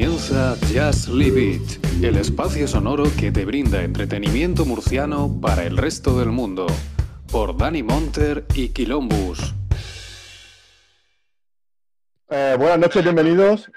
Comienza 0.00 0.56
Just 0.72 1.08
Live 1.08 1.38
It, 1.38 2.02
el 2.02 2.16
espacio 2.16 2.66
sonoro 2.66 3.04
que 3.18 3.30
te 3.30 3.44
brinda 3.44 3.82
entretenimiento 3.82 4.64
murciano 4.64 5.30
para 5.42 5.64
el 5.64 5.76
resto 5.76 6.18
del 6.18 6.30
mundo, 6.30 6.66
por 7.30 7.54
Dani 7.54 7.82
Monter 7.82 8.46
y 8.54 8.70
Quilombus. 8.70 9.54
Eh, 12.30 12.56
buenas 12.58 12.78
noches, 12.78 13.02
bienvenidos. 13.02 13.70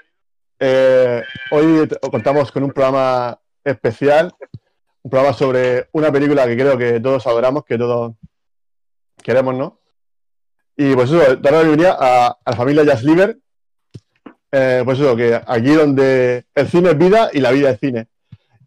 Eh, 0.58 1.22
hoy 1.50 1.86
contamos 2.10 2.50
con 2.50 2.62
un 2.62 2.72
programa 2.72 3.38
especial, 3.62 4.34
un 5.02 5.10
programa 5.10 5.36
sobre 5.36 5.90
una 5.92 6.10
película 6.10 6.46
que 6.46 6.56
creo 6.56 6.78
que 6.78 7.00
todos 7.00 7.26
adoramos, 7.26 7.66
que 7.66 7.76
todos 7.76 8.14
queremos, 9.22 9.54
¿no? 9.54 9.78
Y 10.74 10.94
pues 10.94 11.10
eso, 11.10 11.36
dar 11.36 11.52
la 11.52 11.60
bienvenida 11.60 11.98
a, 12.00 12.38
la 12.46 12.56
familia 12.56 12.82
Jazz 12.82 13.02
Liver. 13.02 13.36
Eh, 14.56 14.82
pues 14.84 15.00
eso, 15.00 15.16
que 15.16 15.34
aquí 15.34 15.72
donde 15.72 16.46
el 16.54 16.68
cine 16.68 16.90
es 16.90 16.98
vida 16.98 17.28
y 17.32 17.40
la 17.40 17.50
vida 17.50 17.70
es 17.70 17.80
cine. 17.80 18.06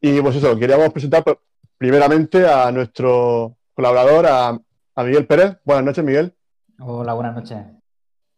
Y 0.02 0.20
pues 0.20 0.36
eso, 0.36 0.60
queríamos 0.60 0.92
presentar 0.92 1.24
pues, 1.24 1.38
primeramente 1.78 2.46
a 2.46 2.70
nuestro 2.74 3.56
colaborador, 3.74 4.26
a, 4.26 4.60
a 4.96 5.04
Miguel 5.06 5.26
Pérez. 5.26 5.56
Buenas 5.64 5.86
noches, 5.86 6.04
Miguel. 6.04 6.36
Hola, 6.78 7.14
buenas 7.14 7.36
noches. 7.36 7.60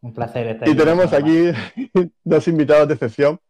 Un 0.02 0.14
placer 0.14 0.46
estar 0.46 0.70
Y 0.70 0.78
tenemos 0.78 1.12
aquí 1.12 1.50
dos 2.24 2.48
invitados 2.48 2.88
de 2.88 2.94
excepción. 2.94 3.42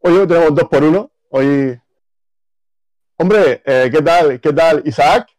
Hoy 0.00 0.26
tenemos 0.26 0.54
dos 0.54 0.68
por 0.68 0.84
uno. 0.84 1.10
Hoy. 1.30 1.80
Hombre, 3.16 3.62
eh, 3.64 3.88
¿qué 3.90 4.02
tal? 4.02 4.38
¿Qué 4.38 4.52
tal, 4.52 4.82
Isaac? 4.84 5.30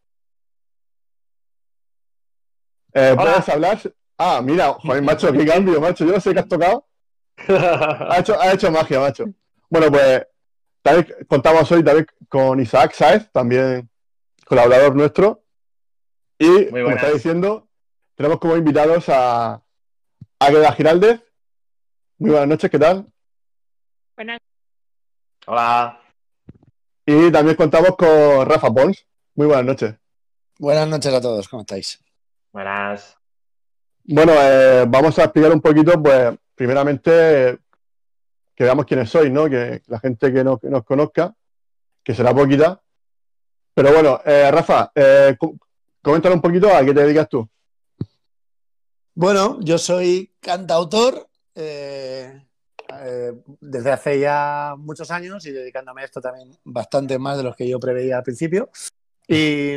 Eh, 2.94 3.14
¿Puedes 3.16 3.48
hablar? 3.48 3.80
Ah, 4.18 4.42
mira, 4.44 4.74
joder, 4.74 5.04
macho, 5.04 5.32
qué 5.32 5.46
cambio, 5.46 5.80
macho. 5.80 6.04
Yo 6.04 6.14
no 6.14 6.20
sé 6.20 6.34
qué 6.34 6.40
has 6.40 6.48
tocado. 6.48 6.88
Ha 7.38 8.18
hecho, 8.20 8.40
ha 8.40 8.54
hecho 8.54 8.72
magia, 8.72 9.00
macho. 9.00 9.26
Bueno, 9.70 9.92
pues 9.92 10.26
también 10.82 11.08
contamos 11.28 11.72
hoy 11.72 11.84
también 11.84 12.08
con 12.30 12.60
Isaac 12.60 12.94
Saez, 12.94 13.32
también 13.32 13.90
colaborador 14.46 14.96
nuestro. 14.96 15.44
Y, 16.38 16.68
como 16.68 16.92
está 16.92 17.12
diciendo, 17.12 17.68
tenemos 18.16 18.40
como 18.40 18.58
invitados 18.58 19.06
a 19.10 19.62
Águeda 20.40 20.72
Giraldez. 20.74 21.22
Muy 22.18 22.32
buenas 22.32 22.50
noches, 22.50 22.70
¿qué 22.70 22.80
tal? 22.80 23.08
Buenas. 24.16 24.40
Hola. 25.46 26.00
Y 27.06 27.32
también 27.32 27.56
contamos 27.56 27.96
con 27.98 28.46
Rafa 28.46 28.74
Pons. 28.74 29.06
Muy 29.36 29.48
buenas 29.48 29.66
noches. 29.66 29.96
Buenas 30.60 30.88
noches 30.88 31.14
a 31.14 31.22
todos, 31.22 31.50
¿cómo 31.50 31.62
estáis? 31.62 32.04
Buenas. 32.52 33.18
Bueno, 34.04 34.34
eh, 34.36 34.86
vamos 34.88 35.18
a 35.18 35.24
explicar 35.24 35.52
un 35.52 35.62
poquito, 35.62 36.02
pues, 36.02 36.36
primeramente, 36.56 37.60
que 38.56 38.64
veamos 38.64 38.86
quiénes 38.86 39.10
sois, 39.10 39.32
¿no? 39.32 39.50
Que 39.50 39.82
la 39.88 40.00
gente 40.00 40.32
que, 40.34 40.44
no, 40.44 40.58
que 40.58 40.70
nos 40.70 40.84
conozca, 40.84 41.34
que 42.04 42.14
será 42.14 42.34
poquita. 42.34 42.82
Pero 43.74 43.92
bueno, 43.92 44.22
eh, 44.26 44.52
Rafa, 44.52 44.92
eh, 44.94 45.36
coméntanos 46.02 46.36
un 46.36 46.42
poquito 46.42 46.70
a 46.74 46.84
qué 46.86 46.94
te 46.94 47.02
dedicas 47.02 47.30
tú. 47.30 47.50
Bueno, 49.16 49.60
yo 49.62 49.78
soy 49.78 50.34
cantautor 50.40 51.28
eh, 51.56 52.46
eh, 53.00 53.34
desde 53.62 53.92
hace 53.92 54.20
ya 54.20 54.76
muchos 54.78 55.12
años 55.12 55.46
y 55.46 55.52
dedicándome 55.52 56.02
a 56.02 56.06
esto 56.06 56.20
también 56.20 56.58
bastante 56.64 57.20
más 57.20 57.38
de 57.38 57.44
los 57.44 57.56
que 57.56 57.68
yo 57.68 57.80
preveía 57.80 58.18
al 58.18 58.24
principio. 58.24 58.70
Y, 59.28 59.76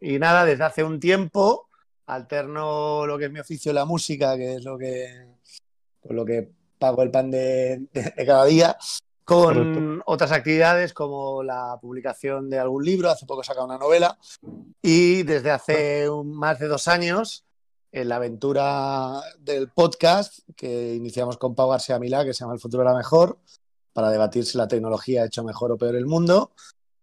y 0.00 0.18
nada, 0.18 0.44
desde 0.44 0.64
hace 0.64 0.84
un 0.84 1.00
tiempo 1.00 1.68
alterno 2.06 3.06
lo 3.06 3.18
que 3.18 3.26
es 3.26 3.32
mi 3.32 3.40
oficio, 3.40 3.72
la 3.72 3.84
música, 3.84 4.36
que 4.36 4.56
es 4.56 4.64
lo 4.64 4.78
que, 4.78 5.35
por 6.06 6.16
lo 6.16 6.24
que 6.24 6.50
pago 6.78 7.02
el 7.02 7.10
pan 7.10 7.30
de, 7.30 7.86
de, 7.92 8.12
de 8.16 8.26
cada 8.26 8.44
día, 8.44 8.76
con 9.24 9.54
Correcto. 9.54 10.02
otras 10.06 10.30
actividades 10.30 10.92
como 10.92 11.42
la 11.42 11.76
publicación 11.80 12.48
de 12.48 12.58
algún 12.60 12.84
libro, 12.84 13.10
hace 13.10 13.26
poco 13.26 13.40
he 13.42 13.44
sacado 13.44 13.66
una 13.66 13.78
novela, 13.78 14.16
y 14.80 15.24
desde 15.24 15.50
hace 15.50 16.08
un- 16.08 16.32
más 16.32 16.58
de 16.60 16.68
dos 16.68 16.86
años 16.86 17.44
en 17.90 18.08
la 18.08 18.16
aventura 18.16 19.20
del 19.38 19.68
podcast 19.70 20.40
que 20.54 20.94
iniciamos 20.94 21.38
con 21.38 21.54
Pau 21.54 21.70
García 21.70 21.98
Milá, 21.98 22.24
que 22.24 22.34
se 22.34 22.40
llama 22.44 22.54
El 22.54 22.60
futuro 22.60 22.82
era 22.82 22.94
mejor, 22.94 23.38
para 23.92 24.10
debatir 24.10 24.44
si 24.44 24.58
la 24.58 24.68
tecnología 24.68 25.22
ha 25.22 25.26
hecho 25.26 25.42
mejor 25.42 25.72
o 25.72 25.78
peor 25.78 25.96
el 25.96 26.04
mundo, 26.06 26.52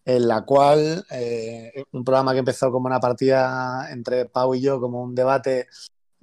en 0.05 0.27
la 0.27 0.45
cual 0.45 1.03
eh, 1.09 1.83
un 1.91 2.03
programa 2.03 2.33
que 2.33 2.39
empezó 2.39 2.71
como 2.71 2.85
una 2.87 2.99
partida 2.99 3.87
entre 3.91 4.25
Pau 4.25 4.53
y 4.53 4.61
yo, 4.61 4.79
como 4.79 5.01
un 5.01 5.15
debate 5.15 5.67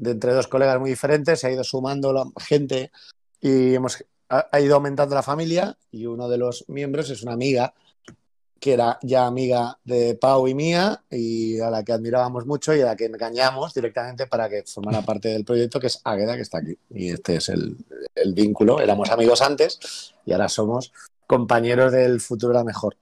de 0.00 0.12
entre 0.12 0.32
dos 0.32 0.48
colegas 0.48 0.80
muy 0.80 0.90
diferentes, 0.90 1.38
se 1.40 1.46
ha 1.46 1.52
ido 1.52 1.62
sumando 1.62 2.12
la 2.12 2.24
gente 2.38 2.90
y 3.40 3.74
hemos 3.74 4.02
ha, 4.30 4.48
ha 4.50 4.60
ido 4.60 4.76
aumentando 4.76 5.14
la 5.14 5.22
familia 5.22 5.76
y 5.90 6.06
uno 6.06 6.28
de 6.28 6.38
los 6.38 6.64
miembros 6.68 7.10
es 7.10 7.22
una 7.22 7.32
amiga 7.32 7.74
que 8.58 8.72
era 8.74 8.98
ya 9.02 9.26
amiga 9.26 9.78
de 9.84 10.14
Pau 10.14 10.46
y 10.46 10.54
mía 10.54 11.02
y 11.10 11.58
a 11.60 11.70
la 11.70 11.82
que 11.82 11.92
admirábamos 11.92 12.44
mucho 12.46 12.74
y 12.74 12.80
a 12.82 12.86
la 12.86 12.96
que 12.96 13.06
engañamos 13.06 13.72
directamente 13.74 14.26
para 14.26 14.48
que 14.50 14.62
formara 14.64 15.00
parte 15.02 15.28
del 15.28 15.44
proyecto, 15.46 15.80
que 15.80 15.86
es 15.86 16.00
Águeda, 16.04 16.36
que 16.36 16.42
está 16.42 16.58
aquí. 16.58 16.76
Y 16.90 17.10
este 17.10 17.36
es 17.36 17.48
el, 17.48 17.74
el 18.14 18.34
vínculo. 18.34 18.80
Éramos 18.80 19.10
amigos 19.10 19.40
antes 19.40 20.14
y 20.26 20.32
ahora 20.32 20.48
somos 20.50 20.92
compañeros 21.26 21.90
del 21.92 22.20
futuro 22.20 22.52
era 22.52 22.62
mejor. 22.64 22.96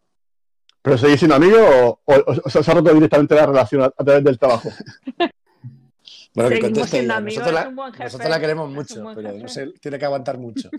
¿Pero 0.81 0.97
seguís 0.97 1.19
siendo 1.19 1.35
amigos 1.35 1.61
o, 1.61 2.01
o- 2.05 2.41
o 2.45 2.51
se 2.51 2.59
ha 2.71 2.75
roto 2.75 2.95
directamente 2.95 3.35
la 3.35 3.47
relación 3.47 3.83
a, 3.83 3.87
a 3.87 4.05
través 4.05 4.23
del 4.25 4.39
trabajo? 4.39 4.71
Bueno, 6.38 6.50
que 6.50 6.56
Seguimos 6.56 6.78
conteste 6.78 6.97
siendo 6.97 7.12
ella. 7.15 7.19
amigos, 7.19 7.38
Nosotros 7.38 7.54
la, 7.54 7.60
es 7.60 7.69
un 7.69 7.76
buen 7.76 7.93
jefe. 7.93 8.04
nosotros 8.04 8.31
la 8.31 8.41
queremos 8.41 8.71
mucho, 8.71 9.12
pero 9.16 9.32
no 9.32 9.49
sé, 9.49 9.72
tiene 9.81 9.99
que 9.99 10.04
aguantar 10.04 10.38
mucho. 10.38 10.71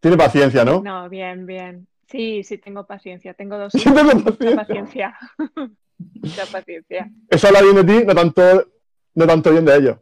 Tiene 0.00 0.16
paciencia, 0.16 0.64
¿no? 0.64 0.82
No, 0.82 1.08
bien, 1.08 1.46
bien. 1.46 1.86
Sí, 2.08 2.42
sí, 2.42 2.58
tengo 2.58 2.84
paciencia. 2.84 3.34
Tengo 3.34 3.56
dos 3.56 3.72
Sí, 3.76 3.84
tengo 3.84 4.02
Mucha 4.02 4.24
paciencia. 4.24 4.56
paciencia. 4.56 5.16
Mucha 5.98 6.46
paciencia. 6.46 7.10
Eso 7.28 7.46
habla 7.46 7.62
bien 7.62 7.76
de 7.76 7.84
ti, 7.84 8.04
no 8.04 8.12
tanto, 8.14 8.72
no 9.14 9.26
tanto 9.28 9.52
bien 9.52 9.64
de 9.64 9.76
ellos. 9.76 9.98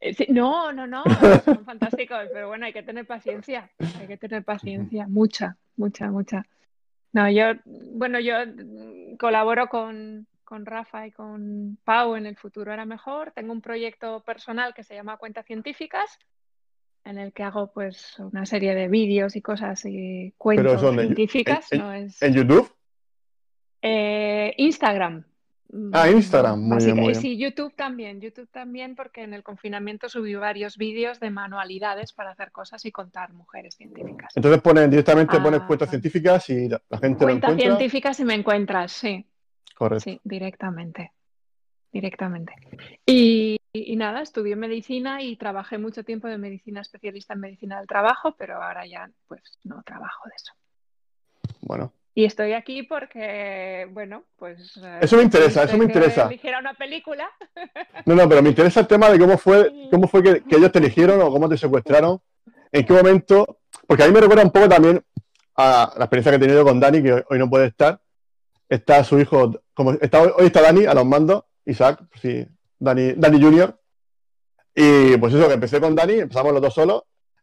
Eh, 0.00 0.14
sí, 0.14 0.26
no, 0.30 0.72
no, 0.72 0.86
no. 0.86 1.04
Son 1.44 1.62
fantásticos, 1.66 2.20
pero 2.32 2.48
bueno, 2.48 2.64
hay 2.64 2.72
que 2.72 2.82
tener 2.82 3.06
paciencia. 3.06 3.70
Hay 4.00 4.06
que 4.06 4.16
tener 4.16 4.42
paciencia. 4.44 5.06
Mucha, 5.08 5.58
mucha, 5.76 6.10
mucha. 6.10 6.42
No, 7.12 7.30
yo, 7.30 7.52
bueno, 7.66 8.18
yo 8.18 8.34
mm, 8.46 9.16
colaboro 9.18 9.68
con, 9.68 10.26
con 10.44 10.66
Rafa 10.66 11.06
y 11.06 11.10
con 11.12 11.78
Pau 11.84 12.16
en 12.16 12.26
el 12.26 12.36
futuro 12.36 12.72
era 12.72 12.84
mejor. 12.84 13.32
Tengo 13.32 13.52
un 13.52 13.60
proyecto 13.60 14.22
personal 14.22 14.74
que 14.74 14.82
se 14.84 14.94
llama 14.94 15.16
Cuentas 15.16 15.46
Científicas, 15.46 16.18
en 17.04 17.18
el 17.18 17.32
que 17.32 17.42
hago 17.42 17.72
pues 17.72 18.18
una 18.18 18.46
serie 18.46 18.74
de 18.74 18.88
vídeos 18.88 19.36
y 19.36 19.42
cosas 19.42 19.84
y 19.84 20.32
cuentos 20.38 20.80
científicas. 20.80 21.70
en- 21.72 21.78
no 21.80 21.92
es 21.92 22.20
¿En 22.22 22.32
YouTube? 22.34 22.70
Eh, 23.82 24.54
Instagram. 24.58 25.24
Ah, 25.92 26.08
Instagram, 26.08 26.60
muy 26.60 26.84
bien, 26.84 26.96
muy. 26.96 27.14
Sí, 27.16 27.36
YouTube 27.36 27.74
también, 27.74 28.20
YouTube 28.20 28.48
también, 28.50 28.94
porque 28.94 29.22
en 29.22 29.34
el 29.34 29.42
confinamiento 29.42 30.08
subí 30.08 30.34
varios 30.36 30.76
vídeos 30.76 31.18
de 31.18 31.30
manualidades 31.30 32.12
para 32.12 32.30
hacer 32.30 32.52
cosas 32.52 32.84
y 32.84 32.92
contar 32.92 33.32
mujeres 33.32 33.74
científicas. 33.74 34.32
Entonces 34.36 34.62
ponen 34.62 34.88
directamente 34.88 35.40
pones 35.40 35.60
Ah. 35.62 35.66
cuentas 35.66 35.90
científicas 35.90 36.48
y 36.48 36.68
la, 36.68 36.80
la 36.88 36.98
gente 36.98 37.24
lo 37.24 37.26
Cuentas 37.26 37.50
encuentra. 37.50 37.76
científicas 37.76 38.20
y 38.20 38.24
me 38.24 38.34
encuentras, 38.34 38.92
sí, 38.92 39.26
Correcto. 39.74 40.04
sí, 40.04 40.20
directamente, 40.24 41.12
directamente. 41.92 42.52
Y, 43.06 43.58
y 43.72 43.96
nada, 43.96 44.22
estudié 44.22 44.56
medicina 44.56 45.22
y 45.22 45.36
trabajé 45.36 45.78
mucho 45.78 46.04
tiempo 46.04 46.28
de 46.28 46.38
medicina 46.38 46.80
especialista 46.80 47.34
en 47.34 47.40
medicina 47.40 47.78
del 47.78 47.86
trabajo, 47.88 48.34
pero 48.38 48.62
ahora 48.62 48.86
ya 48.86 49.10
pues 49.26 49.42
no 49.64 49.82
trabajo 49.82 50.22
de 50.28 50.32
eso. 50.36 50.52
Bueno, 51.60 51.92
Y 52.14 52.24
estoy 52.24 52.52
aquí 52.52 52.84
porque, 52.84 53.88
bueno, 53.90 54.24
pues... 54.36 54.76
eh, 54.82 54.98
Eso 55.02 55.16
me 55.16 55.22
interesa, 55.24 55.64
eso 55.64 55.76
me 55.76 55.84
interesa. 55.84 56.26
eligiera 56.26 56.58
una 56.60 56.74
película. 56.74 57.28
no, 58.06 58.14
no, 58.14 58.28
pero 58.28 58.42
me 58.42 58.50
interesa 58.50 58.80
el 58.80 58.86
tema 58.86 59.10
de 59.10 59.18
cómo 59.18 59.36
fue, 59.38 59.70
cómo 59.90 60.06
fue 60.06 60.22
que, 60.22 60.42
que 60.44 60.56
ellos 60.56 60.70
te 60.72 60.78
eligieron 60.78 61.20
o 61.20 61.30
cómo 61.30 61.48
te 61.48 61.56
secuestraron, 61.58 62.20
en 62.70 62.84
qué 62.86 62.92
momento, 62.92 63.58
porque 63.86 64.04
a 64.04 64.06
mí 64.06 64.12
me 64.12 64.20
recuerda 64.20 64.44
un 64.44 64.50
poco 64.52 64.68
también 64.68 65.02
a 65.56 65.92
la 65.96 66.04
experiencia 66.04 66.30
que 66.32 66.36
he 66.36 66.40
tenido 66.40 66.64
con 66.64 66.78
Dani, 66.80 67.02
que 67.02 67.24
hoy 67.28 67.38
no 67.38 67.48
puede 67.50 67.66
estar. 67.66 68.00
Está 68.68 69.04
su 69.04 69.18
hijo, 69.20 69.60
como 69.74 69.92
está, 69.92 70.22
hoy 70.22 70.46
está 70.46 70.62
Dani 70.62 70.86
a 70.86 70.94
los 70.94 71.04
mandos, 71.04 71.44
Isaac, 71.64 72.02
sí, 72.20 72.46
Dani, 72.78 73.12
Dani 73.12 73.42
Junior. 73.42 73.78
Y 74.74 75.16
pues 75.18 75.34
eso, 75.34 75.46
que 75.46 75.54
empecé 75.54 75.80
con 75.80 75.94
Dani, 75.94 76.14
empezamos 76.14 76.52
los 76.52 76.62
dos 76.62 76.74
solos, 76.74 77.02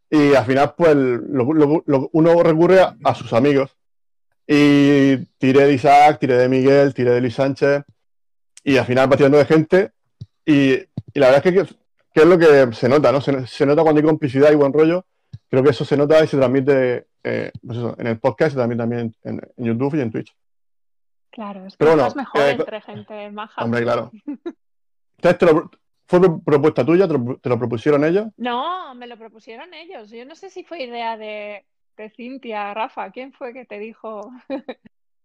y 0.10 0.34
al 0.34 0.46
final, 0.46 0.74
pues 0.76 0.96
lo- 0.96 2.10
uno 2.12 2.44
recurre 2.44 2.82
a, 2.82 3.16
sus 3.16 3.32
amigos. 3.34 3.78
Y 4.46 5.16
tiré 5.38 5.66
de 5.66 5.74
Isaac, 5.74 6.18
tiré 6.20 6.36
de 6.38 6.50
Miguel, 6.50 6.94
tiré 6.94 7.12
de 7.12 7.22
Luis 7.22 7.36
Sánchez, 7.36 7.84
y 8.64 8.78
al 8.78 8.86
final 8.86 9.10
va 9.12 9.16
tirando 9.16 9.38
de 9.38 9.46
gente. 9.46 9.92
Y, 10.46 10.74
y 10.74 10.88
la 11.20 11.28
verdad 11.28 11.46
es 11.48 11.54
que, 11.54 11.76
que 12.14 12.22
es 12.22 12.26
lo 12.26 12.38
que 12.38 12.74
se 12.74 12.90
nota, 12.90 13.12
¿no? 13.12 13.22
Se, 13.22 13.48
se 13.48 13.66
nota 13.66 13.84
cuando 13.84 14.00
hay 14.02 14.06
complicidad 14.06 14.52
y 14.52 14.56
buen 14.56 14.74
rollo. 14.74 15.06
Creo 15.50 15.64
que 15.64 15.70
eso 15.70 15.86
se 15.86 15.96
nota 15.96 16.22
y 16.24 16.28
se 16.28 16.38
transmite 16.38 17.08
eh, 17.24 17.52
pues 17.66 17.78
eso, 17.78 17.96
en 17.98 18.08
el 18.08 18.20
podcast 18.20 18.54
y 18.54 18.58
también, 18.58 18.78
también 18.80 19.16
en 19.24 19.42
YouTube 19.58 19.96
y 19.96 20.02
en 20.02 20.12
Twitch. 20.12 20.36
Claro, 21.32 21.66
es 21.66 21.74
que 21.74 21.78
Pero 21.80 21.92
bueno, 21.92 22.08
es 22.08 22.16
mejor 22.16 22.42
eh, 22.42 22.52
entre 22.52 22.82
gente 22.82 23.32
maja. 23.32 23.64
Hombre, 23.64 23.84
claro. 23.84 24.12
Entonces, 25.18 25.38
te 25.40 25.46
lo- 25.46 25.72
¿Fue 26.08 26.20
pro- 26.20 26.42
propuesta 26.42 26.86
tuya? 26.86 27.08
¿Te 27.08 27.14
lo, 27.18 27.38
te 27.38 27.48
lo 27.48 27.58
propusieron 27.58 28.04
ellos? 28.04 28.28
No, 28.36 28.94
me 28.96 29.08
lo 29.08 29.18
propusieron 29.18 29.74
ellos. 29.74 30.10
Yo 30.10 30.26
no 30.26 30.36
sé 30.36 30.50
si 30.50 30.66
fue 30.66 30.84
idea 30.84 31.16
de, 31.18 31.66
de 31.96 32.10
Cintia, 32.10 32.74
Rafa. 32.74 33.12
¿Quién 33.12 33.32
fue 33.32 33.54
que 33.54 33.64
te 33.66 33.80
dijo? 33.80 34.30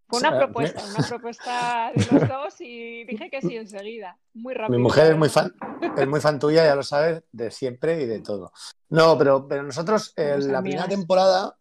Fue 0.08 0.20
una 0.20 0.36
propuesta, 0.36 0.82
me- 0.82 0.90
una 0.90 1.02
propuesta 1.08 1.90
de 1.92 2.04
los 2.06 2.28
dos 2.28 2.60
y 2.60 3.02
dije 3.06 3.28
que 3.28 3.42
sí 3.42 3.56
enseguida. 3.56 4.16
Muy 4.34 4.54
rápido. 4.54 4.78
Mi 4.78 4.82
mujer 4.84 5.10
es 5.10 5.18
muy 5.18 5.28
fan, 5.28 5.52
es 5.96 6.06
muy 6.06 6.20
fan 6.20 6.38
tuya, 6.38 6.64
ya 6.64 6.76
lo 6.76 6.84
sabes, 6.84 7.24
de 7.32 7.50
siempre 7.50 8.00
y 8.00 8.06
de 8.06 8.20
todo. 8.20 8.52
No, 8.90 9.18
pero, 9.18 9.48
pero 9.48 9.64
nosotros 9.64 10.12
en 10.16 10.42
Somos 10.42 10.46
la 10.46 10.62
primera 10.62 10.86
temporada 10.86 11.56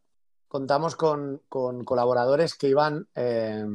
contamos 0.48 0.96
con, 0.96 1.42
con 1.50 1.84
colaboradores 1.84 2.54
que 2.54 2.68
iban 2.68 3.08
eh, 3.16 3.66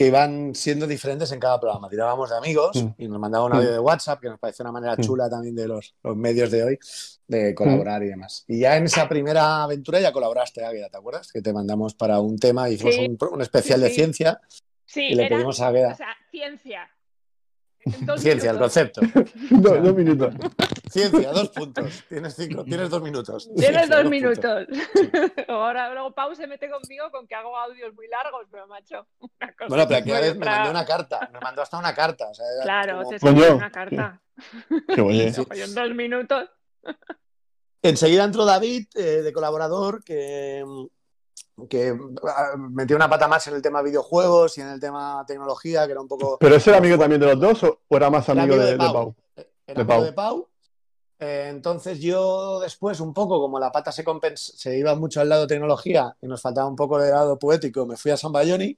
que 0.00 0.06
iban 0.06 0.54
siendo 0.54 0.86
diferentes 0.86 1.30
en 1.30 1.38
cada 1.38 1.60
programa. 1.60 1.90
Tirábamos 1.90 2.30
de 2.30 2.36
amigos 2.38 2.74
Mm. 2.74 2.88
y 2.96 3.06
nos 3.06 3.18
mandaban 3.20 3.52
un 3.52 3.58
audio 3.58 3.68
Mm. 3.68 3.72
de 3.74 3.78
WhatsApp, 3.80 4.18
que 4.18 4.30
nos 4.30 4.38
pareció 4.38 4.62
una 4.62 4.72
manera 4.72 4.94
Mm. 4.96 5.00
chula 5.02 5.28
también 5.28 5.54
de 5.54 5.68
los, 5.68 5.94
los 6.02 6.16
medios 6.16 6.50
de 6.50 6.64
hoy 6.64 6.78
de 7.28 7.54
colaborar 7.54 8.02
y 8.02 8.06
demás. 8.06 8.44
Y 8.48 8.60
ya 8.60 8.78
en 8.78 8.84
esa 8.84 9.06
primera 9.06 9.62
aventura 9.62 10.00
ya 10.00 10.10
colaboraste, 10.10 10.64
Águeda, 10.64 10.88
¿te 10.88 10.96
acuerdas? 10.96 11.30
Que 11.30 11.42
te 11.42 11.52
mandamos 11.52 11.92
para 11.92 12.18
un 12.18 12.38
tema, 12.38 12.70
hicimos 12.70 12.94
Sí. 12.94 13.14
un, 13.30 13.42
especial 13.42 13.78
Sí, 13.80 13.84
de 13.84 13.90
ciencia 13.90 14.40
Sí, 14.86 15.02
y 15.02 15.14
le 15.16 15.26
era, 15.26 15.36
pedimos 15.36 15.60
a 15.60 15.68
Águeda 15.68 15.92
o 15.92 15.96
sea, 15.96 16.16
ciencia. 16.30 16.88
Ciencia, 18.18 18.50
el 18.50 18.58
concepto. 18.58 19.00
Dos, 19.50 19.82
dos 19.82 19.94
minutos. 19.94 20.34
Ciencia, 20.90 21.30
dos 21.32 21.48
puntos. 21.50 22.04
Tienes 22.08 22.34
cinco, 22.34 22.64
tienes 22.64 22.90
dos 22.90 23.02
minutos. 23.02 23.48
Tienes 23.56 23.76
Ciencia, 23.86 23.96
dos 23.96 24.10
minutos. 24.10 24.66
Ahora 25.48 25.92
luego 25.92 26.12
Pau 26.14 26.34
se 26.34 26.46
mete 26.46 26.68
conmigo 26.70 27.10
con 27.10 27.26
que 27.26 27.34
hago 27.34 27.56
audios 27.56 27.94
muy 27.94 28.06
largos, 28.08 28.46
pero 28.50 28.66
macho. 28.66 29.06
una 29.20 29.52
cosa 29.54 29.68
Bueno, 29.68 29.84
pero 29.88 29.98
aquella 30.00 30.20
vez 30.20 30.36
me 30.36 30.44
mandó 30.46 30.70
una 30.70 30.84
carta. 30.84 31.30
Me 31.32 31.40
mandó 31.40 31.62
hasta 31.62 31.78
una 31.78 31.94
carta. 31.94 32.28
o 32.28 32.34
sea, 32.34 32.44
era 32.54 32.62
Claro, 32.64 32.98
como- 32.98 33.08
te 33.10 33.16
escribí 33.16 33.42
una 33.42 33.70
carta. 33.70 34.20
Qué 34.94 35.00
oye. 35.00 35.32
Sí. 35.32 35.42
Yo 35.56 35.64
en 35.64 35.74
dos 35.74 35.90
minutos. 35.94 36.50
Enseguida 37.82 38.24
entró 38.24 38.44
David, 38.44 38.88
eh, 38.94 39.22
de 39.22 39.32
colaborador, 39.32 40.04
que, 40.04 40.62
que 41.68 41.96
ah, 42.26 42.54
metió 42.56 42.96
una 42.96 43.08
pata 43.08 43.28
más 43.28 43.46
en 43.48 43.54
el 43.54 43.62
tema 43.62 43.82
videojuegos 43.82 44.56
y 44.58 44.62
en 44.62 44.68
el 44.68 44.80
tema 44.80 45.24
tecnología, 45.26 45.86
que 45.86 45.92
era 45.92 46.00
un 46.00 46.08
poco. 46.08 46.38
¿Pero 46.38 46.56
ese 46.56 46.70
era 46.70 46.78
amigo 46.78 46.98
también 46.98 47.20
de 47.20 47.26
los 47.26 47.40
dos 47.40 47.62
o 47.64 47.96
era 47.96 48.08
más 48.10 48.28
Era 48.28 48.42
amigo 48.42 48.54
amigo 48.54 48.66
de, 48.66 48.66
de 48.66 48.72
de 48.72 48.78
Pau. 48.78 48.92
Pau? 48.92 49.14
Era 49.36 49.44
De 49.66 49.72
amigo 49.82 49.86
Pau. 49.88 50.04
de 50.04 50.12
Pau. 50.12 50.48
Eh, 51.22 51.48
entonces 51.50 52.00
yo 52.00 52.60
después, 52.60 52.98
un 52.98 53.12
poco 53.12 53.38
como 53.38 53.58
la 53.60 53.70
pata 53.70 53.92
se, 53.92 54.02
compens- 54.04 54.54
se 54.56 54.78
iba 54.78 54.94
mucho 54.94 55.20
al 55.20 55.28
lado 55.28 55.46
tecnología 55.46 56.16
y 56.22 56.26
nos 56.26 56.40
faltaba 56.40 56.66
un 56.66 56.76
poco 56.76 56.98
de 56.98 57.10
lado 57.10 57.38
poético, 57.38 57.84
me 57.84 57.98
fui 57.98 58.10
a 58.10 58.16
San 58.16 58.32
Bayoni, 58.32 58.74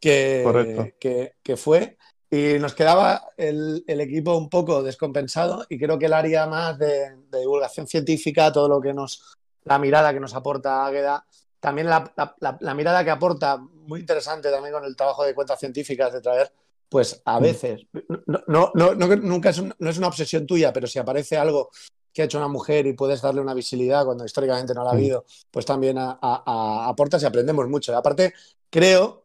que, 0.00 0.94
que, 1.00 1.34
que 1.42 1.56
fue, 1.56 1.98
y 2.30 2.60
nos 2.60 2.74
quedaba 2.74 3.30
el, 3.36 3.82
el 3.88 4.00
equipo 4.00 4.36
un 4.36 4.48
poco 4.48 4.84
descompensado 4.84 5.66
y 5.68 5.80
creo 5.80 5.98
que 5.98 6.06
el 6.06 6.12
área 6.12 6.46
más 6.46 6.78
de, 6.78 7.16
de 7.28 7.40
divulgación 7.40 7.88
científica, 7.88 8.52
todo 8.52 8.68
lo 8.68 8.80
que 8.80 8.94
nos, 8.94 9.34
la 9.64 9.80
mirada 9.80 10.12
que 10.12 10.20
nos 10.20 10.34
aporta 10.36 10.86
Águeda, 10.86 11.26
también 11.60 11.88
la, 11.88 12.12
la- 12.60 12.74
mirada 12.74 13.04
que 13.04 13.10
aporta, 13.10 13.56
muy 13.58 14.00
interesante 14.00 14.50
también 14.50 14.72
con 14.74 14.84
el 14.84 14.96
trabajo 14.96 15.24
de 15.24 15.34
cuentas 15.34 15.58
científicas, 15.60 16.12
de 16.12 16.20
traer, 16.20 16.50
pues 16.88 17.20
a 17.24 17.38
Mm. 17.38 17.42
veces, 17.42 17.82
no, 18.26 18.42
no, 18.46 18.72
no, 18.74 18.94
no- 18.94 19.16
nunca 19.16 19.50
es, 19.50 19.58
un- 19.58 19.74
no 19.78 19.90
es 19.90 19.98
una 19.98 20.08
obsesión 20.08 20.46
tuya, 20.46 20.72
pero 20.72 20.86
si 20.86 20.98
aparece 20.98 21.36
algo 21.36 21.70
que 22.12 22.22
ha 22.22 22.24
hecho 22.24 22.38
una 22.38 22.48
mujer 22.48 22.86
y 22.86 22.94
puedes 22.94 23.20
darle 23.22 23.40
una 23.40 23.54
visibilidad 23.54 24.04
cuando 24.04 24.24
históricamente 24.24 24.74
no 24.74 24.82
la 24.82 24.90
ha 24.90 24.94
Mm. 24.94 24.96
habido, 24.96 25.24
pues 25.50 25.64
también 25.66 25.98
a- 25.98 26.18
a- 26.20 26.42
a- 26.44 26.88
aportas 26.88 27.22
y 27.22 27.26
aprendemos 27.26 27.68
mucho. 27.68 27.92
Y 27.92 27.94
aparte, 27.94 28.34
creo 28.68 29.22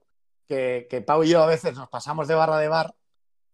que, 0.48 0.86
que 0.90 1.02
Pau 1.02 1.24
y 1.24 1.30
yo 1.30 1.42
a 1.42 1.48
veces 1.48 1.74
nos 1.76 1.90
pasamos 1.90 2.28
de 2.28 2.36
barra 2.36 2.60
de 2.60 2.68
bar 2.68 2.94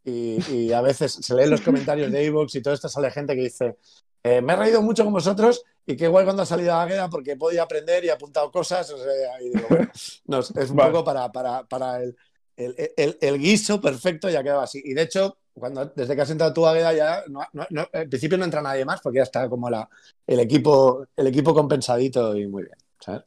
y, 0.04 0.40
y 0.52 0.74
a 0.74 0.82
veces 0.82 1.14
se 1.14 1.36
leen 1.36 1.50
los 1.50 1.62
comentarios 1.62 2.12
de 2.12 2.24
iVoox 2.26 2.56
y 2.56 2.62
todo 2.62 2.74
esto 2.74 2.90
sale 2.90 3.12
gente 3.12 3.36
que 3.36 3.42
dice 3.44 3.78
eh, 4.24 4.40
me 4.42 4.54
he 4.54 4.56
reído 4.56 4.82
mucho 4.84 5.04
con 5.04 5.14
vosotros 5.14 5.64
y 5.86 5.96
qué 5.96 6.08
guay 6.08 6.26
cuando 6.26 6.44
ha 6.44 6.46
salido 6.46 6.76
Águeda 6.76 7.10
porque 7.10 7.32
he 7.32 7.36
podido 7.38 7.64
aprender 7.64 8.04
y 8.06 8.08
he 8.10 8.12
apuntado 8.12 8.52
cosas. 8.52 8.90
o 8.92 8.98
sea, 8.98 9.42
y 9.42 9.50
digo, 9.50 9.66
bueno, 9.70 9.90
nos- 10.26 10.52
es 10.56 10.70
un 10.70 10.76
Vale. 10.76 10.92
poco 10.92 11.04
para, 11.04 11.32
para, 11.32 11.64
para 11.64 12.04
el, 12.04 12.16
el, 12.56 12.76
el- 12.98 13.18
el 13.20 13.40
guiso 13.40 13.82
perfecto 13.82 14.30
ya 14.30 14.44
quedaba 14.44 14.64
así. 14.64 14.80
Y 14.86 14.94
de 14.94 15.02
hecho, 15.02 15.38
cuando, 15.54 15.86
desde 15.88 16.16
que 16.16 16.22
has 16.22 16.30
entrado 16.30 16.54
tú, 16.54 16.68
Águeda, 16.68 16.94
ya 16.94 17.24
no, 17.30 17.42
no- 17.54 17.66
no- 17.72 17.88
en 17.94 18.10
principio 18.10 18.38
no 18.38 18.46
entra 18.46 18.62
nadie 18.62 18.86
más 18.86 19.02
porque 19.02 19.18
ya 19.18 19.24
está 19.24 19.50
como 19.50 19.70
la, 19.72 19.90
el, 20.28 20.40
equipo, 20.40 21.04
el 21.16 21.26
equipo 21.28 21.54
compensadito 21.56 22.36
y 22.38 22.46
muy 22.48 22.64
bien. 22.64 22.76
¿sabes? 23.00 23.22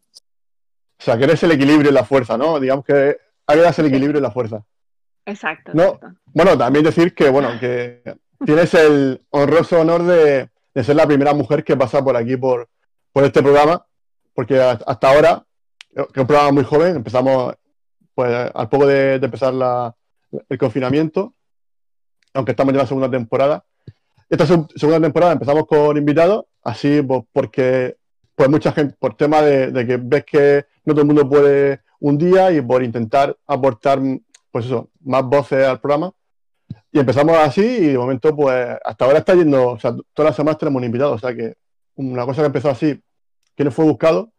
O 1.00 1.02
sea, 1.02 1.18
que 1.18 1.24
eres 1.24 1.42
el 1.42 1.50
equilibrio 1.50 1.90
y 1.90 1.94
la 1.94 2.04
fuerza, 2.04 2.38
¿no? 2.38 2.60
Digamos 2.60 2.84
que 2.84 3.16
Águeda 3.48 3.70
es 3.70 3.78
el 3.80 3.86
equilibrio 3.86 4.20
y 4.20 4.22
la 4.22 4.30
fuerza. 4.30 4.64
Exacto. 5.26 5.72
No. 5.74 5.82
exacto. 5.84 6.08
Bueno, 6.32 6.56
también 6.58 6.84
decir 6.84 7.14
que, 7.14 7.28
bueno, 7.30 7.48
que 7.60 8.02
tienes 8.44 8.72
el 8.74 9.24
honroso 9.30 9.80
honor 9.80 10.02
de, 10.04 10.50
de 10.74 10.84
ser 10.84 10.96
la 10.96 11.06
primera 11.06 11.32
mujer 11.34 11.64
que 11.64 11.76
pasa 11.76 12.02
por 12.02 12.16
aquí, 12.16 12.36
por, 12.36 12.68
por 13.12 13.24
este 13.24 13.42
programa, 13.42 13.86
porque 14.34 14.60
hasta 14.60 15.08
ahora, 15.08 15.44
que 15.94 16.02
es 16.02 16.16
un 16.18 16.26
programa 16.26 16.52
muy 16.52 16.64
joven, 16.64 16.96
empezamos 16.96 17.54
pues 18.14 18.50
al 18.54 18.68
poco 18.68 18.86
de, 18.86 19.18
de 19.18 19.24
empezar 19.26 19.54
la- 19.54 19.94
el 20.48 20.58
confinamiento, 20.58 21.34
aunque 22.32 22.50
estamos 22.52 22.72
ya 22.72 22.78
en 22.80 22.82
la 22.82 22.86
segunda 22.88 23.10
temporada. 23.10 23.64
Esta 24.28 24.44
seg- 24.46 24.68
segunda 24.76 25.00
temporada 25.00 25.32
empezamos 25.32 25.66
con 25.66 25.96
invitados, 25.96 26.44
así 26.62 27.00
pues, 27.02 27.22
porque 27.32 27.96
pues 28.34 28.48
mucha 28.48 28.72
gente, 28.72 28.96
por 28.98 29.16
tema 29.16 29.42
de, 29.42 29.70
de 29.70 29.86
que 29.86 29.96
ves 29.96 30.24
que 30.24 30.66
no 30.84 30.92
todo 30.92 31.02
el 31.02 31.06
mundo 31.06 31.28
puede 31.28 31.82
un 32.00 32.18
día 32.18 32.50
y 32.50 32.60
por 32.60 32.82
intentar 32.82 33.36
aportar, 33.46 34.00
pues 34.54 34.66
eso, 34.66 34.88
más 35.00 35.24
voces 35.24 35.66
al 35.66 35.80
programa. 35.80 36.12
Y 36.92 37.00
empezamos 37.00 37.36
así 37.36 37.60
y 37.60 37.86
de 37.88 37.98
momento, 37.98 38.34
pues 38.36 38.78
hasta 38.84 39.04
ahora 39.04 39.18
está 39.18 39.34
yendo, 39.34 39.70
o 39.72 39.78
sea, 39.80 39.90
todas 40.12 40.30
las 40.30 40.36
semanas 40.36 40.58
tenemos 40.58 40.78
un 40.78 40.84
invitado, 40.84 41.12
o 41.14 41.18
sea 41.18 41.34
que 41.34 41.54
una 41.96 42.24
cosa 42.24 42.42
que 42.42 42.46
empezó 42.46 42.70
así, 42.70 43.02
que 43.56 43.64
no 43.64 43.72
fue 43.72 43.84
buscado, 43.84 44.32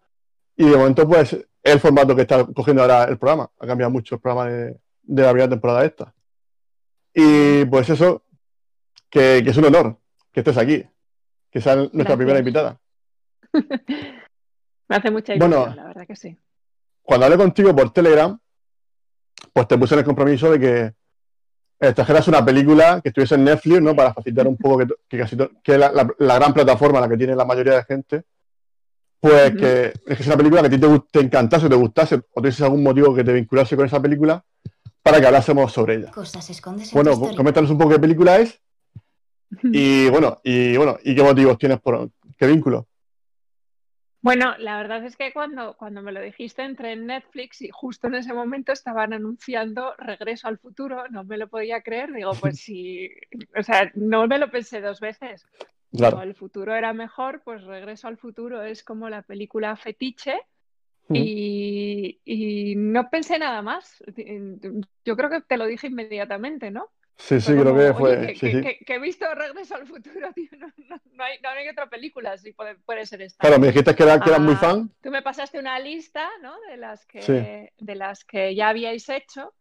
y 0.56 0.64
de 0.70 0.78
momento, 0.78 1.06
pues 1.06 1.34
es 1.34 1.46
el 1.64 1.82
formato 1.82 2.16
que 2.16 2.22
está 2.22 2.46
cogiendo 2.46 2.82
ahora 2.82 3.04
el 3.04 3.18
programa. 3.18 3.52
Ha 3.60 3.68
cambiado 3.68 3.92
mucho 3.92 4.16
el 4.16 4.22
programa 4.22 4.50
de, 4.50 4.78
de 5.04 5.22
la 5.22 5.32
primera 5.32 5.50
temporada 5.50 5.84
esta. 5.84 6.14
Y 7.14 7.66
pues 7.66 7.90
eso, 7.90 8.24
que, 9.10 9.42
que 9.44 9.50
es 9.50 9.58
un 9.58 9.66
honor 9.66 9.98
que 10.32 10.40
estés 10.40 10.58
aquí, 10.58 10.82
que 11.52 11.60
sea 11.60 11.76
nuestra 11.76 11.92
Gracias. 12.16 12.18
primera 12.18 12.40
invitada. 12.40 12.80
Me 14.88 14.96
hace 14.96 15.12
mucha 15.12 15.34
Bueno. 15.36 15.56
ilusión, 15.58 15.76
la 15.76 15.84
verdad 15.88 16.08
que 16.08 16.16
sí. 16.16 16.38
Cuando 17.02 17.26
hablé 17.26 17.38
contigo 17.38 17.76
por 17.76 17.92
Telegram, 17.92 18.40
pues 19.54 19.68
te 19.68 19.78
puse 19.78 19.96
en 19.96 20.00
el 20.00 20.06
compromiso 20.06 20.52
de 20.52 20.60
que 20.60 20.94
eh, 21.80 21.94
trajeras 21.94 22.28
una 22.28 22.44
película 22.44 23.02
que 23.02 23.10
estuviese 23.10 23.36
en 23.36 23.44
Netflix, 23.44 23.82
¿no? 23.82 23.96
Para 23.96 24.14
facilitar 24.14 24.48
un 24.48 24.58
poco 24.58 24.78
que, 24.80 24.88
que 25.08 25.18
casi 25.18 25.36
la, 25.36 25.92
la- 25.92 26.14
la 26.20 26.36
gran 26.36 26.54
plataforma 26.54 27.00
la 27.02 27.10
que 27.10 27.18
tiene 27.18 27.36
la 27.36 27.46
mayoría 27.46 27.74
de 27.76 27.84
gente. 27.84 28.24
Pues 29.20 29.56
que 29.56 29.86
es 29.88 30.18
que 30.18 30.22
es 30.24 30.28
una 30.28 30.38
película 30.38 30.62
que 30.62 30.68
a 30.68 30.70
ti 30.70 30.78
te, 30.78 30.88
te 31.12 31.20
encantase, 31.20 31.68
te 31.68 31.76
gustase, 31.76 32.16
o 32.16 32.42
tuvieses 32.42 32.62
algún 32.62 32.84
motivo 32.84 33.14
que 33.16 33.24
te 33.24 33.34
vinculase 33.34 33.76
con 33.76 33.86
esa 33.86 34.00
película, 34.02 34.44
para 35.02 35.20
que 35.20 35.26
hablásemos 35.26 35.72
sobre 35.74 35.96
ella. 35.96 36.12
Cosas 36.12 36.48
escondes 36.50 36.90
en 36.94 36.94
Bueno, 36.94 37.20
coméntanos 37.36 37.70
un 37.72 37.78
poco 37.78 37.92
qué 37.92 38.00
película 38.00 38.38
es 38.38 38.60
y 39.64 40.10
bueno, 40.10 40.40
y 40.44 40.76
bueno, 40.78 40.98
y 41.04 41.16
qué 41.16 41.24
motivos 41.24 41.58
tienes 41.58 41.80
por 41.80 42.10
qué 42.38 42.46
vínculo. 42.48 42.88
Bueno, 44.26 44.56
la 44.58 44.78
verdad 44.78 45.06
es 45.06 45.16
que 45.16 45.32
cuando, 45.32 45.78
cuando 45.78 46.02
me 46.02 46.12
lo 46.12 46.20
dijiste 46.20 46.64
entré 46.64 46.94
en 46.94 47.06
Netflix 47.06 47.62
y 47.62 47.70
justo 47.70 48.08
en 48.08 48.16
ese 48.16 48.34
momento 48.34 48.72
estaban 48.72 49.14
anunciando 49.14 49.94
Regreso 50.00 50.48
al 50.48 50.58
futuro, 50.58 51.08
no 51.12 51.24
me 51.24 51.38
lo 51.38 51.48
podía 51.48 51.84
creer, 51.84 52.12
digo, 52.12 52.32
pues 52.34 52.60
sí, 52.60 53.12
o 53.56 53.62
sea, 53.62 53.92
no 53.94 54.26
me 54.26 54.40
lo 54.40 54.50
pensé 54.50 54.82
dos 54.82 55.00
veces. 55.00 55.46
Claro. 55.96 56.24
El 56.24 56.34
futuro 56.34 56.74
era 56.74 56.92
mejor, 56.92 57.44
pues 57.44 57.62
Regreso 57.66 58.08
al 58.08 58.18
futuro 58.18 58.64
es 58.64 58.84
como 58.84 59.10
la 59.10 59.22
película 59.22 59.76
fetiche 59.76 60.42
y, 61.14 62.20
y 62.26 62.76
no 62.78 63.12
pensé 63.12 63.38
nada 63.38 63.62
más. 63.62 64.04
Yo 65.06 65.16
creo 65.16 65.30
que 65.30 65.42
te 65.42 65.58
lo 65.58 65.68
dije 65.68 65.86
inmediatamente, 65.86 66.72
¿no? 66.72 66.90
Sí, 67.18 67.40
sí, 67.40 67.54
creo 67.54 67.74
que 67.76 67.90
"Oye, 67.90 67.94
fue. 67.94 68.28
que, 68.28 68.36
sí, 68.36 68.40
que- 68.40 68.52
sí. 68.52 68.62
que- 68.62 68.78
que 68.86 68.96
he 68.96 69.00
visto 69.00 69.26
Regreso 69.34 69.76
al 69.76 69.88
futuro, 69.88 70.30
tío, 70.36 70.50
no, 70.58 70.68
no- 70.90 71.02
no 71.14 71.24
hay, 71.24 71.40
no 71.42 71.50
hay 71.50 71.70
otra 71.70 71.88
película, 71.90 72.38
sí 72.38 72.52
puede, 72.52 72.76
puede 72.76 73.06
ser 73.06 73.22
esta. 73.22 73.40
Claro, 73.40 73.60
me 73.60 73.68
dijiste 73.68 73.96
que, 73.96 74.04
era, 74.04 74.20
que 74.20 74.30
eras 74.30 74.42
muy 74.42 74.54
Ah, 74.56 74.58
fan. 74.58 74.92
Tú 75.02 75.10
me 75.12 75.22
pasaste 75.22 75.58
una 75.60 75.80
lista, 75.80 76.30
¿no? 76.42 76.60
De 76.70 76.78
las 76.78 77.06
que, 77.06 77.22
Sí. 77.22 77.34
de 77.78 77.96
las 77.96 78.26
que 78.26 78.54
ya 78.54 78.70
habíais 78.70 79.08
hecho. 79.10 79.54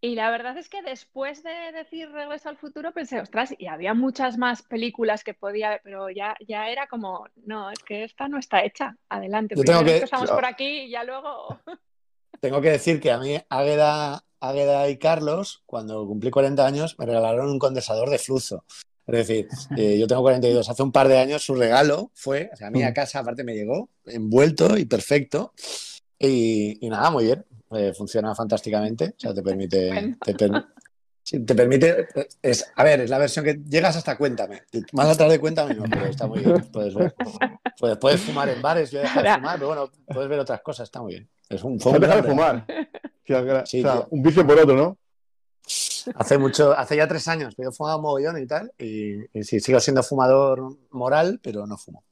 Y 0.00 0.14
la 0.14 0.30
verdad 0.30 0.58
es 0.58 0.68
que 0.68 0.82
después 0.82 1.42
de 1.42 1.72
decir 1.72 2.10
Regreso 2.10 2.48
al 2.50 2.58
futuro 2.58 2.92
pensé, 2.92 3.18
ostras, 3.20 3.54
y 3.56 3.66
había 3.66 3.94
muchas 3.94 4.36
más 4.36 4.62
películas 4.62 5.24
que 5.24 5.32
podía, 5.32 5.80
pero 5.82 6.10
ya, 6.10 6.36
ya 6.46 6.68
era 6.68 6.86
como, 6.86 7.26
no, 7.36 7.70
es 7.70 7.78
que 7.82 8.04
esta 8.04 8.28
no 8.28 8.38
está 8.38 8.62
hecha. 8.62 8.94
Adelante. 9.08 9.54
Yo 9.56 9.62
tengo 9.64 9.82
que- 9.84 9.94
empezamos 9.96 10.26
claro. 10.26 10.36
por 10.36 10.44
aquí 10.44 10.80
y 10.82 10.90
ya 10.90 11.02
luego. 11.02 11.58
Tengo 12.40 12.60
que 12.60 12.70
decir 12.70 13.00
que 13.00 13.10
a 13.10 13.18
mí, 13.18 13.38
Águeda, 13.48 14.22
Águeda 14.40 14.88
y 14.88 14.98
Carlos, 14.98 15.62
cuando 15.66 16.06
cumplí 16.06 16.30
40 16.30 16.66
años, 16.66 16.96
me 16.98 17.06
regalaron 17.06 17.48
un 17.50 17.58
condensador 17.58 18.10
de 18.10 18.18
flujo. 18.18 18.64
Es 19.06 19.14
decir, 19.28 19.48
eh, 19.76 19.98
yo 19.98 20.06
tengo 20.08 20.22
42. 20.22 20.68
Hace 20.68 20.82
un 20.82 20.90
par 20.92 21.06
de 21.08 21.18
años 21.18 21.42
su 21.44 21.54
regalo 21.54 22.10
fue, 22.14 22.50
o 22.52 22.56
sea, 22.56 22.66
a 22.68 22.70
mí 22.70 22.82
a 22.82 22.90
Mm. 22.90 22.94
casa 22.94 23.20
aparte 23.20 23.44
me 23.44 23.54
llegó 23.54 23.88
envuelto 24.04 24.76
y 24.76 24.84
perfecto. 24.84 25.52
Y, 26.18 26.84
y 26.84 26.88
nada, 26.90 27.10
muy 27.10 27.24
bien. 27.26 27.44
Eh, 27.72 27.92
funciona 27.96 28.34
fantásticamente. 28.34 29.14
O 29.16 29.20
sea, 29.20 29.34
te 29.34 29.42
permite, 29.42 29.88
Bueno. 29.92 30.16
te, 30.24 30.34
per- 30.34 30.64
Sí, 31.26 31.40
te 31.40 31.56
permite. 31.56 32.06
Es, 32.40 32.70
a 32.76 32.84
ver, 32.84 33.00
es 33.00 33.10
la 33.10 33.18
versión 33.18 33.44
que 33.44 33.58
llegas 33.68 33.96
hasta 33.96 34.16
Cuéntame. 34.16 34.62
Más 34.92 35.08
atrás 35.08 35.28
de 35.28 35.40
Cuéntame, 35.40 35.74
no, 35.74 35.82
pero 35.90 36.06
está 36.06 36.28
muy 36.28 36.38
bien. 36.38 36.62
Puedes 36.72 36.94
ver. 36.94 37.16
Puedes, 37.80 37.98
puedes 37.98 38.20
fumar 38.20 38.48
en 38.48 38.62
bares, 38.62 38.92
yo 38.92 39.00
he 39.00 39.02
dejado 39.02 39.26
de 39.26 39.34
fumar, 39.34 39.56
pero 39.56 39.66
bueno, 39.66 39.90
puedes 40.06 40.30
ver 40.30 40.38
otras 40.38 40.60
cosas, 40.60 40.84
está 40.84 41.02
muy 41.02 41.14
bien. 41.14 41.28
Es 41.48 41.64
un 41.64 41.78
dejar 41.78 42.22
de 42.22 42.28
fumar. 42.28 42.64
Sí, 43.24 43.32
o 43.34 43.44
sea, 43.44 43.66
Sí, 43.66 43.82
tío. 43.82 44.06
un 44.10 44.22
vicio 44.22 44.46
por 44.46 44.56
otro, 44.56 44.76
¿no? 44.76 44.98
Hace 46.14 46.38
mucho, 46.38 46.78
hace 46.78 46.96
ya 46.96 47.08
tres 47.08 47.26
años 47.26 47.56
que 47.56 47.64
yo 47.64 47.72
fumaba 47.72 48.00
mogollón 48.00 48.40
y 48.40 48.46
tal, 48.46 48.72
y, 48.78 49.16
y 49.36 49.42
sí, 49.42 49.58
sigo 49.58 49.80
siendo 49.80 50.04
fumador 50.04 50.76
moral, 50.90 51.40
pero 51.42 51.66
no 51.66 51.76
fumo. 51.76 52.04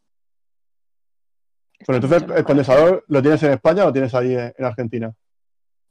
Bueno, 1.87 2.05
entonces, 2.05 2.37
¿el 2.37 2.45
condensador 2.45 3.05
lo 3.07 3.23
tienes 3.23 3.41
en 3.45 3.53
España 3.53 3.85
o 3.85 3.87
lo 3.87 3.93
tienes 3.93 4.13
ahí 4.15 4.35
en 4.35 4.65
Argentina? 4.65 5.15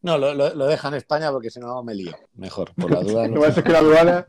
No, 0.03 0.17
lo, 0.17 0.33
lo, 0.33 0.53
lo 0.53 0.65
deja 0.67 0.87
en 0.89 0.93
España 0.95 1.31
porque 1.31 1.49
si 1.49 1.59
no 1.59 1.81
me 1.83 1.95
lío. 1.95 2.11
Mejor, 2.35 2.73
por 2.75 2.91
la 2.91 2.99
duda. 3.01 3.27
No 3.27 3.41
ser 3.51 3.63
que 3.63 3.71
la 3.71 3.79
aduana 3.79 4.25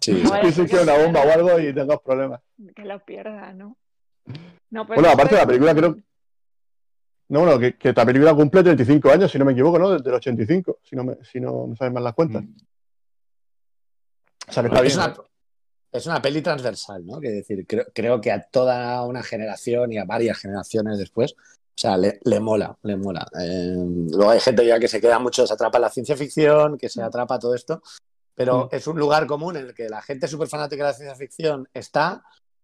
Sí, 0.00 0.12
No 0.22 0.30
vaya 0.30 0.36
a 0.36 0.40
piense 0.42 0.60
ser 0.62 0.70
que 0.70 0.76
es 0.76 0.82
una 0.82 0.98
bomba 0.98 1.20
o 1.24 1.30
algo 1.32 1.58
y 1.60 1.72
tengas 1.74 1.98
problemas. 2.00 2.40
Que 2.74 2.84
lo 2.84 3.04
pierda, 3.04 3.52
¿no? 3.54 3.76
No, 4.70 4.86
pues 4.86 4.96
Bueno, 5.00 5.12
aparte 5.12 5.34
de 5.34 5.40
la 5.40 5.42
es- 5.42 5.46
película, 5.48 5.74
creo. 5.74 5.96
No, 7.28 7.40
bueno, 7.40 7.58
que, 7.58 7.76
que 7.76 7.88
esta 7.88 8.04
película 8.06 8.34
cumple 8.34 8.62
35 8.62 9.10
años, 9.10 9.30
si 9.32 9.38
no 9.38 9.44
me 9.44 9.52
equivoco, 9.52 9.78
¿no? 9.78 9.90
Desde 9.90 10.08
el 10.08 10.14
85, 10.16 10.78
si 10.84 10.94
no 10.94 11.02
me, 11.04 11.16
si 11.24 11.40
no 11.40 11.66
me 11.66 11.76
saben 11.76 11.92
mal 11.94 12.04
las 12.04 12.14
cuentas. 12.14 12.44
O 14.48 14.52
sea, 14.52 14.62
que 14.62 14.68
está 14.68 14.84
es, 14.84 14.96
bien. 14.96 15.08
una, 15.08 15.16
es 15.92 16.06
una 16.06 16.22
peli 16.22 16.40
transversal, 16.42 17.04
¿no? 17.04 17.18
Que 17.20 17.30
decir, 17.30 17.66
creo, 17.66 17.86
creo 17.92 18.20
que 18.20 18.30
a 18.30 18.42
toda 18.42 19.02
una 19.02 19.22
generación 19.24 19.92
y 19.92 19.98
a 19.98 20.04
varias 20.04 20.38
generaciones 20.38 20.98
después, 20.98 21.34
o 21.76 21.78
sea, 21.78 21.96
le, 21.98 22.18
le 22.24 22.40
mola, 22.40 22.74
le 22.84 22.96
mola. 22.96 23.26
Eh, 23.38 23.74
luego 24.10 24.30
hay 24.30 24.40
gente 24.40 24.64
ya 24.64 24.78
que 24.80 24.88
se 24.88 24.98
queda 24.98 25.18
mucho, 25.18 25.46
se 25.46 25.52
atrapa 25.52 25.78
la 25.78 25.90
ciencia 25.90 26.16
ficción, 26.16 26.78
que 26.78 26.88
se 26.88 27.02
atrapa 27.02 27.34
a 27.34 27.38
todo 27.38 27.54
esto, 27.54 27.82
pero 28.34 28.64
Mm. 28.64 28.68
es 28.76 28.86
un 28.86 28.98
lugar 28.98 29.26
común 29.26 29.56
en 29.56 29.66
el 29.66 29.74
que 29.74 29.88
la 29.90 30.00
gente 30.00 30.26
súper 30.26 30.48
fanática 30.48 30.84
de 30.84 30.90
la 30.90 30.94
ciencia 30.94 31.14
ficción 31.16 31.68
está, 31.74 32.22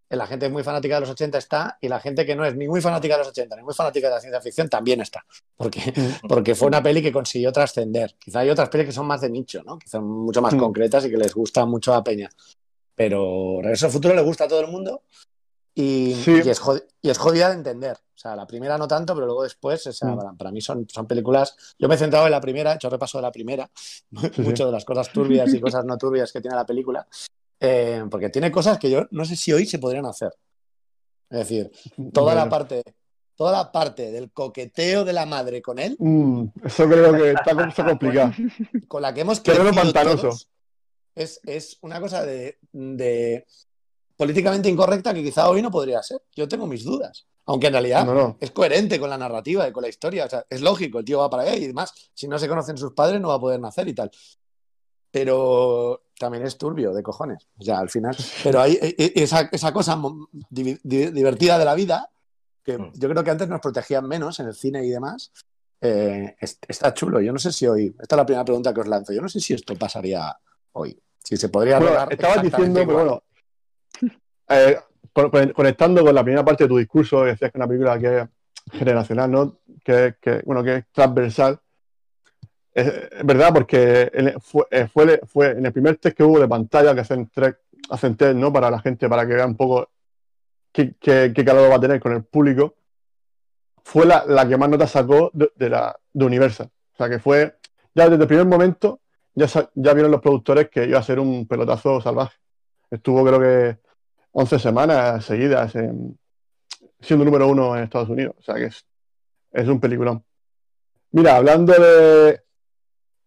la 0.09 0.27
gente 0.27 0.49
muy 0.51 0.63
fanática 0.63 0.95
de 0.97 1.01
los 1.03 1.11
80 1.11 1.39
está, 1.39 1.79
y 1.81 1.89
la 1.89 1.99
gente 2.01 2.25
que 2.27 2.35
no 2.37 2.45
es 2.45 2.55
ni 2.57 2.69
muy 2.69 2.81
fanática 2.81 3.15
de 3.15 3.19
los 3.21 3.29
80 3.29 3.57
ni 3.57 3.63
muy 3.63 3.75
fanática 3.75 4.09
de 4.09 4.15
la 4.15 4.21
ciencia 4.21 4.41
ficción 4.41 4.69
también 4.71 5.01
está. 5.03 5.25
Porque, 5.57 5.93
porque 6.29 6.55
fue 6.55 6.69
una 6.69 6.83
peli 6.83 7.03
que 7.03 7.13
consiguió 7.13 7.53
trascender. 7.53 8.15
Quizá 8.19 8.41
hay 8.41 8.51
otras 8.51 8.69
pelis 8.71 8.87
que 8.87 8.93
son 8.93 9.07
más 9.07 9.21
de 9.23 9.31
nicho, 9.31 9.63
¿no? 9.65 9.79
Quizá 9.79 10.01
mucho 10.01 10.41
más 10.43 10.55
Mm. 10.55 10.59
concretas 10.59 11.05
y 11.07 11.11
que 11.11 11.17
les 11.19 11.35
gusta 11.35 11.65
mucho 11.67 11.93
a 11.95 12.03
Peña. 12.05 12.29
Pero 12.95 13.61
Regreso 13.63 13.87
al 13.87 13.93
Futuro 13.93 14.15
le 14.15 14.23
gusta 14.23 14.45
a 14.45 14.49
todo 14.49 14.61
el 14.61 14.69
mundo 14.69 15.03
y, 15.75 16.15
Sí. 16.15 16.41
y 16.45 16.49
es, 16.51 16.61
y 17.01 17.11
es 17.11 17.19
jodida 17.19 17.49
de 17.49 17.55
entender. 17.55 17.97
O 17.97 18.19
sea, 18.23 18.37
la 18.37 18.47
primera 18.47 18.79
no 18.79 18.87
tanto, 18.87 19.15
pero 19.15 19.27
luego 19.27 19.43
después, 19.43 19.85
o 19.87 19.93
sea, 19.93 20.09
Mm. 20.11 20.37
para, 20.37 20.51
mí 20.53 20.61
son, 20.61 20.87
son 20.89 21.07
películas. 21.07 21.57
Yo 21.79 21.89
me 21.89 21.95
he 21.95 21.99
centrado 21.99 22.27
en 22.27 22.33
la 22.33 22.41
primera, 22.41 22.73
he 22.73 22.77
hecho 22.77 22.89
repaso 22.91 23.19
de 23.19 23.23
la 23.23 23.33
primera, 23.33 23.69
sí. 24.35 24.43
mucho 24.43 24.67
de 24.67 24.73
las 24.73 24.85
cosas 24.85 25.11
turbias 25.13 25.53
y 25.55 25.61
cosas 25.61 25.85
no 25.85 25.97
turbias 25.99 26.31
que 26.33 26.41
tiene 26.41 26.57
la 26.57 26.67
película, 26.67 27.07
eh, 27.59 28.05
porque 28.11 28.29
tiene 28.29 28.51
cosas 28.53 28.79
que 28.79 28.91
yo 28.91 29.07
no 29.11 29.25
sé 29.25 29.35
si 29.37 29.53
hoy 29.53 29.67
se 29.67 29.79
podrían 29.79 30.07
hacer. 30.07 30.33
Es 31.31 31.39
decir, 31.39 31.71
toda 32.13 32.35
la 32.35 32.49
parte, 32.49 32.83
toda 33.35 33.53
la 33.53 33.73
parte 33.73 34.13
del 34.13 34.31
coqueteo 34.31 35.05
de 35.05 35.13
la 35.15 35.25
madre 35.27 35.63
con 35.63 35.79
él, 35.79 35.97
Mm, 35.99 36.45
eso 36.65 36.87
creo 36.89 37.13
que 37.15 37.31
está, 37.33 37.85
complicado. 37.87 38.33
con 38.87 39.01
la 39.03 39.13
que 39.15 39.23
hemos 39.23 39.41
crecido 39.41 39.73
todos, 39.93 40.49
es, 41.15 41.41
es 41.45 41.79
una 41.81 42.01
cosa 42.01 42.25
de, 42.25 42.59
de 42.73 43.47
políticamente 44.23 44.69
incorrecta 44.69 45.13
que 45.13 45.23
quizá 45.23 45.49
hoy 45.51 45.61
no 45.63 45.71
podría 45.71 46.01
ser. 46.03 46.23
Yo 46.37 46.47
tengo 46.47 46.67
mis 46.67 46.85
dudas. 46.85 47.27
Aunque 47.47 47.67
en 47.67 47.73
realidad 47.73 48.05
No, 48.07 48.15
no. 48.15 48.37
es 48.41 48.53
coherente 48.53 49.01
con 49.01 49.11
la 49.11 49.19
narrativa 49.19 49.67
y 49.67 49.73
con 49.73 49.83
la 49.83 49.89
historia. 49.89 50.27
O 50.27 50.29
sea, 50.31 50.45
es 50.49 50.61
lógico, 50.61 51.01
el 51.01 51.05
tío 51.05 51.19
va 51.19 51.29
para 51.29 51.43
allá 51.43 51.57
y 51.57 51.67
demás. 51.67 51.93
Si 52.15 52.29
no 52.29 52.39
se 52.39 52.47
conocen 52.49 52.77
sus 52.79 52.93
padres, 52.93 53.21
no 53.21 53.29
va 53.29 53.35
a 53.35 53.41
poder 53.41 53.59
nacer 53.59 53.89
y 53.89 53.95
tal. 53.95 54.11
Pero 55.11 56.05
también 56.19 56.45
es 56.47 56.57
turbio, 56.57 56.93
de 56.95 57.03
cojones. 57.03 57.49
O 57.59 57.65
sea, 57.65 57.79
al 57.81 57.91
final. 57.91 58.17
Pero 58.45 58.61
hay 58.61 58.75
e- 58.81 58.95
e- 58.97 59.13
esa, 59.17 59.49
esa 59.53 59.73
cosa 59.73 60.01
divertida 60.51 61.59
de 61.59 61.65
la 61.65 61.75
vida, 61.75 62.09
que 62.65 62.79
Mm. 62.79 62.93
yo 62.95 63.09
creo 63.09 63.25
que 63.25 63.31
antes 63.31 63.49
nos 63.49 63.61
protegían 63.61 64.07
menos 64.07 64.39
en 64.41 64.47
el 64.47 64.55
cine 64.55 64.85
y 64.85 64.89
demás. 64.91 65.33
eh, 65.85 66.37
es- 66.41 66.61
está 66.69 66.95
chulo. 66.95 67.21
Yo 67.21 67.33
no 67.33 67.41
sé 67.41 67.51
si 67.51 67.67
hoy. 67.67 67.87
Esta 68.01 68.15
es 68.15 68.17
la 68.17 68.25
primera 68.25 68.45
pregunta 68.45 68.73
que 68.73 68.83
os 68.83 68.87
lanzo. 68.87 69.13
Yo 69.13 69.21
no 69.21 69.29
sé 69.29 69.41
si 69.41 69.53
esto 69.53 69.75
pasaría 69.75 70.33
hoy. 70.75 70.97
Si 71.25 71.37
se 71.37 71.49
podría 71.49 71.81
Bueno, 71.81 72.07
estabas 72.09 72.41
diciendo, 72.41 72.81
pero 72.87 72.95
bueno, 72.95 73.23
eh, 74.53 74.79
con- 75.13 75.31
con- 75.31 75.53
conectando 75.53 76.05
con 76.05 76.15
la 76.15 76.23
primera 76.23 76.45
parte 76.45 76.65
de 76.65 76.69
tu 76.69 76.79
discurso, 76.79 77.25
decías 77.25 77.51
que 77.51 77.59
es 77.59 77.61
una 77.61 77.69
película 77.69 77.99
que 77.99 78.19
es 78.21 78.29
generacional, 78.73 79.31
¿no? 79.31 79.59
Que, 79.85 80.15
que, 80.21 80.43
bueno, 80.45 80.63
que 80.63 80.77
es 80.77 80.85
transversal. 80.93 81.59
Es, 82.75 83.11
verdad, 83.25 83.51
porque 83.53 84.11
fue, 84.41 84.65
eh, 84.71 84.87
fue, 84.87 85.21
fue 85.27 85.51
en 85.51 85.67
el 85.67 85.73
primer 85.73 85.97
test 85.99 86.17
que 86.17 86.23
hubo 86.25 86.41
de 86.41 86.49
pantalla 86.49 86.95
que 86.95 87.01
hacen, 87.01 87.29
tres, 87.33 87.57
hacen 87.91 88.17
test, 88.17 88.35
¿no? 88.37 88.53
Para 88.53 88.71
la 88.71 88.81
gente, 88.81 89.09
para 89.09 89.27
que 89.27 89.35
vean 89.35 89.51
un 89.51 89.57
poco 89.57 89.91
qué, 90.73 90.95
qué, 90.99 91.33
qué 91.35 91.45
calor 91.45 91.71
va 91.71 91.77
a 91.77 91.81
tener 91.81 92.01
con 92.01 92.13
el 92.13 92.25
público, 92.25 92.75
fue 93.85 94.07
la, 94.07 94.25
la 94.27 94.49
que 94.49 94.57
más 94.57 94.69
notas 94.71 94.91
sacó 94.91 95.31
de, 95.35 95.51
de 95.57 95.69
la, 95.69 95.95
de 96.13 96.25
Universal. 96.25 96.71
O 96.95 96.97
sea, 96.97 97.11
que 97.11 97.19
fue, 97.19 97.57
ya 97.95 98.09
desde 98.09 98.23
el 98.23 98.29
primer 98.29 98.47
momento, 98.47 99.01
ya, 99.35 99.47
ya 99.75 99.93
vieron 99.93 100.11
los 100.11 100.21
productores 100.23 100.71
que 100.71 100.87
iba 100.87 100.99
a 100.99 101.03
ser 101.03 101.19
un 101.19 101.47
pelotazo 101.47 102.01
salvaje. 102.01 102.37
Estuvo 102.91 103.25
creo 103.25 103.41
que 103.41 103.79
11 104.33 104.59
semanas 104.59 105.25
seguidas 105.25 105.75
en- 105.77 106.19
siendo 107.01 107.25
número 107.25 107.49
uno 107.49 107.77
en 107.77 107.85
Estados 107.85 108.09
Unidos. 108.09 108.35
O 108.39 108.43
sea 108.43 108.55
que 108.57 108.67
es, 108.67 108.85
es 109.53 109.69
un 109.69 109.81
peliculón. 109.81 110.25
Mira, 111.11 111.37
hablando 111.37 111.73
de, 111.75 112.41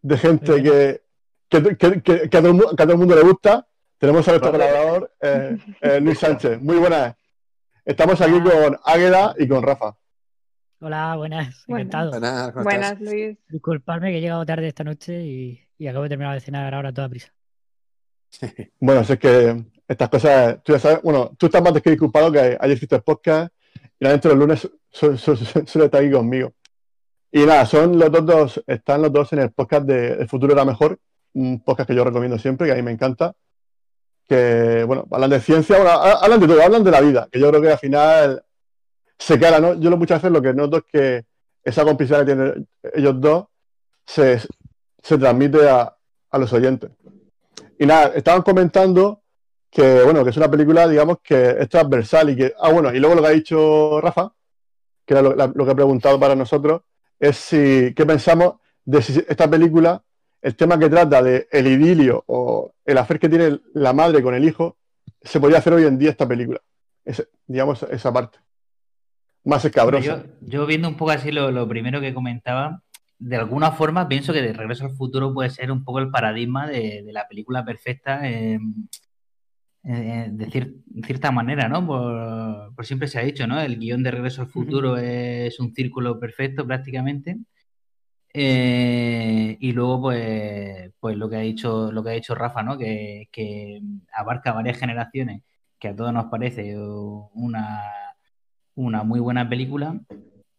de 0.02 0.18
gente 0.18 0.64
que, 0.64 1.02
que, 1.50 1.78
que- 1.78 2.02
que- 2.02 2.30
que 2.30 2.38
a 2.38 2.42
todo 2.42 2.48
el 2.50 2.54
mu- 2.56 2.76
que 2.76 2.84
a 2.84 2.86
todo 2.86 2.94
el 2.94 2.98
mundo 2.98 3.16
le 3.16 3.22
gusta, 3.22 3.68
tenemos 3.98 4.28
a 4.28 4.32
nuestro 4.32 4.52
Vale. 4.52 4.64
colaborador, 4.66 5.14
eh, 5.22 5.58
eh, 5.82 6.00
Luis 6.02 6.20
Sánchez. 6.20 6.60
Muy 6.62 6.78
buenas. 6.78 7.16
Estamos 7.86 8.20
aquí 8.22 8.42
con 8.42 8.78
Águeda 8.84 9.36
y 9.38 9.48
con 9.48 9.62
Rafa. 9.62 9.96
Hola, 10.80 11.16
buenas, 11.16 11.64
Buenas. 11.68 11.86
encantado. 11.88 12.12
Buenas, 12.12 12.52
¿cómo 12.52 12.70
estás? 12.70 12.98
Buenas, 12.98 13.02
Luis. 13.02 13.38
Disculpadme 13.48 14.12
que 14.12 14.18
he 14.18 14.22
llegado 14.22 14.46
tarde 14.46 14.68
esta 14.68 14.84
noche 14.84 15.24
y, 15.24 15.60
y 15.78 15.88
acabo 15.88 16.04
de 16.04 16.10
terminar 16.10 16.34
de 16.34 16.42
cenar 16.42 16.74
ahora 16.74 16.90
a 16.90 16.94
toda 16.94 17.10
prisa. 17.10 17.32
Bueno, 18.80 19.04
si 19.04 19.14
es 19.14 19.20
que 19.20 19.64
estas 19.88 20.10
cosas, 20.10 20.58
tú 20.64 20.74
ya 20.74 20.80
sabes, 20.80 21.02
bueno, 21.04 21.32
tú 21.38 21.46
estás 21.48 21.62
más 21.62 21.74
que 21.82 21.90
disculpado 21.92 22.32
que 22.32 22.58
ayer 22.60 22.78
hiciste 22.78 22.96
el 22.96 23.04
podcast 23.04 23.54
y 24.00 24.04
la 24.06 24.12
gente 24.12 24.30
los 24.30 24.38
lunes 24.38 24.60
su- 24.62 24.72
su- 24.92 25.18
su- 25.18 25.36
su- 25.46 25.66
suele 25.68 25.86
estar 25.86 26.02
aquí 26.02 26.12
conmigo. 26.12 26.54
Y 27.32 27.46
nada, 27.46 27.66
son 27.66 27.98
los 28.00 28.12
dos, 28.12 28.26
dos- 28.26 28.64
están 28.66 29.02
los 29.02 29.12
dos 29.12 29.32
en 29.34 29.40
el 29.40 29.52
podcast 29.52 29.86
de 29.86 30.14
El 30.14 30.28
futuro 30.30 30.54
era 30.54 30.64
mejor, 30.66 30.98
un 31.34 31.62
podcast 31.64 31.88
que 31.90 31.96
yo 31.96 32.04
recomiendo 32.04 32.38
siempre, 32.40 32.68
que 32.68 32.74
a 32.74 32.76
mí 32.76 32.82
me 32.82 32.92
encanta. 32.92 33.34
Que, 34.28 34.84
bueno, 34.86 35.06
hablan 35.12 35.30
de 35.30 35.40
ciencia, 35.40 35.76
bueno, 35.78 35.92
ha- 35.92 36.24
hablan 36.24 36.40
de 36.40 36.48
todo, 36.48 36.62
hablan 36.64 36.84
de 36.84 36.92
la 36.92 37.02
vida, 37.02 37.28
que 37.32 37.40
yo 37.40 37.50
creo 37.50 37.62
que 37.62 37.72
al 37.72 37.78
final 37.78 38.44
se 39.20 39.38
queda, 39.38 39.60
¿no? 39.60 39.76
Yo 39.76 39.90
lo 39.90 39.98
muchas 39.98 40.20
veces 40.22 40.32
lo 40.32 40.42
que 40.42 40.54
noto 40.54 40.78
es 40.78 40.84
que 40.92 41.26
esa 41.64 41.84
complicidad 41.84 42.20
que 42.20 42.26
tienen 42.26 42.68
ellos 42.94 43.22
dos 43.22 43.46
se, 44.06 44.40
se 45.04 45.18
transmite 45.18 45.70
a, 45.70 45.96
a 46.32 46.38
los 46.40 46.52
oyentes. 46.54 46.90
Y 47.78 47.86
nada, 47.86 48.14
estaban 48.16 48.42
comentando 48.42 49.22
que, 49.76 50.04
bueno, 50.04 50.24
que 50.24 50.30
es 50.30 50.38
una 50.38 50.50
película, 50.50 50.88
digamos, 50.88 51.18
que 51.22 51.50
es 51.60 51.68
transversal 51.68 52.30
y 52.30 52.38
que, 52.38 52.54
ah, 52.62 52.72
bueno, 52.72 52.94
y 52.94 53.00
luego 53.00 53.14
lo 53.16 53.22
que 53.22 53.28
ha 53.28 53.32
dicho 53.32 54.00
Rafa, 54.00 54.32
que 55.06 55.14
era 55.14 55.22
lo, 55.22 55.36
que 55.66 55.72
he 55.72 55.76
preguntado 55.76 56.18
para 56.18 56.34
nosotros, 56.34 56.84
es 57.20 57.36
si, 57.36 57.94
¿qué 57.94 58.06
pensamos 58.06 58.56
de 58.86 59.02
si 59.02 59.20
esta 59.28 59.50
película, 59.50 60.02
el 60.42 60.56
tema 60.56 60.80
que 60.80 60.88
trata 60.88 61.22
de 61.22 61.50
el 61.52 61.68
idilio 61.68 62.24
o 62.28 62.72
el 62.86 62.98
hacer 62.98 63.20
que 63.20 63.28
tiene 63.28 63.60
la 63.74 63.92
madre 63.92 64.24
con 64.24 64.34
el 64.34 64.46
hijo, 64.46 64.78
se 65.22 65.42
podría 65.42 65.58
hacer 65.60 65.74
hoy 65.74 65.84
en 65.84 65.98
día 65.98 66.12
esta 66.12 66.26
película? 66.26 66.62
Ese- 67.04 67.28
digamos, 67.46 67.84
esa 67.84 68.14
parte. 68.14 68.40
Más 69.44 69.66
escabrosa. 69.66 70.24
Yo, 70.24 70.24
yo 70.40 70.66
viendo 70.66 70.88
un 70.88 70.96
poco 70.96 71.12
así 71.12 71.34
lo, 71.34 71.52
lo 71.52 71.68
primero 71.68 72.00
que 72.00 72.14
comentaba, 72.14 72.82
de 73.20 73.36
alguna 73.36 73.72
forma 73.74 74.08
pienso 74.08 74.32
que 74.32 74.42
de 74.42 74.54
Regreso 74.54 74.86
al 74.86 74.96
Futuro 74.96 75.34
puede 75.34 75.50
ser 75.50 75.70
un 75.70 75.84
poco 75.84 76.00
el 76.00 76.10
paradigma 76.10 76.66
de, 76.66 77.04
de 77.06 77.12
la 77.12 77.28
película 77.28 77.66
perfecta 77.66 78.22
eh, 78.24 78.58
eh, 79.88 80.30
de 80.32 80.48
cier- 80.48 80.76
cierta 81.06 81.32
manera, 81.32 81.70
¿no? 81.70 81.86
Por, 81.86 82.74
por 82.76 82.86
siempre 82.86 83.08
se 83.08 83.20
ha 83.20 83.24
dicho, 83.24 83.46
¿no? 83.48 83.60
El 83.60 83.78
guion 83.78 84.04
de 84.04 84.12
Regreso 84.12 84.42
al 84.42 84.48
Futuro 84.48 84.98
es 84.98 85.60
un 85.60 85.74
círculo 85.74 86.20
perfecto 86.20 86.66
prácticamente. 86.66 87.38
Eh, 88.34 89.56
y 89.62 89.72
luego, 89.72 90.02
pues, 90.02 90.92
pues 91.00 91.16
lo 91.16 91.30
que 91.30 91.38
ha 91.38 91.40
dicho, 91.40 91.92
lo 91.92 92.04
que 92.04 92.10
ha 92.10 92.14
dicho 92.14 92.36
Rafa, 92.36 92.64
¿no? 92.64 92.78
Que, 92.78 93.30
que 93.32 93.82
abarca 94.12 94.52
varias 94.52 94.78
generaciones, 94.78 95.42
que 95.80 95.88
a 95.90 95.96
todos 95.96 96.12
nos 96.12 96.26
parece 96.26 96.78
una, 96.78 97.82
una 98.76 99.04
muy 99.04 99.22
buena 99.22 99.48
película. 99.48 99.98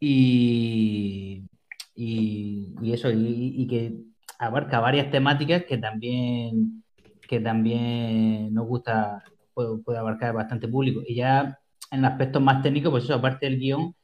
Y, 0.00 1.42
y, 1.94 2.74
y 2.80 2.92
eso, 2.92 3.10
y, 3.10 3.54
y 3.56 3.66
que 3.66 3.94
abarca 4.38 4.80
varias 4.80 5.10
temáticas 5.10 5.64
que 5.64 5.78
también, 5.78 6.82
que 7.26 7.40
también 7.40 8.52
nos 8.54 8.66
gusta, 8.66 9.22
puede, 9.54 9.98
abarcar 9.98 10.34
bastante 10.34 10.68
público. 10.68 11.02
Y 11.06 11.16
ya 11.16 11.58
en 11.90 12.04
aspectos 12.04 12.42
más 12.42 12.62
técnicos, 12.62 12.90
pues 12.90 13.04
eso, 13.04 13.14
aparte 13.14 13.46
del 13.46 13.58
guion, 13.58 13.94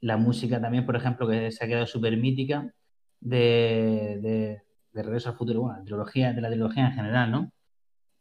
la 0.00 0.16
música 0.16 0.60
también, 0.60 0.86
por 0.86 0.96
ejemplo, 0.96 1.28
que 1.28 1.50
se 1.52 1.64
ha 1.64 1.68
quedado 1.68 1.86
súper 1.86 2.16
mítica 2.16 2.72
de, 3.20 4.18
de, 4.22 4.62
de 4.92 5.02
Regreso 5.02 5.30
al 5.30 5.36
Futuro, 5.36 5.62
bueno, 5.62 5.78
la 5.78 5.84
trilogía, 5.84 6.32
de 6.32 6.40
la 6.40 6.48
trilogía 6.48 6.86
en 6.88 6.92
general, 6.94 7.30
¿no? 7.30 7.52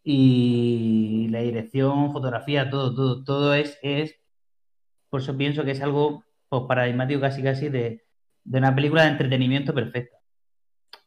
Y 0.04 1.28
la 1.32 1.40
dirección, 1.40 2.14
fotografía, 2.14 2.70
todo, 2.70 2.94
todo, 2.96 3.24
todo 3.24 3.54
es, 3.56 3.80
es 3.82 4.16
por 5.10 5.22
eso 5.22 5.38
pienso 5.38 5.64
que 5.64 5.72
es 5.72 5.82
algo 5.82 6.24
pues, 6.50 6.64
paradigmático 6.68 7.22
casi 7.22 7.42
casi 7.42 7.70
de, 7.70 8.04
de 8.44 8.58
una 8.58 8.76
película 8.76 9.04
de 9.04 9.12
entretenimiento 9.12 9.74
perfecta. 9.74 10.15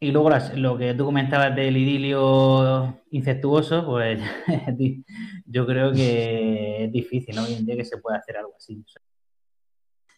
Y 0.00 0.12
luego 0.12 0.31
las- 0.31 0.57
lo 0.57 0.78
que 0.78 0.95
tú 0.95 1.05
comentabas 1.05 1.55
del 1.57 1.76
idilio 1.76 2.99
incestuoso, 3.11 3.85
pues 3.85 4.21
yo 5.47 5.67
creo 5.67 5.93
que 5.93 6.85
es 6.85 6.93
difícil 6.93 7.35
¿no? 7.35 7.43
hoy 7.45 7.55
en 7.55 7.67
día 7.67 7.76
que 7.76 7.85
se 7.85 7.99
pueda 7.99 8.19
hacer 8.19 8.37
algo 8.37 8.55
así. 8.57 8.81
O 8.85 8.88
sea, 8.88 9.02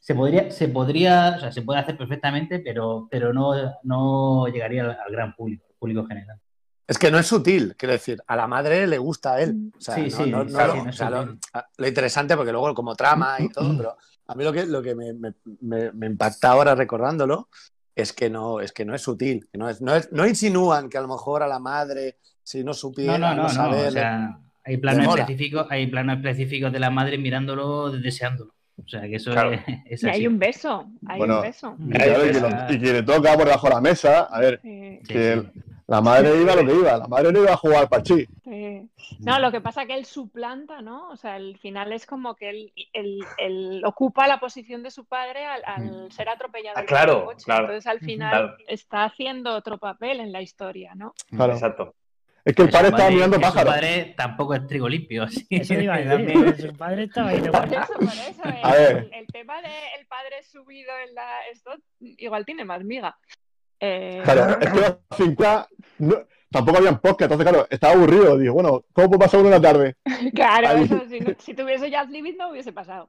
se 0.00 0.14
podría, 0.14 0.50
se 0.50 0.68
podría, 0.68 1.34
o 1.37 1.40
sea, 1.40 1.52
se 1.52 1.62
puede 1.62 1.80
hacer 1.80 1.96
perfectamente, 1.96 2.58
pero, 2.58 3.08
pero 3.10 3.32
no, 3.32 3.52
no 3.82 4.46
llegaría 4.49 4.82
al, 4.84 4.90
al 4.90 5.12
gran 5.12 5.34
público, 5.34 5.64
al 5.68 5.75
público 5.78 6.04
general. 6.06 6.38
Es 6.87 6.99
que 6.99 7.10
no 7.10 7.18
es 7.18 7.26
sutil, 7.26 7.75
quiero 7.76 7.92
decir, 7.92 8.20
a 8.26 8.34
la 8.37 8.49
madre 8.49 8.87
le 8.87 8.99
gusta 8.99 9.34
a 9.34 9.40
él. 9.40 9.70
O 9.76 9.80
sea, 9.80 9.94
Sí, 9.94 10.10
sí, 10.10 10.30
no- 10.30 10.44
no 10.44 10.50
claro, 10.50 10.75
lo- 10.76 10.84
no 10.84 10.90
es 10.90 10.96
o 10.96 10.99
sea, 10.99 11.10
lo, 11.10 11.22
sutil. 11.22 11.38
a- 11.54 11.66
lo 11.78 11.88
interesante, 11.88 12.37
porque 12.37 12.52
luego 12.52 12.75
como 12.75 12.94
trama 12.96 13.40
y 13.40 13.49
todo, 13.49 13.75
pero 13.76 13.96
a 14.26 14.34
mí 14.34 14.44
lo 14.44 14.52
que, 14.52 14.66
lo 14.66 14.82
que 14.82 14.94
me, 14.94 15.12
me- 15.14 15.34
me- 15.60 15.92
me 15.92 16.06
impacta 16.06 16.50
ahora 16.50 16.75
recordándolo 16.75 17.49
es 18.00 18.12
que 18.12 18.28
no, 18.30 18.61
es 18.61 18.73
que 18.73 18.85
no 18.85 18.95
es 18.95 19.02
sutil, 19.02 19.49
que 19.50 19.59
no, 19.59 19.69
es, 19.69 19.80
no, 19.80 19.95
es- 19.95 20.11
no 20.12 20.26
insinúan 20.26 20.88
que 20.88 20.99
a 20.99 21.00
lo 21.02 21.09
mejor 21.09 21.42
a 21.42 21.49
la 21.49 21.59
madre, 21.59 22.16
si 22.42 22.64
no 22.64 22.75
supiera, 22.75 23.19
No, 23.19 23.28
no, 23.30 23.37
no, 23.37 23.42
no. 23.45 23.49
saber, 23.50 23.88
O 23.88 23.90
sea, 23.92 24.38
hay 24.64 24.76
planos 24.76 25.19
específicos, 25.19 25.66
hay 25.71 25.87
planos 25.87 26.16
específicos 26.16 26.73
de 26.73 26.80
la 26.80 26.90
madre 26.90 27.19
mirándolo, 27.19 27.90
deseándolo. 27.90 28.54
O 28.83 28.88
sea, 28.88 29.02
que 29.02 29.16
eso 29.16 29.30
Claro. 29.33 29.52
es, 29.52 29.61
es 29.87 30.02
Y 30.02 30.09
así. 30.09 30.21
hay 30.21 30.26
un 30.26 30.38
beso, 30.38 30.90
hay 31.07 31.19
Bueno, 31.19 31.37
un 31.37 31.42
beso. 31.42 31.76
Y, 31.87 31.90
claro, 31.90 32.26
y 32.26 32.30
que 32.33 32.40
lo- 32.40 32.73
y 32.73 32.80
que 32.80 32.92
le 32.95 33.02
toca 33.02 33.35
por 33.35 33.45
debajo 33.45 33.69
de 33.69 33.75
la 33.75 33.80
mesa. 33.83 34.21
A 34.23 34.40
ver, 34.40 34.61
Sí, 34.62 35.00
que 35.07 35.42
sí. 35.52 35.61
La 35.90 36.00
madre 36.00 36.30
iba 36.40 36.52
a 36.52 36.56
lo 36.56 36.66
que 36.66 36.75
iba. 36.75 36.97
La 36.97 37.06
madre 37.09 37.32
no 37.32 37.40
iba 37.42 37.52
a 37.52 37.56
jugar 37.56 37.80
al 37.80 37.88
parchí. 37.88 38.26
sí. 38.44 38.88
No, 39.18 39.38
lo 39.40 39.50
que 39.50 39.61
pasa 39.61 39.87
que 39.87 39.94
él 39.94 40.04
suplanta, 40.06 40.80
¿no? 40.82 41.09
O 41.11 41.16
sea, 41.16 41.35
al 41.35 41.59
final 41.59 41.92
es 41.92 42.06
como 42.06 42.35
que 42.37 42.49
él, 42.50 42.73
él- 42.92 43.25
él 43.38 43.82
ocupa 43.85 44.26
la 44.28 44.38
posición 44.40 44.82
de 44.82 44.90
su 44.90 45.04
padre 45.04 45.44
al, 45.44 45.62
al 45.66 46.12
ser 46.12 46.28
atropellado 46.28 46.76
Ah, 46.78 46.80
por 46.82 46.88
claro, 46.88 47.18
el 47.18 47.25
coche. 47.26 47.44
claro. 47.44 47.64
Entonces, 47.64 47.87
al 47.88 47.99
final 48.00 48.30
Claro. 48.30 48.56
está 48.68 49.04
haciendo 49.04 49.54
otro 49.54 49.78
papel 49.78 50.20
en 50.20 50.32
la 50.32 50.40
historia, 50.42 50.94
¿no? 50.94 51.12
Claro. 51.28 51.52
Exacto. 51.54 51.94
Es 52.42 52.54
que 52.54 52.62
el 52.62 52.70
padre 52.70 52.88
estaba 52.88 53.11
mirando 53.11 53.37
que 53.38 53.44
su 53.44 53.50
pájaros. 53.52 53.75
padre 53.75 54.14
tampoco 54.16 54.54
es 54.54 54.66
trigo 54.66 54.88
limpio. 54.88 55.25
Así. 55.25 55.47
Eso 55.50 55.75
iba 55.75 55.94
a 55.97 56.04
También- 56.04 56.44
decir. 56.47 56.70
Su 56.70 56.76
padre 56.76 57.02
estaba 57.04 57.28
ahí 57.30 57.40
de 57.40 57.50
Por 57.52 57.64
eso, 57.68 57.92
por 57.94 58.04
eso. 58.04 58.42
El, 58.44 58.64
A 58.64 58.73
ver. 58.73 58.97
el- 58.97 59.14
el 59.14 59.26
tema 59.26 59.61
de 59.61 59.68
el 59.99 60.06
padre 60.06 60.42
subido 60.44 60.90
en 61.06 61.14
la. 61.14 61.28
Esto 61.52 61.73
igual 62.00 62.47
tiene 62.47 62.64
más 62.64 62.82
miga. 62.82 63.18
Eh, 63.80 64.20
Claro, 64.25 64.58
es 64.60 64.70
que 64.72 64.80
los 64.80 64.96
50 65.16 65.68
no- 65.99 66.18
tampoco 66.50 66.78
habían 66.78 67.00
podcast, 67.00 67.32
entonces, 67.32 67.49
claro, 67.52 67.66
estaba 67.70 67.94
aburrido. 67.94 68.37
Digo, 68.38 68.54
bueno, 68.54 68.84
¿cómo 68.92 69.08
puedo 69.08 69.20
pasar 69.20 69.40
una 69.40 69.60
tarde? 69.60 69.96
claro, 70.34 70.68
Ahí. 70.68 70.84
eso, 70.84 71.00
si, 71.08 71.20
no- 71.20 71.34
si 71.38 71.54
tuviese 71.54 71.90
Jazz 71.90 72.08
Living 72.10 72.37
no 72.37 72.50
hubiese 72.50 72.72
pasado. 72.72 73.08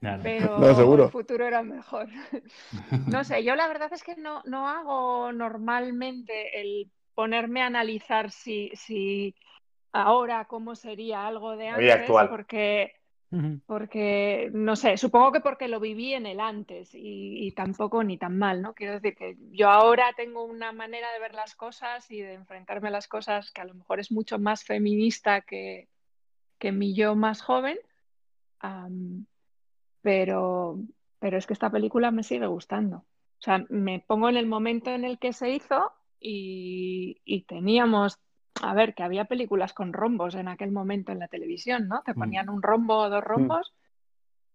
Claro. 0.00 0.22
Pero 0.22 0.58
No, 0.58 0.74
seguro. 0.74 1.04
el 1.04 1.10
futuro 1.10 1.46
era 1.46 1.62
mejor. 1.62 2.08
No 3.06 3.22
sé, 3.24 3.44
yo 3.44 3.54
la 3.54 3.68
verdad 3.68 3.90
es 3.92 4.02
que 4.02 4.16
no, 4.16 4.42
no 4.46 4.68
hago 4.68 5.32
normalmente 5.32 6.60
el 6.60 6.90
ponerme 7.14 7.62
a 7.62 7.66
analizar 7.66 8.30
si, 8.30 8.70
si 8.74 9.34
ahora 9.92 10.46
cómo 10.46 10.74
sería 10.74 11.26
algo 11.26 11.56
de 11.56 11.68
antes, 11.68 11.92
actual. 11.94 12.28
porque. 12.30 12.94
Porque, 13.66 14.50
no 14.52 14.74
sé, 14.74 14.96
supongo 14.96 15.30
que 15.30 15.40
porque 15.40 15.68
lo 15.68 15.78
viví 15.78 16.14
en 16.14 16.26
el 16.26 16.40
antes 16.40 16.90
y, 16.92 17.52
tampoco 17.52 18.02
ni 18.02 18.18
tan 18.18 18.36
mal, 18.36 18.60
¿no? 18.60 18.74
Quiero 18.74 18.94
decir 18.94 19.14
que 19.14 19.36
yo 19.52 19.68
ahora 19.68 20.12
tengo 20.16 20.44
una 20.44 20.72
manera 20.72 21.12
de 21.12 21.20
ver 21.20 21.34
las 21.34 21.54
cosas 21.54 22.10
y 22.10 22.20
de 22.20 22.34
enfrentarme 22.34 22.88
a 22.88 22.92
las 22.92 23.06
cosas 23.06 23.52
que 23.52 23.60
a 23.60 23.66
lo 23.66 23.74
mejor 23.74 24.00
es 24.00 24.10
mucho 24.10 24.40
más 24.40 24.64
feminista 24.64 25.42
que, 25.42 25.88
que 26.58 26.72
mi 26.72 26.92
yo 26.94 27.14
más 27.14 27.40
joven. 27.40 27.78
Pero, 30.02 30.78
pero 31.20 31.38
es 31.38 31.46
que 31.46 31.52
esta 31.52 31.70
película 31.70 32.10
me 32.10 32.24
sigue 32.24 32.46
gustando. 32.46 32.96
O 32.96 33.42
sea, 33.42 33.64
me 33.68 34.00
pongo 34.00 34.28
en 34.28 34.38
el 34.38 34.46
momento 34.46 34.90
en 34.90 35.04
el 35.04 35.20
que 35.20 35.32
se 35.32 35.50
hizo 35.50 35.92
y 36.18 37.44
teníamos, 37.46 38.18
a 38.62 38.74
ver, 38.74 38.94
que 38.94 39.02
había 39.02 39.24
películas 39.26 39.72
con 39.72 39.92
rombos 39.92 40.34
en 40.34 40.48
aquel 40.48 40.70
momento 40.72 41.12
en 41.12 41.18
la 41.20 41.28
televisión, 41.28 41.88
¿no? 41.88 42.02
Te 42.04 42.14
ponían 42.14 42.48
un 42.48 42.62
rombo 42.62 42.96
o 42.98 43.10
dos 43.10 43.22
rombos. 43.24 43.72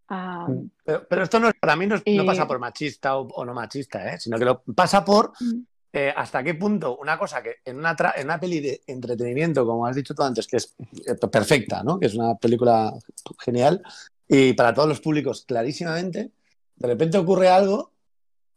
Ah, 0.08 0.48
Pero, 0.84 1.08
pero 1.10 1.24
esto 1.24 1.40
no, 1.40 1.48
es- 1.48 1.56
para 1.60 1.76
mí 1.76 1.88
no, 1.88 1.98
pasa 2.26 2.48
por 2.48 2.60
machista 2.60 3.18
o, 3.18 3.28
o 3.28 3.44
no 3.46 3.54
machista, 3.56 4.14
¿eh? 4.14 4.20
sino 4.20 4.38
que 4.38 4.46
lo 4.46 4.62
pasa 4.62 5.04
por 5.04 5.32
Mm. 5.40 5.62
eh, 5.94 6.14
hasta 6.16 6.44
qué 6.44 6.54
punto 6.54 6.98
una 6.98 7.18
cosa 7.18 7.42
que 7.42 7.56
en 7.66 7.78
una, 7.80 7.96
tra- 7.96 8.14
en 8.16 8.26
una 8.26 8.40
peli 8.40 8.60
de 8.60 8.82
entretenimiento, 8.86 9.66
como 9.66 9.88
has 9.88 9.96
dicho 9.96 10.14
tú 10.14 10.22
antes, 10.24 10.46
que 10.46 10.58
es 10.58 10.76
eh, 11.08 11.16
perfecta, 11.32 11.82
¿no? 11.84 11.98
que 12.00 12.06
es 12.08 12.14
una 12.16 12.36
película 12.36 12.94
genial 13.40 13.82
y 14.28 14.54
para 14.54 14.74
todos 14.74 14.90
los 14.90 15.00
públicos 15.02 15.44
clarísimamente, 15.48 16.32
de 16.76 16.88
repente 16.88 17.18
ocurre 17.18 17.48
algo 17.50 17.92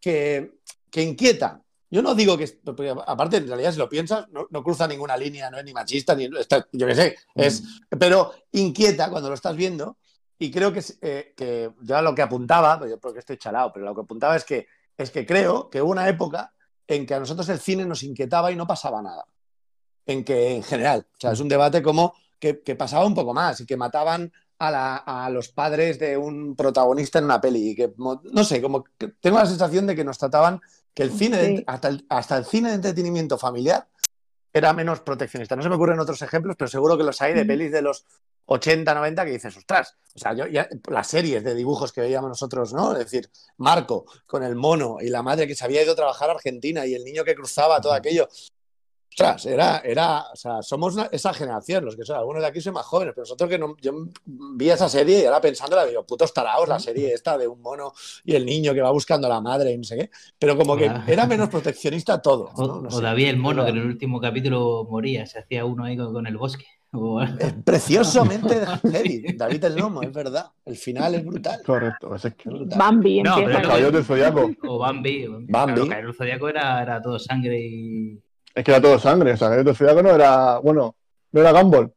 que, 0.01 0.59
que 0.91 1.03
inquieta. 1.03 1.63
Yo 1.91 2.03
no 2.03 2.15
digo 2.15 2.37
que, 2.37 2.61
aparte, 3.07 3.39
en 3.39 3.49
realidad, 3.49 3.73
si 3.73 3.79
lo 3.79 3.89
piensas, 3.89 4.29
no, 4.31 4.47
no 4.51 4.63
cruza 4.63 4.87
ninguna 4.87 5.17
línea, 5.17 5.51
no 5.51 5.59
es 5.59 5.65
ni 5.65 5.73
machista, 5.73 6.15
ni 6.15 6.29
está- 6.39 6.67
yo 6.73 6.87
qué 6.87 6.95
sé, 6.95 7.17
es, 7.35 7.63
pero 7.99 8.33
inquieta 8.53 9.09
cuando 9.11 9.29
lo 9.31 9.35
estás 9.35 9.57
viendo. 9.57 9.97
Y 10.39 10.51
creo 10.51 10.73
que, 10.73 10.85
eh, 11.01 11.33
que 11.37 11.73
ya 11.83 12.01
lo 12.03 12.15
que 12.15 12.23
apuntaba, 12.23 12.79
pues 12.79 12.91
yo 12.91 12.99
porque 13.01 13.19
estoy 13.21 13.39
chalado, 13.39 13.73
pero 13.73 13.87
lo 13.87 13.95
que 13.95 14.03
apuntaba 14.03 14.37
es 14.37 14.45
que, 14.45 14.67
es 14.97 15.11
que 15.11 15.25
creo 15.27 15.69
que 15.71 15.81
hubo 15.83 15.91
una 15.91 16.09
época 16.09 16.53
en 16.87 17.07
que 17.07 17.15
a 17.15 17.21
nosotros 17.21 17.49
el 17.49 17.59
cine 17.59 17.85
nos 17.85 18.03
inquietaba 18.03 18.53
y 18.53 18.57
no 18.57 18.67
pasaba 18.67 19.03
nada. 19.03 19.25
En 20.07 20.25
que, 20.25 20.57
en 20.57 20.63
general, 20.63 21.07
o 21.13 21.21
sea, 21.21 21.33
es 21.33 21.41
un 21.41 21.49
debate 21.49 21.83
como 21.83 22.15
que, 22.39 22.63
que 22.63 22.77
pasaba 22.77 23.05
un 23.07 23.15
poco 23.15 23.35
más 23.35 23.61
y 23.61 23.67
que 23.67 23.77
mataban 23.77 24.33
a, 24.61 24.71
la- 24.71 24.97
a 24.97 25.29
los 25.31 25.49
padres 25.49 25.99
de 25.99 26.17
un 26.17 26.55
protagonista 26.55 27.19
en 27.19 27.25
una 27.27 27.41
peli. 27.41 27.71
Y 27.71 27.75
que, 27.75 27.93
no 27.97 28.45
sé, 28.45 28.63
como 28.63 28.85
que 28.85 29.09
tengo 29.21 29.39
la 29.39 29.47
sensación 29.47 29.87
de 29.87 29.97
que 29.97 30.05
nos 30.05 30.19
trataban 30.19 30.61
que 30.99 31.05
el 31.05 31.13
cine, 31.13 31.37
de- 31.37 31.65
hasta, 31.69 31.89
el, 31.89 32.05
hasta 32.09 32.37
el 32.37 32.45
cine 32.45 32.71
de 32.71 32.75
entretenimiento 32.75 33.39
familiar 33.39 33.87
era 34.53 34.73
menos 34.73 34.99
proteccionista. 35.01 35.55
No 35.55 35.63
se 35.63 35.69
me 35.69 35.77
ocurren 35.77 36.01
otros 36.01 36.21
ejemplos, 36.23 36.57
pero 36.59 36.67
seguro 36.69 36.99
que 36.99 37.05
los 37.05 37.23
hay 37.23 37.35
de 37.35 37.45
pelis 37.45 37.71
de 37.71 37.83
los 37.83 38.05
80, 38.47 38.93
90 38.95 39.25
que 39.25 39.31
dices, 39.31 39.57
ostras, 39.57 39.95
o 40.15 40.19
sea, 40.19 40.35
yo 40.35 40.47
ya, 40.49 40.69
las 40.91 41.07
series 41.07 41.45
de 41.45 41.55
dibujos 41.55 41.93
que 41.93 42.01
veíamos 42.01 42.31
nosotros, 42.31 42.73
¿no? 42.73 42.93
Es 42.95 42.99
decir, 42.99 43.31
Marco 43.59 44.07
con 44.27 44.43
el 44.43 44.57
mono 44.57 44.97
y 45.01 45.09
la 45.09 45.23
madre 45.23 45.47
que 45.47 45.55
se 45.55 45.65
había 45.65 45.85
ido 45.85 45.93
a 45.93 45.97
trabajar 45.97 46.31
a 46.31 46.33
Argentina 46.33 46.85
y 46.85 46.95
el 46.95 47.05
niño 47.05 47.23
que 47.25 47.37
cruzaba 47.37 47.81
todo 47.81 47.93
aquello. 47.93 48.29
Ostras, 49.11 49.47
era, 49.47 49.79
era, 49.79 50.27
o 50.33 50.37
sea, 50.37 50.63
somos 50.63 50.95
una- 50.95 51.09
esa 51.11 51.33
generación, 51.35 51.85
los 51.85 51.97
que 51.97 52.05
son, 52.05 52.17
algunos 52.17 52.41
de 52.41 52.49
aquí 52.49 52.61
son 52.61 52.75
más 52.75 52.87
jóvenes, 52.87 53.15
pero 53.15 53.23
nosotros 53.23 53.51
que 53.51 53.59
no, 53.59 53.75
yo 53.81 53.93
vi 54.27 54.71
esa 54.71 54.89
serie 54.89 55.23
y 55.23 55.25
ahora 55.25 55.41
pensando, 55.41 55.75
la 55.75 55.87
digo, 55.87 56.05
putos 56.07 56.33
taraos, 56.33 56.69
la 56.69 56.79
serie 56.79 57.13
esta 57.13 57.37
de 57.37 57.49
un 57.49 57.61
mono 57.61 57.93
y 58.25 58.35
el 58.37 58.47
niño 58.47 58.73
que 58.75 58.81
va 58.81 58.91
buscando 58.93 59.27
a 59.27 59.31
la 59.31 59.41
madre 59.41 59.73
y 59.73 59.79
no 59.79 59.85
sé 59.85 59.97
qué, 59.97 60.11
pero 60.39 60.57
como 60.57 60.77
que 60.77 60.89
Ah. 60.89 61.05
era 61.07 61.27
menos 61.27 61.49
proteccionista 61.49 62.23
todo. 62.23 62.51
O, 62.55 62.67
¿no? 62.67 62.81
No 62.83 62.89
o 62.89 62.91
sé. 62.93 63.03
David 63.03 63.29
el 63.29 63.37
mono, 63.39 63.65
que 63.65 63.71
en 63.71 63.79
el 63.79 63.87
último 63.87 64.21
capítulo 64.21 64.87
moría, 64.89 65.27
se 65.27 65.41
hacía 65.41 65.65
uno 65.65 65.85
ahí 65.85 65.97
con, 65.97 66.13
con 66.13 66.27
el 66.27 66.37
bosque. 66.37 66.67
O- 66.93 67.21
Es 67.41 67.55
preciosamente 67.65 68.61
heavy, 68.93 69.33
David 69.37 69.65
el 69.65 69.75
Lomo, 69.77 70.03
es 70.03 70.13
verdad. 70.13 70.47
El 70.65 70.77
final 70.77 71.15
es 71.17 71.25
brutal. 71.25 71.61
Correcto, 71.67 72.15
es 72.15 72.23
que. 72.23 72.29
Es 72.29 72.45
brutal. 72.45 72.79
Bambi 72.79 73.23
No, 73.23 73.35
pero 73.37 73.51
El 73.51 73.63
caballero 73.63 73.91
del 73.91 74.05
zodiaco. 74.05 74.51
O 74.67 74.79
Bambi. 74.79 75.27
o- 75.27 75.41
Bambi. 75.49 75.87
Claro, 75.89 76.09
el 76.11 76.15
Zodíaco 76.15 76.49
era, 76.49 76.81
era 76.83 77.03
todo 77.03 77.19
sangre 77.19 77.59
y. 77.61 78.19
Es 78.55 78.65
que 78.65 78.71
era 78.71 78.81
todo 78.81 78.99
sangre. 78.99 79.33
O 79.33 79.37
sea, 79.37 79.51
del 79.51 79.75
zodiaco 79.77 80.03
no 80.03 80.11
era. 80.15 80.59
Bueno, 80.59 80.97
no 81.33 81.41
era 81.41 81.53
Gumball. 81.53 81.93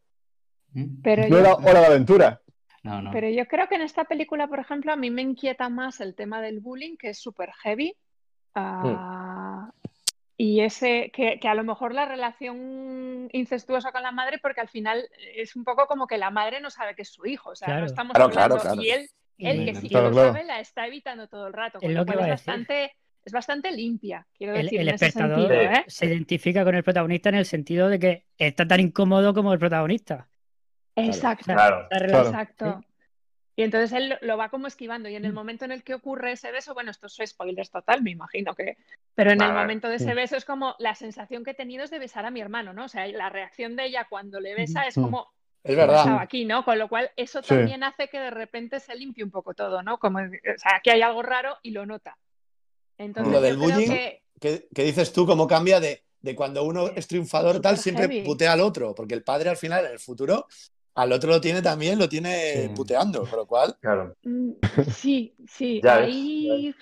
¿Mm? 0.73 1.01
Pero 1.01 1.21
No 1.23 1.27
yo, 1.29 1.37
era 1.39 1.55
Hora 1.55 1.79
de 1.81 1.85
Aventura. 1.87 2.41
No, 2.83 2.99
no. 3.01 3.11
pero 3.11 3.29
yo 3.29 3.47
creo 3.47 3.67
que 3.67 3.75
en 3.75 3.83
esta 3.83 4.05
película, 4.05 4.47
por 4.47 4.59
ejemplo, 4.59 4.91
a 4.91 4.95
mí 4.95 5.11
me 5.11 5.21
inquieta 5.21 5.69
más 5.69 6.01
el 6.01 6.15
tema 6.15 6.41
del 6.41 6.61
bullying, 6.61 6.97
que 6.97 7.09
es 7.09 7.19
súper 7.19 7.51
heavy. 7.61 7.95
Ah, 8.55 9.71
Y 10.37 10.61
ese, 10.61 11.11
que, 11.13 11.39
que 11.39 11.47
a 11.47 11.53
lo 11.53 11.63
mejor 11.63 11.93
la 11.93 12.05
relación 12.05 13.29
incestuosa 13.31 13.91
con 13.91 14.01
la 14.01 14.11
madre, 14.11 14.39
porque 14.41 14.61
al 14.61 14.69
final 14.69 15.07
es 15.35 15.55
un 15.55 15.63
poco 15.63 15.85
como 15.85 16.07
que 16.07 16.17
la 16.17 16.31
madre 16.31 16.59
no 16.59 16.71
sabe 16.71 16.95
que 16.95 17.03
es 17.03 17.09
su 17.13 17.25
hijo. 17.27 17.51
O 17.51 17.55
sea, 17.55 17.67
Claro. 17.67 17.81
no 17.81 17.85
estamos 17.85 18.13
Claro, 18.15 18.29
hablando. 18.31 18.57
claro. 18.57 18.81
Y 18.81 18.89
él, 18.89 19.09
él 19.37 19.65
que 19.65 19.75
sí 19.75 19.87
que 19.89 19.95
lo 20.01 20.09
claro. 20.11 20.33
sabe, 20.33 20.43
la 20.45 20.59
está 20.59 20.87
evitando 20.87 21.27
todo 21.27 21.45
el 21.47 21.53
rato. 21.53 21.77
Es 21.77 21.83
Con 21.83 21.93
lo 21.93 21.99
lo 21.99 22.05
que 22.07 22.13
cual 22.13 22.25
es 22.25 22.31
bastante, 22.31 22.93
es 23.23 23.31
bastante 23.33 23.71
limpia, 23.71 24.25
quiero 24.37 24.53
El, 24.55 24.63
decir, 24.63 24.79
el 24.81 24.89
en 24.89 24.95
ese 24.95 25.05
espectador 25.07 25.37
sentido, 25.49 25.61
¿eh? 25.61 25.83
se 25.87 26.05
identifica 26.07 26.63
con 26.63 26.75
el 26.75 26.83
protagonista 26.83 27.29
en 27.29 27.35
el 27.35 27.45
sentido 27.45 27.87
de 27.89 27.99
que 27.99 28.25
está 28.37 28.67
tan 28.67 28.79
incómodo 28.79 29.33
como 29.33 29.53
el 29.53 29.59
protagonista. 29.59 30.27
Exacto. 30.95 31.45
Claro. 31.45 31.87
Exacto. 31.91 32.81
Y 33.55 33.63
entonces 33.63 33.91
él 33.93 34.17
lo- 34.21 34.37
va 34.37 34.49
como 34.49 34.67
esquivando. 34.67 35.07
Y 35.09 35.15
en 35.15 35.25
el 35.25 35.33
momento 35.33 35.65
en 35.65 35.71
el 35.71 35.83
que 35.83 35.93
ocurre 35.93 36.31
ese 36.31 36.51
beso, 36.51 36.73
bueno, 36.73 36.89
esto 36.91 37.07
es 37.07 37.29
spoilers 37.29 37.69
total, 37.69 38.01
me 38.01 38.11
imagino 38.11 38.55
que. 38.55 38.77
Pero 39.13 39.31
en 39.31 39.37
Vale, 39.37 39.51
el 39.51 39.57
momento 39.57 39.87
de 39.89 39.95
ese 39.97 40.05
Sí. 40.09 40.13
beso 40.13 40.35
es 40.37 40.45
como 40.45 40.75
la 40.79 40.95
sensación 40.95 41.43
que 41.43 41.51
he 41.51 41.53
tenido 41.55 41.83
es 41.83 41.91
de 41.91 41.99
besar 41.99 42.25
a 42.25 42.31
mi 42.31 42.39
hermano, 42.41 42.73
¿no? 42.73 42.85
O 42.85 42.87
sea, 42.87 43.05
la 43.07 43.29
reacción 43.29 43.75
de 43.75 43.85
ella 43.85 44.07
cuando 44.09 44.39
le 44.39 44.55
besa 44.55 44.83
es 44.87 44.97
Mm. 44.97 45.01
como 45.03 45.31
Es 45.63 45.75
"¿Qué 45.75 45.81
ha 45.81 45.85
pasado 45.85 46.05
verdad. 46.09 46.21
aquí, 46.23 46.45
¿no? 46.45 46.65
Con 46.65 46.79
lo 46.79 46.87
cual, 46.87 47.11
eso 47.15 47.43
Sí. 47.43 47.49
también 47.49 47.83
hace 47.83 48.07
que 48.07 48.19
de 48.19 48.31
repente 48.31 48.79
se 48.79 48.95
limpie 48.95 49.23
un 49.23 49.29
poco 49.29 49.53
todo, 49.53 49.83
¿no? 49.83 49.99
Como, 49.99 50.17
o 50.17 50.57
sea, 50.57 50.77
aquí 50.77 50.89
hay 50.89 51.03
algo 51.03 51.21
raro 51.21 51.55
y 51.61 51.69
lo 51.69 51.85
nota. 51.85 52.17
Entonces, 53.01 53.33
Lo 53.33 53.41
del 53.41 53.57
bullying, 53.57 53.87
que. 53.87 54.21
¿Qué, 54.39 54.67
qué 54.73 54.83
dices 54.83 55.11
tú? 55.13 55.25
¿Cómo 55.27 55.45
cambia 55.47 55.79
de, 55.79 56.03
de 56.21 56.35
cuando 56.35 56.63
uno 56.63 56.87
es 56.87 57.07
triunfador 57.07 57.61
tal, 57.61 57.77
siempre 57.77 58.05
heavy. 58.07 58.21
putea 58.23 58.53
al 58.53 58.61
otro, 58.61 58.95
porque 58.95 59.13
el 59.13 59.23
padre 59.23 59.49
al 59.49 59.57
final, 59.57 59.85
en 59.85 59.91
el 59.91 59.99
futuro, 59.99 60.47
al 60.95 61.11
otro 61.11 61.29
lo 61.29 61.39
tiene 61.41 61.61
también, 61.61 61.99
lo 61.99 62.09
tiene 62.09 62.63
Sí. 62.63 62.69
puteando, 62.75 63.21
con 63.27 63.37
lo 63.39 63.45
cual, 63.45 63.77
Claro. 63.79 64.15
Mm, 64.23 64.51
Sí, 64.95 65.35
sí, 65.47 65.79
ahí, 65.87 66.73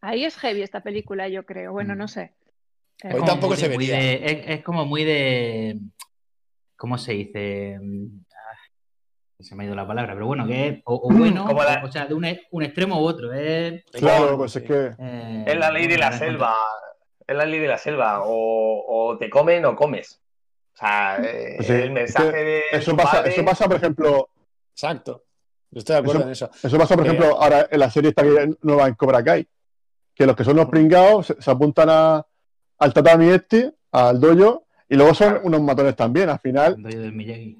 ahí 0.00 0.24
es 0.24 0.36
heavy 0.36 0.62
esta 0.62 0.80
película, 0.82 1.28
yo 1.28 1.44
creo. 1.44 1.72
Bueno, 1.72 1.94
Mm. 1.94 1.98
no 1.98 2.08
sé. 2.08 2.32
Hoy 3.12 3.22
tampoco 3.24 3.56
se 3.56 3.68
vería. 3.68 3.96
de- 3.96 4.24
es, 4.24 4.58
es 4.58 4.64
como 4.64 4.86
muy 4.86 5.04
de. 5.04 5.78
¿Cómo 6.76 6.98
se 6.98 7.12
dice? 7.12 7.78
Mm, 9.38 9.42
Se 9.44 9.54
me 9.54 9.62
ha 9.62 9.66
ido 9.66 9.74
la 9.74 9.86
palabra, 9.86 10.14
pero 10.14 10.26
bueno, 10.26 10.46
que 10.46 10.68
es 10.68 10.80
o, 10.84 10.94
o 10.94 11.14
bueno, 11.14 11.46
la- 11.52 11.82
o, 11.82 11.86
o 11.88 11.92
sea, 11.92 12.06
de 12.06 12.14
un, 12.14 12.24
e- 12.24 12.42
un 12.50 12.62
extremo 12.62 13.00
u 13.00 13.04
otro. 13.04 13.32
Es, 13.32 13.84
Claro, 13.92 14.36
pues 14.36 14.56
es 14.56 14.62
que. 14.62 14.90
eh, 14.98 15.44
Es 15.46 15.56
la 15.56 15.70
ley 15.70 15.86
de 15.86 15.98
la 15.98 16.12
selva. 16.12 16.54
Es 17.26 17.36
la 17.36 17.44
ley 17.44 17.60
de 17.60 17.68
la 17.68 17.78
selva. 17.78 18.22
O, 18.24 18.84
o 19.10 19.18
te 19.18 19.28
comen 19.28 19.64
o 19.64 19.74
comes. 19.76 20.20
O 20.74 20.78
sea, 20.78 21.16
eh, 21.22 21.54
Pues 21.56 21.66
sí, 21.66 21.72
el 21.74 21.90
mensaje 21.90 22.32
de. 22.44 22.62
Eso 22.72 22.96
pasa, 22.96 23.18
padre- 23.18 23.30
eso 23.32 23.44
pasa, 23.44 23.66
por 23.66 23.76
ejemplo, 23.76 24.28
exacto. 24.72 25.24
Yo 25.70 25.78
estoy 25.80 25.94
de 25.94 26.00
acuerdo 26.00 26.20
Eso- 26.20 26.26
en 26.28 26.32
eso. 26.32 26.50
eso 26.68 26.78
pasa, 26.78 26.96
por 26.96 27.04
Eh, 27.06 27.08
ejemplo, 27.10 27.40
ahora 27.42 27.66
en 27.70 27.80
la 27.80 27.90
serie 27.90 28.10
esta 28.10 28.22
que 28.22 28.50
nueva 28.62 28.86
en 28.86 28.94
Cobra 28.94 29.22
Kai. 29.22 29.46
Que 30.14 30.24
los 30.26 30.34
que 30.36 30.44
son 30.44 30.56
los 30.56 30.66
pringados 30.66 31.26
se, 31.26 31.42
se 31.42 31.50
apuntan 31.50 31.88
a, 31.90 32.26
al 32.78 32.92
tatami 32.94 33.28
este, 33.30 33.74
al 33.92 34.18
dojo, 34.20 34.66
y 34.88 34.94
luego 34.96 35.12
son 35.12 35.28
Claro. 35.32 35.46
unos 35.46 35.60
matones 35.60 35.94
también. 35.96 36.30
Al 36.30 36.38
final, 36.38 36.74
el 36.78 36.84
rollo 36.84 37.00
del 37.02 37.12
Miyagi. 37.12 37.58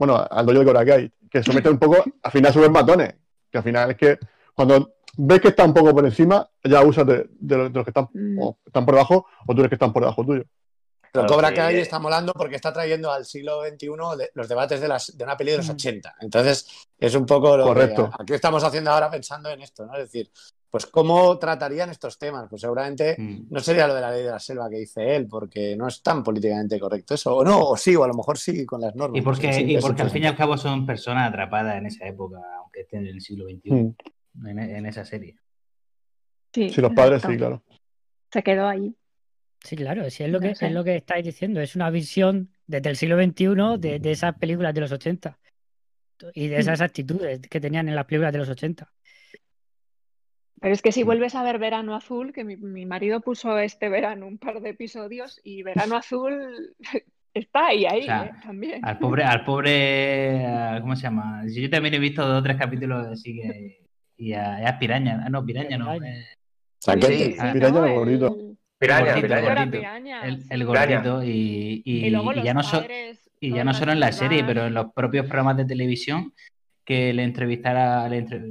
Bueno, 0.00 0.16
al 0.30 0.46
dojo 0.46 0.58
de 0.60 0.64
Cobra 0.64 0.84
Kai, 0.84 1.12
que 1.30 1.42
se 1.42 1.52
meten 1.52 1.72
un 1.72 1.78
poco, 1.78 2.02
al 2.22 2.32
final 2.32 2.52
suben 2.52 2.72
matones. 2.72 3.14
Que 3.52 3.58
al 3.58 3.64
final 3.64 3.90
es 3.90 3.96
que 3.98 4.18
cuando 4.54 4.94
ves 5.18 5.40
que 5.40 5.48
está 5.48 5.64
un 5.64 5.74
poco 5.74 5.92
por 5.94 6.04
encima, 6.06 6.48
ya 6.64 6.82
usas 6.82 7.06
de, 7.06 7.26
de 7.38 7.56
los, 7.56 7.72
de 7.72 7.78
los 7.78 7.84
que 7.84 7.90
están, 7.90 8.08
Mm. 8.12 8.38
o 8.40 8.58
están 8.64 8.86
por 8.86 8.94
debajo, 8.94 9.26
o 9.46 9.54
tú 9.54 9.60
eres 9.60 9.68
que 9.68 9.74
están 9.74 9.92
por 9.92 10.02
debajo 10.02 10.24
tuyo. 10.24 10.44
Pero 11.12 11.26
Claro, 11.26 11.34
Cobra 11.34 11.48
sí, 11.48 11.54
Kai 11.56 11.76
está 11.78 11.98
molando 11.98 12.32
porque 12.32 12.54
está 12.56 12.72
trayendo 12.72 13.10
al 13.12 13.24
siglo 13.26 13.62
XXI 13.64 13.88
de- 14.16 14.30
los 14.34 14.48
debates 14.48 14.80
de, 14.80 14.86
las, 14.88 15.16
de 15.18 15.24
una 15.24 15.36
peli 15.36 15.50
de 15.50 15.56
los 15.58 15.68
Mm. 15.68 15.72
80. 15.72 16.14
Entonces, 16.20 16.66
es 16.98 17.14
un 17.14 17.26
poco 17.26 17.56
lo 17.56 17.64
Correcto. 17.64 18.08
que 18.16 18.22
aquí 18.22 18.32
estamos 18.34 18.62
haciendo 18.64 18.90
ahora 18.92 19.10
pensando 19.10 19.50
en 19.50 19.60
esto, 19.60 19.84
¿no? 19.84 19.94
Es 19.96 20.04
decir, 20.04 20.30
pues 20.70 20.86
cómo 20.86 21.36
tratarían 21.38 21.90
estos 21.90 22.16
temas. 22.18 22.46
Pues 22.48 22.62
seguramente 22.62 23.16
Mm. 23.18 23.46
no 23.50 23.60
sería 23.60 23.86
lo 23.88 23.94
de 23.94 24.00
la 24.00 24.10
ley 24.12 24.22
de 24.22 24.30
la 24.30 24.38
selva 24.38 24.70
que 24.70 24.76
dice 24.78 25.16
él, 25.16 25.26
porque 25.28 25.76
no 25.76 25.88
es 25.88 26.02
tan 26.02 26.22
políticamente 26.22 26.78
correcto 26.78 27.14
eso. 27.14 27.36
O 27.36 27.44
no, 27.44 27.60
o 27.70 27.76
sí, 27.76 27.96
o 27.96 28.04
a 28.04 28.08
lo 28.08 28.14
mejor 28.14 28.38
sí 28.38 28.64
con 28.64 28.80
las 28.80 28.94
normas. 28.94 29.18
Y 29.18 29.22
porque, 29.22 29.52
Sí, 29.52 29.64
y 29.64 29.74
es 29.76 29.82
porque 29.82 30.02
al 30.02 30.10
fin 30.10 30.22
y 30.22 30.26
al 30.26 30.36
cabo 30.36 30.56
son 30.56 30.86
personas 30.86 31.28
atrapadas 31.28 31.76
en 31.76 31.86
esa 31.86 32.06
época, 32.06 32.38
aunque 32.58 32.80
estén 32.82 33.00
en 33.06 33.14
el 33.14 33.20
siglo 33.20 33.46
XXI, 33.46 33.70
Mm. 34.34 34.46
en, 34.46 34.58
en 34.60 34.86
esa 34.86 35.04
serie. 35.04 35.36
Sí, 36.54 36.70
Sí, 36.70 36.80
los 36.80 36.92
padres 36.94 37.16
exacto. 37.18 37.32
sí, 37.32 37.38
claro. 37.38 37.62
Se 38.32 38.42
quedó 38.42 38.68
ahí. 38.68 38.94
Sí, 39.62 39.76
claro, 39.76 40.08
sí, 40.08 40.22
es 40.24 40.30
lo 40.30 40.40
No 40.40 40.48
que, 40.48 40.54
sé. 40.54 40.66
es 40.68 40.72
lo 40.72 40.84
que 40.84 40.96
estáis 40.96 41.24
diciendo. 41.24 41.60
Es 41.60 41.76
una 41.76 41.90
visión 41.90 42.50
desde 42.66 42.90
el 42.90 42.96
siglo 42.96 43.16
XXI 43.22 43.76
de, 43.78 43.98
de 43.98 44.10
esas 44.12 44.34
películas 44.38 44.72
de 44.72 44.80
los 44.80 44.92
80 44.92 45.38
y 46.34 46.48
de 46.48 46.58
esas 46.58 46.80
actitudes 46.80 47.40
que 47.40 47.60
tenían 47.60 47.88
en 47.88 47.94
las 47.94 48.06
películas 48.06 48.32
de 48.32 48.38
los 48.38 48.48
80. 48.48 48.90
Pero 50.60 50.74
es 50.74 50.82
que 50.82 50.92
si 50.92 51.02
vuelves 51.02 51.34
a 51.34 51.42
ver 51.42 51.58
Verano 51.58 51.94
Azul, 51.94 52.32
que 52.32 52.44
mi, 52.44 52.56
mi 52.56 52.84
marido 52.86 53.20
puso 53.20 53.58
este 53.58 53.88
verano 53.88 54.26
un 54.26 54.38
par 54.38 54.60
de 54.60 54.70
episodios 54.70 55.40
y 55.42 55.62
Verano 55.62 55.96
Azul 55.96 56.74
está 57.34 57.68
ahí, 57.68 57.86
ahí, 57.86 58.02
O 58.02 58.04
sea, 58.04 58.24
eh, 58.26 58.30
también. 58.42 58.84
Al 58.84 58.98
pobre, 58.98 59.24
al 59.24 59.44
pobre, 59.44 60.44
a- 60.46 60.78
¿cómo 60.80 60.94
se 60.96 61.02
llama? 61.02 61.42
Yo 61.48 61.70
también 61.70 61.94
he 61.94 61.98
visto 61.98 62.26
dos 62.26 62.40
o 62.40 62.42
tres 62.42 62.56
capítulos 62.56 63.06
así 63.06 63.36
que. 63.40 63.80
Y 64.18 64.34
a, 64.34 64.60
y 64.62 64.66
a 64.66 64.78
Piraña, 64.78 65.22
ah, 65.24 65.30
no, 65.30 65.44
Piraña 65.46 65.78
no. 65.78 65.92
Piraña. 65.94 66.18
eh, 66.20 66.24
Saquete. 66.78 67.16
Sí. 67.32 67.36
Ah, 67.38 67.50
Piraña 67.54 67.80
¿no? 67.80 67.86
el 67.86 67.94
gordito. 67.94 68.26
El- 68.26 68.56
Piraña, 68.78 69.04
gordito, 69.06 69.26
piraña. 69.26 69.46
Era 69.46 69.54
gordito. 69.54 69.78
piraña, 69.78 70.22
el, 70.26 70.40
sí. 70.42 70.48
el 70.50 70.64
gordito 70.64 71.22
y, 71.24 71.82
y, 71.84 72.06
Y 72.06 72.10
luego 72.10 72.32
y 72.32 72.36
los 72.36 72.44
ya 72.44 72.54
no 72.54 72.62
so- 72.62 72.84
y 73.42 73.50
ya 73.52 73.64
no 73.64 73.72
solo 73.74 73.92
en 73.92 74.00
la 74.00 74.12
serie, 74.12 74.44
pero 74.44 74.66
en 74.66 74.74
los 74.74 74.92
propios 74.92 75.24
programas 75.26 75.56
de 75.56 75.64
televisión 75.64 76.32
que 76.84 77.12
le 77.14 77.24
entrevistara, 77.24 78.06
le 78.08 78.18
entre- 78.18 78.42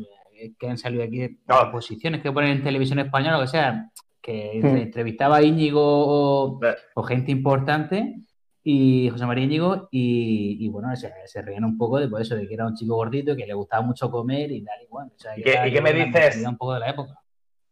que 0.57 0.69
han 0.69 0.77
salido 0.77 1.03
aquí, 1.03 1.39
No. 1.47 1.71
posiciones 1.71 2.21
que 2.21 2.31
ponen 2.31 2.51
en 2.51 2.63
televisión 2.63 2.99
española, 2.99 3.37
lo 3.37 3.43
que 3.43 3.47
sea, 3.49 3.89
que 4.21 4.59
Hmm. 4.61 4.77
entrevistaba 4.77 5.37
a 5.37 5.41
Íñigo 5.43 5.81
o, 5.81 6.59
o 6.95 7.03
gente 7.03 7.31
importante 7.31 8.15
y 8.63 9.09
José 9.09 9.25
María 9.25 9.45
Íñigo 9.45 9.87
y, 9.91 10.57
y 10.63 10.67
bueno, 10.69 10.93
se, 10.95 11.11
se 11.25 11.41
reían 11.41 11.63
un 11.63 11.77
poco 11.77 11.99
de 11.99 12.07
pues, 12.09 12.23
eso, 12.27 12.35
de 12.35 12.47
que 12.47 12.53
era 12.53 12.67
un 12.67 12.75
chico 12.75 12.95
gordito, 12.95 13.35
que 13.35 13.45
le 13.47 13.53
gustaba 13.53 13.81
mucho 13.81 14.11
comer 14.11 14.51
y 14.51 14.63
tal, 14.63 14.75
y 14.83 14.87
bueno, 14.87 15.11
o 15.15 15.19
sea, 15.19 15.37
¿Y 15.37 15.41
qué- 15.43 15.59
y 15.67 15.71
qué 15.71 15.81
me 15.81 15.93
dices? 15.93 16.45
un 16.45 16.57
poco 16.57 16.73
de 16.73 16.79
la 16.81 16.89
época. 16.89 17.15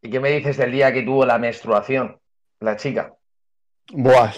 ¿Y 0.01 0.09
qué 0.09 0.19
me 0.19 0.31
dices 0.31 0.57
del 0.57 0.71
día 0.71 0.93
que 0.93 1.03
tuvo 1.03 1.25
la 1.25 1.37
menstruación? 1.37 2.17
La 2.61 2.75
chica. 2.77 3.13
Buah, 3.91 4.31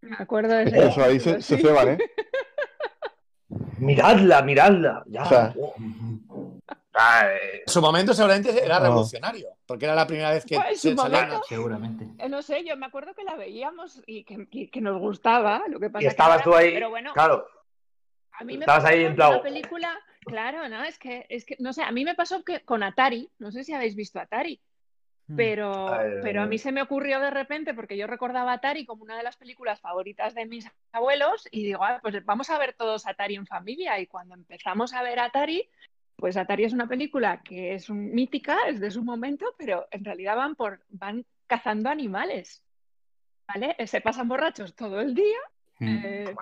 Me 0.00 0.16
acuerdo 0.18 0.54
de 0.54 0.62
es 0.64 0.68
ese 0.72 0.76
que 0.80 0.86
eso 0.88 1.02
ahí 1.04 1.20
se, 1.20 1.40
se 1.42 1.58
ceban, 1.58 1.88
¿eh? 1.90 1.98
Miradla, 3.78 4.42
miradla. 4.42 5.02
Ya. 5.06 5.22
O 5.22 5.26
sea- 5.26 5.54
oh. 5.60 6.45
Ah, 6.98 7.26
eh, 7.30 7.62
En 7.66 7.72
su 7.72 7.80
momento 7.82 8.14
seguramente 8.14 8.64
era 8.64 8.78
revolucionario, 8.80 9.50
porque 9.66 9.84
era 9.84 9.94
la 9.94 10.06
primera 10.06 10.30
vez 10.30 10.44
que 10.46 10.56
Pues, 10.56 10.68
en 10.70 10.76
su 10.76 10.88
se 10.88 10.94
momento- 10.94 11.42
Seguramente. 11.48 12.06
Eh, 12.18 12.28
No 12.28 12.40
sé, 12.42 12.64
yo 12.64 12.76
me 12.76 12.86
acuerdo 12.86 13.14
que 13.14 13.24
la 13.24 13.36
veíamos 13.36 14.02
y 14.06 14.24
que, 14.24 14.46
y 14.50 14.68
que 14.68 14.80
nos 14.80 14.98
gustaba, 14.98 15.62
lo 15.68 15.78
que 15.78 15.90
pasa 15.90 16.02
y 16.02 16.06
que 16.06 16.10
estabas 16.10 16.42
tú 16.42 16.54
ahí. 16.54 16.72
Pero 16.72 16.88
bueno, 16.90 17.12
Claro. 17.12 17.46
a 18.32 18.44
mí 18.44 18.54
me 18.54 18.60
estabas 18.60 18.84
pasó 18.84 18.94
ahí 18.94 19.04
en 19.04 19.12
una 19.12 19.42
película, 19.42 19.98
claro, 20.24 20.68
no, 20.68 20.84
es 20.84 20.98
que, 20.98 21.26
es 21.28 21.44
que, 21.44 21.56
no 21.58 21.72
sé, 21.72 21.82
a 21.82 21.92
mí 21.92 22.04
me 22.04 22.14
pasó 22.14 22.42
que 22.44 22.60
con 22.64 22.82
Atari, 22.82 23.30
no 23.38 23.52
sé 23.52 23.62
si 23.64 23.72
habéis 23.74 23.94
visto 23.94 24.18
Atari, 24.18 24.60
Mm. 25.28 25.36
pero, 25.36 25.92
Ay, 25.92 26.10
pero 26.22 26.42
a 26.42 26.46
mí 26.46 26.56
se 26.56 26.70
me 26.70 26.80
ocurrió 26.82 27.18
de 27.18 27.30
repente, 27.32 27.74
porque 27.74 27.96
yo 27.96 28.06
recordaba 28.06 28.52
Atari 28.52 28.86
como 28.86 29.02
una 29.02 29.16
de 29.16 29.24
las 29.24 29.36
películas 29.36 29.80
favoritas 29.80 30.34
de 30.36 30.46
mis 30.46 30.70
abuelos, 30.92 31.48
y 31.50 31.64
digo, 31.64 31.82
ah, 31.82 31.98
pues 32.00 32.24
vamos 32.24 32.48
a 32.48 32.58
ver 32.58 32.74
todos 32.74 33.06
Atari 33.08 33.34
en 33.34 33.44
familia, 33.46 33.98
y 33.98 34.06
cuando 34.06 34.34
empezamos 34.34 34.92
a 34.94 35.02
ver 35.02 35.18
Atari, 35.18 35.68
pues 36.16 36.36
Atari 36.36 36.64
es 36.64 36.72
una 36.72 36.88
película 36.88 37.42
que 37.42 37.74
es 37.74 37.88
un- 37.90 38.12
mítica, 38.14 38.56
es 38.68 38.80
de 38.80 38.90
su 38.90 39.02
momento, 39.04 39.54
pero 39.58 39.86
en 39.90 40.04
realidad 40.04 40.36
van 40.36 40.54
por, 40.54 40.80
van 40.88 41.24
cazando 41.46 41.90
animales. 41.90 42.62
¿Vale? 43.46 43.76
Eh, 43.78 43.86
Se 43.86 44.00
pasan 44.00 44.26
borrachos 44.28 44.74
todo 44.74 45.00
el 45.00 45.14
día 45.14 45.38
Mm. 45.78 45.88
eh, 46.06 46.34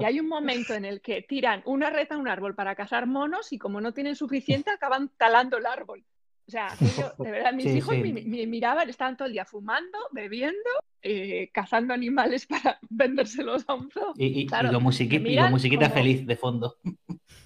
y 0.00 0.04
hay 0.04 0.18
un 0.18 0.26
momento 0.28 0.74
en 0.74 0.84
el 0.84 1.00
que 1.00 1.22
tiran 1.22 1.62
una 1.64 1.90
reta 1.90 2.16
a 2.16 2.18
un 2.18 2.26
árbol 2.28 2.56
para 2.56 2.74
cazar 2.74 3.06
monos 3.06 3.52
y 3.52 3.58
como 3.58 3.80
no 3.80 3.94
tienen 3.94 4.16
suficiente 4.16 4.70
acaban 4.72 5.10
talando 5.16 5.58
el 5.58 5.66
árbol. 5.66 6.04
O 6.46 6.50
sea, 6.50 6.66
aquello, 7.08 7.14
de 7.18 7.30
verdad, 7.30 7.52
mis 7.54 7.66
Sí, 7.66 7.78
hijos 7.78 7.94
sí. 7.94 8.02
me, 8.02 8.12
me 8.22 8.46
miraban, 8.48 8.90
estaban 8.90 9.16
todo 9.16 9.28
el 9.28 9.32
día 9.32 9.44
fumando, 9.44 9.96
bebiendo, 10.10 10.58
eh, 11.02 11.50
cazando 11.54 11.94
animales 11.94 12.46
para 12.74 12.78
vendérselos 12.90 13.64
a 13.68 13.74
un 13.74 13.90
zoo. 13.92 14.12
Y, 14.16 14.40
y, 14.40 14.46
Claro, 14.46 14.64
y 14.68 14.72
con 14.72 14.74
y 14.74 15.36
con 15.36 15.50
musiquita 15.52 15.88
como- 15.88 15.94
feliz 15.94 16.26
de 16.26 16.36
fondo. 16.36 16.76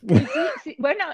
Sí, 0.00 0.16
sí, 0.16 0.40
sí. 0.62 0.76
Bueno, 0.78 1.04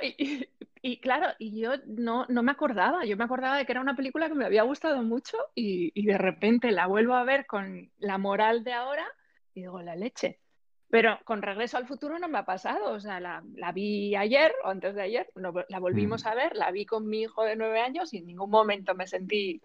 y, 0.83 1.01
claro, 1.01 1.29
y 1.39 1.61
yo 1.61 1.73
no, 1.87 2.27
no 2.29 2.43
me 2.43 2.53
acordaba, 2.53 3.05
yo 3.05 3.17
me 3.17 3.25
acordaba 3.25 3.57
de 3.57 3.65
que 3.65 3.73
era 3.73 3.81
una 3.81 3.97
película 3.97 4.29
que 4.29 4.35
me 4.35 4.45
había 4.45 4.63
gustado 4.63 5.03
mucho 5.03 5.39
y, 5.55 5.91
y 5.95 6.07
de 6.07 6.19
repente 6.19 6.71
la 6.73 6.87
vuelvo 6.87 7.15
a 7.15 7.25
ver 7.25 7.47
con 7.47 7.91
la 7.99 8.19
moral 8.19 8.65
de 8.65 8.73
ahora 8.73 9.07
y 9.55 9.61
digo, 9.61 9.81
la 9.83 9.97
leche. 9.97 10.41
Pero 10.91 11.19
con 11.25 11.43
Regreso 11.43 11.77
al 11.77 11.89
Futuro 11.89 12.19
no 12.19 12.29
me 12.29 12.39
ha 12.39 12.45
pasado, 12.45 12.93
o 12.93 13.01
sea, 13.01 13.19
la, 13.19 13.43
la 13.55 13.73
vi 13.73 14.15
ayer 14.15 14.53
o 14.65 14.69
antes 14.69 14.95
de 14.95 15.03
ayer, 15.03 15.31
no, 15.35 15.53
la 15.69 15.79
volvimos 15.79 16.25
Mm. 16.25 16.29
a 16.29 16.35
ver, 16.35 16.57
la 16.57 16.71
vi 16.71 16.87
con 16.87 17.09
mi 17.09 17.23
hijo 17.23 17.43
de 17.43 17.57
nueve 17.57 17.81
años 17.81 18.13
y 18.13 18.19
en 18.19 18.27
ningún 18.27 18.51
momento 18.51 18.95
me 18.95 19.07
sentí... 19.07 19.61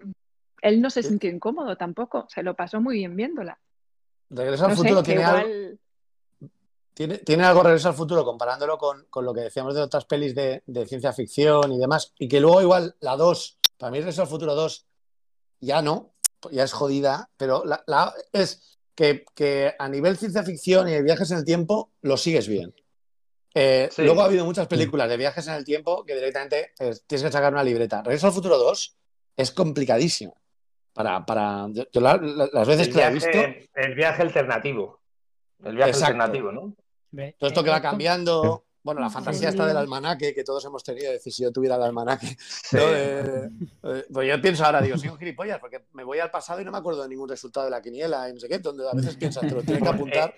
Él 0.62 0.82
no 0.82 0.90
se 0.90 1.04
sintió 1.04 1.30
incómodo 1.30 1.76
tampoco, 1.78 2.26
se 2.30 2.44
lo 2.44 2.56
pasó 2.56 2.82
muy 2.82 2.96
bien 2.98 3.16
viéndola. 3.16 3.60
Regreso 4.30 4.66
al 4.66 4.72
No 4.72 4.78
futuro 4.78 5.04
tiene 5.04 5.24
algo. 5.24 5.78
Tiene, 7.00 7.18
tiene 7.20 7.46
algo 7.46 7.64
Regreso 7.64 7.88
al 7.88 7.94
futuro 7.94 8.26
comparándolo 8.26 8.78
con, 8.78 9.06
con 9.10 9.24
lo 9.24 9.34
que 9.34 9.40
decíamos 9.40 9.74
de 9.74 9.80
otras 9.80 10.04
pelis 10.04 10.36
de, 10.36 10.64
de 10.66 10.86
ciencia 10.86 11.14
ficción 11.14 11.72
y 11.72 11.78
demás. 11.80 12.12
Y 12.20 12.28
que 12.28 12.42
luego 12.42 12.62
igual 12.62 12.94
la 13.00 13.16
2, 13.16 13.58
para 13.78 13.90
mí 13.90 14.00
Regreso 14.00 14.24
al 14.24 14.28
futuro 14.28 14.54
2 14.54 14.86
ya 15.62 15.82
no, 15.82 16.12
ya 16.52 16.66
es 16.66 16.74
jodida, 16.74 17.30
pero 17.38 17.64
la, 17.64 17.82
la- 17.88 18.14
es 18.34 18.78
que, 18.96 19.24
que 19.34 19.74
a 19.80 19.88
nivel 19.88 20.18
ciencia 20.18 20.44
ficción 20.44 20.90
y 20.90 20.92
de 20.92 21.02
viajes 21.02 21.32
en 21.32 21.38
el 21.38 21.46
tiempo 21.46 21.94
lo 22.02 22.18
sigues 22.18 22.50
bien. 22.50 22.76
Eh, 23.54 23.88
Sí. 23.94 24.02
Luego 24.04 24.22
ha 24.22 24.26
habido 24.26 24.44
muchas 24.44 24.68
películas 24.68 25.08
de 25.08 25.16
viajes 25.16 25.48
en 25.48 25.54
el 25.54 25.64
tiempo 25.64 26.04
que 26.04 26.16
directamente 26.16 26.74
tienes 27.08 27.24
que 27.24 27.32
sacar 27.32 27.54
una 27.54 27.64
libreta. 27.64 28.04
Regreso 28.04 28.28
al 28.28 28.34
futuro 28.34 28.58
2 28.58 28.98
es 29.38 29.52
complicadísimo. 29.54 30.36
Para, 30.92 31.26
para, 31.26 31.66
yo, 31.72 31.86
yo 31.94 32.02
la- 32.02 32.18
la- 32.18 32.50
las 32.52 32.68
veces 32.68 32.88
el, 32.88 32.94
que 32.94 33.00
la 33.00 33.08
he 33.08 33.14
visto, 33.14 33.30
viaje, 33.32 33.70
el 33.76 33.96
viaje 33.96 34.22
alternativo. 34.22 35.00
El 35.64 35.78
viaje 35.78 35.92
Exacto. 35.92 36.16
alternativo, 36.22 36.52
¿no? 36.52 36.76
Todo 37.38 37.48
esto 37.48 37.62
eh, 37.62 37.64
que 37.64 37.70
va 37.70 37.80
como- 37.82 37.92
cambiando. 37.92 38.66
Bueno, 38.82 39.02
la 39.02 39.10
Sí. 39.10 39.16
fantasía 39.16 39.50
está 39.50 39.66
del 39.66 39.76
almanaque 39.76 40.34
que 40.34 40.44
todos 40.46 40.64
hemos 40.64 40.82
tenido. 40.86 41.08
Es 41.08 41.16
decir, 41.20 41.34
si 41.34 41.44
yo 41.44 41.52
tuviera 41.52 41.76
el 41.76 41.84
almanaque. 41.84 42.28
Sí. 42.40 42.78
¿no? 42.78 42.86
De- 42.88 43.50
eh, 43.84 44.06
pues 44.12 44.28
yo 44.28 44.42
pienso 44.42 44.64
ahora, 44.66 44.82
digo, 44.82 44.98
soy 44.98 45.10
un 45.10 45.18
gilipollas 45.18 45.60
porque 45.60 45.84
me 45.94 46.04
voy 46.06 46.20
al 46.20 46.32
pasado 46.32 46.62
y 46.62 46.66
no 46.66 46.72
me 46.72 46.78
acuerdo 46.78 47.04
de 47.04 47.10
ningún 47.10 47.28
resultado 47.28 47.66
de 47.66 47.72
la 47.72 47.82
quiniela 47.82 48.30
y 48.30 48.34
no 48.34 48.40
sé 48.40 48.48
qué. 48.48 48.58
Donde 48.60 48.90
a 48.90 48.94
veces 48.94 49.18
piensas, 49.18 49.44
te 49.48 49.54
lo 49.54 49.62
tienes 49.64 49.84
que 49.84 49.90
apuntar. 50.24 50.34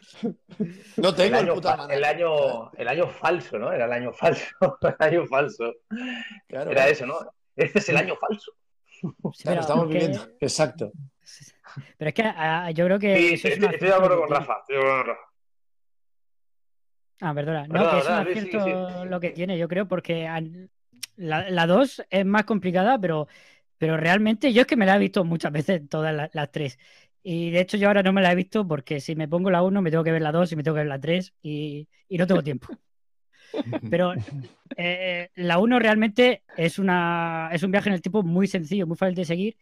No 0.97 1.09
El 1.09 1.15
tengo 1.15 1.21
el, 1.23 1.35
año, 1.35 1.53
puto 1.53 1.69
almanaque. 1.69 1.95
el, 1.97 2.03
año, 2.03 2.71
el 2.71 2.87
año 2.87 3.07
falso, 3.09 3.59
¿no? 3.59 3.71
Era 3.71 3.85
el 3.85 3.93
año 3.93 4.11
falso. 4.11 4.43
El 4.81 4.95
año 5.07 5.27
falso. 5.27 5.73
Claro, 6.47 6.71
Era 6.71 6.89
eso, 6.89 7.05
¿no? 7.05 7.19
Este 7.55 7.77
es 7.79 7.89
el 7.89 7.97
año 7.97 8.15
falso. 8.15 8.51
Sí, 8.89 9.07
claro, 9.11 9.33
pero 9.43 9.61
estamos 9.61 9.87
viviendo. 9.87 10.27
Exacto. 10.39 10.91
Pero 11.97 12.09
es 12.09 12.13
que 12.15 12.23
ah, 12.25 12.71
yo 12.71 12.85
creo 12.85 12.97
que. 12.99 13.15
Sí, 13.15 13.33
es 13.35 13.45
estoy, 13.45 13.69
estoy 13.73 13.87
de 13.87 13.93
acuerdo 13.93 14.19
con. 14.19 14.29
Rafa. 14.29 14.57
Estoy 14.61 14.75
de 14.77 14.81
acuerdo 14.81 14.97
con 15.03 15.07
Rafa. 15.07 15.30
Ah, 17.21 17.33
perdona. 17.33 17.67
No, 17.67 17.73
Perdona, 17.73 17.91
que 17.91 17.99
es 17.99 18.09
un 18.09 18.15
Luis, 18.25 18.39
sigue, 18.39 18.49
acierto 18.49 19.05
lo 19.05 19.19
que 19.19 19.29
tiene, 19.29 19.57
yo 19.57 19.67
creo, 19.67 19.87
porque 19.87 20.27
la, 21.17 21.49
la 21.49 21.67
2 21.67 22.03
es 22.09 22.25
más 22.25 22.45
complicada, 22.45 22.99
pero, 22.99 23.27
pero 23.77 23.95
realmente 23.97 24.51
yo 24.53 24.61
es 24.61 24.67
que 24.67 24.75
me 24.75 24.85
la 24.85 24.95
he 24.95 24.99
visto 24.99 25.23
muchas 25.23 25.51
veces, 25.51 25.87
todas 25.89 26.13
la- 26.15 26.29
las 26.33 26.51
tres. 26.51 26.79
Y 27.23 27.51
de 27.51 27.59
hecho 27.61 27.77
yo 27.77 27.87
ahora 27.87 28.01
no 28.03 28.13
me 28.13 28.21
la 28.21 28.31
he 28.31 28.35
visto 28.35 28.67
porque 28.67 28.99
si 28.99 29.15
me 29.15 29.27
pongo 29.27 29.51
la 29.51 29.61
1 29.61 29.81
me 29.81 29.91
tengo 29.91 30.03
que 30.03 30.11
ver 30.11 30.21
la 30.23 30.31
2 30.31 30.51
y 30.51 30.55
me 30.55 30.63
tengo 30.63 30.75
que 30.75 30.79
ver 30.81 30.87
la 30.87 30.99
3 30.99 31.33
y, 31.43 31.87
y 32.09 32.17
no 32.17 32.25
tengo 32.25 32.41
tiempo. 32.43 32.67
Pero 33.89 34.15
eh, 34.77 35.29
la 35.35 35.59
1 35.59 35.79
realmente 35.79 36.43
es, 36.55 36.79
una, 36.79 37.49
es 37.53 37.63
un 37.63 37.71
viaje 37.71 37.89
en 37.89 37.95
el 37.95 38.01
tiempo 38.01 38.23
muy 38.23 38.47
sencillo, 38.47 38.87
muy 38.87 38.97
fácil 38.97 39.15
de 39.15 39.25
seguir. 39.25 39.57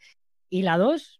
Y 0.49 0.63
la 0.63 0.77
2, 0.77 1.18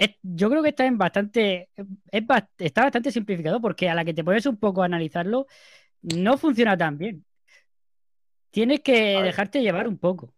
es- 0.00 0.16
yo 0.22 0.50
creo 0.50 0.62
que 0.62 0.70
está 0.70 0.86
en 0.86 0.98
bastante, 0.98 1.68
es 2.10 2.26
ba- 2.26 2.48
está 2.58 2.82
bastante 2.84 3.10
simplificado 3.10 3.60
porque 3.60 3.88
a 3.88 3.94
la 3.94 4.04
que 4.04 4.14
te 4.14 4.24
pones 4.24 4.46
un 4.46 4.56
poco 4.58 4.82
a 4.82 4.86
analizarlo, 4.86 5.46
no 6.02 6.38
funciona 6.38 6.76
tan 6.76 6.98
bien. 6.98 7.24
Tienes 8.50 8.80
que 8.80 9.20
dejarte 9.22 9.60
llevar 9.62 9.86
un 9.88 9.98
poco. 9.98 10.32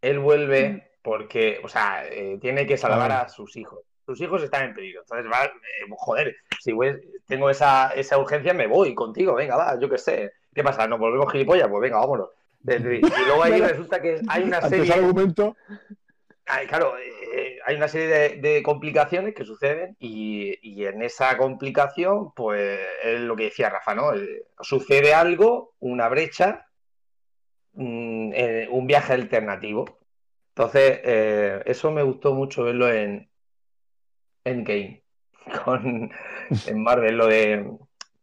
Él 0.00 0.18
vuelve 0.18 0.92
porque, 1.02 1.60
o 1.62 1.68
sea, 1.68 2.06
eh, 2.06 2.38
tiene 2.40 2.66
que 2.66 2.76
salvar 2.76 3.12
A 3.12 3.28
sus 3.28 3.56
hijos. 3.56 3.80
Sus 4.06 4.20
hijos 4.22 4.42
están 4.42 4.64
en 4.64 4.74
peligro. 4.74 5.02
Entonces, 5.02 5.30
va, 5.30 5.44
eh, 5.44 5.50
joder, 5.90 6.34
si 6.60 6.72
voy- 6.72 6.98
tengo 7.26 7.50
esa, 7.50 7.90
esa 7.90 8.16
urgencia, 8.18 8.54
me 8.54 8.66
voy 8.66 8.94
contigo. 8.94 9.34
Venga, 9.34 9.56
va, 9.56 9.78
yo 9.78 9.88
qué 9.88 9.98
sé. 9.98 10.32
¿Qué 10.54 10.64
pasa? 10.64 10.86
¿Nos 10.88 10.98
volvemos 10.98 11.30
gilipollas? 11.30 11.68
Pues 11.68 11.82
venga, 11.82 11.98
vámonos. 11.98 12.30
Y 12.66 13.00
luego 13.26 13.42
ahí 13.44 13.60
resulta 13.60 14.00
que 14.00 14.20
hay 14.26 14.42
una 14.44 14.56
Ante 14.58 14.76
ese 14.76 14.86
serie. 14.86 14.94
argumento, 14.94 15.56
claro, 16.68 16.94
eh, 16.98 17.58
hay 17.64 17.76
una 17.76 17.88
serie 17.88 18.06
de, 18.06 18.28
de 18.36 18.62
complicaciones 18.62 19.34
que 19.34 19.44
suceden 19.44 19.96
y, 20.00 20.58
y 20.62 20.86
en 20.86 21.02
esa 21.02 21.36
complicación, 21.36 22.32
pues 22.34 22.78
es 23.04 23.20
lo 23.20 23.36
que 23.36 23.44
decía 23.44 23.70
Rafa, 23.70 23.94
¿no? 23.94 24.14
Eh, 24.14 24.44
sucede 24.60 25.12
algo, 25.14 25.74
una 25.80 26.08
brecha, 26.08 26.66
mm, 27.72 28.32
eh, 28.34 28.68
un 28.70 28.86
viaje 28.86 29.12
alternativo. 29.12 29.98
Entonces, 30.50 31.00
eh, 31.04 31.62
eso 31.66 31.90
me 31.92 32.02
gustó 32.02 32.34
mucho 32.34 32.64
verlo 32.64 32.90
en 32.92 33.28
Endgame, 34.44 35.02
con, 35.64 36.10
en 36.66 36.82
Marvel, 36.82 37.16
lo 37.16 37.26
de 37.26 37.70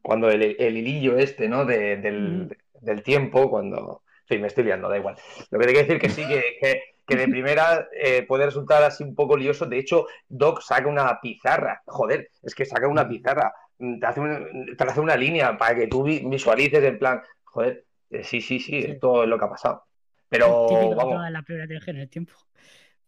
cuando 0.01 0.29
el, 0.29 0.55
el 0.59 0.77
hilillo 0.77 1.17
este, 1.17 1.47
¿no? 1.47 1.65
De- 1.65 1.97
del, 1.97 2.57
del 2.81 3.03
tiempo, 3.03 3.49
cuando... 3.49 4.01
Sí, 4.27 4.39
me 4.39 4.47
estoy 4.47 4.63
liando, 4.63 4.89
da 4.89 4.97
igual. 4.97 5.15
Lo 5.51 5.59
que 5.59 5.67
te 5.67 5.73
quiero 5.73 5.87
decir 5.87 6.01
que 6.01 6.09
sí, 6.09 6.27
que, 6.27 6.41
que, 6.59 6.81
que 7.05 7.15
de 7.15 7.27
primera 7.27 7.87
eh, 7.93 8.23
puede 8.27 8.45
resultar 8.45 8.83
así 8.83 9.03
un 9.03 9.13
poco 9.15 9.37
lioso. 9.37 9.65
De 9.65 9.77
hecho, 9.77 10.07
Doc 10.27 10.61
saca 10.61 10.87
una 10.87 11.19
pizarra. 11.21 11.81
Joder, 11.85 12.29
es 12.41 12.55
que 12.55 12.65
saca 12.65 12.87
una 12.87 13.07
pizarra. 13.07 13.53
Mm, 13.77 13.99
Te 13.99 14.05
hace, 14.07 14.19
un- 14.21 14.75
te 14.77 14.83
hace 14.83 14.99
una 15.01 15.15
línea 15.15 15.57
para 15.57 15.75
que 15.75 15.87
tú 15.87 16.03
vi- 16.03 16.23
visualices 16.25 16.83
en 16.83 16.97
plan, 16.97 17.21
joder, 17.43 17.85
eh, 18.09 18.23
sí, 18.23 18.41
sí, 18.41 18.59
sí, 18.59 18.81
Sí. 18.81 18.91
esto 18.91 19.23
es 19.23 19.29
lo 19.29 19.37
que 19.37 19.45
ha 19.45 19.49
pasado. 19.49 19.83
Pero 20.29 20.65
Típico 20.67 20.89
de 20.89 20.95
vamos, 20.95 21.13
todas 21.15 21.31
las 21.31 21.43
películas 21.43 21.69
de 21.69 21.73
viaje 21.75 21.91
en 21.91 21.97
el 21.97 22.09
tiempo. 22.09 22.33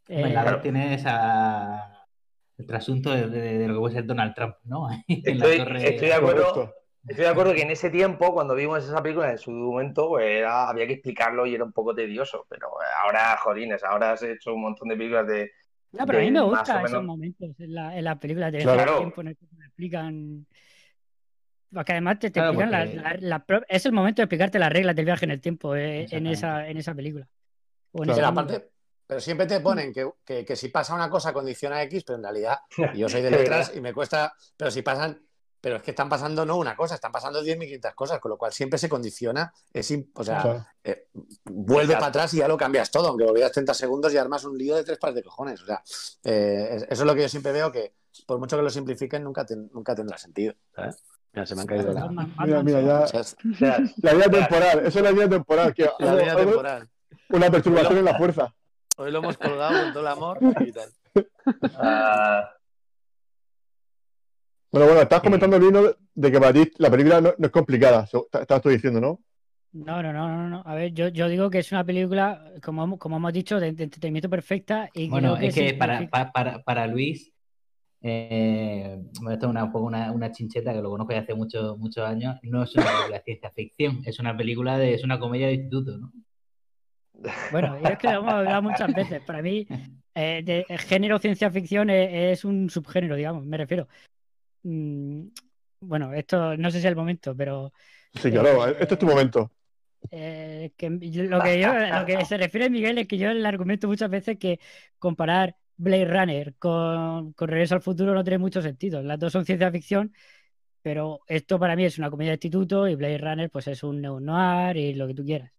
La 0.08 0.42
Eh, 0.42 0.52
dos 0.52 0.62
tiene 0.62 0.94
esa... 0.94 2.06
el 2.58 2.66
trasunto 2.66 3.12
de, 3.12 3.28
de- 3.28 3.58
de 3.60 3.68
lo 3.68 3.74
que 3.76 3.80
puede 3.80 3.94
ser 3.96 4.06
Donald 4.06 4.34
Trump, 4.36 4.56
¿no? 4.64 4.88
En 5.08 5.40
la 5.40 5.46
estoy, 5.46 5.58
torre- 5.58 5.90
estoy 5.90 6.08
de 6.08 6.14
acuerdo. 6.14 6.74
Estoy 7.08 7.24
de 7.24 7.32
acuerdo 7.32 7.54
que 7.54 7.62
en 7.62 7.72
ese 7.72 7.90
tiempo, 7.90 8.34
cuando 8.34 8.54
vimos 8.54 8.84
esa 8.84 9.02
película, 9.02 9.32
en 9.32 9.38
su 9.38 9.50
momento, 9.52 10.10
pues, 10.10 10.26
era- 10.26 10.68
había 10.70 10.86
que 10.88 10.94
explicarlo 10.94 11.46
y 11.46 11.56
era 11.56 11.64
un 11.64 11.72
poco 11.72 11.96
tedioso. 11.96 12.46
Pero 12.50 12.70
ahora, 13.04 13.38
jolines, 13.38 13.84
ahora 13.84 14.12
has 14.12 14.24
hecho 14.24 14.54
un 14.54 14.62
montón 14.62 14.90
de 14.90 14.98
películas 14.98 15.26
de. 15.28 15.52
No, 15.94 16.06
pero 16.06 16.20
a 16.20 16.22
mí 16.22 16.32
me 16.32 16.42
gustan 16.42 16.86
esos 16.86 17.04
momentos 17.04 17.50
en 17.60 17.74
la, 17.74 17.98
en 17.98 18.04
las 18.04 18.18
películas 18.18 18.52
de 18.52 18.60
Claro. 18.60 18.74
viaje 18.76 18.76
en 18.76 18.80
el 18.82 18.86
Claro. 18.86 18.98
tiempo 19.00 19.22
en 19.22 19.28
el 19.30 19.38
que 19.38 19.46
te 19.46 19.64
explican. 19.66 20.46
Porque 21.74 21.92
además 21.92 22.20
te, 22.20 22.28
te 22.30 22.34
Claro, 22.34 22.52
explican 22.52 22.72
la- 22.72 22.86
porque- 22.86 22.96
la- 23.22 23.30
la 23.30 23.46
pro- 23.46 23.66
es 23.68 23.86
el 23.86 23.92
momento 23.94 24.22
de 24.22 24.24
explicarte 24.26 24.60
las 24.60 24.72
reglas 24.72 24.96
del 24.96 25.06
viaje 25.06 25.26
en 25.26 25.32
el 25.32 25.42
tiempo 25.42 25.76
eh, 25.76 26.08
en, 26.12 26.28
esa, 26.28 26.68
en 26.68 26.78
esa 26.78 26.94
película. 26.94 27.28
O 27.92 28.04
en 28.04 28.14
Claro. 28.14 28.46
ese 28.48 28.70
Pero 29.08 29.20
siempre 29.22 29.46
te 29.48 29.62
ponen 29.62 29.94
que, 29.94 30.10
que- 30.26 30.44
que 30.44 30.56
si 30.58 30.68
pasa 30.68 30.94
una 30.94 31.10
cosa 31.10 31.32
condiciona 31.32 31.82
X, 31.84 32.04
pero 32.06 32.18
en 32.18 32.24
realidad 32.24 32.58
yo 33.06 33.08
soy 33.08 33.22
de 33.22 33.32
letras 33.32 33.72
y 33.76 33.80
me 33.80 33.94
cuesta, 33.94 34.34
pero 34.58 34.70
si 34.72 34.82
pasan, 34.82 35.22
pero 35.68 35.76
es 35.76 35.84
que 35.84 35.92
están 35.92 36.08
pasando 36.08 36.46
no 36.46 36.56
una 36.56 36.78
cosa, 36.78 36.96
están 36.96 37.12
pasando 37.12 37.44
10.500 37.44 37.94
cosas, 37.94 38.20
con 38.22 38.30
lo 38.30 38.38
cual 38.38 38.54
siempre 38.54 38.80
se 38.80 38.88
condiciona, 38.88 39.52
es, 39.74 39.94
o 40.14 40.24
sea, 40.24 40.42
Claro. 40.42 40.66
eh, 40.82 41.08
vuelve 41.44 41.94
para 41.96 42.06
atrás 42.06 42.34
y 42.34 42.38
ya 42.38 42.48
lo 42.48 42.56
cambias 42.56 42.90
todo, 42.90 43.10
aunque 43.10 43.26
volvieras 43.26 43.52
30 43.52 43.74
segundos 43.74 44.14
y 44.14 44.18
armas 44.18 44.46
un 44.46 44.58
lío 44.58 44.78
de 44.78 44.86
tres 44.86 44.98
pares 44.98 45.16
de 45.18 45.24
cojones, 45.24 45.62
o 45.62 45.66
sea, 45.66 45.82
eh, 46.24 46.70
es- 46.72 46.84
eso 46.84 47.04
es 47.04 47.06
lo 47.06 47.14
que 47.14 47.24
yo 47.24 47.28
siempre 47.28 47.52
veo 47.52 47.70
que 47.70 47.96
por 48.26 48.40
mucho 48.40 48.56
que 48.56 48.64
lo 48.64 48.70
simplifiquen 48.70 49.26
nunca, 49.26 49.46
ten- 49.46 49.70
nunca 49.74 49.94
tendrá 49.94 50.18
sentido, 50.18 50.54
¿sabes? 50.74 51.04
Mira, 51.34 51.46
se 51.46 51.56
me 51.56 51.62
han 51.62 51.68
caído 51.68 51.92
la, 51.92 52.08
Mira, 52.46 52.64
mira, 52.64 52.82
ya. 52.82 53.00
o 53.02 53.08
sea, 53.08 53.20
es- 53.20 53.36
O 53.54 53.58
sea, 53.58 53.78
La 53.98 54.12
línea 54.14 54.30
temporal, 54.32 54.80
eso 54.86 55.00
es 55.00 55.04
la 55.04 55.12
línea 55.12 55.28
temporal. 55.30 55.74
Que 55.74 55.84
la 56.00 56.12
algo- 56.12 56.36
temporal. 56.46 56.90
una 57.32 57.52
perturbación 57.52 57.98
en 57.98 58.06
la 58.06 58.18
fuerza. 58.18 58.56
Hoy 58.96 59.12
lo 59.12 59.18
hemos 59.20 59.38
colgado 59.38 59.84
con 59.84 59.92
todo 59.92 60.00
el 60.02 60.08
amor 60.08 60.40
y 60.62 60.72
tal. 60.72 60.90
ah, 61.78 62.50
Bueno, 64.72 64.88
bueno, 64.88 65.02
estás 65.02 65.20
Sí. 65.20 65.24
comentando, 65.26 65.60
Lino, 65.60 65.82
de 66.14 66.32
que 66.32 66.40
para 66.40 66.54
ti 66.54 66.72
la 66.78 66.90
película 66.92 67.22
no, 67.22 67.34
no 67.38 67.46
es 67.46 67.52
complicada. 67.52 68.04
Estabas 68.04 68.62
tú 68.62 68.70
diciendo, 68.70 69.00
¿no? 69.00 69.20
No, 69.74 70.02
no, 70.02 70.12
no, 70.12 70.28
no, 70.30 70.50
no. 70.50 70.64
A 70.66 70.76
ver, 70.76 70.92
yo, 70.94 71.08
yo 71.10 71.28
digo 71.30 71.50
que 71.50 71.60
es 71.60 71.72
una 71.72 71.84
película, 71.84 72.52
como, 72.64 72.84
hemos- 72.84 73.00
como 73.00 73.18
hemos 73.18 73.34
dicho, 73.34 73.60
de, 73.60 73.74
de 73.74 73.84
entretenimiento 73.84 74.30
perfecta. 74.30 74.90
Y 74.94 75.08
Bueno, 75.10 75.38
es 75.38 75.54
que 75.54 75.74
para, 75.76 76.08
para, 76.34 76.64
para 76.64 76.88
Luis, 76.88 77.32
eh, 78.02 78.98
bueno, 79.22 79.32
esto 79.34 79.46
es 79.48 79.50
una, 79.52 79.64
un 79.66 79.72
poco 79.72 79.86
una, 79.86 80.12
una 80.12 80.32
chincheta 80.32 80.74
que 80.74 80.82
lo 80.82 80.90
conozco 80.90 81.14
de 81.14 81.20
hace 81.20 81.34
muchos 81.36 81.78
muchos 81.78 82.06
años, 82.06 82.36
no 82.44 82.64
es 82.64 82.76
una 82.76 82.86
película 82.86 83.18
de 83.18 83.24
ciencia 83.24 83.52
ficción, 83.52 84.02
es 84.06 84.20
una 84.20 84.36
película 84.36 84.78
de, 84.78 84.94
es 84.94 85.04
una 85.04 85.20
comedia 85.20 85.48
de 85.48 85.54
instituto, 85.54 85.98
¿no? 85.98 86.12
Bueno, 87.52 87.78
y 87.82 87.88
es 87.88 87.98
que 87.98 88.08
lo 88.08 88.20
hemos 88.20 88.34
hablado 88.34 88.62
muchas 88.62 88.94
veces. 88.94 89.22
Para 89.22 89.42
mí, 89.42 89.68
eh, 90.16 90.42
de, 90.44 90.66
el 90.70 90.80
género 90.80 91.18
ciencia 91.20 91.50
ficción 91.52 91.90
es, 91.90 92.40
es 92.40 92.46
un 92.46 92.70
subgénero, 92.70 93.16
digamos, 93.16 93.46
me 93.46 93.58
refiero. 93.58 93.88
Mm, 94.68 95.28
bueno, 95.82 96.14
esto 96.14 96.58
no 96.58 96.72
sé 96.72 96.80
si 96.82 96.88
es 96.88 96.92
el 96.92 96.96
momento, 96.96 97.36
pero 97.36 97.74
Sí, 98.14 98.32
claro, 98.32 98.66
este 98.68 98.96
es 98.96 99.00
tu 99.00 99.06
momento. 99.06 99.52
eh, 100.12 100.72
que 100.78 100.90
lo, 100.90 101.42
que 101.42 101.60
yo, 101.60 101.74
lo 101.74 102.06
que 102.06 102.24
se 102.26 102.38
refiere 102.38 102.70
Miguel 102.70 102.98
es 102.98 103.08
que 103.08 103.18
yo 103.18 103.34
le 103.34 103.48
argumento 103.48 103.88
muchas 103.88 104.10
veces 104.10 104.38
que 104.40 104.60
comparar 105.00 105.58
Blade 105.78 106.06
Runner 106.06 106.56
con, 106.58 107.34
con 107.34 107.48
Regreso 107.50 107.76
al 107.76 107.82
Futuro 107.82 108.14
no 108.14 108.24
tiene 108.24 108.38
mucho 108.40 108.62
sentido. 108.62 109.02
Las 109.04 109.20
dos 109.20 109.34
son 109.34 109.46
ciencia 109.46 109.72
ficción, 109.72 110.14
pero 110.82 111.22
esto 111.28 111.60
para 111.60 111.76
mí 111.76 111.86
es 111.86 111.98
una 112.00 112.10
comedia 112.12 112.32
de 112.32 112.36
instituto 112.36 112.88
y 112.88 112.96
Blade 112.96 113.20
Runner 113.20 113.52
pues 113.52 113.68
es 113.70 113.84
un 113.84 114.02
neo-noir 114.02 114.78
y 114.78 114.94
lo 114.96 115.08
que 115.08 115.14
tú 115.16 115.26
quieras. 115.26 115.52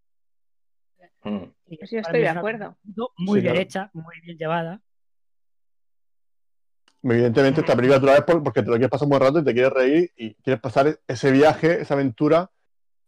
mm. 1.24 1.44
Pues 1.78 1.90
yo 1.90 2.00
estoy 2.00 2.20
de 2.22 2.28
acuerdo. 2.28 2.76
Muy 3.16 3.40
Sí, 3.40 3.40
bien 3.40 3.54
claro. 3.54 3.60
hecha, 3.62 3.90
muy 3.94 4.20
bien 4.22 4.36
llevada. 4.38 4.82
Evidentemente, 7.02 7.60
esta 7.60 7.76
película 7.76 8.00
tú 8.00 8.06
la 8.06 8.12
ves 8.12 8.22
por- 8.22 8.42
porque 8.42 8.60
te 8.62 8.66
lo 8.68 8.72
quieres 8.74 8.90
pasar 8.90 9.06
un 9.06 9.10
buen 9.10 9.22
rato 9.22 9.38
y 9.38 9.44
te 9.44 9.52
quieres 9.54 9.72
reír 9.72 10.10
y 10.16 10.34
quieres 10.34 10.60
pasar 10.60 10.98
ese 11.06 11.30
viaje, 11.30 11.80
esa 11.80 11.94
aventura 11.94 12.50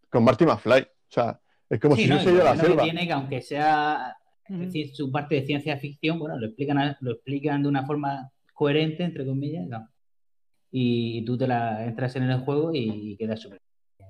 con 0.09 0.24
Marty 0.24 0.46
McFly. 0.46 0.83
O 0.83 0.87
sea, 1.12 1.40
es 1.68 1.81
como 1.81 1.96
Sí, 1.96 2.03
si 2.03 2.09
¿no? 2.09 2.16
Y 2.16 2.18
a 2.20 2.22
lo 2.31 2.33
la 2.37 2.42
bueno 2.42 2.55
que 2.62 2.66
selva. 2.68 2.83
tiene 2.85 3.07
que 3.07 3.12
aunque 3.12 3.42
sea 3.42 4.16
es 4.48 4.59
decir, 4.59 4.94
su 4.94 5.12
parte 5.12 5.37
de 5.37 5.46
ciencia 5.46 5.76
ficción, 5.79 6.18
bueno, 6.18 6.37
lo 6.38 6.46
explican, 6.46 6.76
a- 6.79 6.96
lo 7.00 7.12
explican 7.12 7.62
de 7.62 7.68
una 7.68 7.87
forma 7.87 8.31
coherente, 8.53 9.05
entre 9.05 9.24
comillas, 9.26 9.66
¿no? 9.66 9.88
y 10.72 11.24
tú 11.24 11.37
te 11.37 11.48
la 11.48 11.85
entras 11.85 12.14
en 12.14 12.22
el 12.24 12.38
juego 12.40 12.70
y 12.72 13.16
quedas 13.16 13.40
súper. 13.40 13.61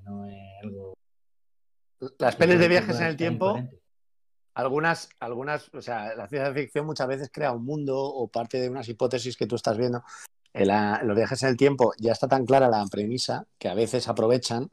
No 0.04 0.26
es 0.26 0.36
algo. 0.62 0.94
Las 2.18 2.36
pelis 2.36 2.58
de 2.58 2.68
viajes 2.68 3.00
en 3.00 3.06
el 3.06 3.16
tiempo. 3.16 3.58
Algunas, 4.54 5.08
algunas, 5.20 5.70
o 5.74 5.82
sea, 5.82 6.14
la 6.14 6.28
ciencia 6.28 6.52
ficción 6.52 6.86
muchas 6.86 7.06
veces 7.08 7.30
crea 7.32 7.52
un 7.52 7.64
mundo 7.64 7.98
o 7.98 8.28
parte 8.28 8.60
de 8.60 8.68
unas 8.68 8.88
hipótesis 8.88 9.36
que 9.36 9.46
tú 9.46 9.56
estás 9.56 9.76
viendo. 9.78 10.02
En, 10.52 10.66
la- 10.68 10.98
en 11.00 11.06
los 11.08 11.16
viajes 11.16 11.42
en 11.44 11.48
el 11.50 11.56
tiempo 11.56 11.92
ya 11.98 12.12
está 12.12 12.26
tan 12.28 12.44
clara 12.44 12.68
la 12.68 12.84
premisa 12.90 13.46
que 13.58 13.68
a 13.68 13.74
veces 13.74 14.08
aprovechan 14.08 14.70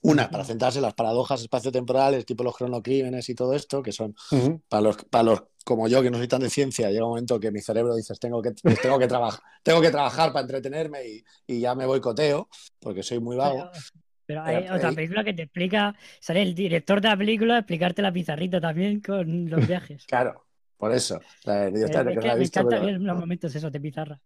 una 0.00 0.28
para 0.30 0.44
centrarse 0.44 0.78
en 0.78 0.82
las 0.82 0.94
paradojas 0.94 1.40
espaciotemporales, 1.40 2.26
tipo 2.26 2.44
los 2.44 2.56
cronocrímenes 2.56 3.28
y 3.30 3.34
todo 3.34 3.54
esto, 3.54 3.82
que 3.82 3.92
son 3.92 4.14
Ujú. 4.32 4.60
para 4.68 4.82
los, 4.82 4.96
para 5.04 5.24
los 5.24 5.42
como 5.64 5.88
yo 5.88 6.02
que 6.02 6.10
no 6.10 6.18
soy 6.18 6.28
tan 6.28 6.42
de 6.42 6.50
ciencia, 6.50 6.90
llega 6.90 7.04
un 7.04 7.10
momento 7.10 7.40
que 7.40 7.50
mi 7.50 7.60
cerebro 7.62 7.94
dices 7.94 8.18
tengo 8.20 8.42
que, 8.42 8.52
tengo 8.82 8.98
que 8.98 9.06
trabajar, 9.08 9.40
tengo 9.62 9.80
que 9.80 9.90
trabajar 9.90 10.30
para 10.30 10.42
entretenerme 10.42 11.06
y, 11.08 11.24
y 11.46 11.60
ya 11.60 11.74
me 11.74 11.86
boicoteo 11.86 12.48
porque 12.80 13.02
soy 13.02 13.18
muy 13.18 13.36
vago. 13.36 13.70
Pero, 14.26 14.42
hay 14.42 14.66
otra 14.68 14.90
eh, 14.90 14.94
película 14.94 15.22
que 15.24 15.34
te 15.34 15.42
explica, 15.42 15.94
sale 16.20 16.42
el 16.42 16.54
director 16.54 17.00
de 17.00 17.08
la 17.08 17.16
película 17.16 17.56
a 17.56 17.58
explicarte 17.58 18.00
la 18.02 18.12
pizarrita 18.12 18.60
también 18.60 19.00
con 19.00 19.48
los 19.50 19.66
viajes. 19.66 20.06
Claro, 20.06 20.44
por 20.76 20.92
eso. 20.92 21.20
Sea, 21.42 21.68
yo 21.68 21.76
Es- 21.76 21.90
que 21.90 21.92
la 21.94 22.04
me 22.04 22.38
visto, 22.40 22.60
encanta 22.60 22.80
pero- 22.86 22.98
los 22.98 23.18
momentos 23.18 23.54
esos 23.54 23.70
de 23.70 23.80
pizarra. 23.80 24.20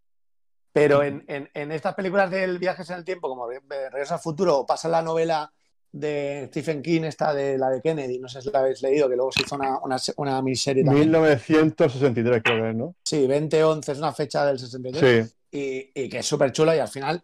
Pero 0.72 1.02
en, 1.02 1.24
en- 1.26 1.48
en 1.54 1.72
estas 1.72 1.94
películas 1.94 2.30
del 2.30 2.58
viajes 2.58 2.88
en 2.90 2.96
el 2.98 3.04
tiempo, 3.04 3.28
como 3.28 3.48
Re- 3.48 3.61
Regreso 3.90 4.14
al 4.14 4.20
futuro 4.20 4.58
o 4.58 4.66
pasa 4.66 4.88
la 4.88 5.02
novela 5.02 5.50
de 5.90 6.44
Stephen 6.50 6.82
King, 6.82 7.02
esta 7.04 7.32
de 7.34 7.56
la 7.58 7.70
de 7.70 7.80
Kennedy, 7.80 8.18
no 8.18 8.28
sé 8.28 8.42
si 8.42 8.50
la 8.50 8.61
habéis 8.61 8.82
leído, 8.82 9.08
que 9.08 9.16
luego 9.16 9.32
se 9.32 9.42
hizo 9.42 9.56
una, 9.56 9.78
una, 9.80 9.96
una 10.18 10.42
miniserie 10.42 10.84
también. 10.84 11.06
1963 11.06 12.42
creo 12.44 12.62
que 12.62 12.70
es, 12.70 12.76
¿no? 12.76 12.94
Sí, 13.04 13.26
2011 13.26 13.92
es 13.92 13.98
una 13.98 14.12
fecha 14.12 14.44
del 14.44 14.58
63 14.58 15.26
Sí. 15.26 15.34
y, 15.50 16.02
y 16.04 16.08
que 16.08 16.18
es 16.18 16.26
súper 16.26 16.52
chula 16.52 16.76
y 16.76 16.78
al 16.78 16.88
final 16.88 17.22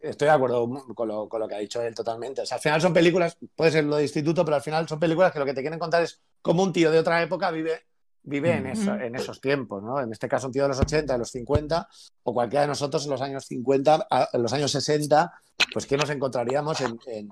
estoy 0.00 0.26
de 0.26 0.32
acuerdo 0.32 0.68
con 0.94 1.08
lo, 1.08 1.28
con 1.28 1.40
lo 1.40 1.48
que 1.48 1.54
ha 1.54 1.58
dicho 1.58 1.80
él 1.82 1.94
totalmente. 1.94 2.42
O 2.42 2.46
sea, 2.46 2.56
al 2.56 2.62
final 2.62 2.80
son 2.80 2.92
películas, 2.92 3.36
puede 3.54 3.70
ser 3.70 3.84
lo 3.84 3.96
de 3.96 4.02
instituto, 4.04 4.44
pero 4.44 4.56
al 4.56 4.62
final 4.62 4.88
son 4.88 4.98
películas 4.98 5.32
que 5.32 5.38
lo 5.38 5.44
que 5.44 5.54
te 5.54 5.60
quieren 5.60 5.78
contar 5.78 6.02
es 6.02 6.20
cómo 6.42 6.62
un 6.62 6.72
tío 6.72 6.90
de 6.90 6.98
otra 6.98 7.22
época 7.22 7.50
vive, 7.50 7.82
vive 8.22 8.52
en, 8.52 8.66
eso- 8.66 8.94
en 8.94 9.14
esos 9.14 9.40
tiempos, 9.40 9.82
¿no? 9.82 10.00
En 10.00 10.12
este 10.12 10.28
caso 10.28 10.46
un 10.46 10.52
tío 10.52 10.62
de 10.62 10.68
los 10.68 10.78
80, 10.80 11.12
de 11.14 11.18
los 11.18 11.30
50, 11.30 11.88
o 12.24 12.34
cualquiera 12.34 12.62
de 12.62 12.68
nosotros 12.68 13.04
en 13.04 13.10
los 13.10 13.20
años 13.20 13.44
50, 13.46 14.06
a- 14.10 14.28
en 14.32 14.42
los 14.42 14.52
años 14.52 14.70
60, 14.72 15.32
pues 15.72 15.86
que 15.86 15.96
nos 15.96 16.10
encontraríamos 16.10 16.80
en, 16.80 16.98
en- 17.06 17.28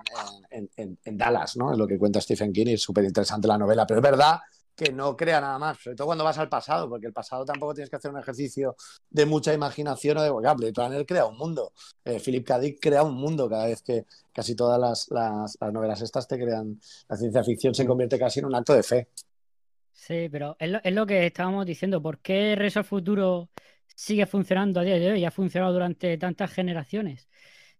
en- 0.51 0.69
en- 0.77 0.99
en 1.03 1.17
Dallas, 1.17 1.57
¿no? 1.57 1.71
Es 1.71 1.77
lo 1.77 1.87
que 1.87 1.97
cuenta 1.97 2.21
Stephen 2.21 2.53
King 2.53 2.67
y 2.67 2.73
es 2.73 2.81
súper 2.81 3.03
interesante 3.03 3.47
la 3.47 3.57
novela, 3.57 3.85
pero 3.87 3.99
es 3.99 4.03
verdad 4.03 4.39
que 4.79 4.91
no 4.93 5.15
crea 5.17 5.41
nada 5.41 5.59
más, 5.59 5.77
sobre 5.79 5.95
todo 5.97 6.07
cuando 6.07 6.23
vas 6.23 6.37
al 6.39 6.49
pasado, 6.49 6.89
porque 6.89 7.07
el 7.07 7.13
pasado 7.13 7.45
tampoco 7.45 7.73
tienes 7.75 7.89
que 7.89 7.97
hacer 7.97 8.11
un 8.11 8.19
ejercicio 8.19 8.75
de 9.09 9.25
mucha 9.25 9.53
imaginación 9.53 10.17
o 10.17 10.23
de 10.23 10.29
vocabulario. 10.29 10.71
Blade 10.73 10.87
Runner 10.89 11.05
crea 11.05 11.25
un 11.25 11.37
mundo. 11.37 11.73
Eh, 12.05 12.19
Philip 12.19 12.45
K. 12.47 12.59
Dick 12.59 12.79
crea 12.81 13.03
un 13.03 13.15
mundo 13.15 13.49
cada 13.49 13.67
vez 13.67 13.81
que 13.83 14.05
casi 14.33 14.55
todas 14.55 14.79
las, 14.79 15.07
las- 15.11 15.57
las 15.61 15.73
novelas 15.73 16.01
estas 16.01 16.27
te 16.27 16.37
crean. 16.39 16.79
La 17.09 17.17
ciencia 17.17 17.43
ficción 17.43 17.75
se 17.75 17.85
convierte 17.85 18.17
casi 18.19 18.39
en 18.39 18.45
un 18.45 18.55
acto 18.55 18.73
de 18.73 18.83
fe. 18.83 19.09
Sí, 19.93 20.29
pero 20.31 20.55
es 20.59 20.93
lo, 20.93 21.05
que 21.05 21.25
estábamos 21.25 21.65
diciendo. 21.65 22.01
¿Por 22.01 22.19
qué 22.21 22.55
Regreso 22.55 22.79
al 22.79 22.85
Futuro 22.85 23.49
sigue 23.95 24.25
funcionando 24.25 24.79
a 24.79 24.83
día 24.83 24.95
de 24.99 25.11
hoy? 25.11 25.19
y 25.21 25.25
ha 25.25 25.31
funcionado 25.31 25.73
durante 25.73 26.17
tantas 26.17 26.51
generaciones. 26.53 27.29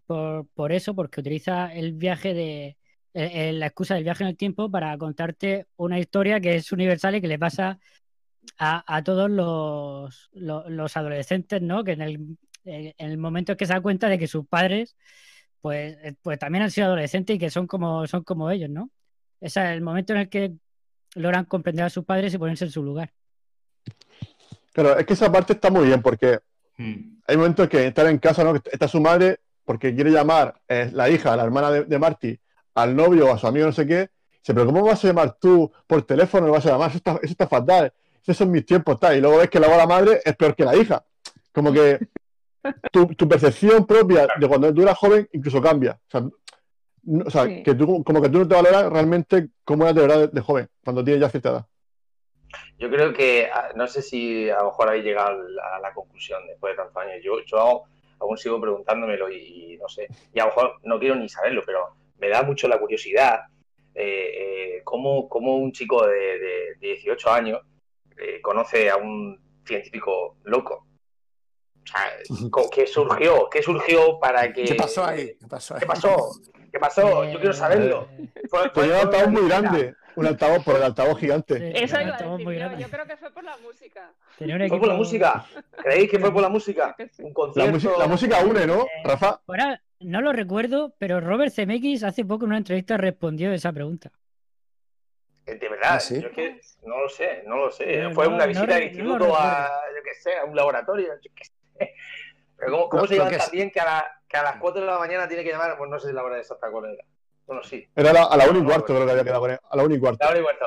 Por, 0.07 0.47
por 0.49 0.73
eso, 0.73 0.95
porque 0.95 1.21
utiliza 1.21 1.73
el 1.73 1.93
viaje 1.93 2.35
de. 2.35 2.78
Eh, 3.19 3.49
eh, 3.49 3.53
la 3.53 3.67
excusa 3.67 3.95
del 3.95 4.03
viaje 4.03 4.23
en 4.23 4.29
el 4.29 4.37
tiempo 4.37 4.69
para 4.69 4.97
contarte 4.97 5.67
una 5.77 5.99
historia 5.99 6.39
que 6.39 6.55
es 6.55 6.71
universal 6.71 7.15
y 7.15 7.21
que 7.21 7.27
le 7.27 7.39
pasa 7.39 7.79
a, 8.57 8.95
a 8.95 9.03
todos 9.03 9.29
los, 9.29 10.29
los, 10.33 10.69
los 10.69 10.97
adolescentes, 10.97 11.61
¿no? 11.61 11.83
Que 11.83 11.91
en 11.93 12.01
el, 12.01 12.37
en 12.65 12.93
el 12.97 13.17
momento 13.17 13.51
en 13.53 13.57
que 13.57 13.65
se 13.65 13.73
da 13.73 13.81
cuenta 13.81 14.09
de 14.09 14.17
que 14.17 14.27
sus 14.27 14.47
padres, 14.47 14.95
pues, 15.61 15.97
eh, 16.03 16.15
pues 16.21 16.39
también 16.39 16.63
han 16.63 16.71
sido 16.71 16.87
adolescentes 16.87 17.35
y 17.35 17.39
que 17.39 17.49
son 17.49 17.67
como, 17.67 18.07
son 18.07 18.23
como 18.23 18.49
ellos, 18.49 18.69
¿no? 18.69 18.89
Ese 19.41 19.63
es 19.63 19.69
el 19.71 19.81
momento 19.81 20.13
en 20.13 20.19
el 20.19 20.29
que 20.29 20.53
logran 21.15 21.45
comprender 21.45 21.85
a 21.85 21.89
sus 21.89 22.05
padres 22.05 22.33
y 22.33 22.37
ponerse 22.37 22.65
en 22.65 22.71
su 22.71 22.83
lugar. 22.83 23.11
Claro, 24.73 24.97
es 24.97 25.05
que 25.05 25.13
esa 25.13 25.31
parte 25.31 25.53
está 25.53 25.69
muy 25.69 25.87
bien 25.87 26.01
porque 26.01 26.39
Mm. 26.79 27.19
hay 27.27 27.35
momentos 27.37 27.67
que 27.67 27.87
estar 27.87 28.07
en 28.07 28.17
casa, 28.19 28.43
¿no? 28.43 28.55
Está 28.55 28.87
su 28.87 29.01
madre 29.01 29.41
porque 29.65 29.93
quiere 29.93 30.11
llamar 30.11 30.61
eh, 30.67 30.89
la 30.93 31.09
hija, 31.09 31.35
la 31.35 31.43
hermana 31.43 31.69
de, 31.69 31.83
de 31.83 31.99
Marty, 31.99 32.39
al 32.75 32.95
novio 32.95 33.27
o 33.27 33.33
a 33.33 33.37
su 33.37 33.47
amigo, 33.47 33.65
no 33.65 33.71
sé 33.71 33.85
qué. 33.87 34.09
Dice, 34.39 34.53
pero 34.53 34.65
¿cómo 34.65 34.83
vas 34.83 35.03
a 35.03 35.07
llamar 35.07 35.37
tú 35.39 35.71
por 35.87 36.01
teléfono? 36.03 36.45
¿Me 36.47 36.51
vas 36.51 36.65
a 36.65 36.71
llamar? 36.71 36.89
Eso 36.89 36.97
está, 36.97 37.11
eso 37.21 37.31
está 37.31 37.47
fatal. 37.47 37.93
Esos 38.21 38.37
son 38.37 38.51
mis 38.51 38.65
tiempos, 38.65 38.99
tal. 38.99 39.17
Y 39.17 39.21
luego 39.21 39.37
ves 39.37 39.49
que 39.49 39.59
luego 39.59 39.75
la 39.75 39.87
madre 39.87 40.21
es 40.23 40.35
peor 40.35 40.55
que 40.55 40.63
la 40.65 40.75
hija. 40.75 41.03
Como 41.53 41.73
que 41.73 41.99
tu, 42.91 43.07
tu 43.15 43.27
percepción 43.27 43.85
propia 43.85 44.27
de 44.39 44.47
cuando 44.47 44.73
tú 44.73 44.81
eras 44.81 44.97
joven 44.97 45.27
incluso 45.33 45.61
cambia. 45.61 45.93
O 46.07 46.09
sea, 46.09 46.21
no- 47.03 47.23
o 47.25 47.29
sea, 47.29 47.45
Sí. 47.45 47.63
que 47.63 47.73
tú, 47.75 48.03
como 48.03 48.21
que 48.21 48.29
tú 48.29 48.39
no 48.39 48.47
te 48.47 48.55
valoras 48.55 48.91
realmente 48.91 49.49
cómo 49.63 49.83
eras 49.83 49.95
de 49.95 50.01
verdad 50.01 50.19
de, 50.19 50.27
de 50.27 50.41
joven, 50.41 50.69
cuando 50.83 51.03
tienes 51.03 51.21
ya 51.21 51.29
cierta 51.29 51.49
edad. 51.49 51.65
Yo 52.77 52.89
creo 52.89 53.13
que, 53.13 53.47
ah, 53.53 53.69
no 53.75 53.87
sé 53.87 54.01
si 54.01 54.49
a 54.49 54.59
lo 54.59 54.65
mejor 54.65 54.89
habéis 54.89 55.05
llegado 55.05 55.29
a 55.75 55.79
la 55.79 55.93
conclusión 55.93 56.39
después 56.47 56.73
de 56.73 56.77
tantos 56.83 56.97
años. 57.03 57.17
Yo, 57.23 57.33
yo 57.45 57.83
aún 58.19 58.37
sigo 58.37 58.59
preguntándomelo 58.59 59.29
y, 59.31 59.73
y 59.73 59.77
no 59.77 59.87
sé. 59.87 60.07
Y 60.33 60.39
a 60.39 60.43
lo 60.45 60.49
mejor 60.49 60.73
no 60.83 60.99
quiero 60.99 61.15
ni 61.15 61.27
saberlo, 61.29 61.61
pero 61.65 61.79
me 62.19 62.29
da 62.29 62.43
mucho 62.43 62.67
la 62.67 62.79
curiosidad 62.79 63.39
eh, 63.95 64.75
eh, 64.77 64.81
cómo, 64.83 65.27
cómo 65.27 65.57
un 65.57 65.71
chico 65.71 66.05
de, 66.05 66.39
de 66.39 66.75
18 66.79 67.31
años 67.31 67.61
eh, 68.17 68.39
conoce 68.41 68.89
a 68.89 68.97
un 68.97 69.39
científico 69.65 70.37
loco. 70.43 70.85
O 71.81 71.87
sea, 71.91 72.69
¿qué 72.71 72.85
surgió? 72.87 73.49
¿Qué 73.49 73.63
surgió 73.63 74.19
para 74.19 74.51
que... 74.53 74.63
¿Qué 74.63 74.75
pasó 74.75 75.05
ahí? 75.05 75.35
¿Qué 75.39 75.47
pasó 75.47 75.73
ahí? 75.75 75.79
¿Qué 75.79 75.85
pasó? 75.87 76.31
¿Qué 76.71 76.79
pasó? 76.79 77.23
Yo 77.25 77.39
quiero 77.39 77.53
saberlo. 77.53 78.07
Fue- 78.49 78.85
un 78.85 78.91
altavoz 78.93 79.29
muy 79.29 79.47
grande. 79.47 79.95
Un 80.15 80.25
altavoz 80.27 80.63
por 80.65 80.75
el 80.75 80.83
altavoz 80.83 81.17
gigante. 81.19 81.57
sí, 81.57 81.83
Eso 81.83 82.01
iba 82.01 82.15
a 82.15 82.21
decir 82.21 82.45
yo. 82.45 82.51
grande. 82.51 82.83
Yo 82.83 82.89
creo 82.89 83.05
que 83.05 83.15
fue 83.17 83.31
por 83.31 83.43
la 83.43 83.57
música. 83.57 84.11
Tenía 84.37 84.55
un 84.55 84.67
¿Fue 84.67 84.79
por 84.79 84.87
la 84.87 84.93
música? 84.95 85.45
¿Creéis 85.83 86.11
que 86.11 86.19
fue 86.19 86.31
por 86.33 86.41
la 86.41 86.49
música? 86.49 86.95
Un 87.19 87.27
La, 87.29 87.33
concierto. 87.33 87.71
música- 87.71 87.97
la 87.97 88.07
música 88.07 88.39
une, 88.41 88.67
¿no, 88.67 88.85
Rafa? 89.03 89.41
No 90.01 90.21
lo 90.21 90.31
recuerdo, 90.33 90.95
pero 90.97 91.19
Robert 91.19 91.53
Zemeckis 91.53 92.03
hace 92.03 92.25
poco 92.25 92.45
en 92.45 92.49
una 92.51 92.57
entrevista 92.57 92.97
respondió 92.97 93.51
esa 93.51 93.71
pregunta. 93.73 94.11
Eh, 95.45 95.55
De 95.55 95.69
verdad, 95.69 95.89
¿Ah, 95.95 95.99
sí? 95.99 96.21
yo 96.21 96.27
es 96.27 96.33
que 96.33 96.61
no 96.83 96.99
lo 97.01 97.09
sé, 97.09 97.43
no 97.45 97.57
lo 97.57 97.71
sé. 97.71 98.09
Fue 98.13 98.27
no, 98.27 98.35
una 98.35 98.45
visita 98.45 98.67
no 98.67 98.77
lo 98.77 98.83
instituto 98.83 99.35
a, 99.37 99.69
yo 99.95 100.03
qué 100.03 100.13
sé, 100.15 100.37
a 100.37 100.45
un 100.45 100.55
laboratorio, 100.55 101.09
yo 101.21 101.31
qué 101.35 101.43
sé. 101.45 101.93
Pero 102.57 102.89
¿cómo, 102.89 103.07
se 103.07 103.15
llama 103.15 103.29
que 103.29 103.35
es- 103.37 103.43
también 103.45 103.71
que 103.71 103.79
a, 103.79 103.85
la- 103.85 104.21
que 104.27 104.37
a 104.37 104.43
las 104.43 104.55
4 104.57 104.81
de 104.81 104.87
la 104.87 104.99
mañana 104.99 105.27
tiene 105.27 105.43
que 105.43 105.51
llamar? 105.51 105.77
Pues 105.77 105.89
no 105.89 105.99
sé 105.99 106.09
si 106.09 106.13
la 106.13 106.23
hora 106.23 106.37
exacta 106.37 106.69
cuál 106.69 106.93
era. 106.93 107.03
Bueno, 107.45 107.63
sí. 107.63 107.87
Era 107.95 108.13
la- 108.13 108.25
a 108.25 108.37
la 108.37 108.49
1 108.49 108.59
y 108.59 108.63
cuarto, 108.63 108.93
no, 108.93 108.99
creo 108.99 109.05
que 109.05 109.11
había 109.11 109.23
quedado 109.23 109.41
con 109.41 109.51
él. 109.51 109.59
A 109.69 109.75
la 109.77 109.83
1 109.83 109.95
y 109.95 109.99
cuarto. 109.99 110.17
La 110.23 110.29
hora 110.31 110.39
y 110.39 110.43
cuarto. 110.43 110.65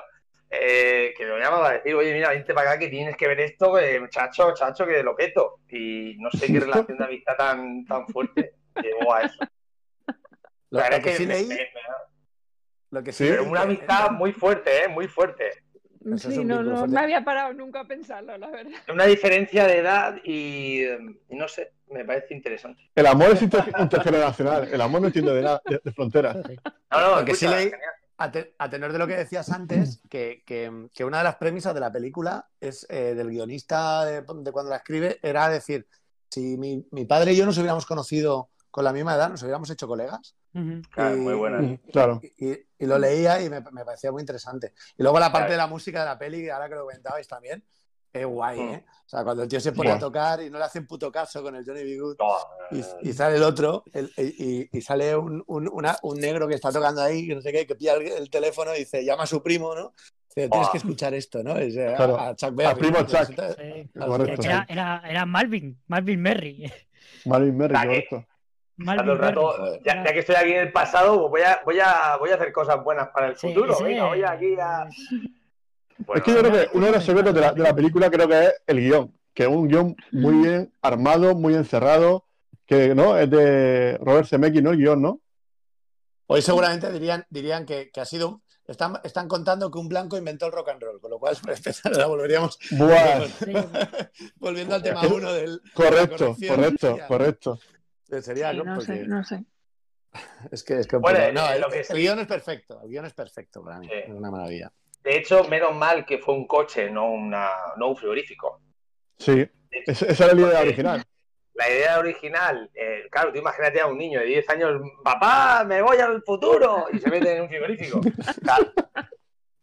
Eh, 0.50 1.14
que 1.16 1.24
lo 1.24 1.38
llama 1.38 1.60
para 1.60 1.74
decir, 1.76 1.94
oye, 1.94 2.12
mira, 2.12 2.30
vente 2.30 2.52
para 2.52 2.70
acá 2.72 2.78
que 2.80 2.88
tienes 2.88 3.16
que 3.16 3.26
ver 3.28 3.40
esto, 3.40 3.74
que, 3.74 4.02
chacho, 4.10 4.52
chacho, 4.54 4.86
que 4.86 5.02
lo 5.02 5.14
peto. 5.16 5.60
Y 5.68 6.16
no 6.18 6.30
sé 6.30 6.46
qué 6.52 6.60
relación 6.60 6.98
de 6.98 7.04
amistad 7.04 7.36
tan, 7.36 7.84
tan 7.86 8.06
fuerte 8.08 8.54
llevó 8.80 9.14
a 9.14 9.22
eso. 9.22 9.36
Lo, 10.70 10.78
La 10.78 10.84
verdad 10.84 10.98
lo 10.98 11.04
que 11.04 11.10
es 11.10 11.16
sí 11.18 11.26
leí, 11.26 11.46
me- 11.46 11.54
me- 11.56 11.68
lo 12.90 13.02
que 13.02 13.12
sí 13.12 13.24
Sí. 13.24 13.30
pero 13.30 13.42
leí 13.42 13.50
una 13.50 13.60
que- 13.60 13.66
amistad 13.66 14.10
muy 14.12 14.32
fuerte, 14.32 14.84
¿eh? 14.84 14.88
Muy 14.88 15.08
fuerte. 15.08 15.50
Eso 16.14 16.30
Sí, 16.32 16.44
no, 16.44 16.62
no 16.62 16.78
fuerte. 16.78 16.94
me 16.94 17.00
había 17.00 17.22
parado 17.24 17.52
nunca 17.52 17.80
a 17.80 17.84
pensarlo, 17.86 18.36
la 18.36 18.48
verdad. 18.50 18.72
Una 18.92 19.04
diferencia 19.06 19.66
de 19.66 19.78
edad 19.78 20.16
y, 20.24 20.80
eh, 20.82 20.98
y 21.28 21.36
no 21.36 21.46
sé, 21.46 21.72
me 21.90 22.04
parece 22.04 22.34
interesante. 22.34 22.90
El 22.94 23.06
amor 23.06 23.30
es 23.30 23.42
inter- 23.42 23.72
intergeneracional. 23.78 24.68
El 24.72 24.80
amor 24.80 25.00
no 25.02 25.06
entiende 25.08 25.32
de 25.32 25.42
nada, 25.42 25.62
de, 25.64 25.80
de 25.84 25.92
fronteras. 25.92 26.36
No, 26.36 27.00
no, 27.00 27.20
Lo 27.20 27.24
que 27.24 27.34
sí 27.34 27.46
leí-. 27.46 27.70
A, 28.18 28.30
te- 28.30 28.54
a 28.58 28.68
tenor 28.70 28.92
de 28.92 28.98
lo 28.98 29.06
que 29.06 29.16
decías 29.16 29.50
antes, 29.50 30.00
que, 30.08 30.42
que- 30.46 30.88
que 30.94 31.04
una 31.04 31.18
de 31.18 31.24
las 31.24 31.36
premisas 31.36 31.74
de 31.74 31.80
la 31.80 31.90
película 31.92 32.46
es 32.60 32.86
eh, 32.90 33.14
del 33.14 33.28
guionista 33.30 34.04
de, 34.04 34.22
de 34.22 34.52
cuando 34.52 34.70
la 34.70 34.76
escribe, 34.76 35.18
era 35.22 35.48
decir, 35.48 35.86
si 36.30 36.56
mi, 36.56 36.86
mi 36.92 37.04
padre 37.04 37.32
y 37.32 37.36
yo 37.36 37.46
nos 37.46 37.58
hubiéramos 37.58 37.84
conocido 37.86 38.50
con 38.72 38.82
la 38.84 38.92
misma 38.92 39.14
edad, 39.14 39.28
nos 39.30 39.42
hubiéramos 39.42 39.70
hecho 39.70 39.86
colegas. 39.86 40.34
Ujú. 40.54 40.82
Claro, 40.90 41.14
Y- 41.16 41.20
muy 41.20 41.34
buena. 41.34 41.58
Mm, 41.58 41.76
Claro. 41.92 42.20
Y, 42.22 42.48
y- 42.50 42.66
y 42.80 42.86
lo 42.86 42.98
leía 42.98 43.40
y 43.40 43.48
me, 43.48 43.60
me 43.70 43.84
parecía 43.84 44.10
muy 44.10 44.20
interesante. 44.22 44.72
Y 44.98 45.02
luego 45.04 45.20
la 45.20 45.26
parte 45.30 45.48
Claro. 45.48 45.50
de 45.52 45.56
la 45.58 45.66
música 45.68 46.00
de 46.00 46.06
la 46.06 46.18
peli, 46.18 46.48
ahora 46.48 46.68
que 46.68 46.74
lo 46.74 46.80
comentabais 46.82 47.28
también, 47.28 47.62
es 48.12 48.26
guay, 48.26 48.58
Mm. 48.60 48.68
¿eh? 48.74 48.84
O 49.06 49.08
sea, 49.08 49.24
cuando 49.24 49.42
el 49.42 49.48
tío 49.48 49.60
se 49.60 49.72
pone 49.72 49.90
Buah. 49.90 49.96
a 49.96 50.00
tocar 50.00 50.42
y 50.42 50.48
no 50.50 50.58
le 50.58 50.64
hacen 50.64 50.86
puto 50.86 51.12
caso 51.12 51.42
con 51.42 51.54
el 51.54 51.64
Johnny 51.66 51.84
B. 51.84 51.98
Good 52.00 52.16
y, 52.72 52.80
eh, 52.80 52.84
y 53.02 53.12
sale 53.12 53.36
el 53.36 53.42
otro 53.42 53.84
el- 53.92 54.10
y, 54.16 54.68
y 54.76 54.80
sale 54.80 55.14
un, 55.16 55.44
un- 55.46 55.68
una- 55.70 55.96
un 56.02 56.18
negro 56.18 56.48
que 56.48 56.54
está 56.54 56.72
tocando 56.72 57.02
ahí, 57.02 57.26
que 57.28 57.34
no 57.34 57.40
sé 57.42 57.52
qué, 57.52 57.66
que 57.66 57.74
pilla 57.74 57.94
el, 57.94 58.06
el 58.08 58.30
teléfono 58.30 58.74
y 58.74 58.80
dice, 58.80 59.04
llama 59.04 59.24
a 59.24 59.26
su 59.26 59.42
primo, 59.42 59.74
¿no? 59.74 59.92
Dice, 60.34 60.48
tienes 60.48 60.50
Buah. 60.50 60.72
que 60.72 60.78
escuchar 60.78 61.12
esto, 61.14 61.42
¿no? 61.42 61.56
Es, 61.58 61.76
eh, 61.76 61.92
Claro. 61.94 62.18
a, 62.18 62.28
a 62.28 62.36
Chuck 62.36 62.54
Berry. 62.54 62.80
primo 62.80 62.98
¿no? 63.00 63.06
Chuck. 63.06 63.28
Sí. 63.28 63.90
Correcto. 63.98 64.42
Era, 64.42 64.66
era, 64.68 65.02
era 65.06 65.26
Malvin, 65.26 65.78
Malvin 65.88 66.20
Merry. 66.22 66.72
Marvin 67.26 67.56
Merry, 67.56 67.74
que- 67.74 67.86
correcto. 67.86 68.26
Malvin 68.76 69.18
rato, 69.18 69.78
ya, 69.84 70.02
ya 70.04 70.12
que 70.12 70.18
estoy 70.20 70.34
aquí 70.34 70.52
en 70.52 70.60
el 70.62 70.72
pasado, 70.72 71.28
pues 71.28 71.30
voy 71.30 71.42
a, 71.42 71.60
voy 71.64 71.78
a, 71.80 72.16
voy 72.18 72.30
a 72.30 72.34
hacer 72.34 72.52
cosas 72.52 72.82
buenas 72.82 73.08
para 73.08 73.28
el 73.28 73.36
Sí, 73.36 73.48
futuro. 73.48 73.74
sí. 73.74 73.84
Venga, 73.84 74.06
voy 74.08 74.22
aquí 74.22 74.54
a. 74.58 74.88
Bueno, 75.98 76.14
es 76.18 76.22
que 76.22 76.32
yo 76.32 76.38
creo 76.40 76.52
que 76.52 76.68
uno 76.76 76.86
de 76.86 76.92
los 76.92 77.04
secretos 77.04 77.34
de 77.34 77.40
la, 77.40 77.52
de 77.52 77.62
la 77.62 77.74
película 77.74 78.10
creo 78.10 78.26
que 78.28 78.44
es 78.46 78.54
el 78.66 78.80
guion, 78.80 79.14
que 79.34 79.42
es 79.44 79.48
un 79.48 79.68
guion 79.68 79.96
muy 80.10 80.34
bien 80.48 80.72
armado, 80.82 81.34
muy 81.34 81.54
encerrado, 81.54 82.24
que 82.66 82.94
no 82.94 83.16
es 83.18 83.30
de 83.30 83.98
Robert 84.00 84.26
Zemeckis, 84.26 84.62
¿no? 84.62 84.70
El 84.70 84.78
guion, 84.78 85.02
¿no? 85.02 85.20
Hoy 86.26 86.40
seguramente 86.42 86.90
dirían, 86.90 87.24
dirían 87.30 87.66
que, 87.66 87.90
que 87.92 88.00
ha 88.00 88.04
sido... 88.06 88.40
Están, 88.66 88.98
están 89.02 89.26
contando 89.28 89.70
que 89.72 89.78
un 89.78 89.88
blanco 89.88 90.16
inventó 90.16 90.46
el 90.46 90.52
rock 90.52 90.68
and 90.70 90.80
roll, 90.82 91.00
con 91.00 91.10
lo 91.10 91.18
cual 91.18 91.36
para 91.42 91.56
empezar, 91.56 91.92
ahora 91.92 92.06
volveríamos 92.06 92.58
Buah, 92.70 93.26
volviendo 94.36 94.76
al 94.76 94.82
tema 94.82 95.02
uno 95.06 95.32
del... 95.32 95.60
correcto, 95.74 96.36
correcto, 96.48 96.96
Ya. 96.96 97.06
correcto. 97.06 97.58
Sería, 98.20 98.50
Sí, 98.50 98.56
¿no? 98.58 98.64
Porque 98.74 98.86
sé, 98.86 99.06
no 99.06 99.24
sé. 99.24 99.44
Es 100.50 100.62
que 100.62 100.78
es 100.80 100.86
que 100.86 100.96
Bueno, 100.96 101.18
no, 101.32 101.50
eh, 101.50 101.54
el, 101.54 101.60
lo 101.62 101.68
que 101.70 101.78
el 101.78 101.84
sí. 101.84 101.94
guion 101.94 102.18
es 102.18 102.26
perfecto, 102.26 102.80
el 102.82 102.90
guion 102.90 103.06
es 103.06 103.14
perfecto 103.14 103.64
para 103.64 103.78
mí, 103.78 103.86
Sí. 103.86 103.94
es 103.94 104.10
una 104.10 104.30
maravilla. 104.30 104.70
De 105.02 105.16
hecho, 105.16 105.44
menos 105.44 105.74
mal 105.74 106.04
que 106.04 106.18
fue 106.18 106.34
un 106.34 106.46
coche, 106.46 106.90
no, 106.90 107.10
una, 107.10 107.48
no 107.76 107.88
un 107.88 107.96
frigorífico. 107.96 108.60
Sí, 109.18 109.48
esa 109.70 110.06
esa 110.06 110.24
era 110.26 110.34
la 110.34 110.40
idea 110.48 110.60
original. 110.60 111.02
La 111.54 111.68
idea 111.70 111.98
original, 111.98 112.70
eh, 112.74 113.06
claro, 113.10 113.32
tú 113.32 113.38
imagínate 113.38 113.80
a 113.80 113.86
un 113.86 113.98
niño 113.98 114.20
de 114.20 114.26
10 114.26 114.48
años, 114.50 114.80
papá, 115.04 115.64
me 115.64 115.80
voy 115.82 115.98
al 115.98 116.22
futuro, 116.22 116.86
y 116.92 116.98
se 116.98 117.10
mete 117.10 117.36
en 117.36 117.42
un 117.42 117.48
frigorífico. 117.48 118.00
Claro, 118.42 118.72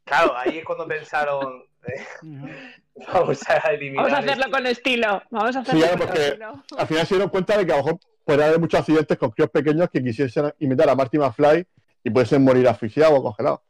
Claro, 0.03 0.35
ahí 0.37 0.57
es 0.57 0.65
cuando 0.65 0.87
pensaron, 0.87 1.63
eh, 1.83 2.05
vamos 3.13 3.39
a 3.49 3.57
eliminar. 3.71 4.05
Vamos 4.05 4.13
a 4.17 4.19
hacerlo 4.21 4.43
esto. 4.45 4.51
con 4.57 4.65
estilo. 4.67 5.23
Vamos 5.29 5.55
a 5.55 5.59
hacerlo 5.59 5.81
claro, 5.81 5.97
con 5.97 6.07
porque- 6.07 6.27
estilo. 6.27 6.63
Al 6.77 6.87
final 6.87 7.07
se 7.07 7.13
dieron 7.15 7.29
cuenta 7.29 7.57
de 7.57 7.65
que 7.65 7.71
a 7.73 7.77
lo 7.77 7.83
mejor 7.83 7.99
podría 8.29 8.47
haber 8.47 8.59
muchos 8.59 8.79
accidentes 8.79 9.17
con 9.17 9.31
críos 9.31 9.49
pequeños 9.49 9.89
que 9.89 10.03
quisiesen 10.03 10.53
imitar 10.59 10.89
a 10.89 10.95
Marty 10.95 11.17
McFly 11.17 11.65
y 12.03 12.09
puedes 12.11 12.39
morir 12.39 12.67
asfixiado 12.67 13.15
o 13.15 13.23
congelado. 13.23 13.63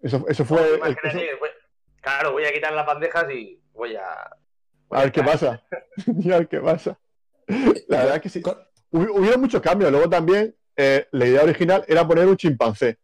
Eso, 0.00 0.24
eso 0.28 0.44
fue. 0.44 0.60
No, 0.60 0.66
el- 0.86 0.92
imagínate 0.92 1.08
eso- 1.08 1.38
pues, 1.38 1.52
claro, 2.00 2.32
voy 2.32 2.44
a 2.44 2.52
quitar 2.52 2.72
las 2.72 2.86
bandejas 2.86 3.30
y 3.32 3.60
voy 3.72 3.96
a. 3.96 4.30
voy 4.88 4.98
a 4.98 5.02
ver 5.02 5.12
qué 5.12 5.22
pasa. 5.22 5.62
y 6.06 6.30
a 6.32 6.38
ver 6.38 6.48
qué 6.48 6.60
pasa. 6.60 6.98
La 7.88 7.98
verdad 7.98 8.16
es 8.16 8.22
que 8.22 8.28
sí. 8.28 8.42
Hubi- 8.42 9.10
Hubieron 9.10 9.40
muchos 9.40 9.60
cambios. 9.60 9.90
Luego 9.90 10.08
también 10.08 10.54
eh, 10.76 11.06
la 11.10 11.26
idea 11.26 11.42
original 11.42 11.84
era 11.88 12.06
poner 12.06 12.26
un 12.26 12.36
chimpancé. 12.36 12.98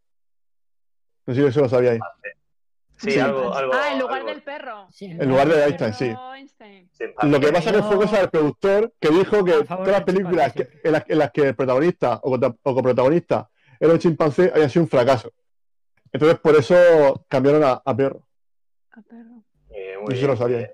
No 1.26 1.34
sé 1.34 1.40
si 1.40 1.46
eso 1.46 1.61
lo 1.61 1.68
sabíais. 1.68 2.00
Sí, 3.03 3.11
Sí. 3.12 3.18
algo, 3.18 3.53
algo. 3.53 3.72
Ah, 3.74 3.92
en 3.92 3.98
lugar 3.98 4.16
algo 4.18 4.28
del 4.28 4.42
perro. 4.42 4.86
Sí, 4.90 5.07
En 5.07 5.28
lugar 5.28 5.48
de 5.48 5.64
Einstein, 5.64 5.92
sí. 5.94 6.14
Einstein. 6.36 6.88
Lo 7.22 7.40
que 7.40 7.53
pasa 7.53 7.72
que 7.72 7.82
fue 7.82 7.96
cosa 7.96 8.18
del 8.20 8.30
productor 8.30 8.92
que 9.00 9.09
dijo 9.11 9.44
que 9.44 9.53
A 9.55 9.64
favor 9.64 9.84
todas 9.86 10.00
las 10.00 10.05
películas 10.05 10.53
que- 10.53 10.68
en, 10.84 10.92
las, 10.92 11.05
en 11.09 11.18
las 11.18 11.30
que 11.32 11.48
el 11.48 11.55
protagonista 11.57 12.20
o, 12.22 12.38
coprotagonista 12.62 13.50
era 13.80 13.92
un 13.92 13.98
chimpancé 13.98 14.53
habían 14.55 14.70
sido 14.70 14.84
un 14.84 14.88
fracaso. 14.88 15.32
Entonces 16.12 16.38
por 16.38 16.55
eso 16.55 17.24
cambiaron 17.28 17.64
a, 17.64 17.82
a 17.84 17.96
perro. 17.96 18.26
Ah, 18.92 19.00
perro. 19.09 19.42
Eh, 19.70 19.96
muy 20.00 20.14
bien. 20.14 20.26
lo 20.28 20.36
sabíais. 20.36 20.70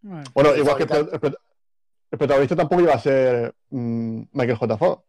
Bueno, 0.00 0.24
Bueno, 0.32 0.56
igual 0.56 0.76
que 0.76 0.84
el 2.10 2.18
protagonista 2.18 2.56
tampoco 2.56 2.80
iba 2.80 2.94
a 2.94 2.98
ser 2.98 3.54
mm, 3.70 4.22
Michael 4.32 4.56
J. 4.56 4.78
Fox 4.78 5.02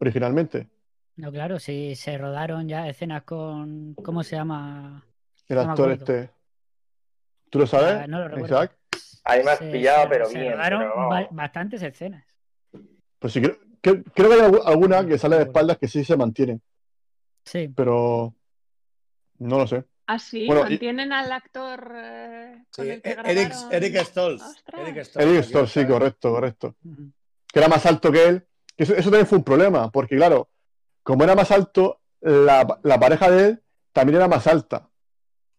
originalmente. 0.00 0.68
no, 1.16 1.30
claro, 1.30 1.60
sí, 1.60 1.94
se 1.94 2.18
rodaron 2.18 2.66
ya 2.68 2.88
escenas 2.88 3.22
con. 3.22 3.94
¿Cómo 4.02 4.24
se 4.24 4.34
llama? 4.34 5.04
El 5.48 5.56
No 5.56 5.62
actor 5.62 5.90
este. 5.92 6.30
¿Tú 7.50 7.58
lo 7.60 7.66
sabes? 7.66 8.08
No 8.08 8.18
lo 8.20 8.28
recuerdo. 8.28 8.46
Isaac? 8.56 8.78
Ahí 9.24 9.42
me 9.44 9.50
has 9.52 9.58
Se- 9.58 9.70
pillado, 9.70 10.02
se- 10.02 10.08
pero 10.08 10.26
se 10.26 10.38
bien. 10.38 10.54
pero 10.62 11.28
bastantes 11.30 11.82
escenas. 11.82 12.24
Pues 13.18 13.32
sí, 13.32 13.40
creo, 13.40 13.58
que- 13.80 14.02
creo 14.02 14.28
que 14.28 14.34
hay 14.34 14.40
algu- 14.40 14.62
alguna 14.64 15.06
que 15.06 15.18
sale 15.18 15.36
de 15.36 15.42
espaldas 15.44 15.78
que 15.78 15.88
sí 15.88 16.04
se 16.04 16.16
mantienen, 16.16 16.60
Sí. 17.44 17.68
pero 17.68 18.34
no 19.38 19.58
lo 19.58 19.66
sé. 19.66 19.84
Ah, 20.06 20.18
sí, 20.18 20.46
Bueno, 20.46 20.62
y- 20.66 20.70
mantienen 20.70 21.12
al 21.14 21.32
actor 21.32 21.90
eh, 21.94 22.64
con 22.74 22.84
Sí, 22.84 22.90
el 22.90 23.00
que 23.02 23.10
Eric. 23.24 23.52
Eric 23.70 23.96
Stoltz. 24.04 24.42
Ostras. 24.42 25.16
Eric 25.16 25.42
Stoltz, 25.44 25.72
sí, 25.72 25.86
correcto, 25.86 26.30
correcto. 26.30 26.74
Que 27.50 27.58
era 27.60 27.68
más 27.68 27.86
alto 27.86 28.12
que 28.12 28.24
él. 28.26 28.46
Eso, 28.76 28.92
eso 28.94 29.08
también 29.08 29.26
fue 29.26 29.38
un 29.38 29.44
problema, 29.44 29.90
porque 29.90 30.16
claro, 30.16 30.50
como 31.02 31.24
era 31.24 31.34
más 31.34 31.50
alto, 31.50 32.00
la, 32.20 32.78
la 32.82 32.98
pareja 33.00 33.30
de 33.30 33.46
él 33.48 33.62
también 33.92 34.16
era 34.16 34.28
más 34.28 34.46
alta. 34.46 34.90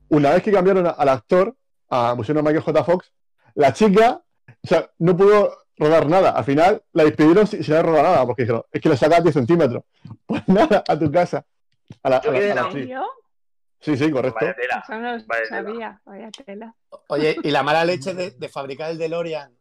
Una 0.10 0.32
vez 0.32 0.43
que 0.43 0.51
cambiaron 0.51 0.88
a- 0.88 0.91
al 0.91 1.10
actor, 1.10 1.56
a 1.89 2.14
pusieron 2.16 2.45
a 2.45 2.49
Michael 2.49 2.64
J. 2.64 2.84
Fox, 2.84 3.12
la 3.56 3.74
chica, 3.74 4.22
o 4.64 4.68
sea, 4.68 4.89
no 4.99 5.16
pudo 5.16 5.58
rodar 5.78 6.08
nada. 6.08 6.32
Al 6.32 6.43
final 6.43 6.84
la 6.93 7.03
despidieron 7.03 7.47
sin, 7.47 7.64
sin 7.64 7.74
haber 7.74 7.88
rodado 7.88 8.03
nada, 8.03 8.26
porque 8.26 8.43
dijeron, 8.43 8.64
es 8.72 8.82
que 8.82 8.89
le 8.89 8.97
sacas 8.97 9.24
10 9.24 9.34
centímetros. 9.34 9.84
Pues 10.26 10.47
nada, 10.47 10.84
a 10.88 10.97
tu 10.99 11.12
casa. 11.12 11.45
A 12.03 12.10
la, 12.10 12.22
Yo 12.22 12.32
a 12.32 12.34
la- 12.34 12.51
a 12.51 12.56
la. 12.72 13.06
Sí, 13.80 13.95
sí, 13.97 14.10
correcto. 14.10 14.39
Vaya 14.41 14.56
tela. 14.56 14.82
Eso 14.84 14.93
no 14.99 15.01
lo 15.18 15.24
Vaya 15.28 15.43
tela. 15.43 15.62
sabía. 15.64 16.01
Vaya 16.06 16.30
tela. 16.45 16.76
Oye, 17.10 17.36
y 17.43 17.51
la 17.51 17.62
mala 17.62 17.86
leche 17.86 18.14
de, 18.16 18.32
de 18.32 18.49
fabricar 18.49 18.89
el 18.89 18.97
DeLorean 18.97 19.55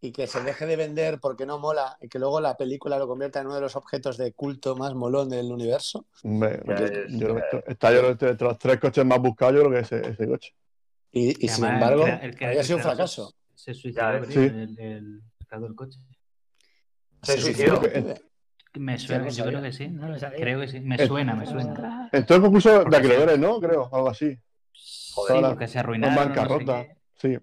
y 0.00 0.12
que 0.12 0.26
se 0.28 0.40
deje 0.42 0.64
de 0.66 0.76
vender 0.76 1.18
porque 1.20 1.44
no 1.44 1.58
mola 1.58 1.96
y 2.00 2.08
que 2.08 2.18
luego 2.18 2.40
la 2.40 2.56
película 2.56 2.98
lo 2.98 3.08
convierta 3.08 3.40
en 3.40 3.46
uno 3.46 3.56
de 3.56 3.60
los 3.62 3.74
objetos 3.76 4.16
de 4.16 4.32
culto 4.32 4.76
más 4.76 4.94
molón 4.94 5.28
del 5.28 5.50
universo. 5.52 6.06
Hombre, 6.22 6.60
yo- 6.66 6.74
es- 6.74 7.12
yo 7.12 7.18
creo 7.18 7.34
que 7.36 7.40
esto- 7.42 7.62
está 7.66 7.92
yo 7.92 8.08
entre 8.08 8.34
los 8.34 8.58
tres 8.58 8.78
coches 8.78 9.04
más 9.04 9.18
buscados, 9.18 9.54
yo 9.56 9.60
creo 9.62 9.72
que 9.72 9.80
ese, 9.80 10.08
ese 10.10 10.26
coche. 10.28 10.54
Y, 11.10 11.32
sin 11.48 11.64
además 11.64 11.72
embargo, 11.72 12.06
el 12.06 12.12
el 12.34 12.44
había 12.44 12.60
el 12.60 12.64
sido 12.64 12.76
un 12.76 12.82
fracaso. 12.84 13.34
Se 13.54 13.74
suicidó, 13.74 14.20
creo, 14.20 14.24
sí. 14.30 14.38
el, 14.38 15.22
el 15.50 15.74
coche. 15.74 15.98
Se 17.22 17.38
suicidó. 17.40 17.80
Me 18.74 18.96
suena, 18.98 19.24
no 19.24 19.30
yo 19.30 19.44
creo 19.46 19.62
que 19.62 19.72
sí. 19.72 19.88
No. 19.88 20.14
Creo 20.36 20.60
que 20.60 20.68
sí. 20.68 20.78
Me 20.80 20.94
Eh, 20.96 21.06
suena, 21.08 21.34
me 21.34 21.46
suena. 21.46 22.08
Entró 22.12 22.36
en 22.36 22.42
concurso 22.42 22.84
de 22.84 22.96
acreedores, 22.96 23.38
¿no? 23.38 23.58
Creo, 23.58 23.88
algo 23.92 24.10
así. 24.10 24.38
Joder, 25.14 25.36
Sí, 25.38 25.42
porque 25.48 25.66
se 25.66 25.78
En 25.78 25.84
arruinaron. 25.84 26.14
no 26.14 26.22
sé 26.22 26.28
bancarrota. 26.28 26.84
qué. 26.86 26.96
Sí. 27.16 27.38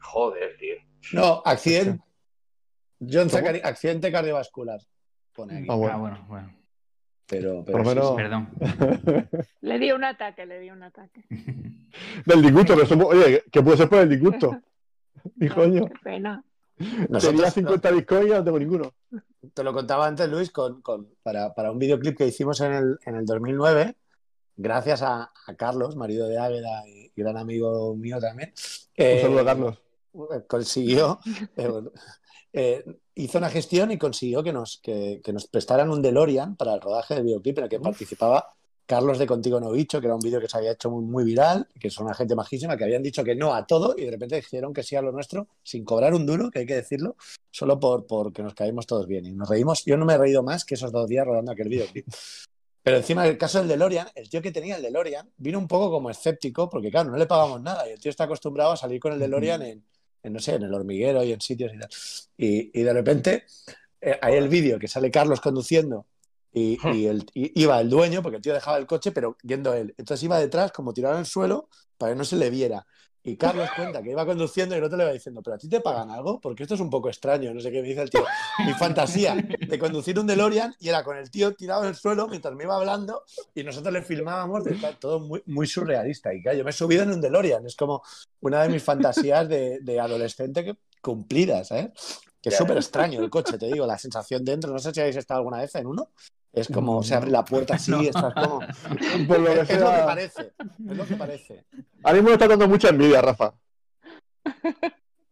Joder, 0.00 0.56
tío. 0.58 0.74
No, 1.12 1.42
accidente. 1.44 2.02
John 3.00 3.30
Zachary, 3.30 3.60
accidente 3.64 4.12
cardiovascular. 4.12 4.80
Pone 5.34 5.58
aquí. 5.58 5.66
Ah, 5.70 5.74
bueno. 5.74 5.94
Ah, 5.94 5.98
bueno, 5.98 6.24
bueno. 6.28 6.54
Pero, 7.26 7.64
Por 7.64 7.78
lo 7.78 7.84
pero 7.84 8.08
sí. 8.10 8.16
Perdón. 8.16 8.48
Le 9.60 9.78
di 9.78 9.92
un 9.92 10.02
ataque, 10.04 10.44
le 10.46 10.58
di 10.58 10.70
un 10.70 10.82
ataque. 10.82 11.24
Del 12.26 12.42
disgusto, 12.42 12.74
pero 12.74 12.86
somos- 12.86 13.06
oye, 13.14 13.44
que 13.50 13.62
puede 13.62 13.76
ser 13.76 13.88
por 13.88 14.00
el 14.00 14.08
disgusto. 14.08 14.60
Mi 15.36 15.48
coño. 15.48 15.86
Qué 15.86 15.94
pena. 16.02 16.44
Tenía 16.76 17.06
Nosotros, 17.08 17.52
50 17.54 17.90
bitcoins 17.92 18.26
y 18.26 18.30
no 18.30 18.42
tengo 18.44 18.58
ninguno. 18.58 18.94
te 19.54 19.62
lo 19.62 19.72
contaba 19.72 20.06
antes, 20.06 20.28
Luis, 20.28 20.50
con, 20.50 20.80
con- 20.82 21.14
para, 21.22 21.54
para 21.54 21.70
un 21.70 21.78
videoclip 21.78 22.16
que 22.18 22.26
hicimos 22.26 22.60
en 22.62 22.72
el, 22.72 22.98
en 23.04 23.16
el 23.16 23.26
2009, 23.26 23.96
gracias 24.56 25.02
a, 25.02 25.30
a 25.46 25.54
Carlos, 25.56 25.94
marido 25.94 26.26
de 26.26 26.38
Águeda 26.38 26.82
y 26.88 27.12
gran 27.14 27.36
amigo 27.36 27.94
mío 27.96 28.18
también. 28.18 28.48
Un 28.50 29.04
eh, 29.04 29.20
saludo 29.22 29.40
a 29.40 29.44
Carlos. 29.44 29.82
Consiguió, 30.46 31.20
eh, 31.56 31.70
eh, 32.52 32.84
hizo 33.14 33.38
una 33.38 33.50
gestión 33.50 33.90
y 33.90 33.98
consiguió 33.98 34.42
que 34.42 34.52
nos, 34.52 34.78
que, 34.82 35.20
que 35.22 35.32
nos 35.32 35.46
prestaran 35.46 35.90
un 35.90 36.02
DeLorean 36.02 36.56
para 36.56 36.74
el 36.74 36.80
rodaje 36.80 37.14
del 37.14 37.24
videoclip 37.24 37.58
en 37.58 37.64
el 37.64 37.70
que 37.70 37.80
participaba 37.80 38.54
Carlos 38.90 39.20
de 39.20 39.26
Contigo 39.28 39.60
No 39.60 39.70
Bicho, 39.70 40.00
que 40.00 40.08
era 40.08 40.16
un 40.16 40.20
vídeo 40.20 40.40
que 40.40 40.48
se 40.48 40.58
había 40.58 40.72
hecho 40.72 40.90
muy, 40.90 41.04
muy 41.04 41.22
viral, 41.22 41.68
que 41.78 41.90
son 41.90 42.06
una 42.06 42.14
gente 42.16 42.34
majísima, 42.34 42.76
que 42.76 42.82
habían 42.82 43.04
dicho 43.04 43.22
que 43.22 43.36
no 43.36 43.54
a 43.54 43.64
todo 43.64 43.94
y 43.96 44.04
de 44.04 44.10
repente 44.10 44.34
dijeron 44.34 44.74
que 44.74 44.82
sí 44.82 44.96
a 44.96 45.00
lo 45.00 45.12
nuestro, 45.12 45.46
sin 45.62 45.84
cobrar 45.84 46.12
un 46.12 46.26
duro, 46.26 46.50
que 46.50 46.58
hay 46.58 46.66
que 46.66 46.74
decirlo, 46.74 47.14
solo 47.52 47.78
por 47.78 48.08
porque 48.08 48.42
nos 48.42 48.52
caímos 48.52 48.88
todos 48.88 49.06
bien. 49.06 49.26
Y 49.26 49.30
nos 49.30 49.48
reímos, 49.48 49.84
yo 49.84 49.96
no 49.96 50.04
me 50.04 50.14
he 50.14 50.18
reído 50.18 50.42
más 50.42 50.64
que 50.64 50.74
esos 50.74 50.90
dos 50.90 51.06
días 51.06 51.24
rodando 51.24 51.52
aquel 51.52 51.68
videoclip. 51.68 52.04
Pero 52.82 52.96
encima 52.96 53.22
del 53.22 53.38
caso 53.38 53.60
del 53.60 53.68
DeLorean, 53.68 54.08
el 54.12 54.28
tío 54.28 54.42
que 54.42 54.50
tenía 54.50 54.74
el 54.74 54.82
DeLorean 54.82 55.30
vino 55.36 55.60
un 55.60 55.68
poco 55.68 55.88
como 55.88 56.10
escéptico, 56.10 56.68
porque 56.68 56.90
claro, 56.90 57.12
no 57.12 57.16
le 57.16 57.26
pagamos 57.26 57.62
nada 57.62 57.88
y 57.88 57.92
el 57.92 58.00
tío 58.00 58.10
está 58.10 58.24
acostumbrado 58.24 58.72
a 58.72 58.76
salir 58.76 58.98
con 58.98 59.12
el 59.12 59.20
DeLorean 59.20 59.62
en, 59.62 59.84
en, 60.22 60.32
no 60.32 60.40
sé, 60.40 60.54
en 60.54 60.62
el 60.64 60.74
hormiguero 60.74 61.22
y 61.24 61.32
en 61.32 61.40
sitios 61.40 61.72
y 61.74 61.78
tal. 61.78 61.88
Y, 62.36 62.80
y 62.80 62.82
de 62.82 62.92
repente 62.92 63.44
eh, 64.00 64.18
hay 64.20 64.34
el 64.34 64.48
vídeo 64.48 64.78
que 64.78 64.88
sale 64.88 65.10
Carlos 65.10 65.40
conduciendo 65.40 66.06
y, 66.52 66.78
y 66.92 67.06
el, 67.06 67.26
y 67.34 67.62
iba 67.62 67.80
el 67.80 67.88
dueño, 67.88 68.22
porque 68.22 68.36
el 68.36 68.42
tío 68.42 68.54
dejaba 68.54 68.78
el 68.78 68.86
coche, 68.86 69.12
pero 69.12 69.36
yendo 69.42 69.74
él. 69.74 69.94
Entonces 69.96 70.24
iba 70.24 70.38
detrás 70.38 70.72
como 70.72 70.92
tirado 70.92 71.14
en 71.14 71.20
el 71.20 71.26
suelo 71.26 71.68
para 71.96 72.12
que 72.12 72.18
no 72.18 72.24
se 72.24 72.36
le 72.36 72.50
viera. 72.50 72.86
Y 73.22 73.36
Carlos 73.36 73.68
cuenta 73.76 74.02
que 74.02 74.10
iba 74.10 74.24
conduciendo 74.24 74.74
y 74.74 74.78
el 74.78 74.84
otro 74.84 74.96
le 74.96 75.04
va 75.04 75.12
diciendo, 75.12 75.42
pero 75.42 75.56
a 75.56 75.58
ti 75.58 75.68
te 75.68 75.80
pagan 75.80 76.10
algo, 76.10 76.40
porque 76.40 76.62
esto 76.62 76.74
es 76.74 76.80
un 76.80 76.88
poco 76.88 77.08
extraño, 77.08 77.52
no 77.52 77.60
sé 77.60 77.70
qué 77.70 77.82
me 77.82 77.88
dice 77.88 78.02
el 78.02 78.10
tío. 78.10 78.24
Mi 78.64 78.72
fantasía 78.72 79.34
de 79.34 79.78
conducir 79.78 80.18
un 80.18 80.26
DeLorean 80.26 80.74
y 80.80 80.88
era 80.88 81.04
con 81.04 81.16
el 81.18 81.30
tío 81.30 81.54
tirado 81.54 81.82
en 81.82 81.90
el 81.90 81.94
suelo 81.96 82.28
mientras 82.28 82.54
me 82.54 82.64
iba 82.64 82.76
hablando 82.76 83.24
y 83.54 83.62
nosotros 83.62 83.92
le 83.92 84.02
filmábamos 84.02 84.64
de 84.64 84.76
todo 84.98 85.20
muy, 85.20 85.42
muy 85.46 85.66
surrealista. 85.66 86.32
Y 86.32 86.42
claro, 86.42 86.58
yo 86.58 86.64
me 86.64 86.70
he 86.70 86.72
subido 86.72 87.02
en 87.02 87.10
un 87.10 87.20
DeLorean, 87.20 87.66
es 87.66 87.76
como 87.76 88.02
una 88.40 88.62
de 88.62 88.70
mis 88.70 88.82
fantasías 88.82 89.48
de, 89.48 89.80
de 89.80 90.00
adolescente 90.00 90.64
que, 90.64 90.76
cumplidas, 91.00 91.70
¿eh? 91.72 91.92
Que 92.42 92.48
es 92.48 92.56
súper 92.56 92.76
extraño 92.78 93.20
el 93.20 93.28
coche, 93.30 93.58
te 93.58 93.66
digo, 93.66 93.86
la 93.86 93.98
sensación 93.98 94.44
dentro, 94.44 94.72
no 94.72 94.78
sé 94.78 94.92
si 94.94 95.00
habéis 95.00 95.16
estado 95.16 95.38
alguna 95.38 95.58
vez 95.58 95.74
en 95.74 95.86
uno. 95.86 96.08
Es 96.52 96.68
como 96.68 97.02
se 97.02 97.14
abre 97.14 97.30
la 97.30 97.44
puerta 97.44 97.74
así, 97.74 97.90
No. 97.92 98.00
estás 98.00 98.32
como. 98.34 98.60
Por 99.28 99.38
lo 99.40 99.52
que 99.54 99.60
Es 99.60 99.78
lo 99.80 99.90
que 99.90 100.02
parece. 100.04 100.52
Es 100.90 100.96
lo 100.96 101.06
que 101.06 101.16
parece. 101.16 101.64
Ahora 102.02 102.14
mismo 102.14 102.28
me 102.28 102.32
está 102.34 102.48
dando 102.48 102.66
mucha 102.68 102.88
envidia, 102.88 103.20
Rafa. 103.22 103.52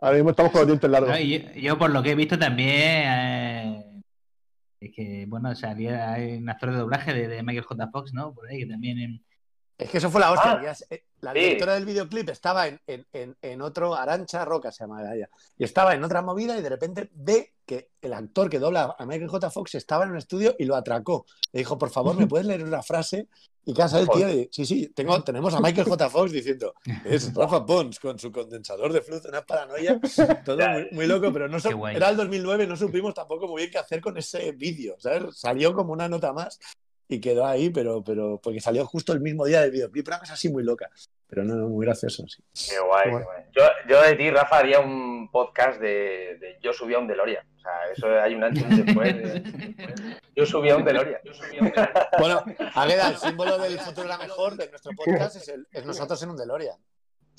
Ahora 0.01 0.15
mismo 0.17 0.31
estamos 0.31 0.53
con 0.53 0.61
los 0.61 0.69
dientes 0.69 0.91
largos. 0.91 1.11
No, 1.11 1.19
yo, 1.19 1.39
yo 1.57 1.79
por 1.79 1.91
lo 1.91 2.03
que 2.03 2.11
he 2.13 2.15
visto 2.15 2.39
también 2.39 2.71
eh, 2.73 4.03
es 4.81 4.93
que 4.95 5.25
bueno 5.27 5.55
salía 5.57 6.13
hay 6.13 6.37
un 6.37 6.49
actor 6.49 6.71
de 6.71 6.77
doblaje 6.79 7.13
de, 7.15 7.27
de 7.27 7.43
Michael 7.43 7.65
J. 7.65 7.89
Fox, 7.89 8.13
¿no? 8.15 8.33
Por 8.33 8.49
ahí 8.49 8.59
que 8.61 8.67
también 8.67 8.99
en- 8.99 9.25
Es 9.79 9.89
que 9.91 9.99
eso 9.99 10.11
fue 10.11 10.21
la 10.21 10.33
hostia. 10.33 10.61
Ah, 10.61 10.75
eh, 10.91 11.05
la 11.21 11.33
sí. 11.33 11.39
directora 11.39 11.75
del 11.75 11.85
videoclip 11.85 12.29
estaba 12.31 12.67
en, 12.67 12.81
en- 12.87 13.07
en- 13.13 13.37
en 13.41 13.63
otro, 13.63 13.95
Arancha 13.95 14.45
Roca 14.45 14.73
se 14.73 14.83
llamaba 14.85 15.15
ella, 15.15 15.29
y 15.57 15.63
estaba 15.65 15.95
en 15.95 16.03
otra 16.03 16.21
movida 16.21 16.59
y 16.59 16.63
de 16.63 16.69
repente 16.69 17.11
ve 17.15 17.55
que 17.65 17.91
el 18.03 18.13
actor 18.13 18.51
que 18.51 18.59
dobla 18.59 18.97
a 18.99 19.07
Michael 19.07 19.29
J. 19.29 19.51
Fox 19.51 19.75
estaba 19.77 20.05
en 20.05 20.11
un 20.11 20.17
estudio 20.17 20.57
y 20.59 20.65
lo 20.65 20.75
atracó. 20.75 21.27
Le 21.53 21.61
dijo, 21.61 21.79
por 21.79 21.91
favor, 21.91 22.17
¿me 22.17 22.27
puedes 22.29 22.47
leer 22.47 22.65
una 22.65 22.83
frase? 22.83 23.29
Y 23.65 23.75
casa 23.75 24.01
el 24.01 24.09
tío 24.09 24.29
y 24.31 24.49
sí, 24.51 24.65
sí, 24.65 24.89
tengo, 24.95 25.23
tenemos 25.23 25.53
a 25.55 25.61
Michael 25.61 25.87
J. 25.87 26.09
Fox 26.11 26.33
diciendo, 26.33 26.73
es 27.05 27.33
Rafa 27.35 27.65
Pons 27.67 28.01
con 28.01 28.19
su 28.19 28.33
condensador 28.33 28.93
de 28.93 29.03
flujo, 29.03 29.29
una 29.29 29.43
paranoia, 29.45 30.01
todo 30.45 30.57
muy, 30.57 30.89
muy 30.93 31.07
loco, 31.07 31.31
pero 31.33 31.49
no 31.49 31.59
guay. 31.77 31.95
era 31.97 32.09
el 32.09 32.17
2009, 32.17 32.67
no 32.67 32.77
supimos 32.77 33.13
tampoco 33.15 33.47
muy 33.47 33.63
bien 33.63 33.71
qué 33.71 33.79
hacer 33.79 34.01
con 34.01 34.17
ese 34.17 34.53
vídeo, 34.53 34.97
¿sabes? 34.99 35.37
Salió 35.39 35.75
como 35.75 35.93
una 35.93 36.09
nota 36.09 36.33
más 36.33 36.59
y 37.09 37.21
quedó 37.21 37.47
ahí, 37.47 37.71
pero, 37.71 38.05
pero 38.05 38.39
porque 38.43 38.61
salió 38.61 38.85
justo 38.87 39.13
el 39.13 39.21
mismo 39.21 39.47
día 39.47 39.63
del 39.63 39.71
videoclip, 39.71 40.07
una 40.09 40.19
cosa 40.19 40.35
así 40.35 40.51
muy 40.51 40.63
loca. 40.63 40.89
Pero 41.27 41.45
no, 41.45 41.55
no, 41.55 41.69
muy 41.69 41.85
gracioso, 41.85 42.25
sí. 42.27 42.43
Qué 42.71 42.79
guay, 42.81 43.05
Qué 43.05 43.11
qué 43.19 43.25
guay. 43.25 43.43
Yo, 43.53 43.63
yo 43.89 44.03
de 44.03 44.15
ti, 44.15 44.31
Rafa, 44.31 44.59
haría 44.59 44.81
un 44.81 45.31
podcast 45.31 45.81
de, 45.81 46.37
de 46.41 46.59
yo 46.63 46.73
subía 46.73 46.99
un 46.99 47.07
DeLorean. 47.07 47.47
O 47.57 47.61
sea, 47.61 47.73
eso 47.95 48.09
hay 48.21 48.35
un 48.35 48.45
antes 48.45 48.65
y 48.71 48.83
después. 48.83 49.17
de- 49.17 50.17
Yo 50.35 50.47
subía 50.47 50.77
un 50.77 50.85
DeLorean. 50.85 51.21
Yo 51.25 51.35
subía 51.35 51.61
un 51.61 51.67
DeLorean. 51.69 52.07
Bueno, 52.19 52.45
Agueda, 52.75 53.09
el 53.11 53.17
símbolo 53.17 53.59
del 53.59 53.79
futuro 53.79 54.07
era 54.07 54.17
mejor 54.19 54.57
de 54.57 54.69
nuestro 54.71 54.93
podcast 54.97 55.37
es, 55.37 55.49
el- 55.49 55.67
es 55.71 55.85
nosotros 55.85 56.23
en 56.23 56.31
un 56.31 56.37
DeLorean. 56.37 56.77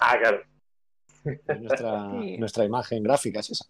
Ah, 0.01 0.17
claro. 0.20 0.41
Es 1.26 1.59
nuestra, 1.61 2.11
Sí. 2.22 2.38
nuestra 2.38 2.65
imagen 2.65 3.03
gráfica 3.03 3.39
es 3.39 3.49
esa. 3.51 3.65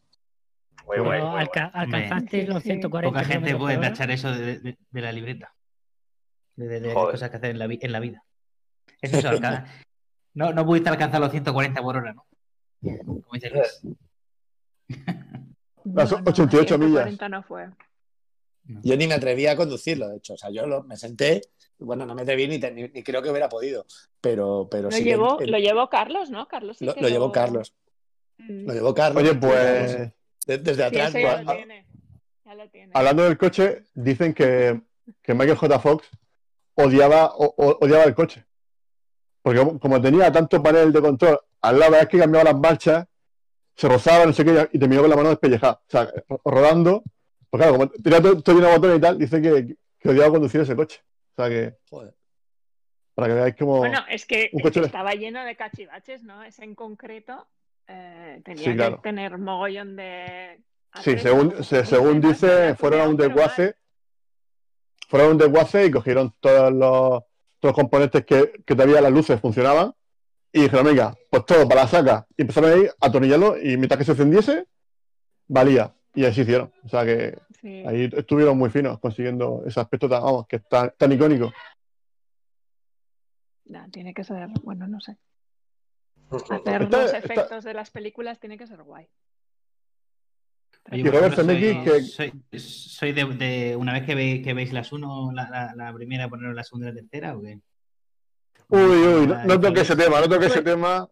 Muy 0.86 1.00
guay. 1.00 1.22
muy 1.22 1.30
guay. 1.30 1.42
alca- 1.46 1.72
alcanzaste 1.74 2.44
los 2.46 2.58
Sí, 2.58 2.62
sí. 2.64 2.70
140 2.70 3.20
poca 3.20 3.26
gente 3.34 3.56
puede 3.56 3.78
tachar 3.78 4.12
eso 4.12 4.32
de, 4.32 4.60
de- 4.60 4.78
de 4.90 5.02
la 5.02 5.12
libreta. 5.12 5.54
De, 6.60 6.68
de- 6.68 6.80
de 6.82 6.94
Joder. 6.94 7.12
cosas 7.12 7.30
que 7.30 7.38
hacer 7.38 7.52
en 7.52 7.60
la, 7.60 7.66
en 7.70 7.92
la 7.92 8.00
vida. 8.00 8.24
Es 9.02 9.14
eso, 9.14 9.30
alca- 9.30 9.66
no, 10.34 10.52
no 10.54 10.66
pudiste 10.66 10.90
alcanzar 10.90 11.22
los 11.22 11.32
140 11.32 11.82
por 11.82 11.98
hora, 11.98 12.14
¿no? 12.14 12.26
Como 12.82 13.26
dice 13.34 13.50
Luis. 13.50 13.82
Las 15.86 16.12
88 16.12 16.78
millas. 16.78 17.06
140 17.08 17.30
no 17.30 17.44
fue. 17.44 17.70
Yo 18.84 18.96
ni 18.98 19.08
me 19.08 19.16
atreví 19.16 19.48
a 19.48 19.56
conducirlo, 19.56 20.10
de 20.10 20.18
hecho. 20.18 20.34
O 20.34 20.38
sea, 20.38 20.50
yo 20.52 20.68
lo- 20.68 20.84
me 20.84 20.98
senté, 20.98 21.42
bueno, 21.80 22.06
no 22.06 22.14
me 22.14 22.22
atreví 22.22 22.48
ni, 22.48 22.60
te- 22.60 22.72
ni, 22.72 22.84
ni 22.90 23.04
creo 23.04 23.22
que 23.22 23.30
hubiera 23.32 23.50
podido, 23.50 23.86
pero, 24.22 24.68
pero 24.70 24.84
Lo 24.84 24.92
sí 24.92 25.04
que- 25.04 25.10
llevó, 25.12 25.40
el- 25.40 25.50
lo 25.52 25.58
llevó 25.58 25.90
Carlos, 25.90 26.30
¿no? 26.30 26.48
Carlos 26.48 26.78
sí 26.78 26.86
lo- 26.86 26.94
lo 26.96 27.08
llevó 27.10 27.32
Carlos. 27.32 27.74
Mm. 28.38 28.68
Lo 28.68 28.74
llevó 28.74 28.94
Carlos. 28.94 29.24
Oye, 29.24 29.34
pues 29.36 30.12
De- 30.46 30.58
desde 30.58 30.76
Sí, 30.76 30.82
atrás. 30.82 31.14
ya 31.14 31.42
lo 31.44 31.52
tiene. 31.56 31.86
Ya 32.46 32.54
lo 32.56 32.70
tiene. 32.70 32.92
hablando 32.96 33.24
del 33.24 33.38
coche, 33.38 33.84
dicen 33.94 34.34
que, 34.34 34.82
que 35.22 35.34
Michael 35.34 35.58
J. 35.58 35.80
Fox 35.80 36.08
odiaba, 36.84 37.26
o- 37.36 37.54
o- 37.58 37.78
odiaba 37.86 38.04
el 38.06 38.14
coche. 38.16 38.46
Porque 39.42 39.60
como, 39.80 40.02
tenía 40.02 40.32
tanto 40.32 40.62
panel 40.62 40.92
de 40.92 41.02
control, 41.02 41.40
al 41.62 41.80
lado, 41.80 41.96
es 41.96 42.08
que 42.08 42.20
cambiaba 42.20 42.52
las 42.52 42.60
marchas, 42.60 43.06
se 43.76 43.88
rozaba, 43.88 44.26
no 44.26 44.34
sé 44.34 44.44
qué, 44.44 44.70
y 44.74 44.80
terminó 44.80 45.02
con 45.02 45.10
la 45.10 45.16
mano 45.16 45.30
despellejada. 45.30 45.74
O 45.74 45.90
sea, 45.90 46.12
ro- 46.28 46.42
rodando. 46.44 47.04
Pues 47.50 47.62
claro, 47.62 47.74
como 47.78 47.90
tenía 47.90 48.22
todo, 48.22 48.42
todo 48.42 48.56
lleno 48.56 48.68
de 48.68 48.74
botones 48.76 48.98
y 48.98 49.02
tal, 49.02 49.18
dice 49.18 49.42
que, 49.42 49.76
que 50.00 50.10
odiaba 50.10 50.32
conducir 50.32 50.62
ese 50.62 50.76
coche. 50.76 51.02
O 51.36 51.42
sea 51.42 51.50
que, 51.50 51.78
joder. 51.90 52.14
para 53.16 53.28
que 53.28 53.34
veáis 53.34 53.56
como. 53.56 53.78
Bueno, 53.78 54.00
es 54.10 54.26
que, 54.26 54.50
un 54.54 54.60
es 54.60 54.64
coche 54.64 54.74
que 54.76 54.80
de- 54.82 54.86
estaba 54.88 55.14
lleno 55.14 55.44
de 55.44 55.56
cachivaches, 55.56 56.24
¿no? 56.24 56.44
Ese 56.44 56.64
en 56.66 56.76
concreto 56.76 57.48
eh, 57.88 58.42
tenía 58.46 58.64
Sí, 58.66 58.76
claro. 58.76 58.98
que 58.98 59.02
tener 59.02 59.38
mogollón 59.38 59.96
de. 59.96 60.62
Sí, 61.02 61.18
según, 61.18 61.64
se- 61.64 61.86
según 61.86 62.20
dice, 62.22 62.76
fueron 62.76 63.02
a 63.02 63.08
un 63.08 63.16
desguace, 63.18 63.76
fueron 65.10 65.32
un 65.32 65.38
desguace 65.38 65.86
y 65.88 65.92
cogieron 65.92 66.34
todos 66.40 66.72
los, 66.72 67.24
todos 67.60 67.72
los 67.72 67.74
componentes 67.74 68.26
que, 68.26 68.64
que 68.66 68.76
todavía 68.76 69.02
las 69.02 69.12
luces 69.12 69.42
funcionaban 69.42 69.94
y 70.54 70.62
dijeron, 70.62 70.86
venga, 70.86 71.14
pues 71.30 71.46
todo 71.46 71.68
para 71.68 71.82
la 71.82 71.88
saca. 71.88 72.28
Y 72.38 72.44
empezaron 72.44 72.72
ahí 72.72 72.86
a 73.02 73.08
atornillarlo 73.08 73.58
y 73.58 73.76
mientras 73.76 73.98
que 73.98 74.06
se 74.06 74.12
encendiese, 74.12 74.66
valía. 75.48 75.94
Y 76.16 76.26
así 76.26 76.42
hicieron. 76.42 76.72
O 76.86 76.90
sea 76.90 77.04
que 77.06 77.38
Sí. 77.60 77.84
ahí 77.86 78.10
estuvieron 78.16 78.58
muy 78.58 78.70
finos 78.70 79.00
consiguiendo 79.00 79.64
ese 79.68 79.80
aspecto 79.82 80.08
tan, 80.08 80.24
vamos, 80.24 80.48
que 80.48 80.56
es 80.58 80.70
tan, 80.70 80.94
tan 80.98 81.12
icónico. 81.12 81.52
No, 83.66 83.86
tiene 83.92 84.14
que 84.14 84.24
ser, 84.24 84.48
bueno, 84.64 84.88
no 84.88 85.00
sé. 85.02 85.18
Hacer 86.32 86.58
Está- 86.58 86.80
los 86.80 87.06
está- 87.14 87.18
efectos 87.18 87.64
de 87.64 87.74
las 87.74 87.92
películas 87.92 88.40
tiene 88.40 88.58
que 88.58 88.66
ser 88.68 88.82
guay. 88.84 89.08
Oye, 90.92 91.02
Y 91.02 91.04
Robert 91.04 91.34
ejemplo, 91.34 91.54
Zemeckis, 91.54 92.14
soy, 92.16 92.32
que- 92.32 92.60
soy, 92.60 92.60
soy 92.60 93.12
de, 93.14 93.26
de- 93.26 93.76
una 93.76 93.94
vez 93.94 94.04
que, 94.06 94.16
ve- 94.16 94.42
que 94.44 94.54
veis 94.54 94.74
las 94.74 94.92
uno, 94.92 95.32
la, 95.34 95.50
la, 95.50 95.74
la 95.76 95.94
primera, 95.94 96.28
poneros 96.30 96.56
la 96.56 96.64
segunda 96.64 96.90
y 96.90 96.94
la 96.94 97.02
tercera, 97.02 97.38
¿o 97.38 97.42
qué? 97.42 97.60
Uy, 98.70 98.80
uy, 98.82 99.28
no, 99.28 99.44
no 99.46 99.60
toque 99.60 99.82
ese 99.82 99.96
tema, 99.96 100.20
no 100.20 100.28
toque 100.30 100.46
ese 100.48 100.62
tema. 100.62 101.08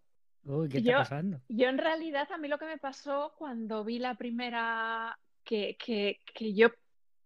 Uy, 0.45 0.69
¿qué 0.69 0.77
está 0.77 0.91
Yo- 0.91 0.97
pasando? 0.99 1.41
Yo 1.49 1.67
en 1.69 1.77
realidad 1.77 2.27
a 2.31 2.37
mí 2.37 2.47
lo 2.47 2.57
que 2.57 2.65
me 2.65 2.77
pasó 2.77 3.33
cuando 3.37 3.83
vi 3.83 3.99
la 3.99 4.15
primera, 4.15 5.17
que, 5.43 5.75
que, 5.77 6.21
que 6.33 6.53
yo 6.53 6.69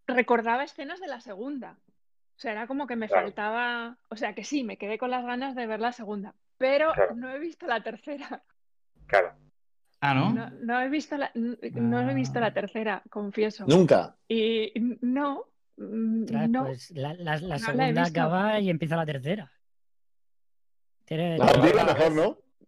recordaba 0.07 0.63
escenas 0.63 0.99
de 0.99 1.07
la 1.07 1.21
segunda. 1.21 1.77
O 2.35 2.39
sea, 2.41 2.53
era 2.53 2.65
como 2.67 2.87
que 2.87 2.95
me 2.95 3.07
Claro. 3.07 3.27
faltaba, 3.27 3.97
o 4.09 4.15
sea, 4.15 4.33
que 4.33 4.43
sí, 4.43 4.63
me 4.63 4.77
quedé 4.77 4.97
con 4.97 5.11
las 5.11 5.23
ganas 5.23 5.55
de 5.55 5.67
ver 5.67 5.79
la 5.79 5.91
segunda, 5.91 6.33
pero 6.57 6.91
Claro. 6.93 7.15
no 7.15 7.29
he 7.29 7.39
visto 7.39 7.67
la 7.67 7.81
tercera. 7.83 8.41
Claro. 9.05 9.33
Ah, 10.03 10.13
¿no? 10.15 10.33
No, 10.33 10.49
no 10.61 10.81
he 10.81 10.89
visto 10.89 11.15
la, 11.15 11.31
no 11.35 12.09
he 12.09 12.13
visto 12.15 12.39
Ah. 12.39 12.41
la 12.41 12.53
tercera, 12.53 13.03
confieso. 13.09 13.65
Nunca. 13.67 14.15
Y 14.27 14.73
no, 15.01 15.45
mm, 15.77 16.25
no. 16.49 16.65
Pues 16.65 16.89
la, 16.91 17.13
la- 17.13 17.37
la 17.37 17.57
No 17.57 17.59
segunda 17.59 18.03
acaba 18.03 18.59
y 18.59 18.69
empieza 18.71 18.95
la 18.95 19.05
tercera. 19.05 19.51
Tiene- 21.05 21.37
La 21.37 21.47
que- 21.47 21.73
mejor, 21.83 22.11
¿no? 22.13 22.37
Y 22.59 22.65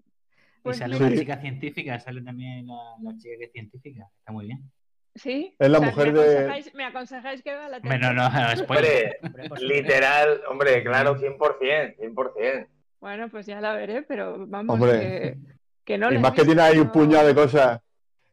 Pues 0.63 0.77
sale 0.77 0.93
mira, 0.95 1.07
una 1.07 1.15
Sí. 1.15 1.21
chica 1.21 1.37
científica, 1.41 1.99
sale 1.99 2.21
también 2.21 2.67
la, 2.67 2.75
la 3.01 3.17
chica 3.17 3.35
que 3.37 3.45
es 3.45 3.51
científica. 3.51 4.07
Está 4.19 4.31
muy 4.31 4.45
bien. 4.47 4.71
sí. 5.15 5.55
Es 5.59 5.69
la 5.69 5.77
O 5.77 5.81
sea, 5.81 5.89
mujer 5.91 6.13
me 6.13 6.19
de- 6.19 6.25
aconsejáis, 6.37 6.73
me 6.75 6.85
aconsejáis 6.85 7.43
que 7.43 7.51
vea 7.51 7.69
la 7.69 7.81
tercera. 7.81 8.13
no, 8.13 8.29
no, 8.29 8.29
spoiler. 8.57 9.19
Hombre, 9.23 9.43
supuesto. 9.43 9.65
literal, 9.67 10.41
hombre, 10.49 10.83
claro, 10.83 11.15
100%, 11.17 11.95
100%. 11.97 12.67
Bueno, 12.99 13.29
pues 13.29 13.45
ya 13.45 13.59
la 13.59 13.73
veré, 13.73 14.01
pero 14.03 14.45
vamos, 14.47 14.73
Hombre. 14.75 14.99
que, 14.99 15.37
que 15.85 15.97
no 15.97 16.11
y 16.11 16.17
más 16.17 16.31
que 16.31 16.41
visto, 16.41 16.45
tiene 16.53 16.61
ahí 16.61 16.79
un 16.79 16.91
puñado 16.91 17.27
de 17.27 17.35
cosas. 17.35 17.79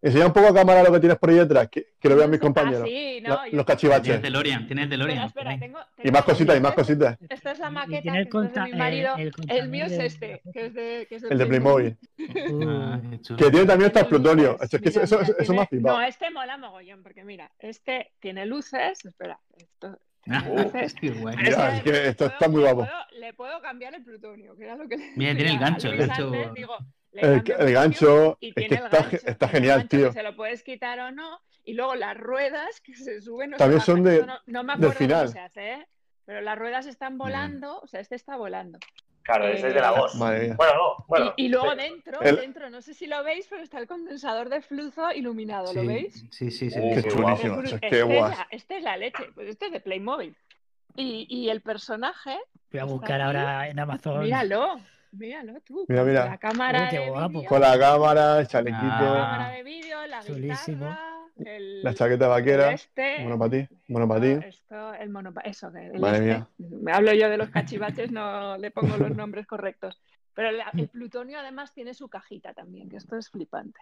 Enseña 0.03 0.29
un 0.29 0.33
poco 0.33 0.47
a 0.49 0.55
cámara 0.55 0.83
lo 0.83 0.91
que 0.93 0.99
tienes 1.01 1.19
por 1.19 1.29
ahí 1.29 1.37
detrás, 1.37 1.69
que, 1.69 1.89
que 2.01 2.09
lo 2.09 2.17
vean 2.17 2.31
mis 2.31 2.39
Ah, 2.41 2.43
compañeros. 2.43 2.89
sí, 2.89 3.21
no, 3.21 3.35
La- 3.35 3.49
yo- 3.49 3.57
los 3.59 3.67
cachivaches. 3.67 4.15
el 4.17 4.23
DeLorean, 4.23 4.67
tiene 4.67 4.85
el 4.85 4.87
Espera, 4.93 5.05
DeLorean. 5.05 5.27
espera, 5.27 5.45
por 5.45 5.53
ahí. 5.53 5.59
tengo, 5.61 5.79
Y 5.99 6.03
tengo 6.05 6.13
más 6.17 6.25
cositas, 6.25 6.57
y 6.57 6.61
más 6.61 6.73
cositas. 6.73 7.19
Esta 7.29 7.51
es 7.53 7.59
la 7.59 7.69
maqueta 7.71 8.17
el, 8.19 8.29
que 8.31 8.39
es 8.39 8.55
de 8.55 8.63
mi 8.63 8.73
marido, 8.73 9.15
el 9.49 9.69
mío 9.69 9.85
es 9.85 9.93
este, 9.93 10.41
que 10.55 10.67
es 10.67 10.73
de, 10.75 11.07
que 11.07 11.17
es 11.17 11.23
de 11.23 11.29
El 11.29 11.37
de 11.37 11.45
Playmobil. 11.47 11.99
Uh. 12.19 13.37
Que 13.37 13.51
tiene 13.51 13.67
también 13.67 13.89
hasta 13.89 14.09
plutonio. 14.09 14.57
es 14.59 14.71
que 14.71 14.79
mira, 14.79 15.03
eso, 15.03 15.17
mira, 15.19 15.23
eso, 15.23 15.33
eso 15.33 15.37
tiene- 15.37 15.57
me 15.57 15.63
ha 15.63 15.67
flipado. 15.67 15.99
No, 15.99 16.03
este 16.07 16.31
mola 16.31 16.57
mogollón, 16.57 17.03
porque 17.03 17.23
mira, 17.23 17.51
este 17.59 18.13
tiene 18.21 18.47
luces, 18.47 19.05
espera, 19.05 19.39
esto 19.59 19.99
tiene 20.23 20.65
luces. 20.65 20.95
qué 21.01 21.11
guay. 21.11 21.37
Mira, 21.37 21.77
es 21.77 21.83
que 21.83 22.09
esto 22.09 22.25
está 22.25 22.49
muy 22.49 22.63
le 22.63 22.73
guapo. 22.73 22.91
puedo- 22.91 23.21
le 23.21 23.35
puedo 23.35 23.61
cambiar 23.61 23.95
el 23.95 24.03
plutonio, 24.03 24.57
que 24.57 24.65
era 24.65 24.77
lo 24.77 24.89
que 24.89 24.97
Mira, 25.17 25.35
tiene 25.35 25.51
el 25.53 25.59
gancho, 25.59 25.89
el 25.89 25.99
gancho- 26.09 26.55
digo, 26.55 26.75
El, 27.13 27.43
gancho 27.73 28.39
y 28.41 28.49
es 28.51 28.55
tiene 28.55 28.69
que 28.69 28.75
el 28.77 28.85
está, 28.85 29.01
gancho, 29.03 29.17
está 29.17 29.35
tiene 29.35 29.47
el 29.47 29.51
genial, 29.63 29.79
gancho 29.79 29.97
tío. 29.97 30.07
Que 30.09 30.13
se 30.13 30.23
lo 30.23 30.37
puedes 30.37 30.63
quitar 30.63 31.01
o 31.01 31.11
no. 31.11 31.41
Y 31.65 31.75
luego 31.75 31.95
las 31.95 32.17
ruedas 32.17 32.81
que 32.81 32.95
se 32.95 33.21
suben. 33.21 33.55
o 33.55 33.57
También 33.57 33.81
son 33.81 34.03
de- 34.03 34.25
no, 34.25 34.39
no 34.47 34.63
me 34.65 34.73
del 34.75 34.85
acuerdo 34.87 34.93
final. 34.99 35.21
cómo 35.27 35.33
se 35.33 35.41
hace, 35.41 35.73
¿eh? 35.73 35.87
Pero 36.25 36.41
las 36.41 36.59
ruedas 36.59 36.87
están 36.87 37.19
volando, 37.19 37.81
o 37.81 37.87
sea, 37.87 38.01
este 38.01 38.15
está 38.15 38.37
volando. 38.37 38.79
Claro, 39.23 39.49
ese 39.49 39.69
es 39.69 39.75
de 39.75 39.81
la 39.81 39.91
voz. 39.91 40.15
Madre 40.15 40.47
mía. 40.47 40.55
Bueno, 40.57 40.73
no, 40.75 41.05
bueno. 41.07 41.35
y, 41.37 41.45
y 41.45 41.49
luego 41.49 41.73
sí. 41.73 41.77
dentro, 41.79 42.21
El- 42.23 42.37
dentro, 42.37 42.71
no 42.71 42.81
sé 42.81 42.95
si 42.95 43.07
lo 43.07 43.23
veis, 43.23 43.47
pero 43.51 43.63
está 43.63 43.79
el 43.79 43.87
condensador 43.87 44.49
de 44.49 44.61
flujo 44.63 45.13
iluminado, 45.13 45.73
¿lo 45.75 45.81
Sí, 45.83 45.87
veis? 45.87 46.25
Sí, 46.31 46.51
sí, 46.51 46.71
sí. 46.71 46.79
Uh, 46.81 46.95
Qué 46.95 47.03
chulísimo. 47.11 47.61
Es 47.63 47.73
este, 47.75 48.01
es 48.01 48.39
este 48.51 48.77
es 48.79 48.83
la 48.85 48.97
leche, 48.97 49.25
pues 49.35 49.49
este 49.49 49.67
es 49.67 49.73
de 49.73 49.81
Playmobil. 49.81 50.35
Y, 50.97 51.27
y 51.29 51.51
el 51.51 51.61
personaje, 51.61 52.39
Voy 52.73 52.81
a 52.81 52.85
buscar 52.85 53.21
ahora 53.21 53.69
en 53.69 53.79
Amazon. 53.79 54.23
míralo, 54.23 54.81
míralo 55.13 55.61
tú. 55.63 55.85
Mira, 55.89 56.05
mira. 56.05 56.25
La 56.27 56.39
cámara 56.39 56.89
qué 56.89 56.99
de 57.01 57.09
guapo. 57.11 57.29
vídeo. 57.39 57.49
Con 57.49 57.61
la 57.61 57.79
cámara, 57.79 58.39
el 58.39 58.45
Ah. 58.45 58.49
chalequito, 58.49 58.85
La 58.87 58.99
cámara 58.99 59.49
de 59.51 59.63
vídeo, 59.63 60.07
la 60.07 60.21
Chulísimo. 60.23 60.87
guitarra, 60.87 61.17
el, 61.45 61.83
la 61.83 61.95
chaqueta 61.95 62.25
el 62.27 62.31
vaquera, 62.31 62.73
este, 62.73 63.19
monopatín, 63.23 63.61
esto, 63.61 63.77
monopatín. 63.89 64.43
esto, 64.43 64.95
el 64.95 65.11
monopa- 65.11 65.43
eso, 65.45 65.73
que 65.73 65.87
el 65.87 66.01
Madre 66.01 66.17
este. 66.19 66.27
mía. 66.29 66.49
Me 66.83 66.93
hablo 66.93 67.13
yo 67.15 67.29
de 67.31 67.37
los 67.39 67.51
cachivaches, 67.51 68.11
no 68.13 68.57
le 68.59 68.71
pongo 68.71 68.97
los 68.97 69.17
nombres 69.17 69.47
correctos. 69.47 70.01
Pero 70.35 70.53
la- 70.53 70.71
el 70.77 70.89
plutonio 70.89 71.39
además 71.39 71.73
tiene 71.75 71.93
su 71.95 72.09
cajita 72.09 72.55
también, 72.55 72.89
que 72.89 72.97
esto 72.97 73.17
es 73.17 73.29
flipante. 73.31 73.81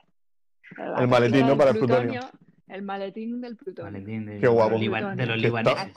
La 0.76 0.96
El 1.00 1.08
maletín, 1.08 1.46
¿no? 1.46 1.56
Para 1.56 1.70
el 1.70 1.78
plutonio. 1.78 2.20
El 2.68 2.82
maletín 2.82 3.40
del 3.40 3.56
plutonio. 3.56 3.92
De, 4.04 4.40
Qué 4.40 4.46
guapo. 4.46 4.78
De 4.78 4.84
los, 5.26 5.38
libaneses. 5.38 5.96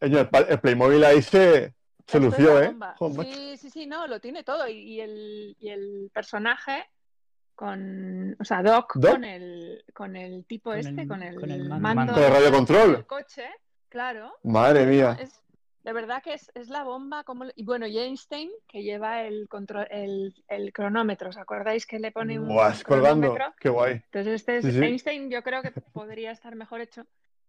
el, 0.00 0.28
el 0.48 0.58
Playmobil 0.60 1.04
ahí 1.04 1.20
se, 1.20 1.74
se 2.06 2.20
lució, 2.20 2.62
¿eh? 2.62 2.68
bomba. 2.68 2.96
Sí, 3.24 3.56
sí, 3.56 3.70
sí, 3.70 3.86
no, 3.86 4.06
lo 4.06 4.20
tiene 4.20 4.42
todo. 4.44 4.66
Y, 4.68 4.72
y 4.78 5.00
el, 5.00 5.56
y 5.58 5.68
el 5.70 6.10
personaje 6.12 6.84
con, 7.54 8.36
o 8.40 8.44
sea, 8.44 8.62
Doc, 8.62 8.94
¿Doc? 8.96 9.12
con 9.12 9.24
el 9.24 9.84
con 9.94 10.16
el 10.16 10.44
tipo 10.46 10.70
Con 10.70 10.78
este, 10.78 11.02
el- 11.02 11.08
con 11.08 11.22
el, 11.22 11.40
con 11.40 11.50
el 11.50 11.68
mando. 11.68 11.80
mando 11.94 12.12
Con 12.14 12.22
el 12.22 12.30
radio 12.30 12.44
del 12.46 12.54
control. 12.54 13.06
coche, 13.06 13.48
claro. 13.88 14.38
Madre 14.42 14.86
mía. 14.86 15.16
Es, 15.20 15.40
de 15.84 15.92
verdad 15.92 16.22
que 16.22 16.34
es, 16.34 16.50
es 16.54 16.68
la 16.68 16.82
bomba. 16.84 17.24
Como, 17.24 17.44
y 17.54 17.64
bueno, 17.64 17.86
y 17.86 17.98
Einstein, 17.98 18.50
que 18.68 18.82
lleva 18.82 19.22
el, 19.24 19.48
control, 19.48 19.86
el, 19.90 20.34
el 20.48 20.72
cronómetro, 20.72 21.28
¿os 21.30 21.36
acordáis 21.36 21.86
que 21.86 21.98
le 21.98 22.10
pone 22.12 22.38
un 22.38 22.48
Buah, 22.48 22.72
es 22.72 22.84
colgando. 22.84 23.28
cronómetro? 23.34 23.54
Qué 23.60 23.68
guay. 23.68 23.92
Entonces, 23.94 24.34
este 24.34 24.58
es 24.58 24.64
Sí, 24.64 24.72
sí. 24.72 24.78
Einstein, 24.84 25.30
yo 25.30 25.42
creo 25.42 25.60
que 25.62 25.72
podría 25.92 26.30
estar 26.32 26.54
mejor 26.56 26.80
hecho, 26.80 27.04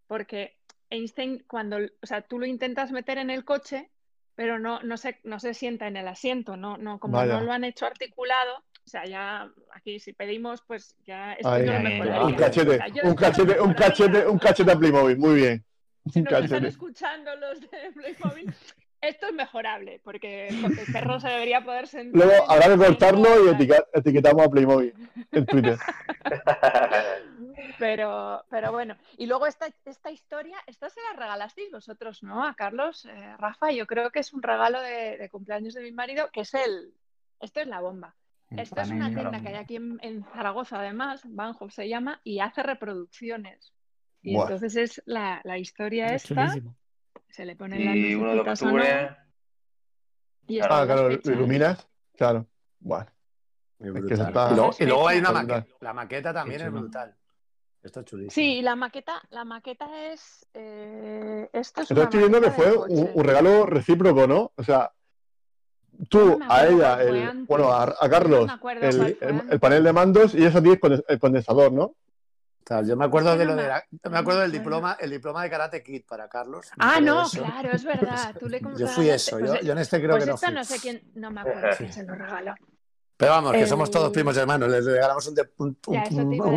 porque 0.07 0.57
Einstein, 0.89 1.43
cuando, 1.47 1.77
o 1.77 2.05
sea, 2.05 2.21
tú 2.21 2.37
lo 2.39 2.45
intentas 2.45 2.91
meter 2.91 3.17
en 3.17 3.29
el 3.29 3.45
coche, 3.45 3.89
pero 4.35 4.59
no, 4.59 4.81
no, 4.81 4.97
se, 4.97 5.19
no 5.23 5.39
se 5.39 5.53
sienta 5.53 5.87
en 5.87 5.97
el 5.97 6.07
asiento, 6.07 6.57
no, 6.57 6.77
no, 6.77 6.99
como 6.99 7.17
Vaya. 7.17 7.33
no 7.33 7.41
lo 7.41 7.51
han 7.51 7.63
hecho 7.63 7.85
articulado, 7.85 8.57
o 8.57 8.89
sea, 8.89 9.05
ya 9.05 9.49
aquí 9.73 9.99
si 9.99 10.13
pedimos, 10.13 10.61
pues 10.67 10.95
ya 11.05 11.33
esto 11.33 11.49
Ahí. 11.49 11.65
no. 11.65 12.25
Un 12.27 12.35
cachete, 12.35 12.71
O 12.71 12.77
sea, 12.77 12.87
yo 12.89 13.03
un 13.03 13.15
cachete, 13.15 13.61
un 13.61 13.73
cachete, 13.73 14.27
un 14.27 14.39
cachete 14.39 14.71
a 14.71 14.75
Playmobil. 14.77 15.17
Muy 15.17 15.35
bien. 15.35 15.65
Si 16.11 16.21
nos 16.21 16.33
están 16.33 16.65
escuchando 16.65 17.33
los 17.37 17.61
de 17.61 17.91
Playmobil, 17.93 18.53
esto 19.03 19.27
es 19.27 19.33
mejorable, 19.33 19.99
porque 20.03 20.47
el 20.47 20.93
perro 20.93 21.19
se 21.19 21.27
debería 21.29 21.63
poder 21.63 21.87
sentar. 21.87 22.25
Luego 22.25 22.49
habrá 22.51 22.67
que 22.69 22.77
cortarlo 22.77 23.45
y 23.45 23.49
etiquet- 23.49 23.87
etiquetamos 23.93 24.45
a 24.45 24.49
Playmobil 24.49 24.93
en 25.31 25.45
Twitter. 25.45 25.77
Pero, 27.79 28.43
pero 28.49 28.71
bueno, 28.71 28.95
y 29.17 29.25
luego 29.25 29.47
esta, 29.47 29.67
esta 29.85 30.11
historia, 30.11 30.57
esta 30.67 30.89
se 30.89 30.99
la 31.01 31.19
regalasteis 31.19 31.71
vosotros, 31.71 32.21
¿no? 32.23 32.45
A 32.45 32.53
Carlos, 32.55 33.05
eh, 33.05 33.35
Rafa, 33.37 33.71
yo 33.71 33.87
creo 33.87 34.11
que 34.11 34.19
es 34.19 34.33
un 34.33 34.41
regalo 34.43 34.79
de, 34.81 35.17
de 35.17 35.29
cumpleaños 35.29 35.73
de 35.73 35.81
mi 35.81 35.91
marido, 35.91 36.29
que 36.31 36.41
es 36.41 36.53
el, 36.53 36.93
esto 37.39 37.61
es 37.61 37.67
la 37.67 37.79
bomba. 37.81 38.15
El 38.51 38.59
Esto 38.59 38.79
es 38.81 38.89
una 38.91 39.09
tienda 39.13 39.41
que 39.41 39.47
hay 39.49 39.55
aquí 39.55 39.75
en, 39.77 39.97
en 40.01 40.23
Zaragoza, 40.33 40.79
además, 40.79 41.21
Banjo 41.25 41.69
se 41.69 41.89
llama, 41.89 42.21
y 42.23 42.39
hace 42.39 42.61
reproducciones. 42.63 43.73
Y 44.21 44.35
Buah. 44.35 44.43
entonces 44.43 44.75
es 44.75 45.01
la, 45.05 45.41
la 45.43 45.57
historia 45.57 46.07
Es 46.13 46.23
esta, 46.29 46.47
chulísimo. 46.47 46.75
Se 47.33 47.45
le 47.45 47.55
ponen 47.55 47.83
las 47.83 47.95
Y 47.95 48.13
1 48.13 48.31
de 48.31 48.39
octubre. 48.41 49.17
y 50.47 50.57
Claro. 50.59 50.75
Ah, 50.75 50.85
claro, 50.85 51.09
lo 51.09 51.31
iluminas. 51.33 51.89
Claro. 52.15 52.45
Bueno. 52.79 53.07
Muy 53.79 53.87
Es 53.89 53.93
que 53.93 53.99
brutal. 54.01 54.13
eso 54.13 54.27
está- 54.27 54.51
y, 54.51 54.55
luego, 54.55 54.71
y 54.79 54.85
luego 54.85 55.07
hay 55.07 55.17
una 55.17 55.31
maqueta. 55.31 55.65
La 55.79 55.93
maqueta 55.93 56.33
también 56.33 56.61
es 56.61 56.71
brutal. 56.71 57.15
Esto 57.81 57.99
es 58.01 58.05
chulísimo. 58.05 58.31
Sí, 58.31 58.59
y 58.59 58.61
la 58.61 58.75
maqueta, 58.75 59.19
la 59.31 59.45
maqueta 59.45 60.11
es. 60.11 60.45
eh, 60.53 61.49
esto 61.53 61.81
es 61.81 61.89
Entonces 61.89 62.03
estoy 62.03 62.19
viendo 62.19 62.39
que 62.39 62.51
fue 62.51 62.77
un, 62.77 63.23
regalo 63.23 63.65
recíproco, 63.65 64.27
¿no? 64.27 64.51
O 64.55 64.63
sea, 64.63 64.91
tú 66.09 66.39
a 66.47 66.67
ella, 66.67 67.01
el, 67.01 67.45
bueno, 67.45 67.73
a, 67.73 67.95
Carlos, 68.11 68.47
el, 68.79 69.59
panel 69.59 69.83
de 69.83 69.91
mandos 69.91 70.35
y 70.35 70.45
ella 70.45 70.59
a 70.59 70.61
ti 70.61 70.79
el 71.07 71.19
condensador, 71.19 71.71
¿no? 71.73 71.95
Yo 72.85 72.95
me 72.95 73.05
acuerdo 73.05 73.33
que 73.33 73.39
de 73.39 73.45
lo 73.45 73.55
de 73.55 73.67
la- 73.67 73.83
me 74.09 74.17
acuerdo 74.17 74.41
del 74.41 74.51
diploma, 74.51 74.97
el 74.99 75.09
diploma 75.11 75.43
de 75.43 75.49
Karate 75.49 75.83
Kid 75.83 76.03
para 76.07 76.27
Carlos. 76.29 76.69
Ah, 76.79 76.99
no, 77.01 77.23
eso. 77.25 77.43
claro, 77.43 77.71
es 77.71 77.83
verdad. 77.83 78.35
Tú 78.39 78.47
le 78.47 78.61
Yo 78.77 78.87
fui 78.87 79.09
eso, 79.09 79.37
pues, 79.39 79.51
yo, 79.51 79.55
eh, 79.55 79.59
yo 79.63 79.71
en 79.73 79.79
este 79.79 79.97
creo 79.99 80.11
pues 80.11 80.23
que 80.25 80.29
no 80.31 80.37
fui. 80.37 80.53
no 80.53 80.63
sé 80.63 80.79
quién, 80.79 81.01
no 81.15 81.29
me 81.31 81.41
acuerdo 81.41 81.67
quién 81.77 81.91
se 81.93 82.03
lo 82.03 82.15
regaló. 82.15 82.55
Pero 83.15 83.31
vamos, 83.31 83.51
que 83.51 83.61
Eh, 83.61 83.67
somos 83.67 83.91
todos 83.91 84.11
primos 84.11 84.35
hermanos, 84.37 84.69
les 84.69 84.85
regalamos 84.85 85.27
un, 85.27 85.35
de- 85.35 85.49
Ya, 85.87 86.03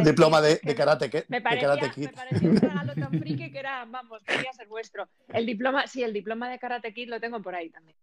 diploma 0.05 0.41
de, 0.41 0.59
que 0.59 0.69
de 0.69 0.75
karate, 0.75 1.11
Kid- 1.11 1.25
Me 1.29 1.37
de 1.39 1.43
parecía, 1.43 1.69
karate 1.69 1.87
me 1.89 1.93
Kid. 2.09 2.15
parecía 2.17 2.49
un 2.51 2.57
regalo 2.61 2.95
tan 2.95 3.11
friki 3.21 3.53
que 3.53 3.59
era, 3.59 3.85
vamos, 3.85 4.23
podría 4.23 4.53
ser 4.53 4.67
vuestro. 4.67 5.09
El 5.29 5.45
diploma, 5.45 5.87
sí, 5.87 6.03
el 6.03 6.13
diploma 6.13 6.49
de 6.49 6.59
Karate 6.59 6.95
Kid 6.95 7.09
lo 7.11 7.21
tengo 7.21 7.43
por 7.43 7.55
ahí 7.55 7.69
también. 7.71 7.97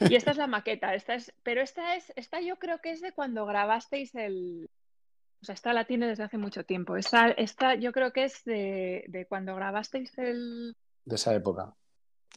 Y 0.00 0.14
esta 0.14 0.30
es 0.30 0.36
la 0.36 0.46
maqueta, 0.46 0.94
esta 0.94 1.14
es, 1.14 1.32
pero 1.42 1.60
esta 1.60 1.96
es, 1.96 2.12
esta 2.14 2.40
yo 2.40 2.56
creo 2.56 2.78
que 2.80 2.92
es 2.92 3.00
de 3.00 3.12
cuando 3.12 3.46
grabasteis 3.46 4.14
el, 4.14 4.70
o 5.40 5.44
sea, 5.44 5.54
esta 5.54 5.72
la 5.72 5.84
tiene 5.84 6.06
desde 6.06 6.24
hace 6.24 6.38
mucho 6.38 6.64
tiempo. 6.64 6.96
Esta, 6.96 7.30
esta 7.30 7.74
yo 7.74 7.92
creo 7.92 8.12
que 8.12 8.24
es 8.24 8.44
de, 8.44 9.04
de 9.08 9.26
cuando 9.26 9.54
grabasteis 9.54 10.16
el, 10.18 10.76
de 11.04 11.14
esa 11.14 11.34
época. 11.34 11.74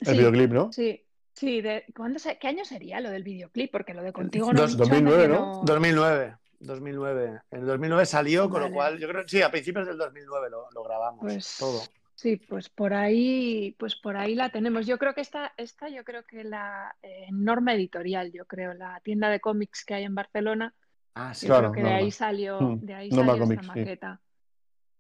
El 0.02 0.08
sí, 0.08 0.18
videoclip, 0.18 0.52
¿no? 0.52 0.72
sí, 0.72 1.04
sí, 1.34 1.62
de, 1.62 1.86
¿cuándo 1.96 2.20
se- 2.20 2.38
¿qué 2.38 2.48
año 2.48 2.66
sería 2.66 3.00
lo 3.02 3.10
del 3.10 3.24
videoclip? 3.24 3.72
Porque 3.72 3.94
lo 3.94 4.04
de 4.04 4.14
contigo 4.14 4.52
no 4.54 4.62
Dos- 4.62 4.72
he 4.72 4.74
dicho, 4.78 4.84
2009, 4.86 5.24
que 5.24 5.28
¿no? 5.30 5.62
2009. 5.64 6.36
2009. 6.60 7.40
En 7.52 7.60
el 7.62 7.66
2009 7.66 8.06
salió, 8.06 8.50
con 8.50 8.62
lo 8.62 8.72
cual, 8.72 9.00
yo 9.00 9.08
creo 9.08 9.28
sí, 9.28 9.42
a 9.42 9.50
principios 9.50 9.88
del 9.88 9.98
2009 9.98 10.50
lo, 10.52 10.70
lo 10.72 10.84
grabamos. 10.84 11.20
Pues 11.22 11.56
todo. 11.58 11.82
sí, 12.14 12.38
pues 12.38 12.70
por 12.70 12.94
ahí, 12.94 13.76
pues 13.80 13.96
por 13.96 14.16
ahí 14.16 14.36
la 14.36 14.50
tenemos. 14.50 14.86
Yo 14.86 15.00
creo 15.00 15.16
que 15.16 15.22
esta, 15.22 15.54
esta 15.58 15.90
yo 15.90 16.04
creo 16.04 16.24
que 16.24 16.44
la 16.44 16.96
eh, 17.02 17.26
Norma 17.32 17.74
Editorial, 17.74 18.32
yo 18.32 18.46
creo, 18.46 18.76
la 18.76 19.00
tienda 19.04 19.30
de 19.30 19.40
cómics 19.40 19.84
que 19.84 19.96
hay 19.96 20.04
en 20.04 20.14
Barcelona, 20.14 20.76
Ah, 21.16 21.34
sí. 21.34 21.48
yo 21.48 21.54
Claro, 21.54 21.72
creo 21.72 21.84
que 21.86 21.90
de 21.90 21.96
ahí 21.96 22.12
salió, 22.12 22.62
Mm, 22.62 22.80
de 22.86 22.94
ahí 22.94 23.10
salió 23.12 23.34
esta 23.34 23.40
Comics, 23.46 23.62
sí. 23.62 23.68
maqueta. 23.68 24.22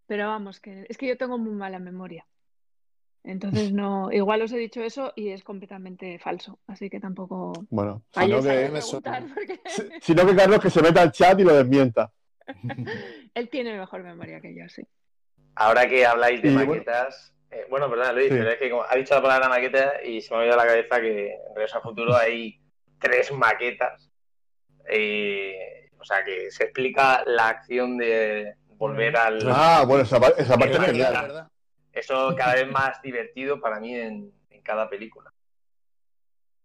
Pero 0.07 0.27
vamos, 0.27 0.59
que 0.59 0.85
es 0.89 0.97
que 0.97 1.07
yo 1.07 1.17
tengo 1.17 1.37
muy 1.37 1.53
mala 1.53 1.79
memoria. 1.79 2.25
Entonces 3.23 3.71
no, 3.71 4.11
igual 4.11 4.41
os 4.41 4.51
he 4.51 4.57
dicho 4.57 4.81
eso 4.81 5.13
y 5.15 5.29
es 5.29 5.43
completamente 5.43 6.17
falso, 6.17 6.59
así 6.65 6.89
que 6.89 6.99
tampoco 6.99 7.53
Bueno, 7.69 8.03
sino 8.11 8.37
a 8.37 8.41
que, 8.41 8.71
porque 9.35 9.61
si- 9.67 9.89
sino 10.01 10.25
que 10.25 10.35
Carlos 10.35 10.59
que 10.59 10.69
se 10.71 10.81
meta 10.81 11.03
al 11.03 11.11
chat 11.11 11.39
y 11.39 11.43
lo 11.43 11.53
desmienta. 11.53 12.11
él 13.35 13.49
tiene 13.49 13.77
mejor 13.77 14.01
memoria 14.03 14.41
que 14.41 14.55
yo, 14.55 14.67
sí. 14.69 14.81
Ahora 15.55 15.87
que 15.87 16.03
habláis 16.05 16.41
de 16.41 16.49
Y 16.49 16.53
bueno- 16.53 16.71
maquetas, 16.71 17.35
eh, 17.51 17.67
bueno, 17.69 17.89
perdona 17.89 18.11
Luis, 18.11 18.29
Sí. 18.29 18.33
pero 18.39 18.49
es 18.49 18.57
que 18.57 18.69
como 18.71 18.83
ha 18.89 18.95
dicho 18.95 19.13
la 19.13 19.21
palabra 19.21 19.49
maqueta 19.49 20.03
y 20.03 20.19
se 20.21 20.33
me 20.33 20.41
ha 20.41 20.45
ido 20.45 20.53
a 20.55 20.57
la 20.57 20.65
cabeza 20.65 20.99
que 20.99 21.33
en 21.33 21.55
Regreso 21.55 21.75
al 21.77 21.83
Futuro 21.83 22.15
hay 22.15 22.59
tres 22.99 23.31
maquetas. 23.31 24.09
Eh, 24.89 25.80
o 26.01 26.05
sea, 26.05 26.23
que 26.25 26.49
se 26.51 26.63
explica 26.65 27.23
la 27.25 27.49
acción 27.49 27.97
de 27.97 28.55
volver 28.69 29.15
al... 29.15 29.47
Ah, 29.49 29.83
bueno, 29.87 30.03
esa, 30.03 30.19
par- 30.19 30.33
esa 30.37 30.57
parte 30.57 30.75
Es 30.75 30.85
genial. 30.85 31.13
¿verdad? 31.21 31.47
Eso 31.93 32.33
cada 32.35 32.55
vez 32.55 32.67
más 32.67 33.01
divertido 33.01 33.59
para 33.61 33.79
mí 33.79 33.93
en, 33.95 34.31
en 34.49 34.61
cada 34.61 34.89
película. 34.89 35.31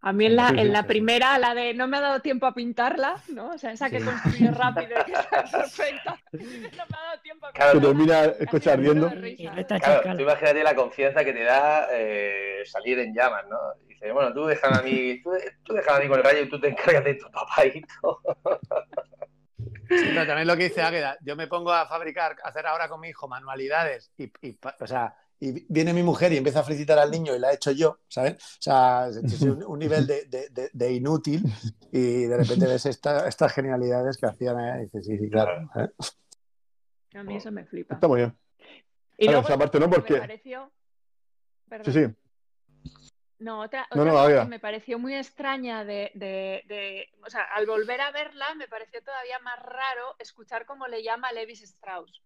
A 0.03 0.12
mí 0.12 0.26
en 0.26 0.37
la, 0.37 0.49
Sí, 0.51 0.55
sí, 0.55 0.61
en 0.61 0.72
la 0.72 0.82
sí. 0.82 0.87
primera, 0.87 1.37
la 1.39 1.53
de 1.55 1.74
no 1.74 1.89
me 1.89 1.97
ha 1.97 2.01
dado 2.01 2.20
tiempo 2.20 2.47
a 2.47 2.55
pintarla, 2.55 3.16
¿no? 3.28 3.51
O 3.55 3.59
sea, 3.59 3.72
esa 3.72 3.91
que 3.91 3.99
Sí. 3.99 4.05
construye 4.07 4.51
rápido 4.53 5.01
y 5.01 5.05
que 5.05 5.12
está 5.12 5.43
perfecta. 5.51 6.16
No 6.32 6.39
me 6.87 6.97
ha 6.97 7.03
dado 7.07 7.20
tiempo 7.22 7.47
a 7.47 7.53
Claro, 7.53 7.72
pintarla. 7.80 7.97
termina 8.07 8.32
Casi 8.32 8.47
coche 8.47 8.66
me 8.68 8.72
ardiendo. 8.74 9.11
Y 9.26 9.49
Claro, 9.66 10.16
tú 10.16 10.22
imagínate 10.22 10.62
la 10.62 10.74
confianza 10.76 11.24
que 11.24 11.32
te 11.32 11.43
da 11.43 11.89
eh, 11.93 12.62
salir 12.66 12.99
en 13.01 13.14
llamas, 13.14 13.47
¿no? 13.49 13.57
Dice, 13.89 14.12
bueno, 14.12 14.32
tú 14.32 14.47
déjame 14.47 14.76
a 14.76 14.82
mí, 14.82 15.20
tú, 15.22 15.30
tú 15.64 15.72
déjame 15.74 15.99
a 15.99 16.01
mí 16.03 16.09
con 16.09 16.18
el 16.18 16.24
rayo 16.24 16.41
y 16.43 16.49
tú 16.49 16.61
te 16.61 16.68
encargas 16.68 17.03
de 17.05 17.14
tu 17.14 17.28
papadito. 17.30 18.20
Sí, 19.89 20.05
pero 20.14 20.26
también 20.26 20.47
lo 20.47 20.57
que 20.57 20.64
dice 20.64 20.82
Águeda, 20.82 21.16
yo 21.20 21.37
me 21.37 21.47
pongo 21.47 21.72
a 21.72 21.87
fabricar, 21.87 22.37
a 22.43 22.49
hacer 22.49 22.66
ahora 22.66 22.89
con 22.89 23.01
mi 23.01 23.09
hijo 23.09 23.28
manualidades 23.28 24.11
y, 24.18 24.30
o 24.80 24.87
sea, 24.87 25.14
y 25.39 25.64
viene 25.72 25.93
mi 25.93 26.03
mujer 26.03 26.32
y 26.32 26.39
empieza 26.39 26.61
a 26.61 26.64
felicitar 26.64 26.99
al 26.99 27.11
niño 27.11 27.34
y 27.34 27.39
la 27.39 27.51
he 27.53 27.57
hecho 27.57 27.70
yo, 27.72 28.01
¿sabes? 28.09 28.34
O 28.34 28.62
sea, 28.62 29.09
es 29.09 29.43
un, 29.43 29.62
un 29.64 29.78
nivel 29.78 30.07
de, 30.07 30.24
de- 30.26 30.49
de- 30.51 30.70
de 30.72 30.93
inútil 30.93 31.43
y 31.93 32.24
de 32.24 32.37
repente 32.37 32.66
ves 32.66 32.87
esta- 32.87 33.28
estas 33.28 33.53
genialidades 33.53 34.16
que 34.16 34.26
hacían 34.26 34.59
¿eh? 34.61 34.78
y 34.78 34.82
dices, 34.84 35.05
sí, 35.07 35.18
sí, 35.18 35.28
claro. 35.30 35.68
¿eh? 35.76 35.89
A 37.18 37.22
mí 37.22 37.37
eso 37.37 37.51
me 37.53 37.64
flipa. 37.64 37.95
Está 37.95 38.09
muy 38.09 38.18
bien. 38.20 38.37
Y 39.18 39.24
Claro, 39.26 39.39
luego, 39.41 39.49
esa 39.49 39.59
parte 39.59 39.78
no, 39.80 39.89
porque- 39.91 40.14
Me 40.14 40.20
pareció... 40.20 40.72
Sí, 41.84 41.93
sí. 41.93 42.07
No, 43.39 43.61
otra, 43.61 43.87
otra 43.91 44.05
no, 44.05 44.12
cosa 44.12 44.43
que 44.45 44.49
me 44.49 44.59
pareció 44.59 44.99
muy 44.99 45.14
extraña 45.14 45.84
de, 45.84 46.11
de- 46.14 46.62
de- 46.66 47.09
O 47.26 47.28
sea, 47.30 47.43
al 47.43 47.66
volver 47.66 48.01
a 48.01 48.11
verla, 48.11 48.55
me 48.55 48.66
pareció 48.66 49.03
todavía 49.03 49.39
más 49.41 49.59
raro 49.59 50.16
escuchar 50.18 50.64
cómo 50.64 50.87
le 50.87 51.03
llama 51.03 51.32
Levis 51.32 51.62
Strauss. 51.62 52.22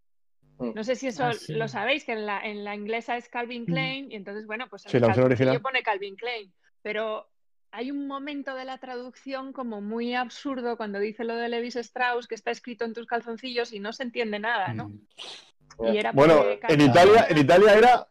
Mm. 0.59 0.73
No 0.75 0.85
sé 0.85 0.95
si 0.95 1.09
eso 1.09 1.25
Ah, 1.25 1.33
sí. 1.33 1.55
lo 1.55 1.67
sabéis, 1.67 2.05
que 2.05 2.13
en 2.13 2.27
la, 2.27 2.41
en 2.47 2.65
la 2.65 2.75
inglesa 2.77 3.17
es 3.17 3.29
Calvin 3.29 3.67
Klein, 3.67 4.13
y 4.13 4.15
entonces, 4.15 4.47
bueno, 4.47 4.69
pues 4.69 4.85
en 4.85 4.91
Sí, 4.93 4.97
el 4.99 5.03
la 5.03 5.25
original. 5.25 5.61
pone 5.61 5.83
Calvin 5.83 6.15
Klein. 6.17 6.53
Pero 6.83 7.29
hay 7.73 7.91
un 7.91 8.07
momento 8.07 8.55
de 8.55 8.65
la 8.65 8.79
traducción 8.79 9.53
como 9.53 9.81
muy 9.81 10.15
absurdo 10.15 10.77
cuando 10.77 10.99
dice 11.01 11.25
lo 11.25 11.35
de 11.35 11.49
Levis 11.49 11.77
Strauss, 11.77 12.29
que 12.29 12.35
está 12.37 12.51
escrito 12.53 12.85
en 12.85 12.95
tus 12.95 13.07
calzoncillos 13.07 13.73
y 13.73 13.81
no 13.81 13.93
se 13.93 14.05
entiende 14.05 14.39
nada, 14.39 14.73
¿no? 14.75 14.91
Mm. 14.91 15.87
Y 15.93 15.99
era 15.99 16.13
Bueno, 16.13 16.37
porque 16.37 16.61
en 16.69 16.81
Italia, 16.83 17.27
en 17.29 17.39
Italia 17.39 17.75
era, 17.75 18.09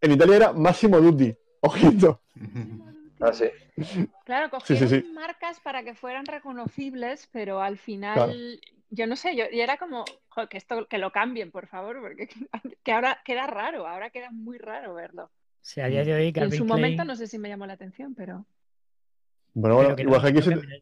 en 0.00 0.12
Italia 0.12 0.36
era 0.36 0.52
Massimo 0.52 1.00
Dutti. 1.00 1.34
Ojito. 1.60 2.20
Ah, 3.20 3.32
sí. 3.32 3.46
Claro, 4.24 4.50
cogieron 4.50 4.88
sí, 4.88 5.00
sí. 5.02 5.12
marcas 5.12 5.60
para 5.60 5.82
que 5.84 5.94
fueran 5.94 6.26
reconocibles, 6.26 7.28
pero 7.32 7.60
al 7.60 7.78
final, 7.78 8.60
yo 8.90 9.06
no 9.06 9.16
sé, 9.16 9.36
yo, 9.36 9.44
y 9.50 9.60
era 9.60 9.76
como, 9.76 10.04
"Jo, 10.28 10.48
que 10.48 10.56
esto, 10.58 10.86
que 10.88 10.98
lo 10.98 11.12
cambien, 11.12 11.50
por 11.50 11.66
favor, 11.68 12.00
porque 12.00 12.28
que 12.84 12.92
ahora 12.92 13.20
queda 13.24 13.46
raro, 13.46 13.86
ahora 13.86 14.10
queda 14.10 14.30
muy 14.30 14.58
raro 14.58 14.94
verlo. 14.94 15.30
Sí, 15.62 15.80
a 15.80 15.88
día 15.88 16.04
de 16.04 16.14
hoy, 16.14 16.28
en 16.28 16.50
su 16.50 16.64
Klein, 16.64 16.66
momento 16.66 17.04
no 17.04 17.16
sé 17.16 17.26
si 17.26 17.38
me 17.38 17.48
llamó 17.48 17.66
la 17.66 17.72
atención, 17.74 18.14
pero 18.14 18.46
Bueno, 19.54 19.76
bueno, 19.76 19.96
que 19.96 20.02
igual 20.02 20.20
no- 20.22 20.32
que 20.32 20.38
aquí 20.38 20.50
no 20.50 20.60
se... 20.60 20.76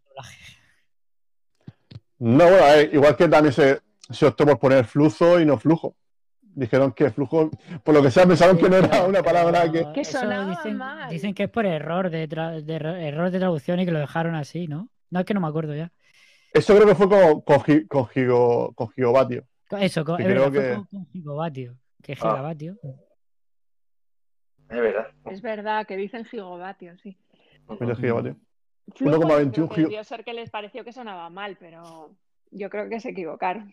No, 2.19 2.45
bueno, 2.45 2.57
ver, 2.65 2.95
igual 2.95 3.17
que 3.17 3.29
también 3.29 3.53
se, 3.53 3.81
se 4.11 4.27
optó 4.27 4.45
por 4.47 4.59
poner 4.59 4.85
flujo 4.87 5.41
y 5.41 5.45
no 5.47 5.59
flujo. 5.59 5.97
Dijeron 6.57 6.93
que 6.93 7.11
flujo, 7.11 7.51
por 7.83 7.95
lo 7.95 8.03
que 8.03 8.11
sea, 8.13 8.27
pensaron 8.27 8.57
que 8.57 8.69
no 8.69 8.77
era 8.77 9.05
una 9.05 9.23
palabra 9.23 9.71
que... 9.73 9.87
Que 9.93 10.05
sonaba 10.05 10.51
dicen, 10.51 10.77
mal. 10.77 11.11
dicen 11.11 11.35
que 11.35 11.45
es 11.45 11.51
por 11.51 11.67
error 11.67 12.11
de, 12.11 12.29
tra- 12.29 12.63
de 12.63 12.75
error- 12.77 13.31
de 13.31 13.39
traducción 13.39 13.81
y 13.81 13.85
que 13.85 13.91
lo 13.91 13.99
dejaron 13.99 14.35
así, 14.37 14.69
¿no? 14.69 14.89
No 15.11 15.21
es 15.21 15.27
que 15.27 15.35
no 15.35 15.41
me 15.41 15.49
acuerdo 15.49 15.75
ya. 15.75 15.91
Eso 16.53 16.75
creo 16.77 16.87
que 16.87 16.95
fue 16.95 17.09
con, 17.09 17.41
con, 17.41 17.59
con, 17.89 18.07
gigo- 18.07 18.73
con 18.75 18.89
gigovatio. 18.91 19.45
Co- 19.69 19.79
Eso, 19.79 20.05
co- 20.05 20.17
Que 20.17 20.23
es 20.23 20.29
creo 20.29 20.45
fue 20.45 20.53
que- 20.63 20.75
con, 20.75 20.85
con 20.85 21.07
gigavatio. 21.07 21.77
Que 22.03 22.13
Ah. 22.13 22.17
gigavatio. 22.17 22.77
Es 24.71 24.81
verdad. 24.81 25.07
es 25.27 25.43
verdad 25.43 25.87
que 25.87 25.97
dicen 25.97 26.25
gigavatio, 26.25 26.97
sí. 26.99 27.17
Medio 27.81 27.97
gigovatio. 27.97 28.37
Flujo, 28.95 29.13
yo 29.17 29.27
1,21 29.29 29.51
creo 29.53 29.69
que 29.69 29.75
giga- 29.75 29.83
debió 29.89 30.05
ser 30.05 30.25
que 30.25 30.35
les 30.35 30.51
pareció 30.51 30.85
que 30.85 30.93
sonaba 30.93 31.29
mal, 31.31 31.57
pero 31.59 32.15
yo 32.51 32.71
creo 32.71 32.89
que 32.89 33.01
se 33.01 33.11
equivocaron. 33.11 33.73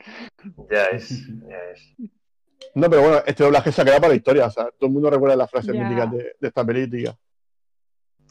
Ya 0.72 0.86
es, 0.86 1.28
ya 1.48 1.58
es. 1.74 1.94
No, 2.76 2.90
pero 2.90 3.02
bueno, 3.02 3.18
este 3.26 3.44
doblaje 3.44 3.72
se 3.72 3.82
ha 3.82 3.86
quedado 3.86 4.02
para 4.02 4.12
la 4.14 4.18
historia. 4.18 4.46
O 4.46 4.52
sea, 4.52 4.66
todo 4.78 4.88
el 4.88 4.94
mundo 4.94 5.10
recuerda 5.10 5.36
las 5.36 5.50
frases 5.52 5.74
míticas 5.76 6.12
de, 6.12 6.18
de 6.40 6.48
esta 6.48 6.66
película. 6.66 7.18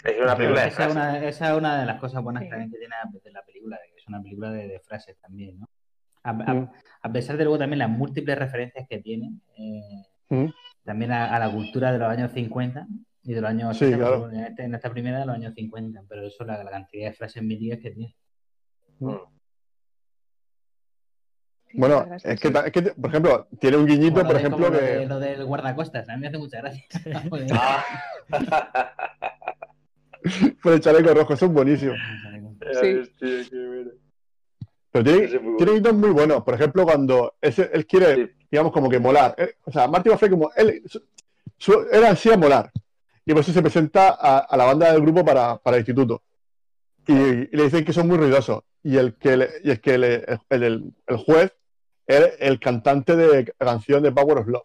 Es 0.05 0.19
una 0.21 0.35
película 0.37 0.63
de 0.63 0.69
esa, 0.69 0.87
es 0.87 0.93
una, 0.93 1.25
esa 1.29 1.51
es 1.53 1.59
una 1.59 1.81
de 1.81 1.87
las 1.87 2.01
cosas 2.01 2.23
buenas 2.23 2.43
Sí. 2.45 2.49
también 2.49 2.71
que 2.71 2.79
tiene 2.79 2.95
de 3.23 3.31
la 3.33 3.43
película, 3.43 3.77
de 3.77 3.93
que 3.93 4.01
es 4.01 4.09
una 4.09 4.23
película 4.23 4.51
de, 4.51 4.69
de 4.69 4.81
frases 4.81 5.17
también, 5.21 5.59
¿no? 5.61 5.69
A, 6.23 6.31
a- 6.31 6.55
Mm. 6.55 6.71
a 7.03 7.13
pesar 7.13 7.37
de 7.37 7.45
luego 7.45 7.59
también 7.59 7.79
las 7.81 7.91
múltiples 7.91 8.39
referencias 8.39 8.87
que 8.89 8.99
tiene, 9.01 9.33
eh, 9.59 10.07
Mm. 10.31 10.47
también 10.85 11.13
a, 11.13 11.35
a 11.35 11.39
la 11.39 11.51
cultura 11.51 11.93
de 11.93 11.99
los 11.99 12.09
años 12.09 12.33
50 12.33 12.87
y 13.25 13.35
de 13.35 13.41
los 13.43 13.51
años 13.51 13.77
Sí, 13.77 13.85
80, 13.87 13.99
claro. 13.99 14.31
este- 14.31 14.63
en 14.65 14.75
esta 14.75 14.91
primera 14.91 15.19
de 15.21 15.27
los 15.27 15.35
años 15.35 15.53
50, 15.55 16.03
pero 16.09 16.27
eso 16.27 16.45
la, 16.45 16.63
la 16.65 16.71
cantidad 16.71 17.11
de 17.11 17.15
frases 17.17 17.43
míticas 17.43 17.81
que 17.81 17.91
tiene. 17.91 18.17
Mm. 19.01 19.17
Bueno, 21.73 22.05
es 22.25 22.41
que, 22.41 22.49
es 22.49 22.73
que, 22.73 22.83
por 22.83 23.11
ejemplo, 23.11 23.47
tiene 23.61 23.77
un 23.77 23.87
guiñito, 23.87 24.23
por 24.23 24.33
de- 24.33 24.39
ejemplo, 24.41 24.71
lo, 24.71 24.77
de- 24.77 24.99
que... 25.01 25.07
lo 25.07 25.21
del 25.21 25.45
guardacostas, 25.45 26.09
a 26.09 26.15
mí 26.15 26.21
me 26.21 26.29
hace 26.29 26.39
mucha 26.39 26.59
gracia. 26.59 26.85
Ah. 27.53 27.85
por 30.63 30.73
el 30.73 30.81
chaleco 30.81 31.15
rojo, 31.15 31.35
eso 31.35 31.47
es 31.47 31.53
buenísimo. 31.53 31.95
Sí. 32.81 33.03
Pero 34.93 35.05
tiene, 35.05 35.29
tiene 35.29 35.73
guiñitos 35.73 35.95
muy 35.95 36.11
buenos. 36.11 36.43
Por 36.43 36.55
ejemplo, 36.55 36.85
cuando 36.85 37.35
ese- 37.41 37.71
él 37.73 37.87
quiere, 37.87 38.15
Sí. 38.17 38.31
digamos, 38.51 38.73
como 38.73 38.89
que 38.91 38.99
molar. 38.99 39.35
Eh, 39.39 39.55
o 39.65 39.73
sea, 39.73 39.87
Marty 39.89 40.11
McFly 40.11 40.31
como 40.31 40.51
él 40.57 40.83
su- 40.87 41.03
su- 41.57 41.87
era 41.91 42.11
así 42.11 42.31
a 42.31 42.37
molar. 42.37 42.71
y 43.25 43.33
por 43.33 43.43
eso 43.43 43.53
se 43.53 43.63
presenta 43.63 44.09
a, 44.19 44.39
a 44.39 44.57
la 44.57 44.65
banda 44.65 44.93
del 44.93 45.03
grupo 45.03 45.25
para, 45.25 45.57
para 45.59 45.77
el 45.77 45.83
instituto. 45.83 46.23
Y, 47.07 47.13
y 47.13 47.49
le 47.57 47.65
dicen 47.65 47.85
que 47.85 47.93
son 47.93 48.09
muy 48.09 48.17
ruidosos. 48.17 48.63
Y 48.83 48.97
el 48.97 49.15
que 49.17 49.37
le- 49.37 49.51
y 49.63 49.71
es 49.71 49.81
que 49.81 49.99
le- 49.99 50.25
el, 50.49 50.63
el- 50.63 50.95
el 51.07 51.17
juez 51.19 51.53
es 52.17 52.37
el 52.41 52.59
cantante 52.61 53.17
de 53.17 53.45
canción 53.59 54.03
de 54.03 54.13
Power 54.13 54.39
of 54.39 54.47
Love, 54.49 54.65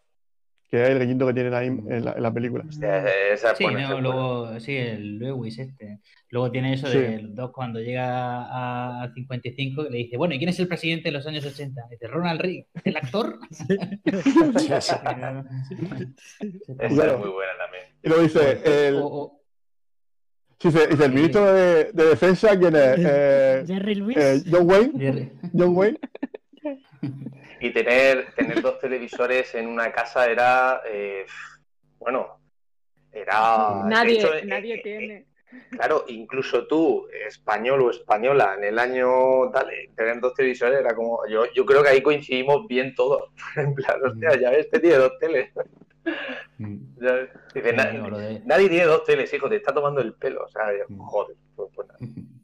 que 0.70 0.82
es 0.84 0.90
el 0.90 1.00
gallito 1.00 1.28
que 1.28 1.34
tienen 1.34 1.54
ahí 1.54 1.68
en 1.68 2.04
la, 2.06 2.14
en 2.14 2.24
la 2.24 2.34
película. 2.34 2.64
Esa 2.70 3.56
Sí, 3.56 3.64
buena, 3.66 3.80
no, 3.80 3.86
esa 3.86 3.94
es 3.96 4.02
buena. 4.02 4.02
luego, 4.02 4.60
sí, 4.60 4.76
el 4.76 5.20
Lewis 5.20 5.60
este. 5.60 6.00
Luego 6.30 6.52
tiene 6.52 6.74
eso 6.74 6.88
Sí. 6.88 6.98
de 6.98 7.22
los 7.22 7.36
dos 7.36 7.52
cuando 7.52 7.80
llega 7.80 8.06
a, 8.44 9.04
a 9.04 9.14
55 9.14 9.84
que 9.86 9.90
le 9.90 9.98
dice, 10.00 10.18
bueno, 10.18 10.34
¿y 10.34 10.38
quién 10.38 10.50
es 10.50 10.60
el 10.60 10.68
presidente 10.68 11.10
de 11.10 11.14
los 11.14 11.26
años 11.28 11.46
80? 11.46 11.82
Dice, 11.90 12.08
Ronald 12.08 12.42
Reagan, 12.42 12.66
¿el 12.84 12.98
actor? 12.98 13.40
Esa 14.56 15.00
Claro. 15.02 15.46
es 16.80 16.92
muy 17.20 17.30
buena 17.30 17.52
también. 17.58 17.84
Y 18.04 18.08
luego 18.10 18.24
dice, 18.24 18.62
el, 18.88 18.96
O- 18.96 19.06
o- 19.08 19.42
sí, 20.60 20.68
dice, 20.70 20.88
dice, 20.88 21.06
el 21.06 21.12
ministro 21.14 21.54
de, 21.54 21.92
de 21.94 22.06
Defensa, 22.06 22.58
¿quién 22.60 22.76
es? 22.76 22.98
Eh, 23.00 23.64
Jerry 23.68 23.96
Lewis. 23.96 24.18
eh, 24.18 24.44
John 24.50 24.70
Wayne. 24.70 24.92
Jerry- 25.00 25.32
John 25.54 25.76
Wayne. 25.78 26.00
Y 27.66 27.72
tener, 27.74 28.32
tener 28.36 28.62
dos 28.62 28.78
televisores 28.80 29.56
en 29.56 29.66
una 29.66 29.92
casa 29.92 30.28
era, 30.30 30.82
eh, 30.88 31.26
bueno, 31.98 32.40
era... 33.12 33.82
nadie, 33.86 34.18
hecho, 34.20 34.36
eh, 34.36 34.46
nadie 34.46 34.76
eh, 34.76 34.82
tiene. 34.84 35.26
Claro, 35.72 36.06
incluso 36.10 36.68
tú, 36.68 37.08
español 37.28 37.82
o 37.82 37.90
española, 37.90 38.54
en 38.56 38.66
el 38.66 38.78
año, 38.78 39.50
dale, 39.50 39.90
tener 39.96 40.20
dos 40.20 40.36
televisores 40.36 40.80
era 40.80 40.94
como, 40.94 41.26
yo, 41.28 41.46
yo 41.56 41.66
creo 41.66 41.82
que 41.82 41.90
ahí 41.90 42.04
coincidimos 42.04 42.68
bien 42.68 42.94
todos. 42.94 43.32
En 43.56 43.74
plan, 43.74 44.00
hostia, 44.06 44.40
ya 44.40 44.52
ves, 44.52 44.66
este 44.66 44.80
tiene 44.80 44.98
dos 44.98 45.14
teles. 45.20 45.52
Ya 46.98 47.12
ves. 47.14 47.30
Dice, 47.54 47.74
"Na- 47.74 47.92
Sí, 47.92 47.98
o 47.98 48.08
lo 48.10 48.18
de- 48.20 48.42
nadie 48.46 48.70
tiene 48.70 48.86
dos 48.86 49.04
teles, 49.06 49.34
hijo, 49.34 49.50
te 49.50 49.56
está 49.58 49.74
tomando 49.74 50.02
el 50.02 50.14
pelo. 50.14 50.44
O 50.46 50.48
sea, 50.48 50.66
Mm. 50.88 50.98
joder, 51.00 51.36
pues, 51.56 51.70
pues 51.76 51.88
nada. 51.88 52.00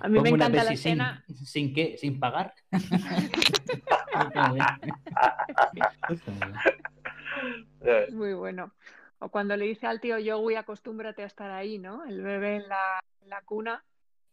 A 0.00 0.08
mí 0.08 0.20
me 0.20 0.28
encanta 0.28 0.62
la 0.62 0.70
Pepsi 0.70 0.76
sin- 0.82 1.00
escena. 1.00 1.24
Sin, 1.44 1.74
qué? 1.74 1.96
¿Sin 1.98 2.20
pagar? 2.20 2.54
Muy 8.12 8.34
bueno. 8.34 8.72
O 9.18 9.28
cuando 9.30 9.56
le 9.56 9.64
dice 9.66 9.86
al 9.86 10.00
tío 10.00 10.16
Joey, 10.24 10.56
acostúmbrate 10.56 11.22
a 11.22 11.26
estar 11.26 11.50
ahí, 11.50 11.78
¿no? 11.78 12.04
El 12.04 12.20
bebé 12.22 12.56
en 12.56 12.68
la, 12.68 13.00
en 13.22 13.30
la 13.30 13.40
cuna. 13.42 13.82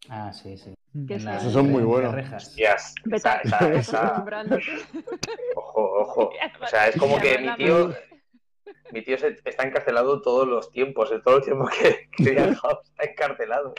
ah, 0.10 0.34
sí, 0.34 0.58
sí. 0.58 0.74
La- 0.94 1.16
el- 1.16 1.28
Esos 1.40 1.54
son 1.54 1.72
muy 1.72 1.84
buenos. 1.84 2.14
Vete 2.14 2.28
esa- 3.16 3.38
esa- 3.38 3.74
esa- 3.74 4.06
acostumbrándote. 4.08 4.64
Ojo, 5.56 6.02
ojo. 6.02 6.32
O 6.62 6.68
sea, 6.68 6.88
es 6.90 6.98
como 6.98 7.18
que 7.20 7.38
mi 7.40 7.54
tío, 7.56 7.94
mi 8.92 9.02
tío 9.02 9.18
se- 9.18 9.40
está 9.46 9.64
encarcelado 9.64 10.22
todos 10.22 10.48
los 10.48 10.70
tiempos, 10.72 11.12
en 11.12 11.22
todos 11.22 11.38
los 11.38 11.46
tiempos 11.46 11.70
que, 11.72 12.10
que 12.12 12.30
he 12.30 12.32
viajado 12.32 12.82
está 12.84 13.04
encarcelado. 13.10 13.74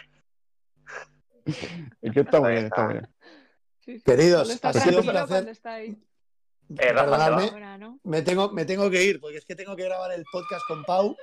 Es 2.03 2.13
que 2.13 2.21
está 2.21 2.41
muy 2.41 2.53
bien, 2.53 2.67
está 2.67 2.85
muy 2.85 2.95
bien. 2.95 3.09
Sí, 3.81 3.99
sí. 3.99 4.05
Queridos, 4.05 4.51
ha 4.63 4.73
sido 4.73 4.99
un 4.99 5.05
tranquilo 5.05 5.13
placer. 5.13 5.29
cuando 5.29 5.51
está 5.51 5.75
ahí. 5.75 5.97
Eh. 6.79 6.95
Me 8.05 8.23
tengo, 8.23 8.51
me 8.51 8.65
tengo 8.65 8.91
que 8.91 9.05
ir 9.05 9.21
porque 9.21 9.37
es 9.39 9.45
que 9.45 9.55
tengo 9.55 9.77
que 9.77 9.85
grabar 9.85 10.13
el 10.13 10.25
podcast 10.33 10.63
con 10.67 10.83
Pau 10.85 11.15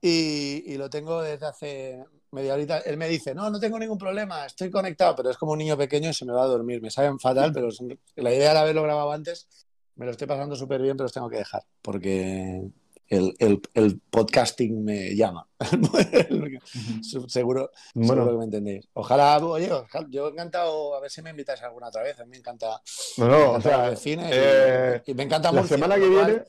y, 0.00 0.64
y 0.66 0.76
lo 0.76 0.90
tengo 0.90 1.22
desde 1.22 1.46
hace 1.46 2.04
media 2.32 2.54
horita. 2.54 2.78
Él 2.78 2.96
me 2.96 3.08
dice, 3.08 3.34
no, 3.34 3.50
no 3.50 3.60
tengo 3.60 3.78
ningún 3.78 3.98
problema, 3.98 4.46
estoy 4.46 4.70
conectado, 4.70 5.14
pero 5.16 5.30
es 5.30 5.36
como 5.36 5.52
un 5.52 5.58
niño 5.58 5.76
pequeño 5.76 6.10
y 6.10 6.14
se 6.14 6.24
me 6.24 6.32
va 6.32 6.42
a 6.42 6.48
dormir. 6.48 6.82
Me 6.82 6.90
saben 6.90 7.18
fatal, 7.18 7.52
pero 7.52 7.68
la 8.16 8.32
idea 8.32 8.50
era 8.50 8.60
haberlo 8.60 8.82
grabado 8.82 9.12
antes. 9.12 9.48
Me 9.94 10.06
lo 10.06 10.12
estoy 10.12 10.26
pasando 10.26 10.56
súper 10.56 10.80
bien, 10.80 10.96
pero 10.96 11.04
los 11.04 11.12
tengo 11.12 11.28
que 11.28 11.38
dejar 11.38 11.62
porque 11.82 12.70
el, 13.10 13.34
el- 13.40 13.60
el 13.74 14.00
podcasting 14.10 14.82
me 14.82 15.14
llama. 15.14 15.46
seguro, 17.28 17.70
Bueno. 17.94 18.14
seguro 18.14 18.30
que 18.32 18.38
me 18.38 18.44
entendéis. 18.44 18.88
Ojalá, 18.94 19.38
oye, 19.38 19.70
ojalá- 19.72 20.06
yo 20.10 20.28
encantado, 20.28 20.94
a 20.94 21.00
ver 21.00 21.10
si 21.10 21.20
me 21.22 21.30
invitáis 21.30 21.60
alguna 21.62 21.88
otra 21.88 22.02
vez. 22.02 22.18
A 22.20 22.24
mí 22.24 22.30
me 22.30 22.36
encanta 22.38 22.80
No, 23.18 23.24
me 23.26 23.30
no, 23.30 23.36
o 23.36 23.40
encanta 23.48 23.62
sea, 23.68 23.74
hablar 23.76 23.90
de 23.90 23.96
cine 23.96 24.22
y- 24.22 24.30
eh, 24.32 25.02
y, 25.06 25.14
me 25.14 25.24
encanta 25.24 25.52
la 25.52 25.60
Murcia, 25.60 25.76
semana 25.76 25.96
que 25.96 26.06
lo 26.06 26.12
cual, 26.14 26.26
viene- 26.26 26.44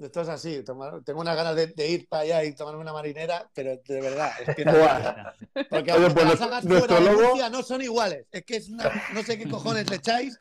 Esto 0.00 0.20
es 0.20 0.28
así, 0.28 0.62
tomar- 0.62 1.02
tengo 1.04 1.20
unas 1.20 1.34
ganas 1.34 1.56
de, 1.56 1.68
de 1.68 1.88
ir 1.88 2.08
para 2.08 2.22
allá 2.22 2.44
y 2.44 2.54
tomarme 2.54 2.80
una 2.82 2.92
marinera, 2.92 3.48
pero 3.52 3.76
de 3.84 4.00
verdad, 4.00 4.30
empiezo 4.46 4.70
a- 4.84 5.34
porque 5.70 5.92
Oye, 5.92 6.04
aunque 6.04 6.14
pues 6.24 6.40
las 6.40 6.64
de 6.64 7.00
logo- 7.00 7.22
Murcia 7.22 7.48
no 7.48 7.62
son 7.62 7.82
iguales. 7.82 8.26
Es 8.30 8.44
que 8.44 8.56
es 8.56 8.68
una, 8.68 8.84
no 9.12 9.22
sé 9.22 9.36
qué 9.38 9.48
cojones 9.48 9.90
le 9.90 9.96
echáis, 9.96 10.38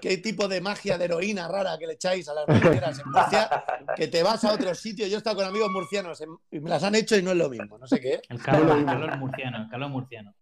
qué 0.00 0.16
tipo 0.16 0.48
de 0.48 0.60
magia 0.60 0.98
de 0.98 1.04
heroína 1.04 1.46
rara 1.46 1.76
que 1.78 1.86
le 1.86 1.92
echáis 1.92 2.28
a 2.28 2.34
las 2.34 2.48
marineras 2.48 2.98
en 2.98 3.10
Murcia, 3.10 3.64
que 3.94 4.08
te 4.08 4.22
vas 4.24 4.42
a 4.44 4.52
otro 4.54 4.74
sitio. 4.74 5.06
Yo 5.06 5.14
he 5.14 5.18
estado 5.18 5.36
con 5.36 5.44
amigos 5.44 5.70
murcianos 5.70 6.20
en- 6.22 6.36
y 6.50 6.58
me 6.58 6.70
las 6.70 6.82
han 6.82 6.94
hecho 6.96 7.16
y 7.16 7.22
no 7.22 7.30
es 7.30 7.36
lo 7.36 7.48
mismo, 7.48 7.78
no 7.78 7.86
sé 7.86 8.00
qué. 8.00 8.20
El 8.28 8.42
calor, 8.42 8.66
lo 8.66 8.74
el 8.76 8.84
calor 8.86 9.18
murciano, 9.18 9.58
el 9.62 9.68
calor 9.68 9.88
murciano. 9.90 10.34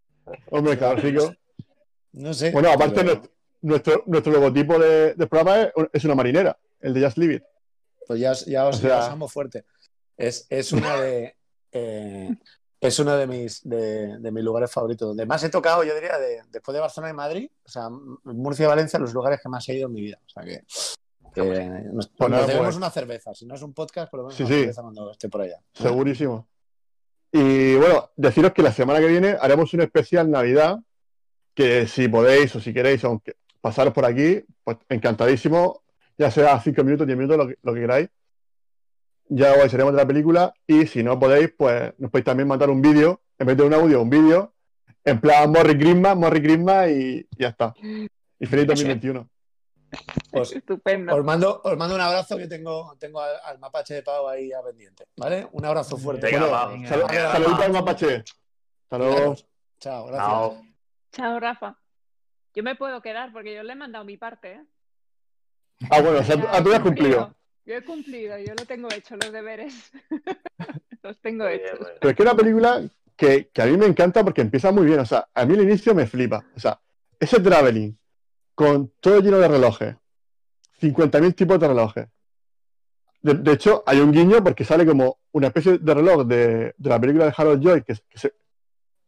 Hombre, 0.51 0.79
claro, 0.79 1.03
chico. 1.03 1.35
No 2.13 2.33
sé. 2.33 2.51
Bueno, 2.53 2.71
aparte, 2.71 3.05
pero- 3.05 3.23
nuestro, 3.61 4.03
nuestro, 4.07 4.33
logotipo 4.33 4.79
de, 4.79 5.15
programa 5.27 5.63
es, 5.63 5.73
es 5.93 6.05
una 6.05 6.15
marinera, 6.15 6.57
el 6.81 6.95
de 6.95 7.03
Just 7.05 7.19
Leave 7.19 7.35
It. 7.35 7.43
Pues 8.07 8.21
ya, 8.21 8.33
os- 8.33 8.45
ya 8.47 8.67
os, 8.67 8.77
O 8.77 8.79
sea- 8.81 8.89
ya 8.91 8.99
os 9.01 9.09
amo 9.09 9.29
fuerte. 9.29 9.65
Es, 10.17 10.47
es 10.51 10.73
una 10.73 10.97
de. 11.01 11.37
eh, 11.73 12.31
es 12.81 12.99
uno 12.99 13.17
de 13.17 13.27
mis, 13.27 13.63
de, 13.69 14.19
de 14.19 14.31
mis 14.31 14.45
lugares 14.45 14.71
favoritos. 14.71 15.09
Donde 15.09 15.25
más 15.27 15.43
he 15.43 15.49
tocado, 15.49 15.83
yo 15.85 15.95
diría, 15.95 16.19
de- 16.19 16.43
después 16.51 16.75
de 16.75 16.81
Barcelona 16.81 17.11
y 17.11 17.15
Madrid, 17.17 17.51
o 17.65 17.69
sea, 17.69 17.89
Murcia 18.25 18.65
y 18.65 18.69
Valencia, 18.69 18.99
los 18.99 19.13
lugares 19.15 19.41
que 19.43 19.49
más 19.49 19.67
he 19.69 19.75
ido 19.75 19.87
en 19.89 19.93
mi 19.95 20.03
vida. 20.03 20.19
O 20.25 20.29
sea 20.29 20.43
que. 20.45 20.63
nos, 21.93 22.09
Pues 22.09 22.31
nos 22.31 22.47
debemos 22.47 22.67
pues. 22.67 22.77
una 22.77 22.91
cerveza. 22.91 23.35
Si 23.35 23.47
no 23.47 23.55
es 23.55 23.63
un 23.63 23.73
podcast, 23.75 24.11
por 24.11 24.19
lo 24.21 24.25
menos 24.27 24.37
Sí, 24.37 24.43
una 24.45 24.51
sí. 24.55 24.61
cerveza 24.61 24.83
cuando 24.83 25.11
esté 25.11 25.29
por 25.29 25.41
allá. 25.43 25.59
Segurísimo. 25.73 26.47
Y 27.33 27.75
bueno, 27.75 28.11
deciros 28.17 28.53
que 28.53 28.63
la 28.63 28.73
semana 28.73 29.01
que 29.01 29.07
viene 29.09 29.37
haremos 29.41 29.73
un 29.75 29.81
especial 29.81 30.31
Navidad, 30.31 30.79
que 31.55 31.87
si 31.89 32.07
podéis 32.09 32.55
o 32.55 32.61
si 32.61 32.73
queréis, 32.73 33.03
aunque 33.05 33.37
pasaros 33.61 33.93
por 33.93 34.05
aquí, 34.05 34.45
pues 34.63 34.77
encantadísimo, 34.89 35.83
ya 36.19 36.31
sea 36.31 36.61
5 36.61 36.85
minutos, 36.85 37.07
10 37.07 37.19
minutos, 37.19 37.37
lo 37.39 37.49
que, 37.49 37.59
lo 37.63 37.75
que 37.75 37.81
queráis. 37.81 38.09
Ya 39.29 39.53
os 39.53 39.59
avisaremos 39.61 39.93
de 39.95 39.99
la 40.01 40.07
película 40.07 40.55
y 40.67 40.87
si 40.87 41.03
no 41.03 41.19
podéis, 41.19 41.53
pues 41.57 41.95
nos 41.99 42.11
podéis 42.11 42.27
también 42.27 42.47
mandar 42.49 42.69
un 42.71 42.83
vídeo, 42.83 43.23
en 43.39 43.47
vez 43.47 43.57
de 43.57 43.63
un 43.63 43.73
audio, 43.75 44.03
un 44.03 44.11
vídeo, 44.11 44.53
en 45.05 45.21
plan 45.21 45.51
Morri 45.51 45.79
Christmas, 45.79 46.17
Morri 46.17 46.43
Christmas 46.43 46.91
y 46.91 47.27
ya 47.39 47.49
está. 47.49 47.75
Y 47.83 48.47
feliz 48.47 48.67
2021. 48.67 49.29
Pues, 50.31 50.53
Estupendo. 50.53 51.15
os, 51.15 51.25
mando, 51.25 51.61
os 51.63 51.77
mando 51.77 51.95
un 51.95 52.01
abrazo 52.01 52.37
que 52.37 52.49
tengo, 52.49 52.97
tengo 52.99 53.21
al, 53.21 53.37
al 53.45 53.59
mapache 53.61 53.95
de 53.95 54.03
Pau 54.03 54.29
ahí 54.29 54.53
a 54.53 54.61
pendiente. 54.63 55.05
¿Vale? 55.17 55.47
Un 55.53 55.65
abrazo 55.65 55.97
fuerte. 55.97 56.31
Bueno, 56.31 56.51
va. 56.51 56.67
venga. 56.67 56.89
Sal- 56.89 57.05
Venga, 57.09 57.33
Saluditos 57.33 57.61
va. 57.61 57.65
al 57.65 57.73
mapache. 57.73 58.25
Hasta 58.83 58.99
luego. 58.99 59.37
Chao, 59.79 60.07
gracias. 60.07 60.27
Chao. 60.29 60.63
Chao, 61.13 61.41
Rafa. 61.41 61.79
Yo 62.55 62.63
me 62.65 62.75
puedo 62.75 63.01
quedar 63.01 63.33
porque 63.33 63.55
yo 63.55 63.63
le 63.63 63.73
he 63.73 63.77
mandado 63.77 64.05
mi 64.05 64.17
parte. 64.17 64.53
¿eh? 64.55 64.65
Ah, 65.91 66.01
bueno, 66.01 66.19
o 66.19 66.23
sea, 66.25 66.37
Ya 66.37 66.49
ah, 66.53 66.63
tú 66.63 66.71
ya 66.71 66.77
has 66.77 66.83
cumplido. 66.83 67.35
Yo 67.67 67.75
he 67.77 67.83
cumplido, 67.85 68.39
yo 68.39 68.55
lo 68.59 68.65
tengo 68.67 68.89
hecho, 68.93 69.17
los 69.17 69.33
deberes. 69.33 69.91
los 71.03 71.19
tengo 71.21 71.47
hechos. 71.49 71.79
Pero 72.01 72.11
es 72.11 72.17
que 72.17 72.23
es 72.23 72.29
una 72.29 72.37
película 72.37 72.83
que, 73.17 73.49
que 73.53 73.63
a 73.63 73.67
mí 73.67 73.77
me 73.77 73.87
encanta 73.87 74.23
porque 74.23 74.43
empieza 74.43 74.71
muy 74.71 74.85
bien. 74.87 75.01
O 75.01 75.07
sea, 75.07 75.29
a 75.33 75.45
mí 75.47 75.55
el 75.55 75.63
inicio 75.63 75.95
me 75.95 76.07
flipa. 76.07 76.45
O 76.57 76.61
sea, 76.61 76.79
ese 77.19 77.41
traveling 77.41 77.97
con 78.55 78.93
todo 79.01 79.21
lleno 79.21 79.39
de 79.39 79.49
relojes, 79.49 79.97
50.000 80.81 81.35
tipos 81.35 81.59
de 81.59 81.69
relojes. 81.69 82.07
De, 83.23 83.35
de 83.35 83.53
hecho, 83.53 83.83
hay 83.87 84.01
un 84.01 84.13
guiño 84.13 84.45
porque 84.45 84.65
sale 84.65 84.85
como 84.85 85.19
una 85.33 85.47
especie 85.49 85.79
de 85.79 85.95
reloj 85.95 86.25
de, 86.27 86.75
de 86.77 86.89
la 86.91 87.01
película 87.01 87.25
de 87.25 87.35
Harold 87.37 87.63
Joy, 87.63 87.83
que, 87.83 87.93
es- 87.93 88.05
que 88.09 88.19
se- 88.19 88.35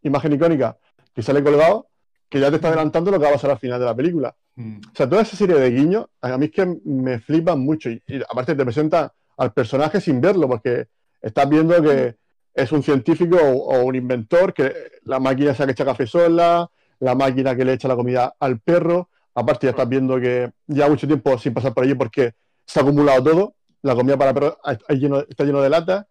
imagen 0.03 0.33
icónica, 0.33 0.79
que 1.15 1.23
sale 1.23 1.43
colgado, 1.45 1.89
que 2.37 2.43
ya 2.43 2.51
te 2.51 2.57
está 2.57 2.69
adelantando 2.69 3.11
lo 3.11 3.19
que 3.19 3.25
va 3.25 3.31
a 3.31 3.35
pasar 3.35 3.51
al 3.51 3.59
final 3.59 3.81
de 3.81 3.87
la 3.87 3.95
película. 3.95 4.35
Mm. 4.57 4.79
O 4.79 4.95
sea, 4.95 5.09
toda 5.09 5.23
esa 5.23 5.37
serie 5.37 5.57
de 5.57 5.71
guiños, 5.71 6.07
a 6.21 6.37
mí 6.37 6.47
es 6.47 6.53
que 6.53 6.67
me 6.85 7.19
flipan 7.19 7.59
mucho. 7.61 7.89
Y, 7.89 8.03
y 8.07 8.21
aparte 8.23 8.55
te 8.55 8.63
presenta 8.63 9.13
al 9.39 9.53
personaje 9.53 10.01
sin 10.01 10.21
verlo, 10.21 10.47
porque 10.47 10.89
estás 11.23 11.49
viendo 11.49 11.81
que 11.83 12.17
es 12.55 12.73
un 12.73 12.83
científico 12.83 13.39
o, 13.39 13.75
o 13.75 13.85
un 13.85 13.95
inventor, 13.95 14.53
que 14.53 14.73
la 15.05 15.19
máquina 15.19 15.53
esa 15.53 15.65
que 15.65 15.73
echa 15.73 15.85
café 15.85 16.07
sola, 16.07 16.71
la 17.01 17.15
máquina 17.15 17.57
que 17.57 17.65
le 17.65 17.73
echa 17.73 17.89
la 17.89 17.97
comida 17.97 18.35
al 18.39 18.61
perro. 18.61 19.09
Aparte 19.35 19.67
ya 19.67 19.71
estás 19.71 19.89
viendo 19.89 20.21
que 20.21 20.51
lleva 20.67 20.89
mucho 20.91 21.07
tiempo 21.07 21.39
sin 21.39 21.55
pasar 21.55 21.73
por 21.73 21.85
allí 21.85 21.95
porque 21.95 22.35
se 22.67 22.81
ha 22.81 22.83
acumulado 22.83 23.25
todo. 23.25 23.55
La 23.81 23.95
comida 23.95 24.19
para 24.19 24.35
perros 24.35 24.59
está 24.67 24.93
lleno, 24.93 25.21
está 25.21 25.45
lleno 25.45 25.63
de 25.63 25.71
latas. 25.71 26.07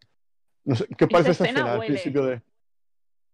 No 0.64 0.76
sé, 0.76 0.88
¿Qué 0.98 1.06
os 1.06 1.10
parece 1.12 1.32
esa 1.32 1.44
escena 1.44 1.60
escena 1.60 1.74
al 1.74 1.86
principio 1.86 2.26
de...? 2.26 2.42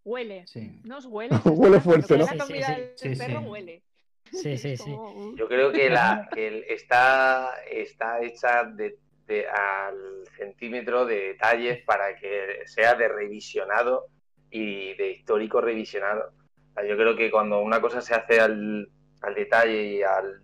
Huele. 0.04 0.46
Sí. 0.48 0.82
¿No 0.84 0.98
os 0.98 1.06
huele? 1.08 1.36
Huele 1.46 1.80
fuerte, 1.80 2.18
¿no? 2.18 2.26
La 2.26 2.32
Sí, 2.32 2.40
sí, 2.40 2.48
comida 2.48 2.68
sí. 2.68 2.74
del 2.82 3.16
Sí, 3.16 3.16
perro 3.16 3.40
sí. 3.42 3.46
huele. 3.50 3.84
Sí, 4.32 4.58
sí, 4.58 4.78
sí. 4.78 4.92
uh, 4.92 5.36
Yo 5.38 5.48
creo 5.48 5.72
que, 5.72 5.90
la, 5.90 6.28
que 6.34 6.48
el- 6.48 6.64
está, 6.70 7.52
está 7.70 8.22
hecha 8.22 8.64
de, 8.64 8.98
de- 9.28 9.48
al 9.48 10.24
centímetro 10.38 11.06
de 11.06 11.30
detalles 11.30 11.84
para 11.86 12.16
que 12.16 12.62
sea 12.66 12.96
de 12.96 13.08
revisionado 13.08 14.08
y 14.50 14.94
de 14.96 15.12
histórico 15.12 15.62
revisionado. 15.62 16.34
O 16.72 16.74
sea, 16.74 16.86
yo 16.86 16.96
creo 16.98 17.16
que 17.16 17.30
cuando 17.30 17.62
una 17.62 17.82
cosa 17.82 18.02
se 18.02 18.16
hace 18.16 18.40
al, 18.40 18.90
al 19.22 19.36
detalle 19.36 19.84
y 19.84 20.02
al 20.04 20.42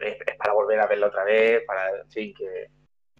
es, 0.00 0.16
es 0.26 0.36
para 0.36 0.52
volver 0.52 0.78
a 0.80 0.86
verla 0.86 1.08
otra 1.08 1.24
vez, 1.24 1.64
para 1.66 1.88
en 2.00 2.10
fin, 2.10 2.34
que 2.34 2.66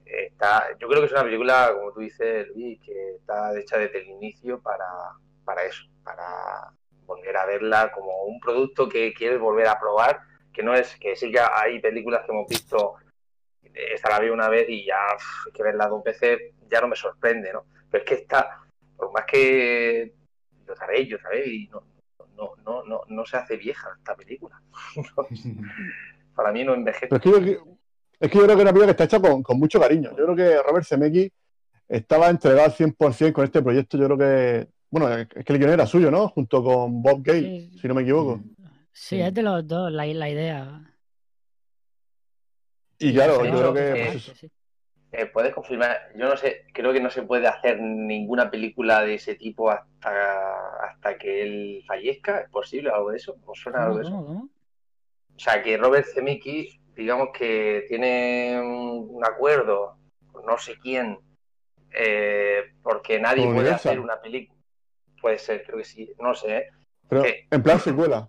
está, 0.08 0.68
yo 0.78 0.88
creo 0.88 1.00
que 1.00 1.06
es 1.06 1.12
una 1.12 1.24
película, 1.24 1.72
como 1.74 1.92
tú 1.92 2.00
dices, 2.00 2.48
Luis, 2.54 2.80
que 2.80 3.16
está 3.16 3.58
hecha 3.58 3.78
desde 3.78 4.00
el 4.00 4.08
inicio 4.08 4.60
para, 4.60 4.86
para 5.44 5.64
eso, 5.64 5.84
para 6.02 6.72
volver 7.04 7.36
a 7.36 7.46
verla 7.46 7.92
como 7.92 8.24
un 8.24 8.40
producto 8.40 8.88
que 8.88 9.12
quieres 9.12 9.38
volver 9.38 9.66
a 9.68 9.78
probar, 9.78 10.20
que 10.52 10.62
no 10.62 10.74
es 10.74 10.96
que 10.96 11.16
sí 11.16 11.30
que 11.30 11.40
hay 11.40 11.80
películas 11.80 12.24
que 12.24 12.32
hemos 12.32 12.48
visto, 12.48 12.94
esta 13.72 14.10
la 14.10 14.20
vi 14.20 14.30
una 14.30 14.48
vez 14.48 14.68
y 14.68 14.84
ya 14.86 14.98
uf, 15.14 15.52
que 15.52 15.62
verla 15.62 15.88
dos 15.88 16.02
veces 16.02 16.38
ya 16.68 16.80
no 16.80 16.88
me 16.88 16.96
sorprende, 16.96 17.52
¿no? 17.52 17.64
Pero 17.90 18.04
es 18.04 18.08
que 18.08 18.14
esta, 18.16 18.60
por 18.96 19.12
más 19.12 19.24
que 19.24 20.14
lo 20.66 20.76
sabéis, 20.76 21.08
yo 21.08 21.18
sabéis, 21.18 21.46
y 21.46 21.68
no, 21.68 21.82
no, 22.36 22.54
no, 22.64 22.84
no, 22.84 23.02
no 23.06 23.26
se 23.26 23.36
hace 23.36 23.56
vieja 23.56 23.90
esta 23.96 24.14
película. 24.14 24.60
Para 26.34 26.52
mí 26.52 26.64
no 26.64 26.74
envejece. 26.74 27.08
Pero 27.08 27.40
que 27.40 27.58
es 28.20 28.30
que 28.30 28.38
yo 28.38 28.44
creo 28.44 28.56
que 28.56 28.62
es 28.62 28.64
una 28.64 28.72
película 28.72 28.86
que 28.86 29.02
está 29.02 29.04
hecha 29.04 29.20
con, 29.20 29.42
con 29.42 29.58
mucho 29.58 29.80
cariño. 29.80 30.10
Yo 30.16 30.24
creo 30.24 30.36
que 30.36 30.62
Robert 30.62 30.86
Zemeckis 30.86 31.30
estaba 31.88 32.28
entregado 32.28 32.64
al 32.64 32.72
100% 32.72 33.32
con 33.32 33.44
este 33.44 33.62
proyecto. 33.62 33.96
Yo 33.96 34.04
creo 34.06 34.18
que, 34.18 34.68
bueno, 34.90 35.08
es 35.14 35.26
que 35.28 35.52
el 35.52 35.58
guion 35.58 35.70
era 35.72 35.86
suyo, 35.86 36.10
¿no? 36.10 36.28
Junto 36.28 36.62
con 36.62 37.02
Bob 37.02 37.22
Gale, 37.22 37.40
Sí. 37.70 37.78
si 37.80 37.88
no 37.88 37.94
me 37.94 38.02
equivoco. 38.02 38.40
Sí, 38.92 39.20
es 39.20 39.32
de 39.32 39.42
los 39.42 39.66
dos 39.66 39.92
la, 39.92 40.04
la 40.06 40.28
idea. 40.28 40.82
Y 42.98 43.12
claro, 43.14 43.44
yo 43.44 43.52
creo 43.52 43.74
que 43.74 43.90
eh, 44.02 44.08
pues. 44.12 44.46
Eh, 45.12 45.26
¿Puedes 45.26 45.54
confirmar? 45.54 45.96
Yo 46.16 46.28
no 46.28 46.36
sé, 46.36 46.66
creo 46.74 46.92
que 46.92 47.00
no 47.00 47.08
se 47.08 47.22
puede 47.22 47.46
hacer 47.46 47.80
ninguna 47.80 48.50
película 48.50 49.00
de 49.02 49.14
ese 49.14 49.36
tipo 49.36 49.70
hasta, 49.70 50.84
hasta 50.84 51.16
que 51.16 51.42
él 51.42 51.84
fallezca. 51.86 52.40
¿Es 52.40 52.50
posible 52.50 52.90
algo 52.90 53.10
de 53.12 53.16
eso? 53.18 53.36
¿Os 53.46 53.58
suena 53.58 53.84
algo 53.84 53.94
¿Cómo, 53.94 54.02
de 54.02 54.06
eso? 54.08 54.16
cómo, 54.16 54.26
cómo? 54.26 54.48
O 55.36 55.38
sea, 55.40 55.62
que 55.62 55.76
Robert 55.78 56.06
Zemeckis, 56.12 56.77
digamos 56.98 57.28
que 57.32 57.84
tiene 57.86 58.60
un, 58.60 59.24
acuerdo 59.24 59.96
con 60.32 60.44
no 60.44 60.58
sé 60.58 60.76
quién, 60.78 61.16
eh, 61.92 62.72
porque 62.82 63.20
nadie 63.20 63.44
¿Con 63.44 63.54
puede 63.54 63.68
Universal? 63.68 63.90
hacer 63.92 64.00
una 64.00 64.20
película. 64.20 64.60
Puede 65.20 65.38
ser, 65.38 65.62
creo 65.64 65.78
que 65.78 65.84
sí, 65.84 66.12
no 66.18 66.34
sé. 66.34 66.56
¿eh? 66.58 66.66
Pero 67.08 67.24
eh, 67.24 67.46
en 67.50 67.62
plan 67.62 67.78
secuela. 67.78 68.28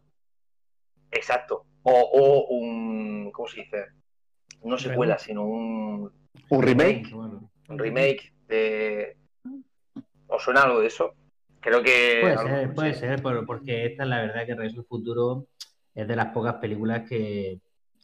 Exacto. 1.10 1.66
O, 1.82 1.92
o 1.92 2.48
un, 2.50 3.32
¿cómo 3.32 3.48
se 3.48 3.62
dice? 3.62 3.86
No 4.64 4.78
secuela, 4.78 5.18
sino 5.18 5.44
un, 5.46 6.12
Un 6.50 6.62
remake. 6.62 7.10
Bueno, 7.12 7.50
un 7.70 7.80
remake 7.80 8.34
de... 8.48 9.18
¿Os 10.28 10.44
suena 10.44 10.62
algo 10.62 10.80
de 10.82 10.88
eso? 10.88 11.16
Creo 11.60 11.82
que... 11.82 12.20
Puede 12.22 12.38
ser, 12.38 12.74
puede 12.74 12.94
ser, 12.94 13.24
pero- 13.24 13.46
porque 13.48 13.86
esta 13.88 14.04
es 14.04 14.10
la 14.10 14.22
verdad 14.22 14.46
que 14.46 14.54
Regreso 14.56 14.82
al 14.82 14.86
Futuro 14.86 15.48
es 15.96 16.08
de 16.08 16.16
las 16.16 16.28
pocas 16.34 16.56
películas 16.56 17.08
que, 17.10 17.60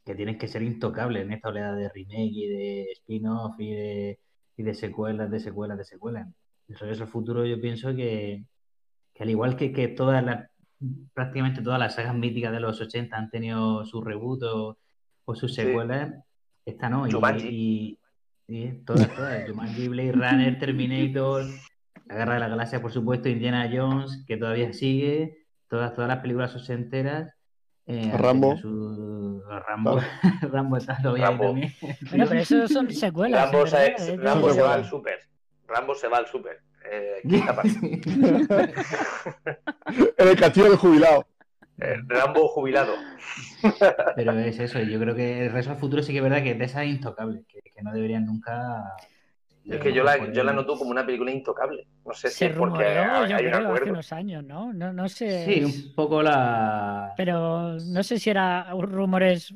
que 0.05 0.15
tienen 0.15 0.37
que 0.37 0.47
ser 0.47 0.61
intocables 0.61 1.23
en 1.23 1.31
esta 1.33 1.49
oleada 1.49 1.75
de 1.75 1.89
remake 1.89 2.31
y 2.31 2.47
de 2.47 2.91
spin-off 2.93 3.59
y 3.59 3.71
de, 3.71 4.19
y 4.55 4.63
de 4.63 4.73
secuelas, 4.75 5.31
de 5.31 5.39
secuelas, 5.39 5.77
de 5.77 5.83
secuelas. 5.83 6.27
El 6.67 6.77
Regreso 6.77 7.03
al 7.03 7.09
Futuro 7.09 7.45
yo 7.45 7.59
pienso 7.59 7.95
que, 7.95 8.45
que 9.13 9.23
al 9.23 9.29
igual 9.31 9.55
que, 9.55 9.71
que 9.73 9.87
todas 9.87 10.23
las, 10.23 10.47
prácticamente 11.13 11.61
todas 11.63 11.79
las 11.79 11.95
sagas 11.95 12.13
míticas 12.15 12.51
de 12.51 12.59
los 12.59 12.79
80 12.79 13.17
han 13.17 13.29
tenido 13.31 13.83
su 13.85 14.01
reboot 14.01 14.43
o, 14.43 14.77
o 15.25 15.35
sus 15.35 15.55
Sí. 15.55 15.63
secuelas, 15.63 16.13
esta 16.65 16.89
no. 16.89 17.07
Y, 17.07 17.11
y- 17.49 17.99
y 18.47 18.71
todas, 18.85 19.11
todas. 19.15 19.49
Jumanji, 19.49 19.87
Blade 19.87 20.11
Runner, 20.11 20.59
Terminator, 20.59 21.45
La 22.05 22.15
Guerra 22.15 22.33
de 22.35 22.39
la 22.41 22.47
Galaxia, 22.49 22.79
por 22.79 22.91
supuesto, 22.91 23.27
Indiana 23.27 23.67
Jones, 23.73 24.23
que 24.27 24.37
todavía 24.37 24.71
sigue, 24.71 25.47
todas, 25.67 25.95
todas 25.95 26.07
las 26.09 26.19
películas 26.19 26.55
ochenteras. 26.55 27.33
Eh, 27.87 28.11
Rambo. 28.17 28.57
su- 28.57 29.43
Rambo, 29.47 29.99
Rambo 30.41 30.77
está 30.77 30.97
ahí 31.03 31.21
Rambo. 31.21 31.43
también. 31.45 31.71
Bueno, 32.09 32.25
pero 32.27 32.39
eso 32.39 32.67
son 32.67 32.89
secuelas. 32.91 33.43
Rambo, 33.51 33.67
se, 33.67 33.75
verdad, 33.77 33.93
es 33.99 34.07
de- 34.07 34.17
Rambo 34.17 34.49
se 34.51 34.61
va 34.63 34.73
al 34.73 34.85
super. 34.85 35.19
Rambo 35.67 35.93
se 35.93 36.07
va 36.07 36.17
al 36.17 36.25
super. 36.27 36.61
Eh. 36.91 37.21
En 40.17 40.27
el 40.27 40.35
castillo 40.35 40.69
del 40.69 40.77
jubilado. 40.77 41.27
Eh, 41.79 41.95
Rambo 42.07 42.47
jubilado. 42.47 42.93
Pero 44.15 44.31
es 44.39 44.59
eso, 44.59 44.79
y 44.79 44.89
yo 44.91 44.99
creo 44.99 45.15
que 45.15 45.41
el 45.45 45.49
Regreso 45.49 45.71
al 45.71 45.77
Futuro 45.77 46.01
sí 46.01 46.11
que 46.11 46.19
es 46.19 46.23
verdad 46.23 46.41
que 46.41 46.51
es 46.51 46.59
de 46.59 46.65
esas 46.65 46.85
intocables, 46.85 47.45
que, 47.47 47.61
que 47.61 47.81
no 47.83 47.91
deberían 47.91 48.25
nunca. 48.25 48.83
Es 49.67 49.79
que 49.79 49.91
yo 49.93 50.03
la, 50.03 50.31
yo 50.31 50.43
la 50.43 50.53
noto 50.53 50.77
como 50.77 50.91
una 50.91 51.05
película 51.05 51.31
intocable. 51.31 51.87
No 52.05 52.13
sé 52.13 52.29
si 52.29 52.37
Se 52.37 52.45
es 52.47 52.55
porque 52.55 52.83
rumoreó, 52.83 53.13
hay, 53.23 53.29
yo 53.31 53.35
hay 53.37 53.45
un 53.45 53.51
creo, 53.51 53.57
hace 53.57 53.65
acuerdo. 53.67 53.91
unos 53.91 54.13
años, 54.13 54.43
¿no? 54.43 54.73
No, 54.73 54.93
no 54.93 55.09
sé. 55.09 55.45
Sí, 55.45 55.63
un 55.63 55.95
poco 55.95 56.21
la. 56.21 57.13
Pero 57.17 57.73
no 57.79 58.03
sé 58.03 58.19
si 58.19 58.29
era 58.29 58.69
rumores 58.73 59.53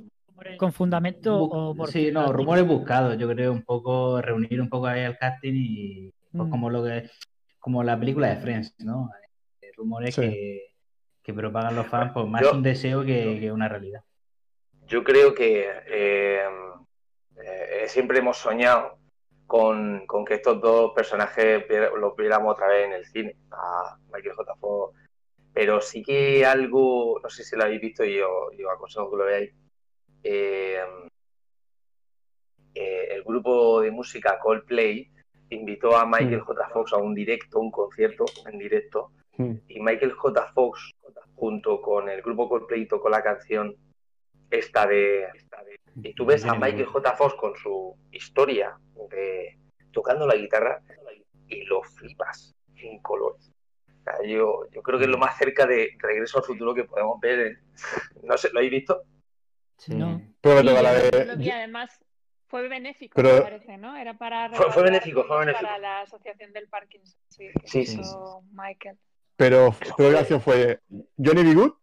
con 0.58 0.72
fundamento 0.74 1.40
Bu- 1.42 1.50
o 1.52 1.76
por 1.76 1.92
Sí, 1.92 2.12
no, 2.12 2.32
rumores 2.32 2.66
buscados, 2.66 3.18
yo 3.18 3.28
creo, 3.30 3.52
un 3.52 3.62
poco 3.64 4.22
reunir 4.22 4.60
un 4.62 4.70
poco 4.70 4.88
ahí 4.88 5.04
al 5.04 5.18
casting 5.18 5.54
y 5.54 6.12
pues 6.32 6.48
Mm. 6.48 6.50
como 6.50 6.70
lo 6.70 6.84
que 6.84 7.10
como 7.60 7.84
la 7.84 8.00
película 8.00 8.30
de 8.30 8.38
Friends, 8.38 8.74
¿no? 8.80 9.10
Eh, 9.62 9.68
Rumores 9.76 10.16
Sí. 10.16 10.22
que, 10.22 10.74
que 11.22 11.34
propagan 11.34 11.76
los 11.76 11.88
fans, 11.88 12.12
pues 12.14 12.26
más 12.26 12.42
Yo- 12.42 12.54
un 12.54 12.64
deseo 12.64 13.04
que, 13.04 13.38
que 13.40 13.52
una 13.52 13.68
realidad. 13.68 14.02
Yo 14.88 15.04
creo 15.04 15.36
que 15.36 15.68
eh, 15.88 16.40
eh, 17.44 17.84
siempre 17.88 18.20
hemos 18.20 18.38
soñado 18.38 18.98
con, 19.50 20.06
con 20.06 20.24
que 20.26 20.36
estos 20.36 20.62
dos 20.62 20.92
personajes 20.94 21.66
los 22.00 22.16
viéramos 22.16 22.54
otra 22.54 22.68
vez 22.68 22.86
en 22.86 22.94
el 22.94 23.06
cine, 23.08 23.36
a 23.50 23.98
Michael 24.14 24.36
J. 24.36 24.56
Fox. 24.58 24.96
Pero 25.52 25.82
sí 25.82 26.04
que 26.04 26.46
algo, 26.46 27.20
no 27.24 27.30
sé 27.30 27.44
si 27.44 27.56
lo 27.56 27.64
habéis 27.64 27.82
visto 27.82 28.06
y 28.06 28.16
yo, 28.18 28.52
yo 28.56 28.70
aconsejo 28.70 29.10
que 29.10 29.18
lo 29.18 29.26
veáis. 29.26 29.52
eh, 30.24 30.80
eh, 32.76 33.08
el 33.16 33.24
grupo 33.24 33.82
de 33.82 33.90
música 33.90 34.38
Coldplay 34.40 35.10
invitó 35.50 35.96
a 35.98 36.06
Michael 36.06 36.42
Mm. 36.42 36.46
J. 36.46 36.70
Fox 36.70 36.94
a 36.94 36.98
un 36.98 37.16
directo, 37.16 37.60
un 37.60 37.72
concierto 37.72 38.26
en 38.46 38.60
directo, 38.60 39.12
Mm. 39.38 39.54
y 39.68 39.80
Michael 39.80 40.12
J. 40.14 40.52
Fox, 40.54 40.92
junto 41.36 41.82
con 41.82 42.08
el 42.10 42.22
grupo 42.22 42.48
Coldplay, 42.48 42.86
tocó 42.88 43.10
la 43.10 43.24
canción 43.24 43.76
esta 44.52 44.86
de... 44.86 45.24
esta 45.34 45.64
de- 45.64 45.80
y 46.04 46.14
tú 46.14 46.26
ves 46.26 46.46
a 46.46 46.54
Michael 46.56 46.86
J. 46.86 47.16
Fox 47.16 47.36
con 47.36 47.56
su 47.56 47.96
historia 48.12 48.78
de 49.10 49.58
tocando 49.92 50.26
la 50.28 50.36
guitarra 50.36 50.82
y 51.48 51.64
lo 51.66 51.82
flipas 51.84 52.56
en 52.76 53.00
colores. 53.02 53.52
O 53.88 54.04
sea, 54.04 54.16
yo, 54.26 54.66
yo 54.72 54.82
creo 54.82 54.98
que 54.98 55.06
es 55.06 55.10
lo 55.12 55.18
más 55.18 55.38
cerca 55.38 55.66
de 55.66 55.90
Regreso 56.00 56.38
al 56.40 56.44
Futuro 56.46 56.74
que 56.74 56.84
podemos 56.86 57.20
ver. 57.20 57.40
en- 57.40 57.60
No 58.24 58.38
sé, 58.38 58.50
¿lo 58.52 58.60
habéis 58.60 58.72
visto? 58.72 59.02
Sí. 59.78 59.94
No. 59.96 60.22
Pero 60.42 60.60
Sí, 60.60 60.66
la 60.66 60.94
de- 60.94 61.26
lo 61.26 61.38
vi, 61.38 61.50
además 61.52 62.00
fue 62.48 62.68
benéfico, 62.68 63.14
Pero- 63.16 63.36
me 63.36 63.42
parece, 63.42 63.78
¿no? 63.78 63.96
Era 63.96 64.18
para 64.18 64.50
Fue- 64.52 64.72
fue 64.72 64.84
benéfico, 64.84 65.24
fue 65.26 65.40
benéfico. 65.40 65.66
para 65.66 65.78
la 65.80 66.02
Asociación 66.02 66.52
del 66.54 66.68
Parkinson, 66.68 67.20
sí, 67.30 67.50
que 67.62 67.68
Sí, 67.68 67.80
hizo 67.82 68.04
sí, 68.42 68.48
Michael. 68.54 68.98
Pero, 69.36 69.74
pero 69.80 69.96
¿qué 69.96 70.12
canción 70.14 70.42
fue? 70.42 70.80
¿Johnny 71.18 71.44
B. 71.44 71.54
Good? 71.54 71.74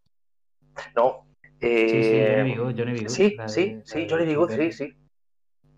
No. 0.94 1.26
Sí, 1.60 1.68
sí, 1.68 1.94
eh, 2.14 2.34
Johnny. 2.38 2.54
Good, 2.56 2.74
Johnny. 2.78 2.98
Good, 3.00 3.08
sí, 3.08 3.36
de- 3.36 3.48
sí, 3.48 3.80
sí, 3.84 4.06
Johnny. 4.08 4.34
Good, 4.34 4.50
sí, 4.52 4.72
sí. 4.72 4.94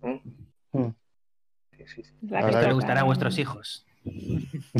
Mm. 0.01 0.77
Mm. 0.79 0.95
Sí, 1.77 1.83
sí, 1.87 2.03
sí. 2.03 2.13
La 2.29 2.45
que 2.45 2.51
Le 2.55 2.61
que- 2.67 2.73
gustará 2.73 3.01
a 3.01 3.03
vuestros 3.03 3.37
hijos. 3.39 3.85
Sí. 4.03 4.49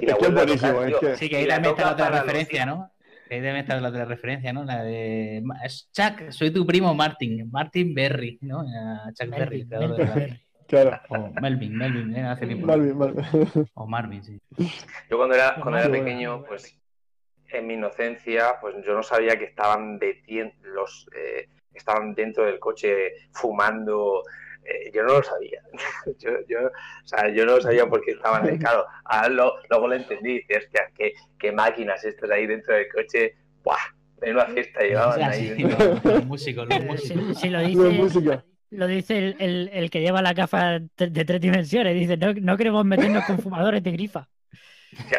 Y 0.00 0.06
la 0.06 0.12
Es 0.12 0.18
que 0.18 0.26
es 0.26 0.32
buenísimo, 0.34 0.72
tocar, 0.72 0.88
es 0.88 0.96
que- 0.98 1.16
Sí, 1.16 1.28
que 1.28 1.36
ahí 1.36 1.46
también 1.46 1.70
está 1.74 1.84
la 1.86 1.92
otra 1.92 2.10
los 2.10 2.20
referencia. 2.20 2.66
¿no? 2.66 2.90
Que 3.28 3.34
ahí 3.36 3.40
también 3.40 3.56
está 3.56 3.80
la 3.80 3.88
otra 3.88 4.04
referencia, 4.04 4.52
¿no? 4.52 4.64
La 4.64 4.82
de 4.82 5.42
Chuck, 5.92 6.30
soy 6.30 6.50
tu 6.50 6.66
primo 6.66 6.94
Martin, 6.94 7.50
Martin 7.50 7.94
Berry, 7.94 8.38
¿no? 8.42 8.60
A 8.60 9.10
Chuck 9.12 9.30
Berry, 9.30 9.60
el 9.60 9.66
Melvin, 9.66 9.68
creador 9.68 9.96
de 9.96 10.04
Melvin 10.04 10.08
la- 10.08 10.14
Berry. 10.14 10.40
Claro. 10.68 11.00
O 11.10 11.40
Melvin, 11.40 11.76
Melvin, 11.76 12.16
eh, 12.16 12.22
hace 12.26 12.46
tiempo. 12.46 12.66
Malvin, 12.66 12.96
Malvin. 12.96 13.24
O 13.74 13.86
Marvin, 13.86 14.22
sí. 14.24 14.40
Yo 15.10 15.16
cuando 15.18 15.34
era, 15.34 15.54
Qué 15.54 15.60
cuando 15.60 15.78
era 15.80 15.90
pequeño, 15.90 16.44
pues 16.44 16.78
en 17.58 17.66
mi 17.66 17.74
inocencia, 17.74 18.54
pues 18.60 18.74
yo 18.86 18.94
no 18.94 19.02
sabía 19.02 19.36
que 19.38 19.44
estaban 19.44 19.98
detien- 20.00 20.54
los 20.62 21.06
eh, 21.16 21.48
estaban 21.74 22.14
dentro 22.14 22.44
del 22.44 22.58
coche 22.58 23.12
fumando. 23.32 24.22
eh, 24.64 24.90
yo 24.94 25.02
no 25.02 25.14
lo 25.14 25.22
sabía. 25.22 25.60
yo, 26.18 26.30
yo, 26.48 26.58
o 26.66 27.06
sea, 27.06 27.28
yo 27.30 27.44
no 27.46 27.56
lo 27.56 27.60
sabía 27.60 27.86
porque 27.86 28.12
estaban 28.12 28.48
ahí. 28.48 28.58
Claro, 28.58 28.86
ahora 29.04 29.28
lo- 29.28 29.54
luego 29.70 29.88
lo 29.88 29.94
entendí. 29.94 30.34
Dice, 30.40 30.58
hostia, 30.58 30.82
qué, 30.96 31.12
qué 31.38 31.50
máquinas 31.52 32.04
estas 32.04 32.30
ahí 32.30 32.46
dentro 32.46 32.74
del 32.74 32.86
coche. 32.94 33.34
¡Buah! 33.64 33.76
De 34.20 34.30
una 34.30 34.46
fiesta 34.46 34.80
llevaban 34.80 35.14
O 35.14 35.16
sea, 35.16 35.28
ahí. 35.30 35.52
sí, 35.56 35.62
los, 35.64 36.04
los 36.04 36.24
músicos, 36.26 36.68
los 36.68 36.84
músicos. 36.84 37.26
Si, 37.28 37.34
si 37.34 37.48
lo 37.50 37.58
dice, 37.60 38.30
lo 38.70 38.86
dice 38.86 39.18
el, 39.18 39.36
el- 39.40 39.70
el 39.72 39.90
que 39.90 40.00
lleva 40.00 40.22
la 40.22 40.32
gafa 40.32 40.78
de, 40.96 41.10
de 41.10 41.24
tres 41.24 41.40
dimensiones. 41.40 41.94
Dice, 41.94 42.16
no, 42.16 42.32
no 42.34 42.56
queremos 42.56 42.84
meternos 42.84 43.24
con 43.24 43.38
fumadores 43.40 43.82
de 43.82 43.90
grifa. 43.90 44.28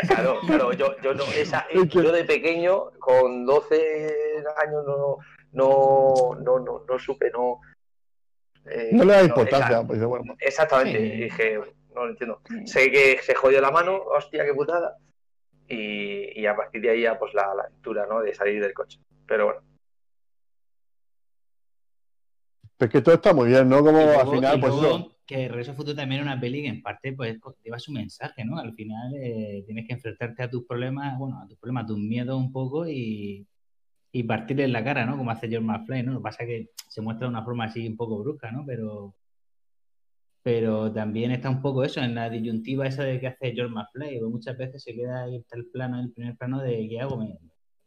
Claro, 0.08 0.40
claro, 0.46 0.74
yo, 0.74 0.96
yo, 1.02 1.14
no, 1.14 1.24
esa, 1.32 1.66
yo 1.94 2.12
de 2.12 2.24
pequeño, 2.26 2.92
con 3.00 3.46
12 3.46 4.14
años, 4.58 4.84
no, 4.86 5.18
no, 5.52 6.36
no, 6.40 6.60
no, 6.60 6.86
no 6.88 7.00
supe, 7.00 7.32
no. 7.32 7.60
eh, 8.66 8.90
No 8.92 9.04
le 9.04 9.14
da 9.14 9.20
no, 9.22 9.28
importancia. 9.28 9.68
esa- 9.78 9.88
Pues 9.88 10.04
bueno, 10.04 10.36
exactamente, 10.40 11.00
Sí. 11.00 11.22
dije, 11.24 11.60
no 11.96 12.06
lo 12.06 12.12
entiendo. 12.12 12.42
Sé 12.66 12.92
que 12.92 13.20
se 13.22 13.36
jodió 13.36 13.62
la 13.62 13.72
mano, 13.72 13.98
hostia, 13.98 14.46
qué 14.46 14.54
putada. 14.54 14.98
Y, 15.68 16.40
y 16.40 16.46
a 16.46 16.56
partir 16.56 16.82
de 16.82 16.90
ahí 16.92 17.02
ya, 17.02 17.18
pues 17.18 17.34
la, 17.34 17.54
la 17.56 17.64
aventura, 17.64 18.06
¿no? 18.06 18.22
De 18.22 18.34
salir 18.34 18.62
del 18.62 18.74
coche. 18.74 19.00
Pero 19.28 19.46
bueno, 19.46 19.62
Pero 22.78 22.88
es 22.88 22.92
que 22.92 23.02
todo 23.02 23.16
está 23.16 23.34
muy 23.34 23.48
bien, 23.50 23.70
¿no? 23.70 23.84
Como 23.84 23.98
al 24.00 24.28
final, 24.30 24.60
pues 24.60 24.74
luego 24.74 24.98
eso. 24.98 25.13
Que 25.26 25.48
Regreso 25.48 25.72
al 25.72 25.78
Futuro 25.78 25.96
también 25.96 26.22
es 26.22 26.28
una 26.28 26.40
peli 26.40 26.62
que 26.62 26.68
en 26.68 26.82
parte 26.82 27.14
pues 27.14 27.38
lleva 27.64 27.80
su 27.80 27.92
mensaje, 27.92 28.44
¿no? 28.44 28.58
Al 28.58 28.74
final 28.74 29.14
eh, 29.16 29.64
tienes 29.66 29.88
que 29.88 29.94
enfrentarte 29.94 30.44
a 30.44 30.50
tus 30.50 30.66
problemas, 30.66 31.18
bueno, 31.18 31.40
a 31.40 31.48
tus 31.48 31.58
problemas, 31.58 31.86
a 31.86 31.88
tus 31.88 32.00
miedos 32.00 32.38
un 32.38 32.52
poco 32.52 32.88
y, 32.88 33.48
y 34.12 34.24
partirle 34.24 34.66
en 34.66 34.74
la 34.74 34.84
cara, 34.84 35.06
¿no? 35.06 35.18
Como 35.18 35.32
hace 35.32 35.50
George 35.50 35.66
McFly, 35.66 36.04
¿no? 36.04 36.14
Lo 36.14 36.20
que 36.20 36.24
pasa 36.24 36.44
es 36.44 36.48
que 36.48 36.70
se 36.90 37.02
muestra 37.02 37.28
de 37.28 37.32
una 37.32 37.44
forma 37.44 37.66
así 37.66 37.88
un 37.88 37.98
poco 37.98 38.20
brusca, 38.20 38.52
¿no? 38.52 38.64
Pero, 38.66 39.16
pero 40.44 40.92
también 40.94 41.32
está 41.32 41.50
un 41.50 41.62
poco 41.62 41.84
eso, 41.84 42.02
en 42.02 42.16
la 42.16 42.30
disyuntiva 42.30 42.88
esa 42.88 43.04
de 43.04 43.20
que 43.20 43.28
hace 43.28 43.54
George 43.54 43.74
McFly, 43.74 44.20
porque 44.20 44.32
muchas 44.32 44.58
veces 44.58 44.84
se 44.84 44.94
queda 44.94 45.24
ahí 45.24 45.38
está 45.38 45.58
el 45.58 45.68
plano, 45.68 46.00
el 46.00 46.12
primer 46.12 46.38
plano 46.38 46.62
de 46.62 46.88
¿qué 46.90 47.00
hago? 47.00 47.18
Me, 47.18 47.38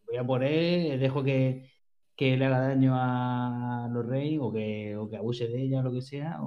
voy 0.07 0.16
a 0.16 0.24
por 0.24 0.43
él, 0.43 0.99
dejo 0.99 1.22
que, 1.22 1.70
que 2.16 2.37
le 2.37 2.47
haga 2.47 2.61
daño 2.61 2.95
a 2.97 3.89
los 3.93 4.07
reyes 4.07 4.41
o 4.43 4.53
que, 4.53 4.97
o 4.97 5.09
que 5.09 5.16
abuse 5.16 5.49
de 5.49 5.62
ella 5.62 5.80
o 5.80 5.82
lo 5.82 5.93
que 5.93 6.03
sea, 6.03 6.39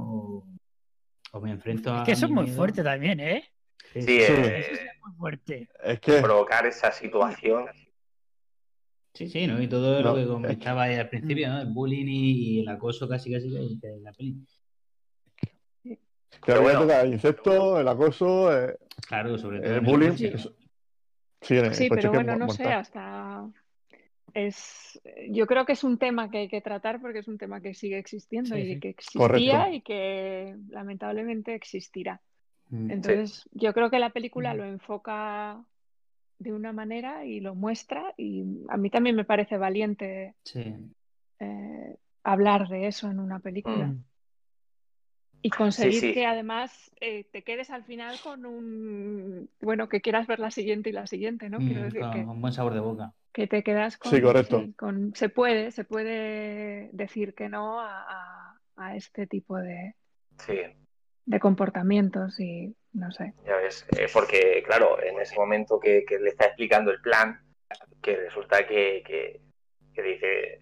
o 1.31 1.39
me 1.41 1.51
enfrento 1.51 1.93
a. 1.93 1.99
Es 1.99 2.03
que 2.05 2.11
eso 2.13 2.25
es 2.25 2.31
muy 2.31 2.43
miedo. 2.45 2.55
fuerte 2.57 2.83
también, 2.83 3.19
¿eh? 3.19 3.43
Sí, 3.93 4.01
Sí, 4.01 4.07
sí. 4.07 4.31
eh, 4.33 4.59
Eso 4.59 4.71
es 4.81 5.01
muy 5.05 5.15
fuerte. 5.17 5.69
Es 5.83 5.99
que. 5.99 6.21
provocar 6.21 6.65
esa 6.65 6.91
situación. 6.91 7.65
Sí, 9.13 9.27
sí, 9.27 9.47
¿no? 9.47 9.61
Y 9.61 9.67
todo 9.67 10.01
No, 10.01 10.09
lo 10.09 10.15
que 10.15 10.27
comentaba 10.27 10.83
al 10.83 11.09
principio, 11.09 11.49
¿no? 11.49 11.61
El 11.61 11.67
bullying 11.67 12.05
y, 12.07 12.59
el 12.61 12.67
acoso 12.69 13.07
casi 13.09 13.31
casi 13.33 13.47
en 13.81 14.03
la 14.03 14.13
peli. 14.13 14.35
Que 15.83 15.97
Pero 16.45 16.61
bueno. 16.61 16.83
el 16.83 17.13
insecto, 17.13 17.79
el 17.79 17.87
acoso, 17.87 18.55
eh, 18.55 18.77
Claro, 19.07 19.37
sobre 19.37 19.59
todo. 19.61 19.73
el 19.73 19.81
bullying. 19.81 20.11
Sí, 21.41 21.57
en 21.57 21.65
el 21.65 21.73
Sí, 21.73 21.89
coche 21.89 22.01
pero 22.01 22.13
bueno, 22.13 22.35
no 22.37 22.49
sé, 22.49 22.65
hasta 22.65 23.49
es, 24.47 25.01
yo 25.29 25.45
creo 25.47 25.65
que 25.65 25.73
es 25.73 25.83
un 25.83 25.97
tema 25.97 26.29
que 26.29 26.39
hay 26.39 26.47
que 26.47 26.61
tratar 26.61 26.99
porque 27.01 27.19
es 27.19 27.27
un 27.27 27.37
tema 27.37 27.61
que 27.61 27.73
sigue 27.73 27.97
existiendo 27.97 28.55
Sí, 28.55 28.61
y 28.61 28.73
sí. 28.75 28.79
que 28.79 28.89
existía 28.89 29.21
Correcto. 29.27 29.75
y 29.75 29.81
que 29.81 30.55
lamentablemente 30.69 31.55
existirá. 31.55 32.21
Mm. 32.69 32.91
Entonces, 32.91 33.47
yo 33.51 33.73
creo 33.73 33.89
que 33.89 33.99
la 33.99 34.11
película 34.11 34.53
Mm. 34.53 34.57
lo 34.57 34.65
enfoca 34.65 35.63
de 36.39 36.53
una 36.53 36.71
manera 36.71 37.25
y 37.25 37.39
lo 37.41 37.53
muestra 37.55 38.13
y 38.17 38.45
a 38.69 38.77
mí 38.77 38.89
también 38.89 39.15
me 39.15 39.25
parece 39.25 39.57
valiente 39.57 40.35
eh, 41.39 41.97
hablar 42.23 42.67
de 42.69 42.87
eso 42.87 43.09
en 43.09 43.19
una 43.19 43.39
película. 43.39 43.87
Mm. 43.87 44.03
Y 45.41 45.49
conseguir 45.51 46.01
sí. 46.01 46.13
que 46.13 46.25
además 46.25 46.91
eh, 46.99 47.23
te 47.31 47.43
quedes 47.43 47.69
al 47.69 47.85
final 47.85 48.17
con 48.21 48.45
un, 48.45 49.49
bueno, 49.61 49.87
que 49.87 50.01
quieras 50.01 50.27
ver 50.27 50.39
la 50.39 50.51
siguiente 50.51 50.89
y 50.89 50.93
la 50.93 51.07
siguiente, 51.07 51.49
¿no? 51.49 51.59
Quiero 51.59 51.79
Mm, 51.81 51.83
decir 51.85 52.01
con 52.01 52.11
que, 52.11 52.19
un 52.19 52.41
buen 52.41 52.53
sabor 52.53 52.73
de 52.73 52.81
boca. 52.81 53.13
Que 53.33 53.47
te 53.47 53.63
quedas 53.63 53.97
con, 53.97 54.11
Sí, 54.11 54.21
correcto. 54.21 54.59
sí, 54.59 54.73
con- 54.73 55.13
se 55.15 55.29
puede, 55.29 55.71
se 55.71 55.83
puede 55.83 56.89
decir 56.93 57.33
que 57.35 57.49
no 57.49 57.79
a, 57.79 58.03
a- 58.07 58.59
a 58.77 58.95
este 58.95 59.27
tipo 59.27 59.57
de, 59.57 59.95
Sí, 60.37 60.59
de 61.25 61.39
comportamientos 61.39 62.39
y 62.39 62.75
no 62.93 63.11
sé. 63.11 63.33
ya 63.45 63.57
ves. 63.57 63.85
Eh, 63.97 64.07
porque, 64.11 64.63
claro, 64.65 65.01
en 65.03 65.19
ese 65.19 65.35
momento 65.35 65.79
que, 65.79 66.03
que 66.05 66.17
le 66.19 66.29
está 66.29 66.45
explicando 66.45 66.91
el 66.91 67.01
plan, 67.01 67.39
que 68.01 68.15
resulta 68.15 68.65
que, 68.65 69.03
que, 69.05 69.41
que 69.93 70.01
dice, 70.01 70.61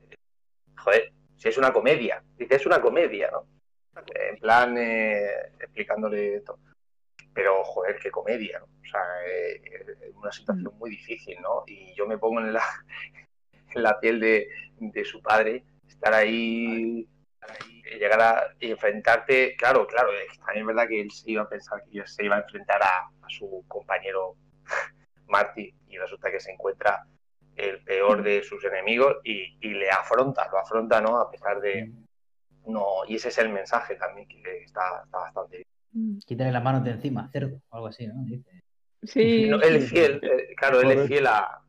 joder, 0.78 1.14
si 1.38 1.50
es 1.50 1.58
una 1.58 1.72
comedia, 1.72 2.24
dice, 2.38 2.56
es 2.56 2.66
una 2.66 2.82
comedia, 2.82 3.30
¿no? 3.32 3.48
En 4.16 4.38
plan, 4.38 4.76
eh, 4.78 5.28
explicándole 5.60 6.36
esto. 6.36 6.60
Pero, 7.38 7.64
joder, 7.64 8.00
qué 8.00 8.10
comedia, 8.10 8.58
¿no? 8.58 8.66
O 8.66 8.86
sea, 8.90 9.00
eh, 9.28 9.62
es 10.10 10.16
una 10.16 10.32
situación 10.32 10.74
muy 10.80 10.90
difícil, 10.90 11.40
¿no? 11.40 11.64
Y 11.68 11.94
yo 11.94 12.08
me 12.08 12.18
pongo 12.18 12.40
en 12.40 12.52
la, 12.52 12.64
en 13.76 13.84
la 13.84 14.00
piel 14.00 14.20
de, 14.20 14.50
de 14.80 15.06
su 15.06 15.22
padre, 15.22 15.64
estar 15.88 16.16
ahí, 16.16 17.08
eh, 17.86 18.00
llegar 18.00 18.20
a 18.22 18.56
enfrentarte, 18.60 19.56
claro, 19.56 19.86
claro, 19.86 20.10
también 20.40 20.62
es 20.62 20.66
verdad 20.66 20.88
que 20.88 21.00
él 21.00 21.12
se 21.12 21.30
iba 21.30 21.44
a 21.44 21.48
pensar 21.48 21.84
que 21.84 22.08
se 22.08 22.26
iba 22.26 22.38
a 22.38 22.42
enfrentar 22.42 22.82
a, 22.82 23.02
a 23.06 23.30
su 23.30 23.64
compañero 23.68 24.36
Marty 25.28 25.72
y 25.90 25.98
resulta 26.00 26.32
que 26.32 26.40
se 26.40 26.54
encuentra 26.54 27.06
el 27.56 27.84
peor 27.84 28.24
de 28.24 28.42
sus 28.42 28.64
enemigos 28.66 29.18
y, 29.24 29.60
y 29.62 29.76
le 29.76 29.92
afronta, 29.92 30.50
lo 30.52 30.58
afronta, 30.58 31.02
¿no? 31.02 31.20
A 31.20 31.30
pesar 31.30 31.62
de, 31.62 31.92
no, 32.66 33.06
y 33.08 33.18
ese 33.18 33.28
es 33.28 33.38
el 33.38 33.50
mensaje 33.50 33.96
también 33.96 34.28
que 34.28 34.64
está, 34.64 35.04
está 35.06 35.20
bastante 35.20 35.58
bien. 35.58 35.77
Mm. 35.98 36.20
Quítale 36.26 36.52
las 36.52 36.64
manos 36.64 36.84
de 36.84 36.92
encima, 36.92 37.28
cerdo, 37.32 37.60
o 37.70 37.76
algo 37.76 37.88
así, 37.88 38.06
¿no? 38.08 38.14
Dice. 38.26 38.62
Sí, 39.04 39.48
No, 39.50 39.60
él 39.62 39.78
es 39.78 39.84
sí, 39.86 39.90
fiel, 39.96 40.20
eh, 40.24 40.54
claro, 40.56 40.82
él 40.82 40.92
es 40.92 41.08
fiel 41.08 41.26
a, 41.28 41.62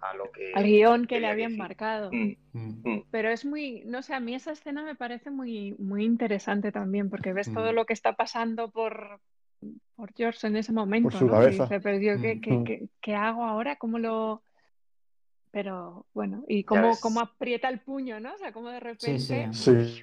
a 0.00 0.14
lo 0.14 0.30
que... 0.32 0.52
al 0.54 0.64
guion 0.64 1.06
que 1.06 1.20
le 1.20 1.26
habían 1.28 1.50
decir. 1.50 1.58
marcado. 1.58 2.10
Mm, 2.12 2.32
Mm. 2.52 3.02
Pero 3.10 3.30
es 3.30 3.44
muy, 3.44 3.82
no 3.86 4.02
sé, 4.02 4.14
a 4.14 4.20
mí 4.20 4.34
esa 4.34 4.52
escena 4.52 4.84
me 4.84 4.94
parece 4.94 5.30
muy, 5.30 5.74
muy 5.78 6.04
interesante 6.04 6.70
también, 6.70 7.10
porque 7.10 7.32
ves 7.32 7.52
todo 7.52 7.72
lo 7.72 7.84
que 7.84 7.94
está 7.94 8.12
pasando 8.12 8.70
por, 8.70 9.20
por 9.96 10.12
George 10.14 10.46
en 10.46 10.56
ese 10.56 10.72
momento, 10.72 11.10
su 11.18 11.26
¿no? 11.26 11.32
Cabeza. 11.32 11.64
dice, 11.64 11.80
pero 11.80 11.98
yo, 11.98 12.20
¿qué, 12.20 12.40
qué, 12.40 12.62
qué- 12.64 12.88
qué 13.00 13.14
hago 13.14 13.42
ahora? 13.44 13.76
¿Cómo 13.76 13.98
lo...? 13.98 14.42
Pero 15.50 16.06
bueno, 16.14 16.44
y 16.48 16.64
cómo, 16.64 16.96
cómo 17.00 17.20
aprieta 17.20 17.68
el 17.68 17.80
puño, 17.80 18.20
¿no? 18.20 18.34
O 18.34 18.38
sea, 18.38 18.52
cómo 18.52 18.68
de 18.70 18.80
repente 18.80 19.48
sí. 19.52 20.02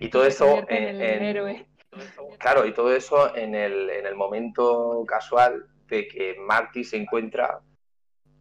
Y 0.00 0.08
todo 0.08 0.24
eso 0.26 0.58
en 0.68 0.76
en, 0.76 0.82
el 0.96 1.00
en- 1.02 1.22
héroe. 1.22 1.66
Claro, 2.38 2.66
y 2.66 2.74
todo 2.74 2.94
eso 2.94 3.34
en 3.36 3.54
el, 3.54 3.88
en 3.90 4.06
el 4.06 4.14
momento 4.14 5.04
casual 5.06 5.66
de 5.86 6.06
que 6.08 6.36
Marty 6.40 6.84
se 6.84 6.96
encuentra 6.96 7.60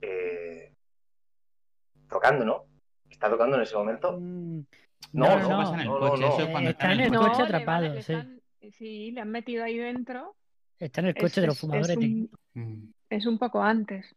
eh, 0.02 0.74
tocando, 2.10 2.46
¿no? 2.46 2.66
Está 3.10 3.30
tocando 3.30 3.56
en 3.58 3.64
ese 3.64 3.76
momento. 3.76 4.18
Mm, 4.20 4.60
No, 5.14 5.28
No, 5.28 5.36
no, 5.36 5.40
eso 5.40 5.50
pasa 5.50 5.74
en 5.76 5.80
el 5.82 5.88
no, 5.88 6.00
coche, 6.00 6.22
no, 6.22 6.28
eso 6.30 6.42
es 6.42 6.50
cuando 6.50 6.70
Eh, 6.70 6.72
está 6.72 6.86
en 6.86 6.92
el 7.00 7.06
está 7.06 7.18
coche. 7.18 7.30
en 7.34 7.40
el 7.40 7.46
atrapado, 7.46 7.84
le 7.94 8.02
sí. 8.02 8.14
están- 8.14 8.42
sí, 8.72 9.12
le 9.12 9.22
han 9.22 9.30
metido 9.32 9.64
ahí 9.64 9.78
dentro. 9.78 10.36
Está 10.80 11.02
en 11.02 11.08
el 11.08 11.14
Es- 11.18 11.22
coche 11.24 11.42
de 11.42 11.48
los 11.48 11.56
es- 11.56 11.62
fumadores. 11.62 11.90
es 11.92 12.00
de- 12.00 12.06
un, 12.06 12.30
Mm. 12.56 12.94
es 13.10 13.26
un 13.26 13.38
poco 13.38 13.62
antes. 13.62 14.16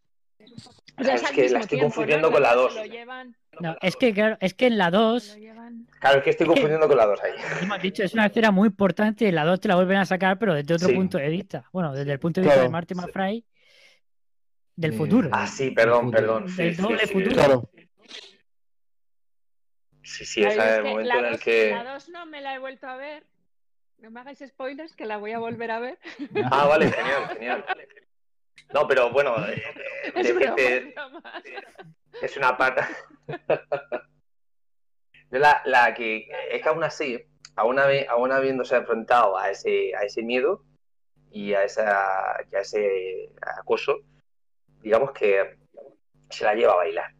O 0.98 1.02
Es 1.02 1.22
que 1.30 1.48
la 1.50 1.60
estoy 1.60 1.78
confundiendo 1.80 2.30
con 2.30 2.42
la 2.42 2.50
verdad, 2.50 2.62
dos. 2.62 2.74
se 2.74 2.86
lo 2.86 2.92
llevan- 2.94 3.36
No, 3.60 3.76
es 3.82 3.96
que 3.96 4.12
claro, 4.14 4.36
es 4.40 4.54
que 4.54 4.66
en 4.66 4.78
la 4.78 4.86
se 4.86 4.90
lo 4.92 4.98
2, 4.98 5.36
llevan- 5.36 5.86
Claro, 6.00 6.18
es 6.18 6.24
que 6.24 6.30
estoy 6.30 6.46
confundiendo 6.46 6.88
con 6.88 6.96
la 6.96 7.06
dos 7.06 7.20
ahí. 7.22 7.32
hemos 7.62 7.82
dicho, 7.82 8.02
es 8.02 8.14
una 8.14 8.26
escena 8.26 8.50
muy 8.50 8.68
importante 8.68 9.30
la 9.32 9.44
2 9.44 9.60
te 9.60 9.68
la 9.68 9.76
vuelven 9.76 9.98
a 9.98 10.06
sacar, 10.06 10.38
pero 10.38 10.54
desde 10.54 10.74
otro 10.74 10.88
Sí. 10.88 10.94
punto 10.94 11.18
de 11.18 11.28
vista. 11.28 11.68
Bueno, 11.72 11.92
desde 11.94 12.12
el 12.12 12.18
punto 12.18 12.40
de 12.40 12.46
vista 12.46 12.54
Claro. 12.54 12.68
de 12.68 12.72
Marty 12.72 12.94
McFly 12.94 13.44
del 14.76 14.90
De- 14.92 14.96
futuro. 14.96 15.28
Ah, 15.32 15.46
sí, 15.46 15.70
perdón, 15.70 16.10
perdón. 16.10 16.48
Sí, 16.48 16.62
Del 16.64 16.76
doble 16.76 17.06
sí, 17.06 17.12
futuro. 17.12 17.34
claro. 17.34 17.70
Sí, 20.02 20.24
sí, 20.24 20.42
es 20.44 20.56
el 20.56 20.84
momento 20.84 21.18
en 21.18 21.24
el 21.26 21.38
que... 21.40 21.70
La 21.72 21.92
2 21.94 22.08
no 22.10 22.26
me 22.26 22.40
la 22.40 22.54
he 22.54 22.58
vuelto 22.58 22.86
a 22.86 22.96
ver. 22.96 23.26
No 23.98 24.10
me 24.10 24.20
hagáis 24.20 24.38
spoilers, 24.46 24.94
que 24.94 25.04
la 25.06 25.16
voy 25.16 25.32
a 25.32 25.38
volver 25.38 25.70
a 25.70 25.80
ver. 25.80 25.98
Ah, 26.50 26.66
vale, 26.66 26.90
genial, 26.92 27.28
genial. 27.32 27.64
No, 28.74 28.86
pero 28.86 29.10
bueno, 29.10 29.34
eh, 29.48 29.62
Es 30.14 30.26
de- 30.26 30.32
broma, 30.32 30.54
de- 30.56 30.94
es 32.22 32.36
una. 32.36 32.56
Yo 35.30 35.38
la, 35.38 35.60
la 35.64 35.92
que 35.94 36.28
es 36.50 36.62
que 36.62 36.68
aún 36.68 36.84
así, 36.84 37.20
aún, 37.56 37.78
aún 38.08 38.32
habiéndose 38.32 38.76
enfrentado 38.76 39.36
a 39.36 39.50
ese, 39.50 39.94
a 39.96 40.02
ese 40.02 40.22
miedo 40.22 40.62
y 41.30 41.52
a, 41.54 41.64
esa, 41.64 42.36
y 42.50 42.54
a 42.56 42.60
ese 42.60 43.30
acoso, 43.40 43.98
digamos 44.80 45.10
que 45.12 45.56
se 46.30 46.44
la 46.44 46.54
lleva 46.54 46.74
a 46.74 46.76
bailar. 46.76 47.12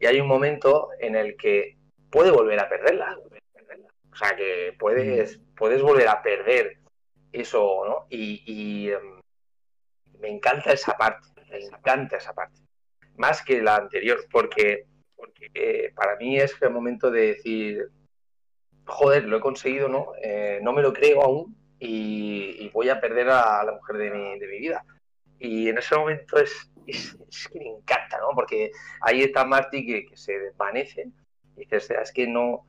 Y 0.00 0.06
hay 0.06 0.20
un 0.20 0.26
momento 0.26 0.88
en 0.98 1.14
el 1.14 1.36
que 1.36 1.76
puede 2.10 2.30
volver 2.32 2.58
a 2.58 2.68
perderla. 2.68 3.16
O 4.12 4.16
sea, 4.16 4.36
que 4.36 4.74
puedes, 4.78 5.40
puedes 5.56 5.80
volver 5.80 6.08
a 6.08 6.20
perder 6.22 6.78
eso, 7.32 7.84
¿no? 7.86 8.06
Y, 8.10 8.42
y, 8.44 8.90
em, 8.90 9.21
me 10.22 10.30
encanta 10.30 10.72
esa 10.72 10.96
parte, 10.96 11.28
me 11.50 11.58
encanta 11.58 12.16
esa 12.16 12.32
parte. 12.32 12.60
Más 13.16 13.42
que 13.44 13.60
la 13.60 13.76
anterior, 13.76 14.24
porque, 14.30 14.86
porque 15.16 15.50
eh, 15.52 15.92
para 15.94 16.16
mí 16.16 16.38
es 16.38 16.54
el 16.62 16.70
momento 16.70 17.10
de 17.10 17.34
decir, 17.34 17.88
joder, 18.86 19.24
lo 19.24 19.36
he 19.36 19.40
conseguido, 19.40 19.88
¿no? 19.88 20.12
Eh, 20.22 20.60
no 20.62 20.72
me 20.72 20.80
lo 20.80 20.92
creo 20.92 21.22
aún 21.22 21.56
y, 21.78 22.70
voy 22.72 22.88
a 22.88 23.00
perder 23.00 23.28
a 23.28 23.62
la 23.64 23.72
mujer 23.72 23.96
de 23.96 24.10
mi, 24.10 24.38
de 24.38 24.46
mi 24.46 24.58
vida. 24.60 24.84
Y 25.38 25.68
en 25.68 25.76
ese 25.76 25.96
momento 25.96 26.38
es, 26.38 26.70
es, 26.86 27.14
que 27.48 27.58
me 27.58 27.68
encanta, 27.68 28.18
¿no? 28.18 28.28
Porque 28.34 28.70
ahí 29.00 29.22
está 29.22 29.44
Marty 29.44 29.84
que, 29.84 30.06
que 30.06 30.16
se 30.16 30.38
desvanece 30.38 31.10
y 31.56 31.60
dices, 31.60 31.90
es 31.90 32.12
que 32.12 32.26
no 32.26 32.64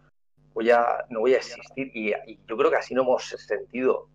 voy 0.54 0.72
a, 0.72 1.06
no 1.10 1.22
voy 1.22 1.36
a 1.36 1.38
existir. 1.38 1.92
Y 1.94 2.14
yo 2.48 2.58
creo 2.58 2.72
que 2.72 2.78
así 2.78 2.94
no 2.96 3.04
hemos 3.04 3.24
sentido 3.24 4.10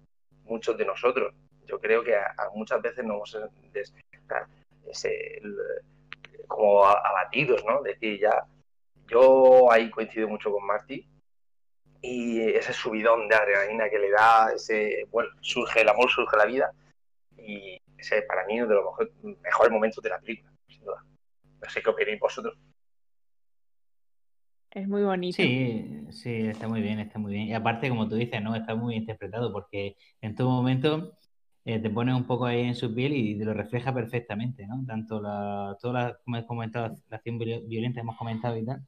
muchos 0.44 0.76
de 0.76 0.84
nosotros. 0.84 1.32
Yo 1.68 1.78
creo 1.78 2.02
que 2.02 2.16
a, 2.16 2.34
a 2.38 2.50
muchas 2.54 2.80
veces 2.82 3.04
nos 3.04 3.34
hemos 3.34 3.52
des- 3.72 3.94
ese- 4.86 5.38
el- 5.38 5.56
como 6.46 6.84
abatidos, 6.84 7.62
¿no? 7.64 7.82
Decir, 7.82 8.18
ya, 8.20 8.42
yo 9.06 9.70
ahí 9.70 9.90
coincido 9.90 10.26
mucho 10.28 10.50
con 10.50 10.64
Marty 10.66 11.06
y 12.00 12.40
ese 12.40 12.72
subidón 12.72 13.28
de 13.28 13.34
adrenalina 13.34 13.90
que 13.90 13.98
le 13.98 14.10
da, 14.10 14.52
ese, 14.54 15.04
bueno, 15.10 15.28
surge 15.40 15.82
el 15.82 15.88
amor, 15.88 16.08
surge 16.10 16.36
la 16.36 16.46
vida 16.46 16.72
y 17.36 17.78
ese 17.98 18.22
para 18.22 18.46
mí 18.46 18.56
es 18.56 18.64
uno 18.64 18.68
de 18.68 18.74
los 18.76 18.84
mejor- 18.84 19.12
mejores 19.42 19.72
momentos 19.72 20.02
de 20.02 20.10
la 20.10 20.18
película, 20.20 20.52
sin 20.68 20.80
duda. 20.84 21.04
No 21.60 21.68
sé 21.68 21.82
qué 21.82 21.90
opináis 21.90 22.18
vosotros. 22.20 22.56
Es 24.70 24.86
muy 24.86 25.02
bonito. 25.02 25.36
Sí, 25.36 26.06
sí, 26.10 26.46
está 26.48 26.68
muy 26.68 26.82
bien, 26.82 27.00
está 27.00 27.18
muy 27.18 27.32
bien. 27.32 27.48
Y 27.48 27.54
aparte, 27.54 27.88
como 27.88 28.08
tú 28.08 28.14
dices, 28.16 28.40
¿no? 28.42 28.54
Está 28.54 28.74
muy 28.74 28.96
interpretado 28.96 29.52
porque 29.52 29.96
en 30.20 30.34
todo 30.34 30.50
momento 30.50 31.17
eh, 31.70 31.78
te 31.78 31.90
pones 31.90 32.14
un 32.14 32.24
poco 32.24 32.46
ahí 32.46 32.62
en 32.62 32.74
su 32.74 32.94
piel 32.94 33.12
y 33.14 33.38
te 33.38 33.44
lo 33.44 33.52
refleja 33.52 33.92
perfectamente, 33.92 34.66
¿no? 34.66 34.82
Tanto 34.86 35.20
la, 35.20 35.76
todas 35.80 35.94
las, 36.12 36.18
como 36.24 36.36
he 36.38 36.46
comentado, 36.46 36.94
la 37.10 37.16
acción 37.18 37.38
viol- 37.38 37.62
violenta 37.66 38.00
hemos 38.00 38.16
comentado 38.16 38.56
y 38.56 38.64
tal, 38.64 38.80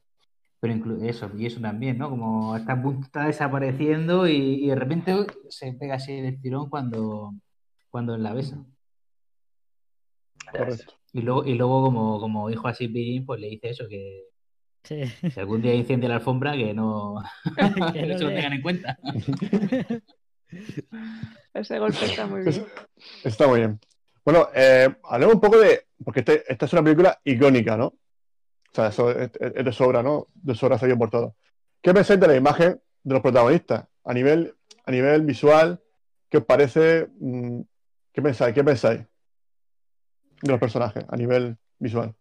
pero 0.59 0.73
inclu- 0.73 1.03
eso, 1.03 1.29
y 1.37 1.45
eso 1.45 1.61
también, 1.61 1.99
¿no? 1.99 2.09
Como 2.09 2.55
está, 2.57 2.73
a 2.73 2.81
punto- 2.81 3.05
está 3.05 3.27
desapareciendo 3.27 4.27
y, 4.27 4.65
y 4.65 4.67
de 4.67 4.75
repente 4.75 5.13
uy, 5.13 5.27
se 5.49 5.73
pega 5.73 5.95
así 5.95 6.11
el 6.13 6.41
tirón 6.41 6.69
cuando, 6.69 7.33
cuando 7.91 8.17
la 8.17 8.33
besa. 8.33 8.57
Correcto. 10.51 10.93
Y 11.13 11.21
luego, 11.21 11.45
y 11.45 11.53
luego 11.53 11.83
como, 11.83 12.19
como 12.19 12.49
dijo 12.49 12.67
así 12.67 12.87
Pirín, 12.87 13.25
pues 13.25 13.39
le 13.39 13.47
dice 13.49 13.69
eso, 13.69 13.87
que 13.87 14.23
Sí. 14.83 15.05
si 15.29 15.39
algún 15.39 15.61
día 15.61 15.75
incendia 15.75 16.09
la 16.09 16.15
alfombra, 16.15 16.53
que 16.53 16.73
no, 16.73 17.21
Que 17.93 18.01
no 18.07 18.15
eso 18.15 18.23
lo 18.25 18.33
tengan 18.33 18.53
en 18.53 18.61
cuenta. 18.63 18.97
Ese 21.53 21.79
golpe 21.79 22.05
está 22.05 22.27
muy 22.27 22.41
bien. 22.43 22.65
Está 23.23 23.47
muy 23.47 23.59
bien. 23.59 23.79
Bueno, 24.23 24.49
eh, 24.53 24.87
hablemos 25.03 25.35
un 25.35 25.41
poco 25.41 25.59
de. 25.59 25.87
Porque 26.03 26.19
este- 26.21 26.43
esta 26.51 26.65
es 26.65 26.73
una 26.73 26.83
película 26.83 27.19
icónica, 27.23 27.75
¿no? 27.75 27.87
O 27.87 28.73
sea, 28.73 28.87
eso 28.87 29.11
es, 29.11 29.31
de 29.33 29.71
sobra, 29.73 30.01
¿no? 30.01 30.27
De 30.33 30.55
sobra 30.55 30.77
salido 30.77 30.97
por 30.97 31.09
todo. 31.09 31.35
¿Qué 31.81 31.93
pensáis 31.93 32.19
de 32.19 32.27
la 32.27 32.35
imagen 32.35 32.81
de 33.03 33.13
los 33.13 33.21
protagonistas? 33.21 33.85
A 34.05 34.13
nivel, 34.13 34.55
a 34.85 34.91
nivel 34.91 35.23
visual, 35.23 35.81
¿qué 36.29 36.37
os 36.37 36.45
parece? 36.45 37.07
Mm, 37.19 37.61
¿Qué 38.13 38.21
pensáis? 38.21 38.53
¿Qué 38.55 38.63
pensáis 38.63 39.01
de 40.41 40.51
los 40.51 40.59
personajes 40.59 41.03
a 41.07 41.15
nivel 41.17 41.57
visual? 41.79 42.13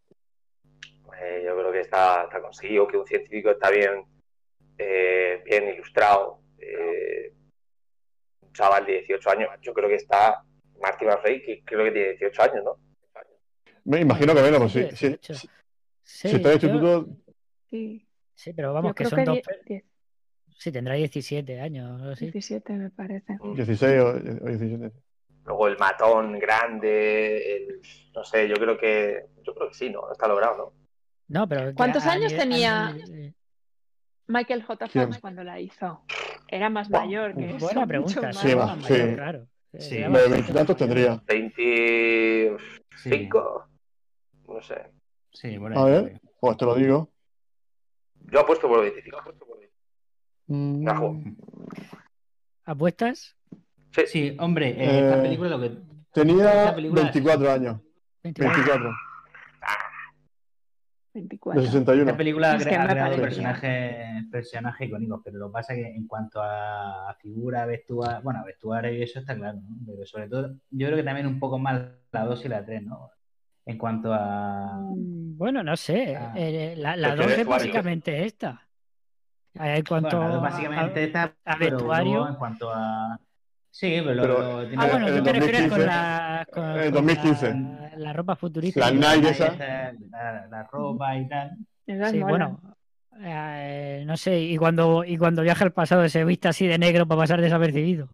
Eh, 1.21 1.43
yo 1.47 1.57
creo 1.57 1.73
que 1.73 1.81
está, 1.81 2.25
está 2.25 2.41
conseguido, 2.41 2.87
que 2.89 2.97
un 2.97 3.07
científico 3.07 3.51
está 3.51 3.71
bien, 3.71 4.05
eh, 4.79 5.43
bien 5.45 5.69
ilustrado. 5.75 6.41
eh, 6.59 7.33
un 8.51 8.55
chaval 8.55 8.85
de 8.85 8.93
18 8.99 9.31
años, 9.31 9.49
yo 9.63 9.73
creo 9.73 9.89
que 9.89 9.95
está 9.95 10.43
Marty 10.81 11.05
McFly, 11.05 11.43
que 11.43 11.63
creo 11.65 11.85
que 11.85 11.93
tiene 11.93 12.09
18 12.11 12.43
años, 12.43 12.65
¿no? 12.65 12.77
Me 13.85 14.01
imagino 14.01 14.35
que 14.35 14.43
menos, 14.43 14.61
pues 14.61 14.73
sí. 14.73 14.81
Sí, 14.91 14.97
sí, 14.97 15.07
18. 15.09 15.35
sí, 15.35 15.49
Sí, 16.03 16.29
si 16.29 16.37
está 16.37 16.53
instituto, 16.53 17.07
Sí, 17.71 18.07
sí, 18.35 18.53
pero 18.53 18.73
vamos, 18.75 18.91
yo 18.91 18.95
que 18.97 19.05
son 19.05 19.19
que 19.21 19.25
dos. 19.25 19.35
die- 19.37 19.43
pe- 19.43 19.61
diez- 19.65 19.85
Sí, 20.59 20.73
tendrá 20.73 20.95
17 20.95 21.61
años 21.61 21.91
o 21.91 21.95
algo 21.95 22.11
así. 22.11 22.25
17 22.27 22.73
me 22.75 22.91
parece. 22.91 23.39
16 23.55 24.01
o, 24.03 24.09
o 24.09 24.13
17. 24.49 24.93
Luego 25.47 25.69
el 25.69 25.79
matón 25.79 26.39
grande, 26.39 27.57
el, 27.57 27.81
no 28.15 28.25
sé, 28.25 28.47
yo 28.49 28.57
creo 28.57 28.77
que, 28.77 29.25
yo 29.43 29.55
creo 29.55 29.69
que 29.69 29.75
sí, 29.75 29.89
¿no? 29.89 30.11
Está 30.13 30.27
logrado, 30.29 30.57
¿no? 30.57 30.73
No, 31.29 31.49
pero. 31.49 31.73
¿Cuántos 31.75 32.05
años 32.05 32.35
tenía? 32.35 32.93
nivel- 32.93 33.35
Michael 34.31 34.63
J. 34.63 34.89
Fox 34.89 35.19
cuando 35.19 35.43
la 35.45 35.61
hizo. 35.61 36.03
Era 36.49 36.71
más 36.71 36.89
mayor 36.91 37.35
que 37.37 37.51
eso. 37.57 37.59
Buena 37.67 37.81
mucho 37.81 37.89
pregunta. 37.89 38.23
más. 38.23 38.37
Sí, 38.39 38.57
más 38.57 38.85
sí. 38.85 38.93
mayor, 38.93 39.15
claro. 39.17 39.47
Sí, 39.79 39.97
Era 39.99 40.09
de 40.19 40.29
veintitantos 40.29 40.77
tendría. 40.77 41.23
25, 41.27 42.59
Sí, 42.97 43.29
no 44.49 44.63
sé. 44.63 44.91
sí, 45.33 45.59
por 45.59 45.77
A 45.79 45.85
ver. 45.85 46.21
Pues 46.41 46.57
te 46.57 46.65
lo 46.65 46.75
digo. 46.75 47.09
Yo 48.33 48.41
apuesto 48.41 48.69
por 48.69 48.81
25. 48.83 49.35
Mm, 50.49 50.89
Ajo. 50.89 51.17
¿Apuestas? 52.65 53.37
Sí, 53.93 54.03
Sí, 54.07 54.37
hombre, 54.41 54.71
eh, 54.71 55.01
esta 55.05 55.19
Eh, 55.19 55.23
película 55.23 55.51
lo 55.51 55.61
que 55.61 55.71
Tenía 56.13 56.75
película- 56.75 57.03
24 57.03 57.51
años. 57.53 57.81
24. 58.25 58.57
24. 58.65 58.91
24. 61.13 61.61
De 61.61 61.67
61. 61.67 62.03
Esta 62.03 62.17
película 62.17 62.55
Es 62.57 62.67
ha 62.67 62.69
que 62.69 62.77
ha 62.77 62.89
creado 62.89 63.17
personajes, 63.21 64.25
personajes 64.31 64.89
icónicos, 64.89 65.21
pero 65.25 65.39
lo 65.39 65.49
que 65.49 65.53
pasa 65.53 65.75
es 65.75 65.81
que 65.85 65.95
en 65.97 66.07
cuanto 66.07 66.41
a 66.43 67.17
figura, 67.21 67.67
vestuario, 67.67 68.23
bueno, 68.23 68.45
vestuario 68.45 68.93
y 68.93 69.03
eso 69.03 69.19
está 69.21 69.35
claro, 69.35 69.59
¿no? 69.61 69.77
Pero 69.87 70.07
sobre 70.07 70.29
todo, 70.29 70.55
yo 70.71 70.87
creo 70.87 70.97
que 70.97 71.03
también 71.05 71.27
un 71.27 71.41
poco 71.41 71.59
más 71.59 71.81
la 72.13 72.25
2 72.25 72.45
y 72.45 72.49
la 72.49 72.65
3, 72.65 72.83
¿no? 72.85 73.11
En 73.67 73.77
cuanto 73.79 74.13
a... 74.15 74.79
Mm, 74.81 75.37
Bueno, 75.37 75.63
no 75.63 75.77
sé. 75.77 76.17
Ah. 76.17 76.33
eh, 76.37 76.75
la 76.77 76.97
la 76.97 77.09
Porque 77.11 77.25
2 77.25 77.39
es 77.39 77.47
básicamente 77.47 78.25
esta. 78.25 78.67
Eh, 79.55 79.77
En 79.79 79.85
cuanto 79.85 80.17
Bueno, 80.17 80.33
la 80.35 80.39
a- 80.39 80.41
básicamente 80.41 81.05
está, 81.05 81.35
a 81.45 81.57
pero 81.59 81.77
vestuario. 81.77 82.13
luego 82.13 82.29
en 82.29 82.35
cuanto 82.37 82.71
a... 82.73 83.19
Sí, 83.73 84.01
pero, 84.05 84.23
Pero- 84.23 84.63
lo- 84.63 84.81
Ah, 84.81 84.87
bueno, 84.91 85.09
en 85.09 85.17
tú 85.19 85.23
te 85.25 85.33
refieres 85.33 85.69
2015, 85.69 85.69
con 85.71 85.87
la, 85.87 86.47
con, 86.53 86.65
en 86.65 86.77
el 86.79 86.85
con 86.93 87.07
2015. 87.07 87.49
la, 87.55 87.90
la 88.01 88.13
ropa 88.13 88.37
futurista. 88.37 88.81
Las 88.91 88.95
la, 88.95 89.31
esa. 89.31 89.57
la, 89.57 90.47
la 90.51 90.63
ropa 90.65 91.17
y 91.17 91.29
tal. 91.29 91.57
Esas 91.87 92.11
Sí, 92.13 92.21
bueno, 92.21 92.61
eh, 93.23 94.05
no 94.07 94.17
sé, 94.17 94.41
y 94.41 94.57
cuando, 94.57 95.05
y 95.05 95.17
cuando 95.17 95.43
viaja 95.43 95.65
al 95.65 95.73
pasado 95.73 96.09
se 96.09 96.25
viste 96.25 96.49
así 96.49 96.67
de 96.67 96.79
negro 96.79 97.07
para 97.07 97.21
pasar 97.23 97.41
desapercibido. 97.41 98.09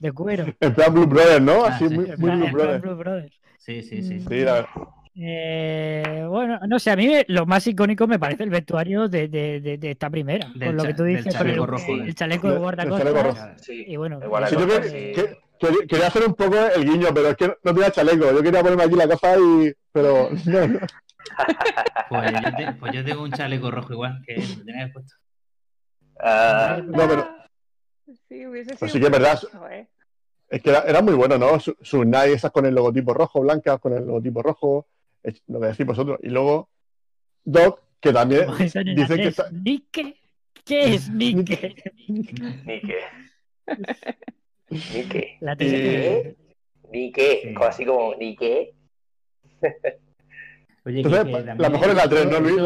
De 0.00 0.12
cuero. 0.12 0.46
En 0.60 0.74
plan 0.74 0.92
Blue 0.92 1.06
Brothers, 1.06 1.40
¿no? 1.42 1.64
Ah, 1.64 1.68
Así, 1.68 1.88
sí. 1.88 1.94
muy, 1.94 2.06
muy 2.06 2.16
plan- 2.16 2.40
Blue 2.40 2.50
Brothers. 2.52 2.82
Blue 2.82 2.94
Brothers. 2.96 3.40
Sí, 3.58 3.82
sí, 3.82 4.02
sí. 4.02 4.14
Mm. 4.14 4.28
Sí, 4.28 4.40
la 4.40 4.68
Eh, 5.14 6.24
bueno, 6.28 6.58
no 6.66 6.78
sé, 6.78 6.90
a 6.90 6.96
mí 6.96 7.12
lo 7.28 7.46
más 7.46 7.66
icónico 7.66 8.06
me 8.06 8.18
parece 8.18 8.42
el 8.44 8.50
vestuario 8.50 9.08
de, 9.08 9.28
de- 9.28 9.60
de- 9.60 9.78
de 9.78 9.90
esta 9.92 10.10
primera. 10.10 10.48
Del 10.54 10.68
con 10.68 10.76
lo 10.78 10.82
que 10.84 10.94
tú 10.94 11.04
dices, 11.04 11.24
con 11.36 11.46
el, 11.46 11.54
chaleco 11.54 11.66
rojo, 11.66 11.92
el 11.94 12.14
chaleco 12.14 12.50
de 12.50 12.98
chaleco 12.98 13.36
sí. 13.56 13.84
Y 13.86 13.96
bueno, 13.96 14.18
Igual 14.24 14.44
que- 14.48 15.36
que- 15.68 15.86
quería 15.86 16.06
hacer 16.08 16.24
un 16.26 16.34
poco 16.34 16.56
el 16.58 16.84
guiño, 16.84 17.08
pero 17.14 17.28
es 17.28 17.36
que 17.36 17.46
no 17.62 17.74
tenía 17.74 17.90
chaleco. 17.90 18.30
Yo 18.32 18.42
quería 18.42 18.62
ponerme 18.62 18.84
aquí 18.84 18.94
la 18.96 19.08
cosa 19.08 19.36
y. 19.38 19.72
Pero. 19.92 20.30
No, 20.46 20.66
no. 20.68 20.80
Pues 22.08 22.32
yo, 22.32 22.56
te- 22.56 22.72
pues 22.78 22.92
yo 22.92 23.04
tengo 23.04 23.22
un 23.22 23.30
chaleco 23.32 23.70
rojo 23.70 23.92
igual 23.92 24.20
que 24.26 24.36
lo 24.36 24.64
tenía 24.64 24.92
puesto. 24.92 25.14
Ah, 26.20 26.80
No, 26.84 27.08
pero- 27.08 27.28
Sí, 28.28 28.44
hubiese 28.46 28.70
sido 28.70 28.78
Pues 28.80 28.92
sí 28.92 28.98
que 29.00 29.06
es 29.06 29.10
verdad. 29.12 29.40
¿eh? 29.70 29.88
Es 30.48 30.60
que 30.62 30.70
era, 30.70 30.80
era 30.82 31.00
muy 31.00 31.14
bueno, 31.14 31.38
¿no? 31.38 31.58
Su- 31.60 31.76
Sus 31.80 32.04
Nike 32.04 32.32
esas 32.34 32.50
con 32.50 32.66
el 32.66 32.74
logotipo 32.74 33.14
rojo, 33.14 33.40
blancas 33.40 33.78
con 33.80 33.92
el 33.94 34.04
logotipo 34.04 34.42
rojo. 34.42 34.86
es 35.22 35.40
Lo 35.46 35.60
que 35.60 35.68
decís 35.68 35.86
vosotros. 35.86 36.18
Y 36.22 36.28
luego. 36.28 36.68
Doc, 37.44 37.80
que 38.00 38.12
también 38.12 38.46
dicen 38.58 39.16
que 39.16 39.28
está. 39.28 39.48
¿Nike? 39.50 40.16
¿Qué 40.64 40.94
es 40.94 41.08
Nike? 41.10 41.76
ni 42.08 42.22
qué. 44.80 44.98
Ni 45.02 45.08
qué. 45.08 45.36
La 45.40 45.52
Y- 45.52 45.56
tres- 45.56 46.36
Ni 46.90 47.12
qué. 47.12 47.40
Sí. 47.42 47.54
Así 47.60 47.84
como, 47.86 48.14
ni 48.16 48.36
qué. 48.36 48.74
Oye, 50.84 50.96
Entonces, 51.00 51.24
que- 51.24 51.44
que 51.44 51.54
la 51.62 51.70
mejor 51.70 51.88
es 51.90 51.94
la 51.94 52.00
eso- 52.02 52.10
tres, 52.10 52.26
¿no, 52.30 52.40
Luis? 52.40 52.56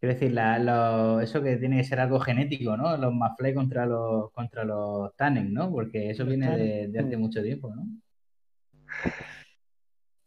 Quiero 0.00 0.14
decir, 0.14 0.32
la- 0.32 0.58
lo- 0.58 1.20
eso 1.20 1.42
que 1.42 1.56
tiene 1.56 1.78
que 1.78 1.84
ser 1.84 1.98
algo 2.00 2.20
genético, 2.20 2.76
¿no? 2.76 2.94
Los 2.98 3.14
Mafley 3.14 3.54
contra 3.54 3.86
los 3.86 4.30
contra 4.32 4.62
los 4.64 5.16
Tannen, 5.16 5.52
¿no? 5.54 5.70
Porque 5.70 6.10
eso 6.10 6.24
Los 6.24 6.28
viene 6.36 6.88
de, 6.88 6.98
hace 6.98 7.16
mucho 7.16 7.42
tiempo, 7.42 7.74
¿no? 7.74 7.84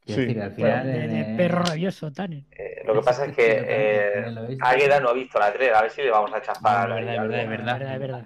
Sí, 0.05 0.15
Quiero 0.15 0.21
decir, 0.23 0.41
al 0.41 0.49
bueno, 0.51 0.81
final. 0.81 0.87
de, 0.87 1.07
de 1.07 1.19
eh, 1.21 1.35
perro 1.37 1.63
rabioso, 1.63 2.11
Tannen. 2.11 2.47
Eh, 2.51 2.81
lo 2.85 2.93
que 2.95 3.01
pasa 3.01 3.25
es 3.25 3.35
que 3.35 3.43
eh. 3.67 4.57
Águeda 4.61 4.99
no 4.99 5.09
ha 5.09 5.13
visto 5.13 5.37
la 5.37 5.53
3. 5.53 5.71
A 5.73 5.81
ver 5.83 5.91
si 5.91 6.01
le 6.01 6.09
vamos 6.11 6.33
a 6.33 6.41
chapar. 6.41 6.89
No, 6.89 6.97
es 6.97 7.05
verdad, 7.05 7.23
es 7.23 7.29
verdad, 7.29 7.41
Es 7.43 7.49
verdad, 7.79 7.99
verdad. 7.99 8.25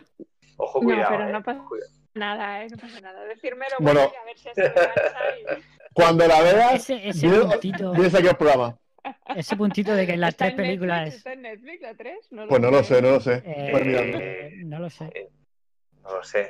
Ojo, 0.64 0.80
No, 0.80 0.86
cuidado. 0.86 1.10
pero 1.10 1.28
eh. 1.28 1.32
no 1.32 1.44
pasa 1.44 1.64
Cuidado. 1.68 1.92
nada, 2.14 2.64
¿eh? 2.64 2.68
No 2.70 2.78
pasa 2.78 3.02
nada. 3.02 3.24
Decírmelo 3.26 3.76
Bueno. 3.80 4.00
bueno, 4.02 4.14
y 4.14 4.18
a 4.18 4.26
ver 4.26 4.38
si 4.38 4.50
me 4.50 5.58
y- 5.58 5.64
Cuando 5.94 6.28
la 6.28 6.42
veas, 6.42 6.90
Ese, 6.90 7.28
puntito, 7.28 7.92
aquí 7.92 8.36
programa. 8.38 8.78
ese 9.36 9.56
puntito 9.58 9.94
de 9.96 10.06
que 10.06 10.14
en 10.14 10.22
las 10.22 10.30
¿Está 10.32 10.46
tres 10.46 10.52
en 10.52 10.58
Netflix? 10.58 10.68
películas. 10.70 11.14
¿Está 11.16 11.34
en 11.34 11.42
Netflix 11.42 11.82
la 11.82 11.94
3? 11.96 12.32
No 12.32 12.48
Pues 12.48 12.62
no 12.62 12.72
lo 12.72 12.84
sé, 12.84 13.02
no 13.02 13.10
lo 13.12 13.20
sé. 13.20 13.42
eh, 13.46 13.68
Pues 13.72 13.86
no 14.66 14.80
lo 14.80 14.90
sé. 14.90 15.30
No 16.04 16.16
lo 16.18 16.24
sé. 16.24 16.50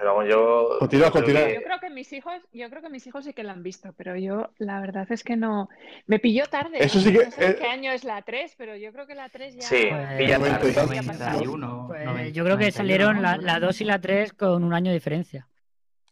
Pero 0.00 0.14
vamos, 0.14 0.30
yo. 0.30 0.76
Continúa, 0.78 1.10
continúa. 1.10 1.46
que- 1.46 1.54
Yo 1.56 1.62
creo 1.62 1.78
que 1.78 1.90
mis 1.90 2.10
hijos, 2.14 2.32
yo 2.54 2.70
creo 2.70 2.80
que 2.80 2.88
mis 2.88 3.06
hijos 3.06 3.22
sí 3.22 3.34
que 3.34 3.42
la 3.42 3.52
han 3.52 3.62
visto, 3.62 3.92
pero 3.98 4.16
yo 4.16 4.48
la 4.56 4.80
verdad 4.80 5.06
es 5.12 5.22
que 5.22 5.36
no. 5.36 5.68
Me 6.06 6.18
pilló 6.18 6.46
tarde. 6.46 6.78
Eso 6.82 7.00
sí 7.00 7.12
que- 7.12 7.26
No 7.26 7.30
sé 7.30 7.50
eh, 7.50 7.56
qué 7.58 7.66
año 7.66 7.92
es 7.92 8.04
la 8.04 8.22
3, 8.22 8.54
pero 8.56 8.74
yo 8.76 8.92
creo 8.94 9.06
que 9.06 9.14
la 9.14 9.28
3 9.28 9.56
ya. 9.56 9.60
Sí, 9.62 9.88
Pues, 9.90 10.08
pilla 10.16 10.38
tarde. 10.38 10.70
y 10.70 10.72
tantos. 10.74 10.94
Ya 10.96 11.02
pasó. 11.02 11.24
91, 11.24 11.84
Pues, 11.86 12.04
90, 12.06 12.28
yo 12.30 12.44
creo 12.44 12.56
que 12.56 12.64
91, 12.64 12.76
salieron 12.78 13.22
la, 13.22 13.36
¿no? 13.36 13.42
la 13.42 13.60
2 13.60 13.80
y 13.82 13.84
la 13.84 14.00
3 14.00 14.32
con 14.32 14.64
un 14.64 14.72
año 14.72 14.86
de 14.90 14.94
diferencia. 14.94 15.46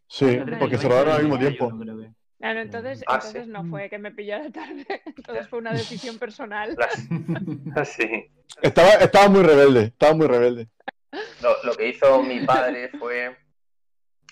Sí, 0.06 0.38
porque 0.58 0.76
se 0.76 0.86
rodaron 0.86 1.14
al 1.14 1.18
mismo 1.22 1.36
91, 1.36 1.84
tiempo. 1.96 2.14
no, 2.40 2.50
entonces, 2.60 3.04
Ah, 3.06 3.14
entonces 3.14 3.44
sí. 3.46 3.50
no 3.50 3.64
fue 3.64 3.88
que 3.88 3.96
me 3.98 4.10
pillara 4.10 4.50
tarde. 4.50 4.86
Entonces 5.16 5.48
fue 5.48 5.58
una 5.60 5.72
decisión 5.72 6.18
personal. 6.20 6.76
Sí. 7.86 8.26
Estaba, 8.60 8.90
estaba 8.96 9.28
muy 9.30 9.42
rebelde, 9.42 9.84
estaba 9.84 10.12
muy 10.14 10.26
rebelde. 10.26 10.68
Lo, 11.42 11.50
lo 11.64 11.74
que 11.74 11.88
hizo 11.88 12.22
mi 12.22 12.40
padre 12.40 12.90
fue. 12.98 13.34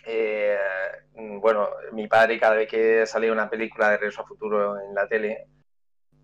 Eh, 0.06 0.56
bueno, 1.14 1.68
mi 1.92 2.06
padre, 2.06 2.38
cada 2.38 2.54
vez 2.54 2.68
que 2.68 3.06
salía 3.06 3.32
una 3.32 3.50
película 3.50 3.90
de 3.90 3.96
Regreso 3.98 4.22
a 4.22 4.26
Futuro 4.26 4.80
en 4.80 4.94
la 4.94 5.08
tele, 5.08 5.48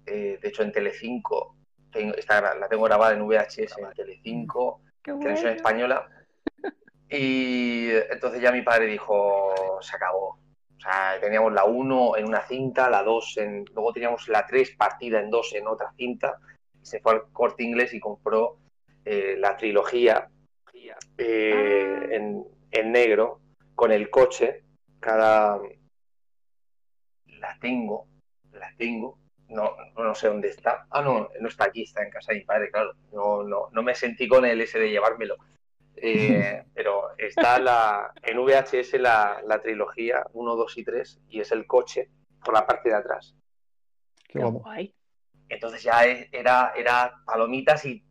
eh, 0.07 0.39
de 0.41 0.49
hecho 0.49 0.63
en 0.63 0.73
Telecinco, 0.73 1.57
tengo, 1.91 2.15
está, 2.15 2.55
la 2.55 2.69
tengo 2.69 2.85
grabada 2.85 3.15
en 3.15 3.27
VHS 3.27 3.79
en 3.79 3.93
Telecinco, 3.95 4.83
televisión 5.03 5.37
bueno. 5.37 5.49
española. 5.51 6.09
Y 7.15 7.91
entonces 7.91 8.41
ya 8.41 8.51
mi 8.51 8.63
padre 8.63 8.87
dijo, 8.87 9.55
se 9.83 9.95
acabó. 9.95 10.29
O 10.29 10.81
sea, 10.81 11.21
teníamos 11.21 11.53
la 11.53 11.67
1 11.67 12.17
en 12.17 12.27
una 12.27 12.41
cinta, 12.41 12.89
la 12.89 13.03
2 13.03 13.37
en... 13.37 13.65
Luego 13.75 13.93
teníamos 13.93 14.29
la 14.29 14.47
3 14.47 14.77
partida 14.79 15.21
en 15.21 15.29
dos 15.29 15.53
en 15.53 15.67
otra 15.67 15.93
cinta. 15.95 16.39
se 16.81 17.01
fue 17.01 17.13
al 17.13 17.31
corte 17.31 17.65
inglés 17.65 17.93
y 17.93 18.01
compró 18.01 18.57
eh, 19.05 19.37
la 19.39 19.59
trilogía 19.59 20.27
eh, 21.19 21.63
Ah. 22.03 22.07
en, 22.11 22.45
en 22.71 22.93
negro 22.93 23.41
con 23.83 23.91
el 23.91 24.11
coche. 24.11 24.63
Cada. 25.01 25.61
La 27.41 27.59
tengo, 27.61 28.07
la 28.53 28.73
tengo. 28.79 29.19
No, 29.49 29.75
no 29.97 30.15
sé 30.15 30.29
dónde 30.29 30.51
está. 30.51 30.87
Ah, 30.89 31.03
no, 31.03 31.29
no 31.41 31.49
está 31.49 31.65
aquí, 31.65 31.83
está 31.83 32.05
en 32.05 32.11
casa 32.11 32.33
de 32.33 32.39
mi 32.39 32.45
padre, 32.45 32.71
claro. 32.71 32.93
No, 33.13 33.43
no, 33.43 33.71
no 33.73 33.83
me 33.83 33.97
sentí 33.97 34.29
con 34.29 34.45
el 34.45 34.61
ese 34.61 34.79
de 34.79 34.91
llevármelo. 34.91 35.37
Eh, 35.97 36.63
pero 36.75 37.09
está 37.19 37.59
la, 37.59 38.13
en 38.23 38.39
VHS 38.39 39.01
la, 39.01 39.43
la 39.45 39.61
trilogía 39.61 40.27
1, 40.33 40.55
2 40.55 40.79
y 40.79 40.85
3 40.85 41.21
y 41.31 41.41
es 41.41 41.51
el 41.51 41.67
coche 41.67 42.09
por 42.45 42.55
la 42.55 42.65
parte 42.65 42.89
de 42.89 42.95
atrás. 42.95 43.35
Qué 44.29 44.39
guapo. 44.39 44.61
guay. 44.61 44.95
Entonces 45.49 45.83
ya 45.83 46.05
era, 46.05 46.73
era 46.77 47.21
palomitas 47.27 47.85
y, 47.85 48.05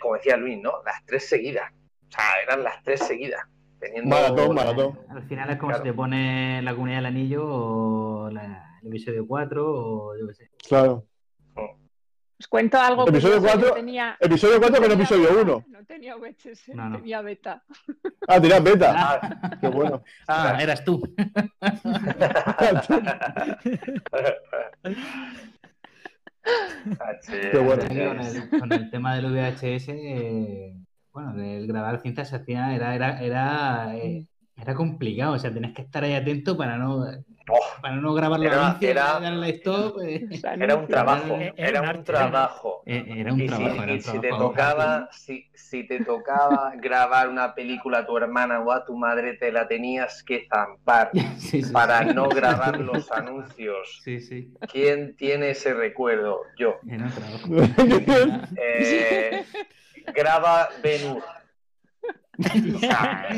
como 0.00 0.16
decía 0.16 0.36
Luis, 0.36 0.58
¿no? 0.60 0.82
Las 0.84 1.06
tres 1.06 1.28
seguidas. 1.28 1.72
O 1.72 2.10
sea, 2.10 2.42
eran 2.42 2.64
las 2.64 2.82
tres 2.82 2.98
seguidas. 3.06 3.46
Teniendo 3.78 4.08
Maratón, 4.16 4.54
maratón. 4.54 4.98
Al 5.10 5.22
final 5.24 5.50
es 5.50 5.56
como 5.58 5.70
Claro. 5.70 5.84
si 5.84 5.90
te 5.90 5.94
pone 5.94 6.62
la 6.62 6.72
comunidad 6.72 6.98
del 6.98 7.06
anillo 7.06 7.44
o 7.46 8.30
la- 8.30 8.78
el 8.82 8.88
episodio 8.88 9.26
4 9.26 9.64
o 9.66 10.16
yo 10.18 10.26
qué 10.28 10.34
sé. 10.34 10.50
Claro. 10.68 11.06
Os 12.38 12.48
cuento 12.48 12.78
algo. 12.78 13.08
Episodio 13.08 13.36
curioso, 13.38 13.54
yo 13.56 13.60
cuatro, 13.62 13.74
tenía- 13.76 14.16
Episodio 14.20 14.58
4 14.60 14.74
que 14.74 14.80
no 14.80 14.88
tenía 14.88 15.04
episodio 15.04 15.22
beta, 15.30 15.42
1. 15.42 15.64
No 15.68 15.84
tenía 15.86 16.16
VHS, 16.16 16.74
No, 16.74 16.88
no. 16.90 16.96
tenía 16.98 17.22
beta. 17.22 17.64
Ah, 18.28 18.40
tenías 18.40 18.62
beta. 18.62 18.94
Ah, 18.94 19.58
Qué 19.60 19.68
bueno. 19.68 20.02
Ah, 20.28 20.58
eras 20.60 20.84
tú. 20.84 21.00
ah, 27.00 27.12
Qué 27.26 27.58
bueno. 27.58 27.82
el, 27.82 28.48
con 28.60 28.72
el 28.72 28.90
tema 28.90 29.16
del 29.16 29.26
VHS, 29.32 29.88
eh, 29.88 30.74
bueno, 31.16 31.42
el 31.42 31.66
grabar 31.66 32.00
cintas 32.02 32.28
se 32.28 32.36
hacía, 32.36 32.74
era, 32.74 32.94
era, 32.94 33.22
era, 33.22 33.96
eh, 33.96 34.26
era 34.54 34.74
complicado, 34.74 35.32
o 35.34 35.38
sea, 35.38 35.50
tenés 35.52 35.74
que 35.74 35.80
estar 35.82 36.04
ahí 36.04 36.12
atento 36.14 36.56
para 36.58 36.76
no, 36.76 37.04
Oh, 37.48 37.60
para 37.80 37.94
no 37.94 38.12
grabar 38.12 38.40
los 38.40 38.50
Era- 38.52 38.66
anuncios, 38.66 38.90
era- 38.90 39.20
darle 39.20 39.50
stop. 39.50 40.00
eh. 40.02 40.26
Los 40.28 40.42
era 40.42 40.74
un 40.74 40.86
trabajo, 40.88 41.38
Era- 41.56 41.80
un 41.92 42.02
trabajo. 42.02 42.82
Eh, 42.84 43.04
Era 43.18 43.32
un 43.32 43.40
Y 43.40 43.48
si, 43.48 43.54
trabajo, 43.54 43.84
y 43.92 44.00
si 44.00 44.18
te 44.18 44.28
tocaba, 44.30 45.08
si, 45.12 45.46
si 45.54 45.86
te 45.86 46.04
tocaba 46.04 46.72
grabar 46.76 47.28
una 47.28 47.54
película 47.54 47.98
a 47.98 48.06
tu 48.06 48.16
hermana 48.18 48.58
o 48.60 48.72
a 48.72 48.84
tu 48.84 48.96
madre, 48.96 49.34
te 49.34 49.52
la 49.52 49.68
tenías 49.68 50.24
que 50.24 50.48
zampar 50.52 51.10
Sí, 51.38 51.62
sí, 51.62 51.72
para 51.72 52.00
sí. 52.08 52.14
no 52.16 52.28
grabar 52.28 52.80
los 52.80 53.12
anuncios. 53.12 54.00
Sí, 54.02 54.18
sí, 54.20 54.52
¿Quién 54.72 55.14
tiene 55.16 55.50
ese 55.50 55.72
recuerdo? 55.72 56.40
Yo. 56.58 56.74
era 56.88 57.04
un 57.04 57.12
trabajo. 57.12 58.46
Eh, 58.60 59.44
graba 60.14 60.68
sea, 62.80 63.28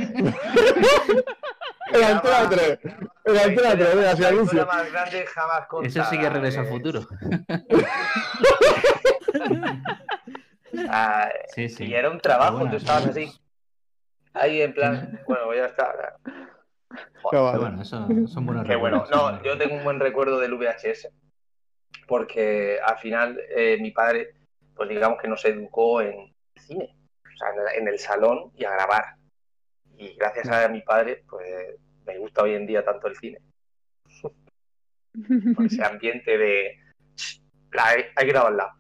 Era 1.93 2.09
Antena 2.17 2.49
3. 2.51 2.79
Era 3.25 3.45
Antena 3.45 3.71
3, 3.77 3.97
venga, 3.97 4.15
la 4.31 4.43
historia 4.43 4.65
más 4.67 4.93
grande 4.93 5.27
jamás 5.27 5.67
contada. 5.69 5.89
Eso 5.89 6.05
sí 6.11 6.19
que 6.19 6.29
regresa 6.31 6.61
al 6.61 6.67
futuro. 6.67 7.07
ah, 10.89 11.29
Sí, 11.55 11.69
sí. 11.69 11.85
Y 11.87 11.95
era 11.95 12.11
un 12.11 12.21
trabajo, 12.21 12.69
tú 12.69 12.77
estabas 12.77 13.07
así. 13.07 13.33
Ahí 14.35 14.63
en 14.63 14.75
plan, 14.75 15.21
bueno, 15.27 15.53
ya 15.55 15.67
está. 15.67 16.17
Qué 16.95 17.01
Pero 17.31 17.45
vale. 17.45 17.59
bueno, 17.59 17.83
eso 17.83 18.07
son 18.29 18.47
buenos 18.47 18.67
Qué 18.67 18.77
bueno. 18.77 19.03
recuerdos, 19.05 19.33
No, 19.33 19.43
yo 19.43 19.59
tengo 19.59 19.75
un 19.75 19.85
buen 19.85 20.01
recuerdo 20.01 20.39
del 20.39 20.55
VHS. 20.55 21.09
Porque 22.07 22.79
al 22.85 22.99
final 22.99 23.39
eh, 23.55 23.77
mi 23.81 23.91
padre, 23.91 24.35
pues 24.75 24.89
digamos 24.89 25.19
que 25.21 25.29
nos 25.29 25.45
educó 25.45 26.01
en 26.01 26.35
cine. 26.69 26.97
O 27.25 27.37
sea, 27.37 27.49
en 27.55 27.61
el- 27.61 27.83
en 27.83 27.89
el 27.89 27.99
salón 27.99 28.53
y 28.57 28.65
a 28.65 28.71
grabar. 28.71 29.05
Y 29.97 30.15
gracias 30.15 30.49
a 30.49 30.69
mi 30.69 30.81
padre, 30.83 31.25
pues 31.29 31.75
me 32.07 32.19
gusta 32.19 32.43
hoy 32.45 32.55
en 32.55 32.67
día 32.67 32.85
tanto 32.85 33.09
el 33.09 33.17
cine. 33.17 33.39
Por 35.57 35.67
ese 35.67 35.85
ambiente 35.85 36.39
de. 36.39 36.77
"Ch, 37.17 37.43
la- 37.73 37.87
hay, 37.89 38.03
hay 38.17 38.27
que 38.27 38.33
grabarla. 38.33 38.75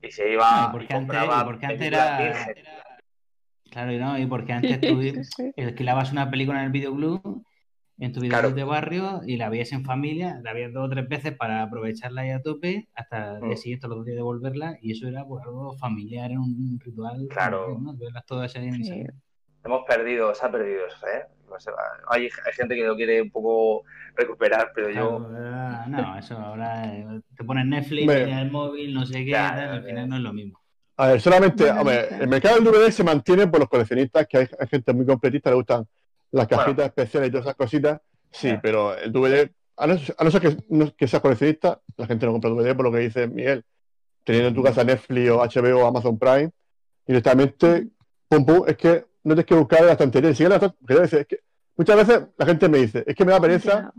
Y 0.00 0.10
se 0.10 0.32
iba. 0.32 0.62
No, 0.62 0.68
y 0.68 0.72
porque 0.72 0.94
antes- 0.94 1.22
y 1.24 1.44
porque 1.44 1.66
antes 1.66 1.86
era- 1.86 2.18
virgen. 2.18 2.54
Claro, 3.70 3.92
y 3.92 3.98
no, 3.98 4.18
y 4.18 4.26
porque 4.26 4.52
antes 4.52 4.80
tú 4.80 5.00
alquilabas 5.56 6.12
una 6.12 6.30
película 6.30 6.58
en 6.60 6.66
el 6.66 6.72
videoclub, 6.72 7.44
en 7.98 8.12
tu 8.12 8.20
Claro. 8.20 8.50
de 8.50 8.64
barrio, 8.64 9.20
y 9.26 9.36
la 9.36 9.48
veías 9.48 9.72
en 9.72 9.84
familia, 9.84 10.40
la 10.42 10.52
veías 10.52 10.72
dos 10.72 10.86
o 10.86 10.90
tres 10.90 11.08
veces 11.08 11.36
para 11.36 11.62
aprovecharla 11.62 12.22
ahí 12.22 12.30
a 12.30 12.42
tope, 12.42 12.88
hasta 12.94 13.38
Mm. 13.40 13.56
siguiente 13.56 13.86
los 13.88 14.04
días 14.04 14.16
devolverla, 14.16 14.78
y 14.80 14.92
eso 14.92 15.06
era 15.08 15.24
pues, 15.24 15.44
algo 15.44 15.76
familiar, 15.76 16.30
era 16.30 16.40
un 16.40 16.78
ritual. 16.80 17.26
Claro. 17.30 17.78
¿no? 17.80 17.94
Verlas 17.96 18.24
todas 18.26 18.54
ahí 18.56 18.66
en 18.68 18.74
el 18.74 18.84
Sí. 18.84 18.90
salón. 18.90 19.22
Hemos 19.64 19.82
perdido, 19.86 20.34
se 20.34 20.44
ha 20.44 20.50
perdido 20.50 20.86
eso, 20.86 21.06
¿eh? 21.06 21.24
No 21.48 21.60
sé, 21.60 21.70
hay, 22.08 22.22
hay 22.22 22.52
gente 22.56 22.74
que 22.74 22.82
lo 22.82 22.96
quiere 22.96 23.20
un 23.22 23.30
poco 23.30 23.84
recuperar, 24.16 24.72
pero 24.74 24.88
yo. 24.90 25.18
No, 25.86 26.18
eso 26.18 26.36
ahora 26.38 26.92
eh, 26.96 27.20
te 27.36 27.44
pones 27.44 27.66
Netflix, 27.66 28.06
miras 28.06 28.42
el 28.42 28.50
móvil, 28.50 28.94
no 28.94 29.04
sé 29.06 29.24
qué, 29.24 29.32
tal, 29.32 29.58
al 29.68 29.84
final 29.84 30.08
no 30.08 30.16
es 30.16 30.22
lo 30.22 30.32
mismo. 30.32 30.58
A 30.96 31.08
ver, 31.08 31.20
solamente, 31.20 31.64
sé. 31.64 32.14
el 32.22 32.28
mercado 32.28 32.56
del 32.56 32.64
DVD 32.64 32.90
se 32.90 33.04
mantiene 33.04 33.46
por 33.46 33.60
los 33.60 33.68
coleccionistas, 33.68 34.26
que 34.26 34.38
hay, 34.38 34.46
hay 34.58 34.66
gente 34.66 34.92
muy 34.94 35.04
completista, 35.06 35.50
le 35.50 35.56
gustan 35.56 35.86
las 36.32 36.48
cajitas 36.48 36.74
Bueno. 36.74 36.82
especiales 36.88 37.28
y 37.28 37.32
todas 37.32 37.46
esas 37.46 37.56
cositas. 37.56 38.00
Sí, 38.30 38.52
pero 38.62 38.96
el 38.96 39.12
DVD, 39.12 39.50
a 39.76 39.86
no, 39.86 39.94
a 40.18 40.24
no 40.24 40.30
ser 40.30 40.40
que, 40.40 40.56
no- 40.70 40.94
que 40.96 41.06
seas 41.06 41.22
coleccionista, 41.22 41.80
la 41.96 42.06
gente 42.06 42.26
no 42.26 42.32
compra 42.32 42.50
DVD 42.50 42.74
por 42.74 42.86
lo 42.86 42.92
que 42.92 42.98
dice 42.98 43.26
Miguel. 43.28 43.64
Teniendo 44.24 44.48
en 44.48 44.54
tu 44.54 44.62
casa 44.62 44.84
Netflix 44.84 45.30
o 45.30 45.38
HBO 45.42 45.80
o 45.82 45.86
Amazon 45.86 46.18
Prime, 46.18 46.50
directamente, 47.06 47.88
pum, 48.28 48.44
pum, 48.46 48.62
es 48.66 48.76
que 48.76 49.04
no 49.24 49.34
tienes 49.34 49.46
que 49.46 49.54
buscar 49.54 49.80
en 49.80 49.86
la 49.86 49.92
estantería. 49.92 50.30
La 50.48 50.56
es 50.56 51.26
que 51.26 51.40
muchas 51.76 51.96
veces 51.96 52.22
la 52.36 52.46
gente 52.46 52.68
me 52.68 52.78
dice, 52.78 53.04
es 53.06 53.14
que 53.14 53.24
me 53.24 53.32
da 53.32 53.40
pereza 53.40 53.92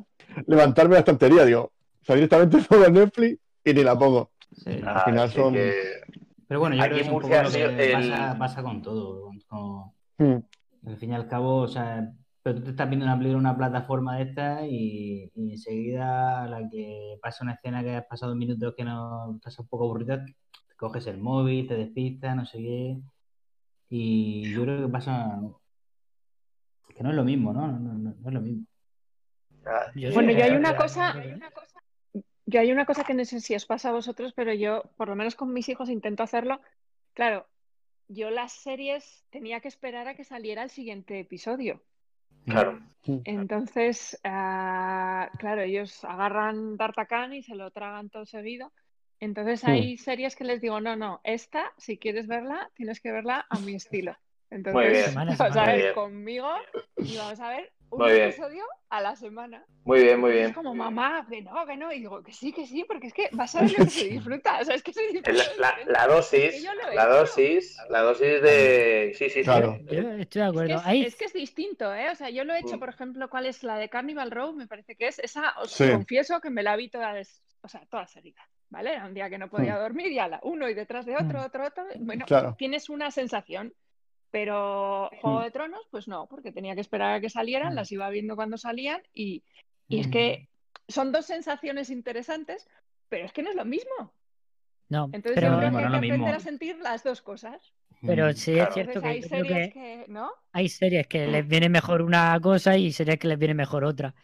levantarme 0.47 0.91
de 0.91 0.95
la 0.95 0.99
estantería. 0.99 1.45
Digo, 1.45 1.71
o 2.01 2.05
sea, 2.05 2.15
directamente 2.15 2.57
pongo 2.69 2.87
Netflix 2.89 3.39
y 3.63 3.73
ni 3.73 3.83
la 3.83 3.97
pongo. 3.97 4.31
Sí. 4.55 4.79
ah, 4.85 5.03
final 5.05 5.29
son- 5.31 5.53
que- 5.53 6.01
Pero 6.47 6.59
bueno, 6.59 6.75
yo 6.75 6.83
Aquí 6.83 6.89
creo 6.93 6.97
que 6.97 7.01
es 7.01 7.13
un 7.13 7.21
poco 7.21 7.43
lo 7.43 7.51
que 7.51 7.91
el- 7.91 7.91
pasa, 8.11 8.37
pasa 8.37 8.63
con 8.63 8.81
todo. 8.81 9.31
con- 9.47 9.91
Hmm. 10.19 10.43
Al 10.85 10.97
fin 10.97 11.11
y 11.11 11.15
al 11.15 11.27
cabo, 11.27 11.57
o 11.61 11.67
sea, 11.67 12.11
pero 12.43 12.57
tú 12.57 12.63
te 12.65 12.69
estás 12.71 12.89
viendo 12.89 13.05
una 13.05 13.15
película 13.17 13.39
en 13.39 13.45
una 13.45 13.57
plataforma 13.57 14.17
de 14.17 14.23
esta 14.23 14.67
y, 14.67 15.31
y 15.33 15.51
enseguida 15.53 16.43
a 16.43 16.47
la 16.49 16.69
que 16.69 17.17
pasa 17.21 17.43
una 17.43 17.53
escena 17.53 17.81
que 17.83 17.95
has 17.95 18.05
pasado 18.05 18.35
minutos 18.35 18.73
que 18.75 18.83
no 18.83 19.35
estás 19.35 19.57
un 19.59 19.67
poco 19.67 19.85
aburrido, 19.85 20.17
te 20.67 20.75
coges 20.75 21.07
el 21.07 21.17
móvil, 21.19 21.67
te 21.67 21.75
despistas, 21.75 22.35
no 22.35 22.45
sé 22.45 22.57
qué. 22.59 22.97
Y 23.89 24.53
yo 24.53 24.63
creo 24.63 24.85
que 24.85 24.91
pasa 24.91 25.39
que 26.95 27.01
no 27.03 27.09
es 27.09 27.15
lo 27.15 27.23
mismo, 27.23 27.53
¿no? 27.53 27.67
No, 27.67 27.79
no- 27.79 27.93
no- 27.93 28.27
es 28.27 28.33
lo 28.33 28.41
mismo. 28.41 28.65
Yo 29.95 30.11
Bueno, 30.13 30.31
yo 30.31 30.43
hay 30.43 30.51
una 30.51 30.75
cosa- 30.75 31.13
Yo 32.45 32.59
hay 32.59 32.71
una 32.73 32.85
cosa 32.85 33.03
que 33.05 33.13
no 33.13 33.23
sé 33.23 33.39
si 33.39 33.55
os 33.55 33.65
pasa 33.65 33.89
a 33.89 33.93
vosotros, 33.93 34.33
pero 34.35 34.53
yo, 34.53 34.83
por 34.97 35.07
lo 35.07 35.15
menos 35.15 35.35
con 35.35 35.53
mis 35.53 35.69
hijos, 35.69 35.89
intento 35.89 36.23
hacerlo. 36.23 36.59
Claro, 37.13 37.47
yo 38.09 38.29
las 38.31 38.51
series 38.51 39.23
tenía 39.29 39.61
que 39.61 39.69
esperar 39.69 40.07
a 40.09 40.15
que 40.15 40.25
saliera 40.25 40.61
el 40.63 40.69
siguiente 40.69 41.19
episodio. 41.21 41.81
Claro. 42.45 42.79
Entonces, 43.25 44.19
ah, 44.23 45.29
claro, 45.39 45.61
ellos 45.61 46.03
agarran 46.03 46.77
D'Artagnan 46.77 47.33
y 47.33 47.43
se 47.43 47.55
lo 47.55 47.71
tragan 47.71 48.09
todo 48.09 48.25
seguido. 48.25 48.71
Entonces 49.19 49.63
Hmm. 49.63 49.67
hay 49.67 49.97
series 49.97 50.35
que 50.35 50.43
les 50.43 50.61
digo, 50.61 50.81
no, 50.81 50.95
no, 50.95 51.21
esta, 51.23 51.71
si 51.77 51.97
quieres 51.97 52.27
verla, 52.27 52.69
tienes 52.75 52.99
que 52.99 53.11
verla 53.11 53.45
a 53.49 53.59
mi 53.59 53.75
estilo. 53.75 54.15
Muy 54.53 54.57
Entonces, 54.57 54.91
bien. 54.91 55.05
Semana 55.05 55.33
a 55.33 55.35
vamos 55.37 55.57
a 55.57 55.65
ver 55.65 55.77
bien. 55.81 55.93
conmigo 55.93 56.49
y 56.97 57.17
vamos 57.17 57.39
a 57.39 57.49
ver 57.49 57.71
un 57.89 57.99
Muy 57.99 58.11
bien. 58.11 58.23
episodio 58.29 58.63
a 58.89 59.01
la 59.01 59.15
semana. 59.15 59.65
Muy 59.83 60.01
bien, 60.03 60.19
muy 60.19 60.31
Es 60.31 60.37
bien. 60.37 60.53
como, 60.53 60.73
mamá, 60.75 61.25
que 61.29 61.41
no, 61.41 61.65
que 61.65 61.75
no. 61.77 61.91
Y 61.91 61.99
digo, 61.99 62.21
que 62.23 62.31
sí, 62.31 62.51
que 62.53 62.65
sí, 62.67 62.83
porque 62.87 63.07
es 63.07 63.13
que 63.13 63.29
vas 63.33 63.53
a 63.55 63.61
ver 63.61 63.71
lo 63.71 63.77
que 63.85 63.89
se 63.89 64.07
disfruta. 64.09 64.59
O 64.61 64.65
sea, 64.65 64.75
es 64.75 64.83
que 64.83 64.93
se 64.93 65.01
disfruta. 65.07 65.31
La, 65.31 65.43
la- 65.57 65.69
diferente. 65.71 65.91
la 65.91 66.07
dosis, 66.07 66.63
la 66.93 67.05
dosis, 67.07 67.77
la 67.89 67.99
dosis 68.01 68.41
de. 68.41 69.11
Sí, 69.15 69.25
sí, 69.25 69.29
sí. 69.39 69.43
Claro. 69.43 69.77
Yo 69.91 69.99
estoy 69.99 70.01
de 70.15 70.21
Es 70.21 70.27
que 70.29 70.41
acuerdo. 70.43 70.81
es, 70.87 71.07
es 71.07 71.15
que 71.15 71.25
es 71.25 71.33
distinto, 71.33 71.93
¿eh? 71.93 72.09
O 72.11 72.15
sea, 72.15 72.29
yo 72.29 72.43
lo 72.43 72.53
he 72.53 72.59
hecho, 72.59 72.77
Mm. 72.77 72.79
por 72.79 72.89
ejemplo, 72.89 73.29
¿cuál 73.29 73.45
es 73.47 73.63
la 73.63 73.77
de 73.77 73.89
Carnival 73.89 74.31
Row? 74.31 74.53
Me 74.53 74.67
parece 74.67 74.95
que 74.95 75.07
es 75.07 75.19
esa, 75.19 75.53
os 75.59 75.71
Sí. 75.71 75.89
confieso 75.91 76.39
que 76.41 76.49
me 76.51 76.63
la 76.63 76.75
vi 76.75 76.89
todas, 76.89 77.43
o 77.61 77.67
sea, 77.67 77.85
toda 77.89 78.07
seguida, 78.07 78.41
¿vale? 78.69 78.93
Era 78.93 79.05
un 79.05 79.13
día 79.13 79.29
que 79.29 79.37
no 79.37 79.49
podía 79.49 79.75
Mm. 79.75 79.79
dormir 79.79 80.07
y 80.11 80.19
ala, 80.19 80.39
uno 80.43 80.67
y 80.69 80.73
detrás 80.73 81.05
de 81.05 81.15
otro, 81.15 81.39
Mm. 81.41 81.45
otro, 81.45 81.65
otro. 81.67 81.85
Bueno, 81.99 82.25
Claro. 82.25 82.55
tienes 82.57 82.89
una 82.89 83.11
sensación, 83.11 83.73
pero 84.33 85.11
Juego 85.21 85.41
Mm. 85.41 85.43
de 85.43 85.51
Tronos, 85.51 85.87
pues 85.91 86.07
no, 86.07 86.25
porque 86.25 86.51
tenía 86.51 86.73
que 86.73 86.81
esperar 86.81 87.13
a 87.13 87.21
que 87.21 87.29
salieran, 87.29 87.73
Mm. 87.73 87.75
las 87.75 87.91
iba 87.91 88.09
viendo 88.09 88.35
cuando 88.35 88.57
salían 88.57 88.99
y, 89.13 89.43
y 89.87 89.99
es 89.99 90.07
Mm. 90.07 90.11
que 90.11 90.49
son 90.87 91.11
dos 91.11 91.27
sensaciones 91.27 91.91
interesantes, 91.91 92.67
pero 93.09 93.25
es 93.27 93.31
que 93.31 93.43
no 93.43 93.51
es 93.51 93.55
lo 93.55 93.63
mismo. 93.63 94.11
No, 94.89 95.05
Entonces 95.13 95.35
pero, 95.35 95.51
yo 95.53 95.57
creo 95.59 95.59
que 95.59 95.65
hay 95.65 95.71
no 95.71 95.77
que 95.77 95.85
es 95.85 95.91
lo 95.91 95.99
mismo. 96.01 96.15
aprender 96.15 96.35
a 96.35 96.39
sentir 96.39 96.77
las 96.79 97.03
dos 97.03 97.21
cosas. 97.21 97.73
pero 98.01 98.33
sí 98.33 98.57
es 98.57 98.73
cierto 98.73 98.93
Entonces 98.93 99.01
que 99.03 99.07
hay 99.07 99.21
series 99.21 99.67
que 99.67 99.73
que, 99.73 100.05
¿no? 100.11 100.31
hay 100.51 100.67
series 100.67 101.07
que 101.07 101.27
les 101.27 101.47
viene 101.47 101.69
mejor 101.69 102.01
una 102.01 102.37
cosa 102.41 102.75
y 102.75 102.91
series 102.91 103.19
que 103.19 103.27
les 103.27 103.37
viene 103.37 103.53
mejor 103.53 103.85
otra. 103.85 104.15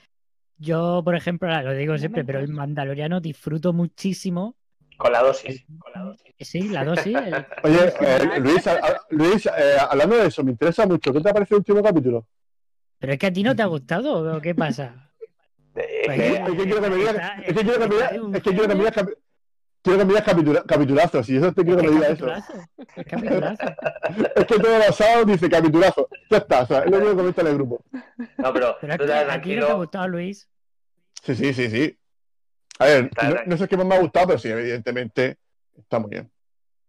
Yo, 0.58 1.02
por 1.06 1.16
ejemplo, 1.16 1.48
lo 1.62 1.74
digo 1.74 1.98
siempre, 2.00 2.26
pero 2.26 2.40
el. 2.40 2.50
Mandaloriano 2.50 3.22
disfruto 3.22 3.74
muchísimo 3.74 4.56
con 5.00 5.12
la 5.12 5.22
dosis. 5.24 5.66
Con 5.80 5.92
la 5.94 6.02
dosis. 6.04 6.34
Sí, 6.42 6.70
la 6.70 6.84
dosis. 6.86 7.16
el- 7.16 7.46
Oye, 7.64 7.94
eh, 8.02 8.40
Luis, 8.40 8.68
a- 8.68 8.74
a- 8.74 9.02
Luis 9.10 9.46
eh, 9.48 9.78
hablando 9.90 10.18
de 10.18 10.28
eso, 10.28 10.44
me 10.44 10.52
interesa 10.52 10.86
mucho. 10.86 11.12
¿Qué 11.12 11.22
te 11.22 11.30
ha 11.30 11.34
parecido 11.34 11.58
el 11.58 11.62
último 11.62 11.82
capítulo? 11.84 12.28
Pero 13.00 13.14
es 13.14 13.20
que 13.20 13.28
a 13.28 13.34
ti 13.34 13.44
no 13.44 13.56
te 13.56 13.62
ha 13.62 13.66
gustado, 13.68 14.38
¿o 14.38 14.42
qué 14.42 14.54
pasa? 14.54 15.10
Eh, 15.76 16.02
Pues 16.06 16.20
Es 16.20 16.40
que 16.50 16.56
quiero 16.66 16.82
que 16.82 16.90
me 16.90 16.96
digas, 16.98 17.16
es 17.46 17.54
que 17.54 17.62
quiero 17.64 17.80
que 17.80 17.88
me 17.88 17.96
digas, 17.96 18.10
quiero 19.82 19.98
que 20.00 20.06
me 20.06 20.10
digas, 20.14 20.26
capitula- 20.26 20.64
capitulazos, 20.66 21.30
y 21.30 21.38
eso 21.38 21.54
te 21.54 21.64
quiero 21.64 21.80
que 21.82 21.88
me 21.88 21.94
digas 21.96 22.10
eso. 22.12 22.32
es 22.96 23.06
capitulazo. 23.06 23.66
Es 24.36 24.46
que 24.46 24.60
todos 24.60 24.86
los 24.88 24.96
sábados 24.96 25.28
dice 25.28 25.50
capitulazo. 25.50 26.10
Ya 26.30 26.38
está, 26.40 26.62
o 26.64 26.66
sea, 26.66 26.80
es 26.80 26.92
lo 26.92 26.98
único 26.98 27.12
que 27.12 27.18
comenta 27.18 27.42
en 27.42 27.48
el 27.48 27.54
grupo. 27.56 27.82
No, 28.38 28.54
pero, 28.54 28.76
Pero 28.82 28.94
es 28.94 29.00
que 29.00 29.14
a 29.14 29.42
ti 29.42 29.56
no 29.56 29.66
te 29.66 29.72
ha 29.72 29.76
gustado, 29.76 30.08
Luis. 30.10 30.50
Sí, 31.24 31.36
sí, 31.36 31.54
sí, 31.54 31.70
sí. 31.70 31.99
A 32.80 32.86
ver, 32.86 33.06
Está 33.06 33.44
no, 33.46 33.58
sé 33.58 33.68
qué 33.68 33.76
más 33.78 33.86
me 33.86 33.96
ha 33.96 34.00
gustado, 34.00 34.28
pero 34.28 34.40
sí, 34.40 34.50
evidentemente 34.50 35.38
está 35.78 36.00
muy 36.00 36.10
bien. 36.12 36.32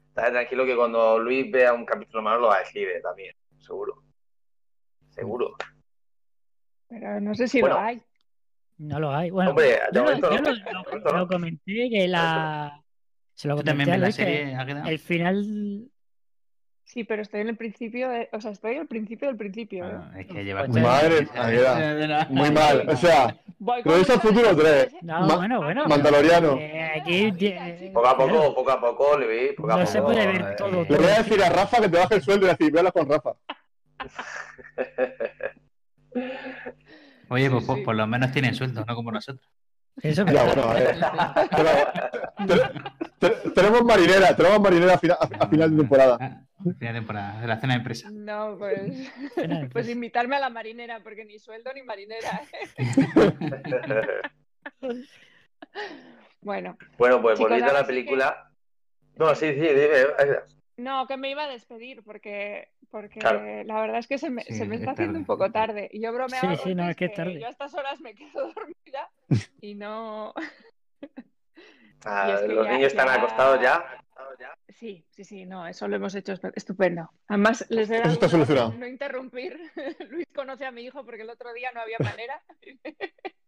Estás 0.08 0.30
tranquilo 0.30 0.64
que 0.64 0.76
cuando 0.76 1.18
Luis 1.18 1.50
vea 1.50 1.72
un 1.72 1.84
capítulo 1.84 2.22
malo 2.22 2.40
lo 2.42 2.46
va 2.48 2.56
a 2.56 2.60
decir 2.60 2.88
eh, 2.88 3.00
también, 3.00 3.34
seguro. 3.58 4.02
Seguro. 5.10 5.56
Pero 6.88 7.20
no 7.20 7.34
sé 7.34 7.48
si 7.48 7.60
Bueno, 7.60 7.76
lo 7.76 7.82
hay. 7.82 8.02
No 8.78 9.00
lo 9.00 9.12
hay. 9.12 9.30
Bueno, 9.30 9.50
Hombre, 9.50 9.66
de 9.66 9.78
yo, 9.92 10.04
lo, 10.04 10.18
yo 10.18 11.12
lo- 11.12 11.28
comenté 11.28 11.90
que 11.90 12.08
la. 12.08 12.82
Se 13.34 13.48
lo 13.48 13.56
¿Tú 13.56 13.62
también 13.64 13.88
comenté 13.88 13.92
a 13.92 13.98
la 13.98 14.06
que 14.06 14.12
serie? 14.12 14.54
¿Ha 14.54 14.66
quedado? 14.66 14.88
el 14.88 14.98
final. 14.98 15.89
Sí, 16.92 17.04
pero 17.04 17.22
estoy 17.22 17.42
en 17.42 17.48
el 17.50 17.56
principio, 17.56 18.08
de- 18.08 18.28
o 18.32 18.40
sea, 18.40 18.50
estoy 18.50 18.74
al 18.76 18.88
principio 18.88 19.28
del 19.28 19.36
principio. 19.36 19.84
¿eh? 19.86 19.92
Bueno, 19.94 20.18
es 20.18 20.26
que 20.26 20.44
lleva 20.44 20.64
Pues 20.66 20.82
Madre 20.82 21.20
mía, 21.22 22.26
Muy 22.30 22.50
mal. 22.50 22.84
O 22.88 22.96
sea, 22.96 23.26
es 23.26 23.86
al 23.86 23.98
mucha 23.98 24.18
futuro 24.18 24.56
tres. 24.56 24.84
ansiedad. 24.86 25.00
No, 25.02 25.26
Ma- 25.26 25.36
bueno, 25.36 25.62
bueno. 25.62 25.86
Mandaloriano. 25.86 26.56
eh, 26.58 26.90
aquí. 27.00 27.32
eh, 27.46 27.90
Poco 27.94 28.08
a 28.08 28.16
poco, 28.16 28.54
poco 28.56 28.70
a 28.72 28.80
poco, 28.80 29.18
Luis, 29.18 29.52
poco 29.56 29.68
a 29.70 29.74
No 29.76 29.80
poco. 29.82 29.92
se 29.92 30.02
puede 30.02 30.26
ver 30.26 30.40
eh, 30.40 30.54
todo. 30.58 30.70
le 30.88 30.96
voy 30.96 31.06
a 31.06 31.18
decir 31.22 31.40
a 31.44 31.48
Rafa 31.50 31.80
que 31.80 31.88
te 31.88 31.96
baje 31.98 32.14
el 32.16 32.22
sueldo 32.22 32.46
y 32.46 32.48
decir, 32.50 32.72
véala 32.72 32.90
con 32.90 33.08
Rafa. 33.08 33.34
Oye, 37.28 37.48
pues 37.50 37.64
Sí, 37.66 37.72
sí. 37.76 37.80
por 37.82 37.94
lo 37.94 38.06
menos 38.08 38.32
tienen 38.32 38.54
sueldo, 38.56 38.84
no 38.84 38.94
como 38.96 39.12
nosotros. 39.12 39.46
Eso 40.02 40.22
es 40.24 40.32
Ya, 40.32 40.44
bueno, 40.44 40.62
a 40.62 40.74
ver. 40.74 40.96
Pero, 42.46 42.62
te- 43.18 43.28
te- 43.28 43.50
tenemos 43.50 43.84
marinera, 43.84 44.34
tenemos 44.34 44.60
marinera 44.60 44.94
a, 44.94 44.98
fina- 44.98 45.18
a- 45.20 45.44
a 45.44 45.48
final 45.48 45.70
de 45.70 45.76
temporada. 45.76 46.16
Ah, 46.20 46.40
final 46.78 46.94
de 46.94 47.00
temporada, 47.00 47.40
de 47.40 47.46
la 47.46 47.60
cena 47.60 47.74
de 47.74 47.78
empresa. 47.78 48.08
No, 48.10 48.56
pues, 48.58 48.92
pues 49.72 49.88
invitarme 49.88 50.36
a 50.36 50.40
la 50.40 50.50
marinera, 50.50 51.00
porque 51.00 51.24
ni 51.24 51.38
sueldo 51.38 51.72
ni 51.74 51.82
marinera. 51.82 52.42
Bueno, 56.42 56.78
bueno, 56.96 57.20
pues 57.20 57.36
Chicos, 57.38 57.50
volviendo 57.50 57.70
a 57.70 57.80
la 57.80 57.86
película. 57.86 58.50
No, 59.16 59.34
sí, 59.34 59.52
sí, 59.52 59.60
dime. 59.60 60.06
No, 60.80 61.06
que 61.06 61.16
me 61.16 61.30
iba 61.30 61.44
a 61.44 61.48
despedir 61.48 62.02
porque, 62.02 62.68
porque 62.90 63.20
Claro. 63.20 63.42
la 63.64 63.80
verdad 63.80 63.98
es 63.98 64.06
que 64.08 64.18
se 64.18 64.30
me, 64.30 64.42
Sí, 64.42 64.54
se 64.54 64.64
me 64.66 64.74
es 64.76 64.80
está 64.80 64.92
haciendo 64.92 65.12
tarde. 65.14 65.18
un 65.20 65.26
poco 65.26 65.50
tarde. 65.52 65.88
Y 65.92 66.00
yo 66.02 66.12
bromeaba 66.12 66.56
Sí, 66.56 66.62
sí, 66.64 66.74
no, 66.74 66.88
es 66.88 66.96
que 66.96 67.08
tarde. 67.10 67.38
yo 67.40 67.46
a 67.46 67.50
estas 67.50 67.74
horas 67.74 68.00
me 68.00 68.14
quedo 68.14 68.52
dormida 68.54 69.10
y 69.60 69.74
no... 69.74 70.34
ah, 72.04 72.26
Y 72.28 72.32
es 72.32 72.40
que 72.40 72.48
los 72.48 72.66
ya- 72.66 72.72
niños 72.72 72.86
están 72.92 73.08
acostados 73.08 73.60
ya. 73.60 73.84
Sí, 74.68 75.04
sí, 75.10 75.24
sí, 75.24 75.44
no, 75.44 75.66
eso 75.66 75.86
lo 75.88 75.96
hemos 75.96 76.14
hecho 76.14 76.34
estupendo. 76.54 77.10
Además, 77.28 77.66
les 77.68 77.90
he 77.90 77.94
Eso 77.96 78.02
dado 78.02 78.12
está 78.14 78.26
una 78.26 78.30
solucionado. 78.30 78.66
orden, 78.68 78.80
no 78.80 78.86
interrumpir. 78.86 79.60
Luis 80.10 80.26
conoce 80.34 80.64
a 80.64 80.70
mi 80.70 80.82
hijo 80.82 81.04
porque 81.04 81.22
el 81.22 81.30
otro 81.30 81.52
día 81.52 81.70
no 81.72 81.80
había 81.80 81.98
manera 81.98 82.40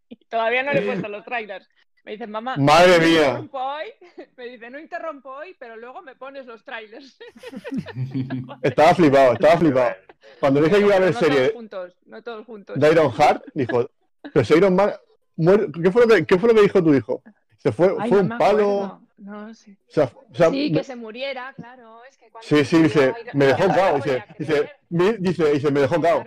y 0.09 0.17
todavía 0.25 0.61
no 0.61 0.73
le 0.73 0.79
he 0.81 0.85
puesto 0.85 1.07
los 1.07 1.23
trailers. 1.25 1.67
Me 2.05 2.11
dicen, 2.13 2.29
mamá, 2.31 2.57
Madre 2.57 2.99
no 2.99 3.05
mía. 3.05 3.19
interrumpo 3.27 3.59
hoy. 3.59 3.85
Me 4.37 4.45
dice, 4.45 4.69
no 4.69 4.79
interrumpo 4.79 5.29
hoy, 5.29 5.55
pero 5.57 5.77
luego 5.77 6.01
me 6.01 6.15
pones 6.15 6.45
los 6.45 6.63
trailers. 6.63 7.17
Estaba 8.61 8.93
flipado, 8.93 9.33
estaba 9.33 9.57
flipado. 9.57 9.95
Cuando 10.39 10.61
dije 10.61 10.75
que 10.77 10.81
iba 10.85 10.95
a 10.95 10.99
ver 10.99 11.13
no 11.13 11.19
todos 11.19 11.33
serie 11.33 11.51
juntos, 11.53 11.93
no 12.05 12.21
todos 12.21 12.45
juntos. 12.45 12.79
de 12.79 12.91
Iron 12.91 13.11
Heart, 13.11 13.43
dijo, 13.53 13.89
pero 14.33 14.45
si 14.45 14.53
Iron 14.55 14.75
Man 14.75 14.91
muere- 15.37 15.69
¿qué 15.81 15.91
fue, 15.91 16.05
lo 16.05 16.15
que, 16.15 16.25
¿qué 16.25 16.37
fue 16.39 16.49
lo 16.49 16.55
que 16.55 16.61
dijo 16.61 16.83
tu 16.83 16.93
hijo? 16.93 17.21
Se 17.57 17.71
fue, 17.71 17.93
Ay, 17.99 18.09
fue 18.09 18.23
no 18.23 18.33
un 18.33 18.37
palo. 18.39 19.01
No, 19.17 19.53
sí. 19.53 19.71
O 19.87 19.91
sea, 19.91 20.11
o 20.31 20.35
sea, 20.35 20.49
Sí, 20.49 20.69
me- 20.71 20.77
que 20.79 20.83
se 20.83 20.95
muriera, 20.97 21.53
claro. 21.55 22.01
Es 22.09 22.17
que 22.17 22.29
cuando 22.29 22.45
sí, 22.47 22.65
sí, 22.65 22.83
dice, 22.83 23.13
me 23.33 23.45
dejó 23.45 23.67
cao. 23.67 23.95
Dice, 23.95 24.23
dice, 24.89 25.51
dice, 25.53 25.71
me 25.71 25.79
dejó 25.81 26.01
cao. 26.01 26.23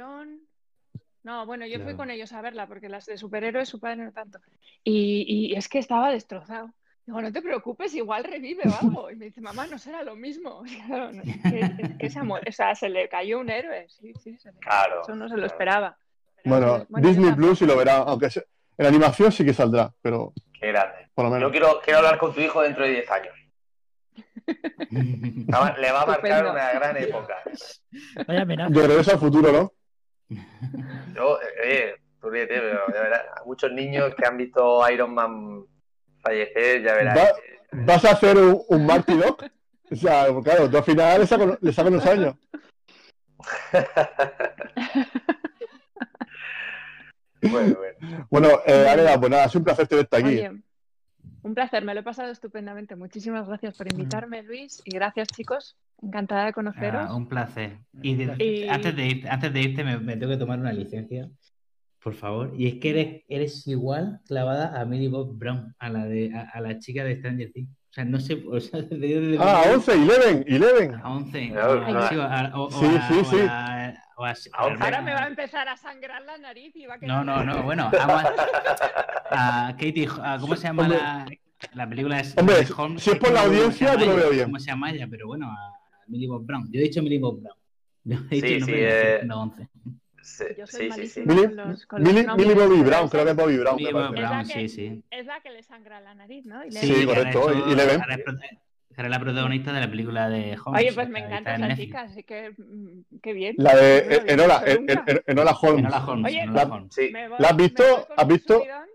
No, 1.26 1.44
bueno, 1.44 1.66
yo 1.66 1.80
fui 1.80 1.96
con 1.96 2.08
ellos 2.08 2.32
a 2.32 2.40
verla 2.40 2.68
porque 2.68 2.88
las 2.88 3.04
de 3.04 3.18
superhéroes 3.18 3.68
su 3.68 3.80
padre 3.80 3.96
no 3.96 4.12
tanto. 4.12 4.38
Y, 4.84 5.24
y 5.50 5.56
es 5.56 5.68
que 5.68 5.80
estaba 5.80 6.12
destrozado. 6.12 6.70
Digo, 7.04 7.20
no 7.20 7.32
te 7.32 7.42
preocupes, 7.42 7.92
igual 7.96 8.22
revive 8.22 8.62
o 8.68 8.74
algo. 8.80 9.10
Y 9.10 9.16
me 9.16 9.24
dice, 9.24 9.40
mamá, 9.40 9.66
no 9.66 9.76
será 9.76 10.04
lo 10.04 10.14
mismo. 10.14 10.62
Claro, 10.86 11.10
no, 11.12 11.22
es 11.22 11.42
que, 11.42 11.60
es 11.82 11.96
que 11.98 12.10
se, 12.10 12.20
o 12.20 12.52
sea, 12.52 12.76
se 12.76 12.88
le 12.88 13.08
cayó 13.08 13.40
un 13.40 13.50
héroe. 13.50 13.86
Sí, 13.88 14.12
sí, 14.22 14.38
se 14.38 14.52
le- 14.52 14.58
Claro. 14.60 15.02
Eso 15.02 15.16
no 15.16 15.28
se 15.28 15.36
lo 15.36 15.46
esperaba. 15.46 15.98
Bueno, 16.44 16.86
Bueno, 16.88 17.08
Disney 17.08 17.30
yo 17.30 17.34
Plus 17.36 17.58
sí 17.58 17.66
lo 17.66 17.76
verá, 17.76 17.96
aunque 17.96 18.30
sea- 18.30 18.44
en 18.78 18.86
animación 18.86 19.32
sí 19.32 19.44
que 19.44 19.52
saldrá, 19.52 19.92
pero 20.00 20.32
Qué 20.60 20.68
grande. 20.68 21.08
por 21.12 21.24
lo 21.24 21.30
Yo 21.32 21.34
menos. 21.34 21.50
quiero, 21.50 21.80
quiero 21.84 21.98
hablar 21.98 22.18
con 22.18 22.32
tu 22.32 22.40
hijo 22.40 22.62
dentro 22.62 22.84
de 22.84 22.90
10 22.90 23.10
años. 23.10 23.34
Le 24.46 24.54
va- 25.52 25.76
Le 25.76 25.90
va 25.90 26.02
a 26.02 26.06
marcar 26.06 26.30
Estupendo. 26.30 26.52
una 26.52 26.72
gran 26.72 26.96
época. 26.98 27.34
Vaya 28.28 28.42
amenaza. 28.42 28.70
De 28.72 28.86
regreso 28.86 29.10
al 29.10 29.18
futuro, 29.18 29.50
¿no? 29.50 29.72
Yo, 30.28 31.38
eh, 31.40 31.46
oye, 31.64 31.94
tú 32.20 32.30
ríete, 32.30 32.54
pero 32.60 32.80
ya 32.92 33.00
verás, 33.02 33.22
a 33.40 33.44
muchos 33.44 33.72
niños 33.72 34.14
que 34.16 34.26
han 34.26 34.36
visto 34.36 34.88
Iron 34.90 35.14
Man 35.14 35.64
fallecer, 36.20 36.82
ya 36.82 36.94
verás. 36.94 37.16
Va- 37.16 37.28
eh, 37.30 37.60
¿Vas 37.72 38.04
a 38.04 38.10
hacer 38.12 38.36
un, 38.36 38.62
un 38.68 38.86
Marty 38.86 39.16
Doc? 39.16 39.44
O 39.90 39.96
sea, 39.96 40.26
claro, 40.42 40.68
tú 40.70 40.76
al 40.78 40.84
final 40.84 41.20
le 41.20 41.26
sacan, 41.26 41.58
le 41.60 41.72
sacan 41.72 41.92
unos 41.94 42.06
años. 42.06 42.34
Bueno, 47.42 47.76
bueno. 47.76 48.26
Bueno, 48.30 48.48
eh, 48.66 48.88
Águeda, 48.88 49.20
pues 49.20 49.30
nada, 49.30 49.44
es 49.44 49.54
un 49.54 49.62
placer 49.64 49.86
tenerte 49.86 50.16
aquí. 50.16 50.26
Oye, 50.26 50.50
un 51.46 51.54
placer, 51.54 51.84
me 51.84 51.94
lo 51.94 52.00
he 52.00 52.02
pasado 52.02 52.30
estupendamente. 52.32 52.96
Muchísimas 52.96 53.46
gracias 53.46 53.76
por 53.76 53.90
invitarme, 53.90 54.42
Luis. 54.42 54.82
Y 54.84 54.90
gracias, 54.90 55.28
chicos. 55.28 55.76
Encantada 56.02 56.46
de 56.46 56.52
conoceros. 56.52 57.06
Ah, 57.08 57.14
un 57.14 57.28
placer. 57.28 57.78
Y, 58.02 58.14
de- 58.16 58.36
Y- 58.44 58.68
Antes, 58.68 58.94
de 58.96 59.06
irte, 59.06 59.28
antes 59.30 59.52
de 59.52 59.60
irte 59.60 59.84
me, 59.84 59.98
me 59.98 60.16
tengo 60.16 60.32
que 60.32 60.38
tomar 60.38 60.58
una 60.58 60.72
licencia, 60.72 61.30
por 62.02 62.14
favor. 62.14 62.52
Y 62.56 62.66
es 62.66 62.74
que 62.74 62.90
eres, 62.90 63.22
eres 63.28 63.66
igual 63.66 64.20
clavada 64.26 64.78
a 64.80 64.84
Millie 64.84 65.08
Bob 65.08 65.38
Brown, 65.38 65.74
a 65.78 65.88
la 65.88 66.04
de 66.06 66.34
a, 66.34 66.50
a 66.52 66.60
la 66.60 66.78
chica 66.78 67.04
de 67.04 67.16
Stranger 67.16 67.52
Things. 67.52 67.70
O 67.70 67.92
sea, 67.96 68.04
no 68.04 68.18
sé, 68.20 68.34
o 68.50 68.60
sea, 68.60 68.82
desde- 68.82 69.38
Ah, 69.40 69.62
11, 69.72 69.92
11, 69.92 70.44
11. 70.48 70.90
a 71.02 71.10
11. 71.10 71.48
Claro, 71.52 71.72
o 71.72 71.82
a- 71.82 71.86
claro. 71.86 72.08
sí, 72.10 72.16
a- 72.20 73.08
Sí, 73.08 73.18
a- 73.20 73.24
sí, 73.24 73.36
o 74.16 74.34
sí. 74.34 74.50
a- 74.52 74.62
o 74.62 74.64
a- 74.64 74.68
A 74.68 74.72
11. 74.72 74.84
Ahora 74.84 75.00
me 75.02 75.12
va 75.14 75.22
a 75.22 75.26
empezar 75.28 75.68
a 75.68 75.76
sangrar 75.76 76.22
la 76.22 76.36
nariz 76.38 76.74
y 76.74 76.86
va 76.86 76.94
a 76.94 76.98
quedar. 76.98 77.24
No, 77.24 77.24
no, 77.24 77.44
no, 77.44 77.62
bueno, 77.62 77.90
a, 78.00 79.68
a 79.68 79.72
Katie, 79.76 80.08
a- 80.22 80.38
¿cómo 80.40 80.56
se 80.56 80.64
llama 80.64 80.82
Hombre. 80.84 80.98
la, 80.98 81.26
la 81.74 81.88
película? 81.88 82.20
Es 82.20 82.36
Hombre, 82.36 82.56
de 82.56 82.72
Holmes, 82.76 83.02
si 83.02 83.10
es 83.10 83.16
por 83.18 83.30
la 83.32 83.40
¿cómo 83.42 83.52
se 83.52 83.56
audiencia, 83.58 83.94
yo 83.94 84.06
lo 84.06 84.16
veo 84.16 84.30
bien. 84.30 84.44
¿Cómo 84.46 84.58
se 84.58 84.66
llama 84.66 84.90
ella? 84.90 85.06
Pero 85.10 85.26
bueno, 85.28 85.50
a 85.50 85.56
Millie 86.08 86.28
Bob 86.28 86.44
Brown. 86.46 86.68
Yo 86.72 86.80
he 86.80 86.84
dicho 86.84 87.02
Millie 87.02 87.18
Bob 87.18 87.40
Brown. 87.40 87.56
Yo 88.04 88.16
he 88.30 88.34
dicho 88.40 88.46
Sí, 88.46 88.58
nombre 88.60 88.76
sí, 88.76 88.82
eh, 88.84 89.00
serie, 89.12 89.24
no 89.26 89.42
11. 89.42 89.68
Sí, 90.22 90.44
Yo 90.58 90.66
soy 90.66 90.90
sí, 90.92 91.06
sí. 91.06 91.20
Millie, 91.24 91.48
los- 91.48 91.86
con 91.86 92.02
los 92.02 92.12
Millie- 92.12 92.26
Millie 92.36 92.54
Bobby 92.54 92.82
Brown, 92.82 93.08
creo 93.08 93.24
que 93.24 93.30
es 93.30 93.36
Bobby 93.36 93.58
Brown. 93.58 93.76
Millie 93.76 93.92
me 93.92 94.00
Bob 94.00 94.08
parece. 94.08 94.22
Es 94.22 94.22
la 94.22 94.28
Brown, 94.30 94.48
que- 94.48 94.68
sí, 94.68 94.68
sí. 94.68 95.04
Es 95.10 95.26
la 95.26 95.40
que 95.40 95.50
le 95.50 95.62
sangra 95.62 96.00
la 96.00 96.14
nariz, 96.14 96.44
¿no? 96.46 96.64
Y 96.64 96.70
le- 96.70 96.80
Sí, 96.80 97.06
correcto, 97.06 97.52
y- 97.52 97.72
y 97.72 97.74
le 97.76 97.86
ven. 97.86 98.00
Es 99.02 99.10
la 99.10 99.20
protagonista 99.20 99.72
de 99.72 99.80
la 99.80 99.90
película 99.90 100.28
de 100.28 100.56
Holmes. 100.64 100.82
Oye, 100.82 100.92
pues 100.94 101.08
me 101.08 101.18
encanta 101.20 101.54
en 101.54 101.60
esa 101.60 101.68
Netflix. 101.68 101.86
chica, 101.86 102.00
así 102.02 102.22
que 102.24 102.50
mm, 102.56 103.18
qué 103.22 103.32
bien. 103.32 103.54
La 103.58 103.74
de 103.76 104.22
Enola. 104.26 104.62
En- 104.66 104.88
En- 104.88 105.22
Enola 105.26 105.52
Holmes. 105.52 105.80
Enola 105.80 106.06
Holmes. 106.06 106.32
Oye, 106.32 106.40
Enola 106.42 106.62
Holmes. 106.64 106.94
Sí. 106.94 107.12
Voy- 107.12 107.38
¿La 107.38 107.48
has 107.48 107.56
visto? 107.56 108.08
¿Has 108.16 108.26
visto? 108.28 108.58
subidón. 108.60 108.88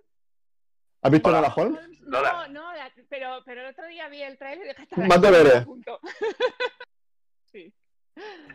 ¿Has 1.04 1.12
visto 1.12 1.30
Hola. 1.30 1.38
Enola 1.40 1.54
Holmes? 1.56 1.82
No, 2.02 2.48
no, 2.50 2.74
la- 2.74 2.92
pero, 3.10 3.42
pero 3.46 3.62
el 3.62 3.68
otro 3.68 3.86
día 3.88 4.10
vi 4.10 4.22
el 4.22 4.38
trailer 4.38 4.66
y 4.66 4.70
dije, 4.70 4.84
"Esta 4.84 5.02
la 5.02 5.08
Más 5.08 5.22
deberes. 5.22 5.54
la 5.54 5.60
apunto". 5.60 6.00
sí. 7.52 7.74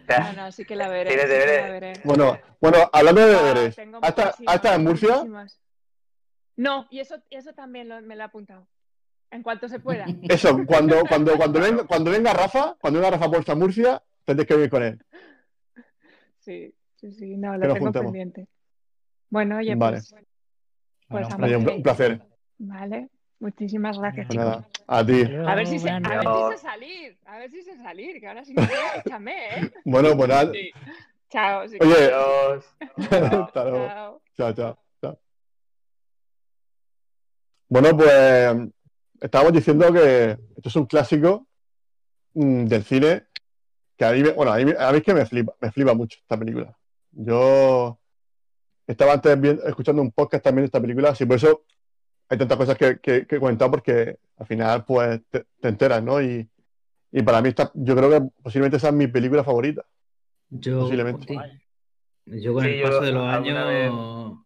No, 0.09 0.33
no, 0.35 0.53
sí 0.53 0.65
que 0.65 0.77
la 0.77 0.89
veré. 0.89 1.11
Tienes 1.11 1.25
sí 1.27 1.31
deberes. 1.31 1.71
veré. 1.71 1.93
Bueno, 2.05 2.39
bueno, 2.61 2.91
hablando 2.93 3.27
de 3.27 3.35
Ah, 3.37 3.43
deberes, 3.43 3.77
tengo 3.77 3.99
¿ha 4.03 4.09
estado- 4.09 4.29
muchísimas, 4.29 4.53
ha 4.53 4.57
estado 4.57 4.75
en 4.77 4.85
Murcia? 4.85 5.09
muchísimas. 5.15 5.61
No, 6.57 6.87
y 6.91 7.01
eso, 7.01 7.17
eso 7.31 7.53
también 7.55 7.89
lo- 7.89 8.01
me 8.03 8.17
lo 8.17 8.23
he 8.23 8.25
apuntado. 8.25 8.67
En 9.31 9.43
cuanto 9.43 9.69
se 9.69 9.79
pueda. 9.81 10.07
Eso, 10.29 10.65
cuando, 10.67 11.05
cuando, 11.09 11.37
cuando, 11.37 11.61
venga, 11.61 11.85
cuando 11.85 12.11
venga 12.11 12.33
Rafa, 12.33 12.77
cuando 12.81 13.01
venga 13.01 13.17
Rafa 13.17 13.31
por 13.31 13.57
Murcia, 13.57 14.03
tendréis 14.25 14.49
que 14.49 14.55
venir 14.55 14.71
con 14.71 14.83
él. 14.83 14.99
Sí, 16.41 16.73
sí, 16.97 17.13
sí, 17.13 17.37
no, 17.37 17.57
lo 17.57 17.61
tengo 17.63 17.87
juntemos. 17.87 18.13
pendiente. 18.13 18.47
Bueno, 19.31 19.57
oye, 19.59 19.75
Vale. 19.75 19.97
pues, 19.99 20.11
pues 21.09 21.29
Bueno, 21.29 21.29
a 21.29 21.47
Oye, 21.47 21.57
un, 21.57 21.83
placer. 21.83 22.23
Vale, 22.59 23.09
muchísimas 23.41 23.99
gracias, 23.99 24.29
Pues 24.29 24.39
chicos. 24.39 24.47
nada, 24.47 24.69
a 24.87 25.05
ti. 25.05 25.13
Adiós, 25.23 25.49
A 25.49 25.55
ver 25.57 25.67
si 25.67 25.79
sé, 25.81 25.91
a 25.91 25.99
ver 25.99 26.53
si 26.53 26.59
salir, 26.59 27.19
a 27.27 27.39
ver 27.39 27.51
si 27.51 27.63
sé 27.63 27.77
salir, 27.77 28.21
que 28.21 28.29
ahora 28.29 28.45
sí 28.45 28.55
que 28.55 28.63
échame, 29.05 29.33
¿eh? 29.57 29.73
Bueno, 29.85 30.17
pues 30.17 30.29
nada. 30.29 30.53
Sí. 30.53 30.71
Chao, 31.29 31.69
sí. 31.69 31.79
Oye, 31.81 32.13
Adiós. 32.13 32.65
hasta 32.97 33.65
luego. 33.65 33.87
Chao. 33.89 34.23
Chao, 34.37 34.53
chao, 34.53 34.79
chao. 35.01 35.19
Bueno, 37.69 37.97
pues 37.97 38.76
estábamos 39.21 39.53
diciendo 39.53 39.93
que 39.93 40.31
esto 40.57 40.69
es 40.69 40.77
un 40.77 40.87
clásico 40.87 41.47
mm, 42.35 42.65
del 42.67 42.83
cine 42.85 43.25
que 43.97 44.05
a 44.05 44.13
mí, 44.13 44.23
me- 44.23 44.31
bueno, 44.33 44.53
a 44.53 44.57
mí, 44.59 44.73
a 44.79 44.91
mí 44.93 44.99
es 44.99 45.03
que 45.05 45.15
me 45.15 45.25
flipa, 45.27 45.55
me 45.61 45.71
flipa 45.73 45.95
mucho 45.95 46.19
esta 46.21 46.39
película. 46.39 46.77
Yo 47.13 47.99
estaba 48.87 49.15
antes 49.15 49.41
viendo- 49.41 49.65
escuchando 49.67 50.03
un 50.03 50.13
podcast 50.13 50.45
también 50.45 50.63
de 50.63 50.67
esta 50.67 50.81
película, 50.81 51.11
así 51.11 51.25
por 51.25 51.37
eso 51.37 51.65
hay 52.29 52.37
tantas 52.39 52.59
cosas 52.59 52.77
que, 52.77 52.99
que, 53.01 53.27
que 53.27 53.37
he 53.37 53.41
comentado 53.41 53.71
porque 53.71 54.19
al 54.37 54.47
final 54.47 54.85
pues 54.85 55.21
te, 55.31 55.47
te 55.61 55.69
enteras, 55.69 56.03
¿no? 56.03 56.21
Y, 56.21 56.49
y 57.13 57.23
para 57.23 57.41
mí 57.41 57.49
esta, 57.49 57.71
yo 57.75 57.97
creo 57.97 58.11
que 58.11 58.29
posiblemente 58.43 58.77
esa 58.77 58.89
es 58.89 58.95
mi 58.95 59.07
película 59.07 59.43
favorita. 59.45 59.85
Yo, 60.51 60.81
Posiblemente. 60.81 61.27
sí. 61.27 61.39
Yo 62.43 62.53
con 62.55 62.65
Sí, 62.65 62.71
el 62.71 62.79
yo 62.81 62.85
paso 62.85 63.01
de 63.01 63.13
los 63.13 63.27
años. 63.27 64.39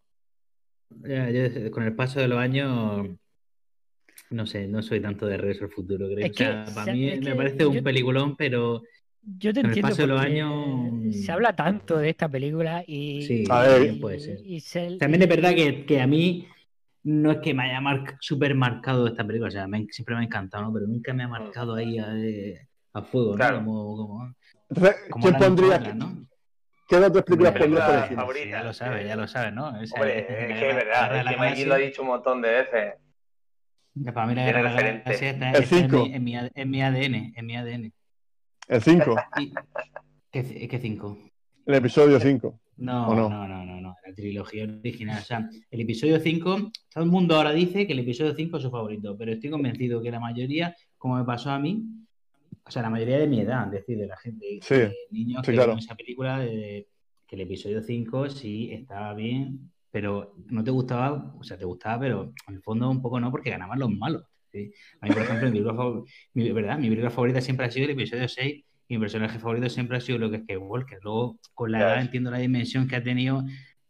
Ya, 1.03 1.31
yo 1.31 1.71
con 1.71 1.83
el 1.83 1.95
paso 1.97 2.21
de 2.21 2.29
los 2.29 2.39
años. 2.39 3.07
No 4.31 4.47
sé, 4.47 4.69
no 4.69 4.81
soy 4.81 5.01
tanto 5.01 5.27
de 5.27 5.37
Regreso 5.37 5.65
al 5.65 5.71
Futuro, 5.73 6.07
creo. 6.07 6.25
Es 6.25 6.31
O 6.31 6.35
sea, 6.35 6.65
que, 6.65 6.71
para 6.71 6.83
o 6.83 6.85
sea, 6.85 6.95
mí 6.95 7.09
es 7.09 7.21
me 7.21 7.35
parece 7.35 7.67
un 7.67 7.75
yo- 7.77 7.83
peliculón, 7.83 8.37
pero 8.37 8.83
Yo 9.39 9.53
te 9.53 9.61
Con 9.61 9.67
el 9.67 9.77
entiendo 9.77 9.91
paso 9.91 10.03
de 10.03 10.09
los 10.09 10.21
años- 10.21 11.15
se 11.15 11.31
habla 11.31 11.55
tanto 11.55 11.99
de 11.99 12.09
esta 12.09 12.27
película 12.27 12.83
y, 12.87 13.21
Sí, 13.27 13.45
A 13.51 13.61
ver. 13.65 13.83
y- 13.93 13.93
puede 14.01 14.19
ser. 14.19 14.39
y 14.43 14.61
se- 14.61 14.97
También 14.97 15.21
es 15.23 15.29
verdad 15.29 15.55
que, 15.55 15.85
que 15.85 16.01
a 16.01 16.07
mí 16.07 16.49
no 17.03 17.31
es 17.33 17.39
que 17.39 17.53
me 17.53 17.65
haya 17.65 17.81
mar- 17.83 18.17
súper 18.21 18.55
marcado 18.55 19.07
esta 19.07 19.23
película, 19.27 19.49
o 19.49 19.51
sea, 19.51 19.67
me- 19.67 19.87
siempre 19.91 20.15
me 20.15 20.23
ha 20.23 20.25
encantado, 20.25 20.65
¿no? 20.65 20.73
Pero 20.73 20.87
nunca 20.87 21.13
me 21.13 21.25
ha 21.25 21.29
marcado 21.29 21.75
ahí 21.75 21.99
a, 21.99 22.17
eh, 22.17 22.67
a 22.95 23.03
fuego, 23.03 23.33
¿no? 23.33 23.37
Claro. 23.37 23.57
Como, 23.59 23.97
como, 23.97 24.35
Entonces, 24.71 24.97
como 25.11 25.23
¿quién 25.25 25.35
eran 25.37 25.49
pondría, 25.57 25.95
¿no? 25.95 26.27
qué 26.89 26.97
otras 26.97 27.23
películas 27.25 27.53
pondrías 27.53 27.85
por 27.85 27.97
encima? 27.97 28.27
Sí, 28.33 28.49
ya 28.49 28.63
lo 28.65 28.73
sabes, 28.73 29.07
ya 29.07 29.17
lo 29.17 29.29
sabes, 29.29 29.53
¿no? 29.53 29.81
Esa- 29.83 29.95
Hombre, 29.97 30.19
esa- 30.21 30.33
es 30.33 30.59
que 30.61 30.71
es 30.71 30.77
verdad, 30.77 31.17
es 31.19 31.27
que 31.27 31.37
Mikey 31.37 31.65
lo 31.67 31.75
ha 31.75 31.79
dicho 31.79 32.03
un 32.03 32.09
montón 32.09 32.41
de 32.41 32.49
veces. 32.51 32.95
Para 34.15 34.27
mí 34.27 34.35
la 34.35 34.45
Tiene 34.45 34.47
Guerra 34.47 34.59
de 34.59 34.65
la 34.65 34.71
referente. 34.71 35.03
Galaxia 35.05 35.31
está, 35.31 35.51
El 35.51 35.63
está 35.65 35.77
en, 35.77 35.83
cinco. 35.91 36.05
mi, 36.07 36.15
en, 36.15 36.25
mi, 36.25 36.37
A- 36.37 36.51
en 36.55 36.71
mi 36.71 36.83
ADN, 36.83 37.33
en 37.37 37.47
mi 37.47 37.57
ADN. 37.57 37.93
El 38.69 38.83
5, 38.83 39.17
Y- 39.41 39.53
¿Qué, 40.31 40.69
qué 40.69 40.79
cinco? 40.79 41.19
el 41.67 41.75
episodio 41.75 42.19
5. 42.21 42.61
No, 42.79 43.09
¿O 43.09 43.15
no? 43.15 43.29
no, 43.29 43.47
no, 43.49 43.65
no, 43.65 43.81
no, 43.81 43.95
la 44.07 44.15
trilogía 44.15 44.65
original. 44.65 45.19
O 45.21 45.25
sea, 45.25 45.49
el 45.71 45.81
episodio 45.81 46.19
5, 46.19 46.71
todo 46.93 47.05
el 47.05 47.11
mundo 47.11 47.35
ahora 47.37 47.53
dice 47.53 47.87
que 47.87 47.93
el 47.93 47.99
episodio 47.99 48.35
5 48.35 48.57
es 48.57 48.63
su 48.63 48.71
favorito, 48.71 49.17
pero 49.19 49.33
estoy 49.33 49.51
convencido 49.51 50.01
que 50.01 50.11
la 50.11 50.21
mayoría, 50.21 50.75
como 50.97 51.17
me 51.17 51.25
pasó 51.25 51.51
a 51.51 51.59
mí, 51.59 51.85
o 52.65 52.71
sea, 52.71 52.83
la 52.83 52.91
mayoría 52.91 53.19
de 53.19 53.27
mi 53.27 53.41
edad, 53.41 53.67
es 53.67 53.73
decir, 53.73 53.99
de 53.99 54.07
la 54.07 54.17
gente, 54.17 54.61
Sí, 54.63 54.75
de 54.75 54.95
niños 55.11 55.41
sí, 55.45 55.51
que 55.51 55.57
claro. 55.57 55.73
vieron 55.73 55.79
esa 55.79 55.95
película, 55.97 56.39
de- 56.39 56.87
que 57.27 57.37
el 57.37 57.43
episodio 57.43 57.83
5 57.83 58.31
sí 58.31 58.71
estaba 58.73 59.15
bien, 59.15 59.71
pero 59.91 60.35
no 60.49 60.63
te 60.63 60.71
gustaba, 60.71 61.35
o 61.39 61.43
sea, 61.43 61.57
te 61.59 61.65
gustaba, 61.65 62.01
pero 62.01 62.33
en 62.49 62.55
el 62.55 62.63
fondo 62.63 62.89
un 62.91 63.03
poco 63.03 63.19
no, 63.21 63.31
porque 63.31 63.51
ganaban 63.51 63.79
los 63.79 63.91
malos. 63.91 64.25
¿sí? 64.53 64.73
A 65.01 65.07
mí, 65.07 65.13
por 65.13 65.23
ejemplo, 65.23 65.49
mi 65.51 65.61
película, 65.61 66.03
mi, 66.35 66.53
¿verdad? 66.53 66.79
mi 66.79 66.89
película 66.89 67.11
favorita 67.11 67.41
siempre 67.41 67.67
ha 67.67 67.71
sido 67.71 67.87
el 67.87 67.93
episodio 67.93 68.29
6 68.29 68.65
y 68.89 68.95
mi 68.95 69.01
personaje 69.01 69.39
favorito 69.39 69.69
siempre 69.69 69.97
ha 69.97 70.01
sido 70.01 70.19
lo 70.19 70.31
que 70.31 70.37
es 70.37 70.43
Skywalker. 70.43 70.99
Luego, 71.03 71.39
con 71.55 71.71
la 71.73 71.81
edad, 71.81 72.01
entiendo 72.01 72.31
la 72.31 72.39
dimensión 72.39 72.87
que 72.89 72.97
ha 72.97 73.03
tenido 73.03 73.45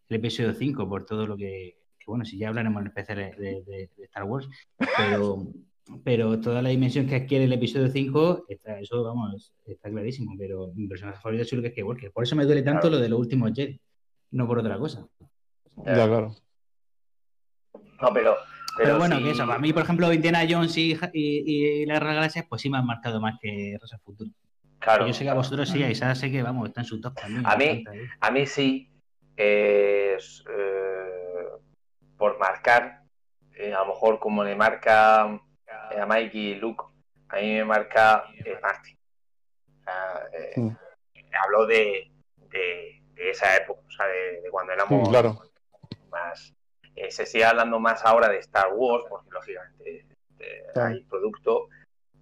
el 0.08 0.16
episodio 0.16 0.52
5 0.54 0.88
por 0.88 1.04
todo 1.06 1.26
lo 1.26 1.36
que, 1.36 1.76
que, 1.98 2.04
bueno, 2.06 2.24
si 2.24 2.36
ya 2.38 2.48
hablaremos 2.48 2.80
en 2.82 2.88
especial 2.88 3.18
de, 3.38 3.62
de- 3.66 3.88
Star 4.04 4.24
Wars, 4.24 4.48
pero, 4.96 5.46
pero 6.04 6.40
toda 6.40 6.60
la 6.62 6.68
dimensión 6.70 7.06
que 7.06 7.14
adquiere 7.14 7.44
el 7.44 7.52
episodio 7.52 7.88
5, 7.88 8.44
está, 8.48 8.78
eso, 8.80 9.02
vamos, 9.04 9.52
está 9.66 9.88
clarísimo, 9.90 10.34
pero 10.38 10.72
mi 10.74 10.86
personaje 10.88 11.18
favorito 11.20 11.44
es 11.44 11.52
lo 11.52 11.62
que 11.62 11.68
es 11.68 11.72
Skywalker. 11.74 12.12
Por 12.12 12.24
eso 12.24 12.36
me 12.36 12.44
duele 12.44 12.62
tanto 12.62 12.82
Claro. 12.82 12.96
lo 12.96 13.02
de 13.02 13.08
los 13.08 13.18
últimos 13.20 13.52
Jedi, 13.54 13.80
no 14.32 14.46
por 14.46 14.58
otra 14.58 14.78
cosa. 14.78 15.06
Ya, 15.86 15.94
claro. 16.06 16.34
No, 18.00 18.12
pero. 18.12 18.36
Pero, 18.76 18.98
bueno, 18.98 19.16
sí- 19.16 19.24
que 19.24 19.30
eso, 19.32 19.46
para 19.46 19.58
mí, 19.58 19.72
por 19.72 19.82
ejemplo, 19.82 20.12
Indiana 20.12 20.40
Jones 20.48 20.76
y, 20.76 20.92
y, 21.12 21.82
y 21.82 21.86
las 21.86 22.00
Galaxias, 22.00 22.46
pues 22.48 22.62
sí 22.62 22.70
me 22.70 22.78
han 22.78 22.86
marcado 22.86 23.20
más 23.20 23.34
que 23.40 23.76
Rosa 23.80 23.98
Futuro. 23.98 24.30
Claro. 24.78 25.06
Yo 25.06 25.12
sé 25.12 25.24
que 25.24 25.30
a 25.30 25.34
vosotros 25.34 25.68
sí, 25.68 25.82
a 25.82 25.90
Isaac 25.90 26.14
sé 26.16 26.30
que, 26.30 26.42
vamos, 26.42 26.68
está 26.68 26.80
en 26.80 26.86
su 26.86 27.00
top 27.00 27.14
también. 27.14 27.44
A 27.46 27.56
mí-. 27.56 27.84
A 28.20 28.30
mí 28.30 28.46
sí, 28.46 28.90
es, 29.36 30.42
eh, 30.48 31.44
por 32.16 32.38
marcar, 32.38 33.02
eh, 33.54 33.74
a 33.74 33.80
lo 33.80 33.86
mejor 33.88 34.18
como 34.18 34.42
le 34.44 34.54
marca 34.56 35.38
eh, 35.90 36.00
a 36.00 36.06
Mikey 36.06 36.40
y 36.52 36.54
Luke, 36.54 36.84
a 37.28 37.36
mí 37.36 37.52
me 37.54 37.64
marca 37.64 38.24
eh, 38.44 38.58
Marty. 38.62 38.96
O 39.68 39.82
sea, 39.84 40.22
eh, 40.32 40.60
Mm. 40.60 40.76
Hablo 41.44 41.66
de, 41.66 42.10
de, 42.50 43.02
de 43.14 43.30
esa 43.30 43.56
época, 43.56 43.80
o 43.86 43.90
sea, 43.90 44.06
de, 44.06 44.40
de 44.42 44.50
cuando 44.50 44.72
éramos 44.72 45.08
claro. 45.08 45.40
Más... 46.10 46.52
eh, 46.96 47.10
se 47.10 47.24
sigue 47.26 47.44
hablando 47.44 47.78
más 47.78 48.04
ahora 48.04 48.28
de 48.28 48.38
Star 48.38 48.68
Wars, 48.74 49.04
porque 49.08 49.30
lógicamente 49.30 50.06
eh, 50.40 50.62
Claro. 50.74 50.94
hay 50.94 51.02
producto, 51.04 51.68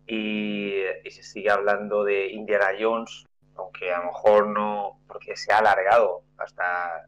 y, 0.06 0.74
y 1.04 1.10
se 1.10 1.22
sigue 1.22 1.50
hablando 1.50 2.04
de 2.04 2.28
Indiana 2.32 2.68
Jones, 2.78 3.24
aunque 3.56 3.92
a 3.92 3.98
lo 3.98 4.06
mejor 4.06 4.46
no, 4.48 5.00
porque 5.06 5.36
se 5.36 5.52
ha 5.52 5.58
alargado 5.58 6.22
hasta 6.38 7.06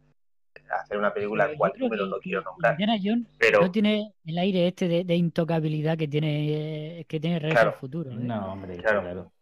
hacer 0.83 0.99
una 0.99 1.13
película 1.13 1.45
Pero 1.45 1.53
en 1.53 1.55
yo 1.55 1.59
cual 1.59 1.73
creo 1.73 1.85
número 1.87 2.05
que- 2.05 2.11
no 2.11 2.17
quiero 2.19 2.43
nombrar. 2.43 2.73
Indiana 2.81 2.97
Jones 3.03 3.27
Pero 3.39 3.61
no 3.63 3.71
tiene 3.73 4.15
el 4.25 4.39
aire 4.39 4.69
este 4.69 4.87
de, 4.89 5.05
de 5.05 5.15
intocabilidad 5.17 5.97
que 5.99 6.07
tiene, 6.09 6.99
eh, 7.01 7.05
que 7.09 7.19
tiene 7.21 7.39
Regreso 7.39 7.57
Claro. 7.57 7.71
al 7.71 7.77
Futuro. 7.81 8.11
¿eh? 8.11 8.15
No, 8.19 8.53
hombre, 8.53 8.77
Claro. 8.77 9.01
claro. 9.03 9.33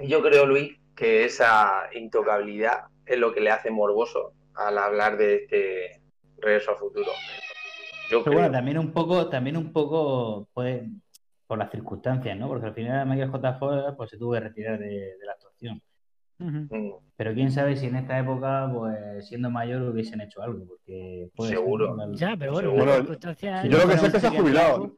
yo 0.00 0.22
creo, 0.22 0.46
Luis, 0.46 0.76
que 0.96 1.24
esa 1.24 1.88
intocabilidad 1.94 2.84
es 3.06 3.18
lo 3.18 3.32
que 3.32 3.40
le 3.40 3.50
hace 3.50 3.70
morboso 3.70 4.32
al 4.54 4.76
hablar 4.78 5.16
de 5.16 5.36
este 5.36 6.00
regreso 6.38 6.70
al 6.72 6.76
futuro. 6.78 7.10
Yo 8.10 8.22
Pero 8.22 8.22
creo. 8.24 8.34
bueno, 8.34 8.50
también 8.52 8.78
un 8.78 8.92
poco, 8.92 9.28
también 9.28 9.56
un 9.56 9.72
poco, 9.72 10.48
pues, 10.52 10.82
por 11.46 11.58
las 11.58 11.70
circunstancias, 11.70 12.36
¿no? 12.38 12.48
Porque 12.48 12.66
al 12.66 12.74
final 12.74 13.06
Michael 13.06 13.30
J. 13.30 13.54
Fox 13.54 13.94
pues, 13.96 14.10
se 14.10 14.18
tuvo 14.18 14.32
que 14.32 14.40
retirar 14.40 14.78
de, 14.78 14.86
de 14.88 15.26
la 15.26 15.32
actuación. 15.32 15.82
Mm, 16.38 16.66
Pero 17.16 17.32
quién 17.32 17.52
sabe 17.52 17.76
si 17.76 17.86
en 17.86 17.96
esta 17.96 18.18
época, 18.18 18.68
pues, 18.74 19.26
siendo 19.28 19.50
mayor, 19.50 19.82
hubiesen 19.82 20.20
hecho 20.20 20.42
algo, 20.42 20.66
porque 20.66 21.30
puede 21.36 21.50
ser, 21.50 21.58
Seguro. 21.58 21.96
Ya, 22.14 22.36
pero 22.36 22.52
bueno, 22.52 22.70
Seguro. 22.70 22.96
Yo 23.64 23.78
lo 23.78 23.88
que 23.88 23.98
sé 23.98 24.06
es 24.06 24.12
que 24.12 24.20
se 24.20 24.26
ha 24.26 24.30
jubilado. 24.30 24.92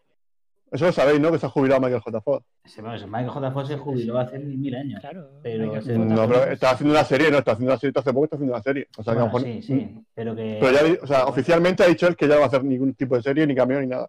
Eso 0.73 0.85
lo 0.87 0.93
sabéis, 0.93 1.21
¿no? 1.21 1.31
Que 1.31 1.39
se 1.39 1.47
ha 1.47 1.49
jubilado 1.49 1.81
Michael 1.81 2.01
J. 2.03 2.21
Fox. 2.21 2.45
bueno, 2.81 3.07
Michael 3.07 3.29
J. 3.31 3.51
Fox 3.53 3.69
se 3.69 3.77
jubiló 3.79 4.19
hace 4.19 4.39
mil 4.39 4.75
años. 4.75 5.01
Claro, 5.01 5.29
Pero 5.43 5.81
se-. 5.81 5.97
No, 5.97 6.27
pero 6.27 6.45
está 6.45 6.71
haciendo 6.73 6.93
una 6.95 7.05
serie, 7.05 7.31
no, 7.31 7.39
está 7.39 7.53
haciendo 7.53 7.73
una 7.73 7.79
serie 7.79 7.93
hace 7.97 8.13
poco, 8.13 8.25
está 8.25 8.37
haciendo 8.37 8.55
una 8.55 8.63
serie. 8.63 8.89
O 8.99 9.03
sea, 9.03 9.15
que 9.15 9.21
a 9.21 9.25
lo 9.25 9.31
Bueno, 9.31 9.47
mejor- 9.47 9.63
sí, 9.63 9.67
sí, 9.79 10.05
pero 10.13 10.35
que... 10.35 10.59
Pero 10.61 10.73
ya, 10.73 11.03
o 11.03 11.07
sea, 11.07 11.27
oficialmente 11.27 11.85
ha 11.85 11.87
dicho 11.87 12.09
él 12.09 12.17
que 12.17 12.27
ya 12.27 12.35
no 12.35 12.41
va 12.41 12.47
a 12.47 12.49
hacer 12.49 12.65
ningún 12.65 12.95
tipo 12.95 13.15
de 13.17 13.23
serie, 13.23 13.47
ni 13.47 13.55
cambio, 13.55 13.81
ni 13.81 13.87
nada. 13.87 14.09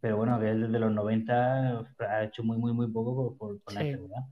Pero 0.00 0.16
bueno, 0.16 0.38
que 0.40 0.48
él 0.50 0.62
desde 0.62 0.78
los 0.78 0.92
90 0.92 1.84
ha 2.00 2.24
hecho 2.24 2.42
muy, 2.44 2.56
muy, 2.56 2.72
muy 2.72 2.86
poco 2.90 3.14
por, 3.14 3.36
por- 3.36 3.60
por 3.60 3.74
la 3.74 3.80
Sí. 3.82 3.88
enfermedad. 3.88 4.22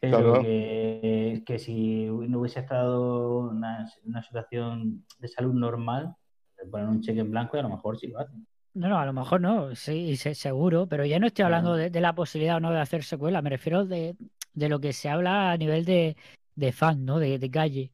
Pero 0.00 0.18
Claro. 0.18 0.42
que, 0.42 1.42
que 1.46 1.58
si 1.60 2.06
no 2.06 2.40
hubiese 2.40 2.60
estado 2.60 3.50
en 3.52 3.56
una, 3.58 3.88
una 4.04 4.22
situación 4.22 5.06
de 5.18 5.28
salud 5.28 5.54
normal, 5.54 6.14
le 6.62 6.68
ponen 6.68 6.88
un 6.88 7.00
cheque 7.00 7.20
en 7.20 7.30
blanco 7.30 7.56
y 7.56 7.60
a 7.60 7.62
lo 7.62 7.68
mejor 7.70 7.96
sí 7.98 8.08
lo 8.08 8.18
hacen. 8.18 8.44
No, 8.74 8.88
no, 8.88 8.98
a 8.98 9.04
lo 9.04 9.12
mejor 9.12 9.40
no, 9.40 9.74
sí, 9.74 10.16
se- 10.16 10.34
seguro, 10.34 10.86
pero 10.86 11.04
ya 11.04 11.18
no 11.18 11.26
estoy 11.26 11.44
hablando 11.44 11.76
de, 11.76 11.90
de 11.90 12.00
la 12.00 12.14
posibilidad 12.14 12.56
o 12.56 12.60
no 12.60 12.70
de 12.70 12.80
hacer 12.80 13.04
secuela, 13.04 13.42
me 13.42 13.50
refiero 13.50 13.84
de, 13.84 14.16
de 14.54 14.68
lo 14.68 14.80
que 14.80 14.92
se 14.94 15.10
habla 15.10 15.50
a 15.52 15.56
nivel 15.58 15.84
de, 15.84 16.16
de 16.54 16.72
fan, 16.72 17.04
¿no? 17.04 17.18
De, 17.18 17.38
de 17.38 17.50
calle. 17.50 17.90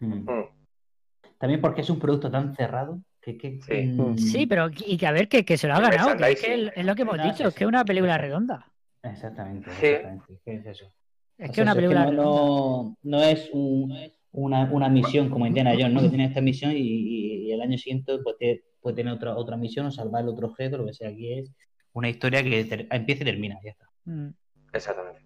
Mm. 0.00 0.28
mm. 0.30 0.44
También 1.38 1.60
porque 1.60 1.82
es 1.82 1.90
un 1.90 1.98
producto 1.98 2.30
tan 2.30 2.54
cerrado 2.56 3.00
que... 3.20 3.36
que 3.38 3.60
Sí. 3.60 3.86
mm, 3.86 4.16
Sí, 4.18 4.46
pero 4.46 4.68
y 4.86 4.96
que 4.96 5.06
a 5.06 5.12
ver 5.12 5.28
que, 5.28 5.44
que 5.44 5.56
se 5.56 5.68
lo 5.68 5.74
ha 5.74 5.78
El 5.78 5.82
ganado, 5.90 6.16
que 6.16 6.32
es, 6.32 6.40
que 6.40 6.72
es 6.74 6.84
lo 6.84 6.94
que 6.94 7.02
hemos 7.02 7.22
dicho, 7.22 7.48
es 7.48 7.54
que 7.54 7.64
es 7.64 7.68
una 7.68 7.84
película 7.84 8.18
redonda. 8.18 8.66
Exactamente, 9.02 9.70
Sí. 9.78 9.86
exactamente. 9.86 10.40
¿Qué 10.44 10.54
es 10.56 10.66
eso? 10.66 10.86
Es 11.38 11.50
O 11.50 11.52
que 11.52 11.54
sea, 11.54 11.64
es 11.64 11.70
una 11.70 11.70
eso 11.70 11.70
es 11.70 11.76
película 11.76 12.04
no, 12.04 12.10
redonda. 12.10 12.42
no, 12.42 12.96
no 13.02 13.22
es 13.22 13.50
un- 13.52 13.96
una, 14.32 14.64
una 14.72 14.88
misión 14.88 15.30
como 15.30 15.46
Indiana 15.46 15.72
Jones, 15.72 15.92
¿no? 15.92 16.02
Que 16.02 16.08
tiene 16.08 16.24
esta 16.26 16.40
misión 16.40 16.72
y, 16.72 16.76
y- 16.78 17.48
y 17.48 17.52
el 17.52 17.60
año 17.60 17.78
siguiente 17.78 18.18
pues, 18.22 18.36
te- 18.38 18.64
puede 18.86 18.96
tener 18.96 19.12
otra, 19.12 19.34
otra 19.36 19.56
misión 19.56 19.86
o 19.86 19.90
salvar 19.90 20.22
el 20.22 20.28
otro 20.28 20.46
objeto, 20.46 20.78
lo 20.78 20.86
que 20.86 20.94
sea. 20.94 21.08
Aquí 21.08 21.32
es 21.40 21.50
una 21.92 22.08
historia 22.08 22.40
que 22.44 22.64
ter- 22.64 22.86
empieza 22.90 23.22
y 23.22 23.26
termina, 23.26 23.56
ya 23.64 23.70
está. 23.72 23.86
Mm. 24.04 24.28
Exactamente. 24.72 25.22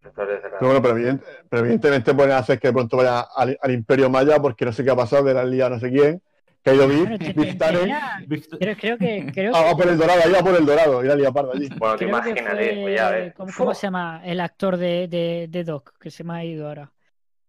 Pero 0.00 0.56
bueno, 0.60 0.80
pero, 0.82 0.96
evident- 0.96 1.22
pero 1.48 1.62
evidentemente 1.64 2.14
pueden 2.14 2.32
hacer 2.32 2.60
que 2.60 2.68
de 2.68 2.72
pronto 2.74 2.96
vaya 2.98 3.24
al, 3.34 3.58
al 3.60 3.70
Imperio 3.72 4.08
Maya 4.10 4.38
porque 4.38 4.64
no 4.64 4.72
sé 4.72 4.84
qué 4.84 4.90
ha 4.90 4.96
pasado, 4.96 5.24
que 5.24 5.34
la 5.34 5.44
liado 5.44 5.70
no 5.70 5.80
sé 5.80 5.90
quién, 5.90 6.22
que 6.62 6.70
ha 6.70 6.74
ido 6.74 6.86
tenía- 6.88 8.76
creo, 8.76 8.98
que 8.98 9.26
creo 9.34 9.52
ah, 9.56 9.62
va 9.64 9.76
por 9.76 9.88
el 9.88 9.96
dorado, 9.98 10.20
ahí 10.24 10.30
va 10.32 10.38
por 10.40 10.54
el 10.54 10.66
dorado, 10.66 11.04
ir 11.04 11.10
a 11.10 11.16
liar 11.16 11.32
parda 11.32 11.52
allí. 11.54 11.68
Bueno, 11.78 11.96
te 11.96 12.04
imagínate, 12.04 12.42
fue- 12.74 12.82
pues 12.82 12.96
ya 12.96 13.10
ves. 13.10 13.34
¿cómo, 13.34 13.52
cómo 13.56 13.74
se 13.74 13.86
llama 13.86 14.20
el 14.24 14.40
actor 14.40 14.76
de, 14.76 15.08
de, 15.08 15.46
de 15.50 15.64
Doc? 15.64 15.98
Que 15.98 16.10
se 16.10 16.22
me 16.22 16.34
ha 16.34 16.44
ido 16.44 16.68
ahora. 16.68 16.92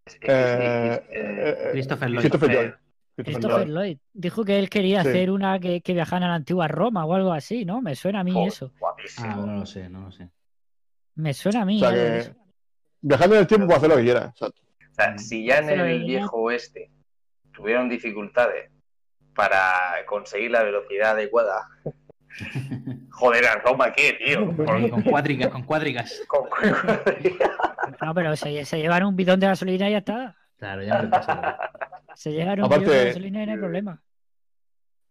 Eh, 0.07 0.15
Eh, 0.21 1.03
eh, 1.09 1.57
eh, 1.59 1.69
Christopher 1.71 2.09
Lloyd. 2.09 2.19
Christopher 2.21 2.51
eh, 2.51 2.53
Lloyd. 2.53 2.71
Christopher 3.15 3.33
Christopher 3.41 3.67
Lloyd. 3.69 3.73
Lloyd. 3.87 3.97
Dijo 4.13 4.43
que 4.45 4.59
él 4.59 4.69
quería 4.69 5.01
Sí. 5.03 5.09
hacer 5.09 5.31
una 5.31 5.59
que, 5.59 5.81
que 5.81 5.93
viajara 5.93 6.25
a 6.25 6.29
la 6.29 6.35
antigua 6.35 6.67
Roma 6.67 7.05
o 7.05 7.13
algo 7.13 7.31
así, 7.33 7.65
¿no? 7.65 7.81
Me 7.81 7.95
suena 7.95 8.19
a 8.19 8.23
mí 8.23 8.31
joder, 8.33 8.47
eso. 8.49 8.71
Guapísimo. 8.79 9.27
Ah, 9.31 9.35
no 9.45 9.55
lo 9.59 9.65
sé, 9.65 9.89
no 9.89 10.01
lo 10.01 10.11
sé. 10.11 10.29
Me 11.15 11.33
suena 11.33 11.61
a 11.61 11.65
mí. 11.65 11.77
O 11.77 11.79
sea 11.89 11.91
que 11.93 12.17
eso. 12.17 12.31
viajando 13.01 13.35
en 13.35 13.41
el 13.41 13.47
tiempo 13.47 13.65
puede 13.67 13.77
hacer 13.77 13.89
lo 13.89 13.95
que 13.97 14.03
quiera. 14.03 14.25
exacto. 14.25 14.61
O 14.91 14.93
sea, 14.95 15.17
si 15.17 15.45
ya 15.45 15.57
en 15.59 15.69
el 15.79 16.03
viejo 16.05 16.37
oeste 16.37 16.91
tuvieron 17.53 17.87
dificultades 17.89 18.69
para 19.33 19.73
conseguir 20.07 20.51
la 20.51 20.63
velocidad 20.63 21.11
adecuada, 21.11 21.67
Joder, 23.11 23.45
en 23.45 23.61
Roma, 23.63 23.93
¿qué, 23.93 24.13
tío? 24.13 24.45
Con 24.91 25.01
cuádricas, 25.03 25.49
con 25.49 25.63
cuádricas. 25.63 26.21
Con- 26.27 26.49
No, 28.01 28.13
pero 28.13 28.35
se, 28.35 28.65
se 28.65 28.77
llevan 28.79 29.05
un 29.05 29.15
bidón 29.15 29.39
de 29.39 29.47
gasolina 29.47 29.87
y 29.87 29.91
ya 29.93 29.99
está. 29.99 30.35
Claro, 30.57 30.83
ya 30.83 31.01
no 31.01 31.09
pasa. 31.09 31.57
Se 32.15 32.31
llevan 32.31 32.59
un 32.59 32.65
Aparte- 32.65 32.89
de 32.89 33.05
gasolina 33.07 33.43
y 33.43 33.45
no 33.45 33.51
hay 33.53 33.57
problema. 33.57 34.01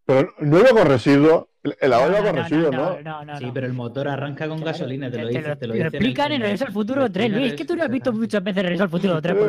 Pero 0.06 0.34
no 0.40 0.58
iba 0.58 0.68
con 0.70 0.86
residuos. 0.86 1.46
Agua 1.80 2.08
iba 2.08 2.20
no, 2.20 2.24
con 2.26 2.36
no, 2.36 2.42
residuos, 2.42 2.72
no, 2.72 2.78
¿no? 2.78 3.00
no, 3.00 3.24
no, 3.24 3.38
Sí, 3.38 3.50
pero 3.54 3.66
el 3.66 3.72
motor 3.72 4.06
arranca 4.08 4.46
con 4.48 4.60
gasolina, 4.62 5.10
te 5.10 5.16
lo 5.18 5.28
Te 5.28 5.38
dice. 5.38 5.48
lo, 5.48 5.56
Te 5.56 5.66
lo 5.66 5.74
explican 5.76 6.32
en 6.32 6.42
Regreso 6.42 6.66
al 6.66 6.72
Futuro 6.72 7.10
3, 7.10 7.30
Luis. 7.32 7.46
Es 7.52 7.54
que 7.54 7.64
tú 7.64 7.74
no 7.74 7.84
has 7.84 7.90
visto 7.90 8.12
muchas 8.12 8.44
veces 8.44 8.62
Regreso 8.62 8.82
al 8.84 8.90
Futuro 8.90 9.22
3. 9.22 9.34
por. 9.34 9.48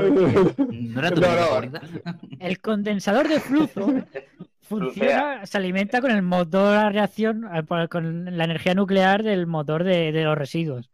¿No 0.73 0.99
era 0.99 1.11
tu 1.11 1.19
No, 1.19 1.27
película 1.27 1.35
no. 1.41 1.47
favorita? 1.47 1.81
El 2.39 2.59
condensador 2.61 3.27
de 3.27 3.39
flujo 3.41 3.93
funciona, 4.61 5.45
se 5.45 5.57
alimenta 5.57 5.99
con 5.99 6.11
el 6.11 6.21
motor 6.21 6.77
a 6.77 6.89
reacción, 6.89 7.45
con 7.89 8.37
la 8.37 8.45
energía 8.45 8.73
nuclear 8.75 9.21
del 9.23 9.45
motor 9.47 9.83
de, 9.83 10.13
de 10.13 10.23
los 10.23 10.37
residuos. 10.37 10.89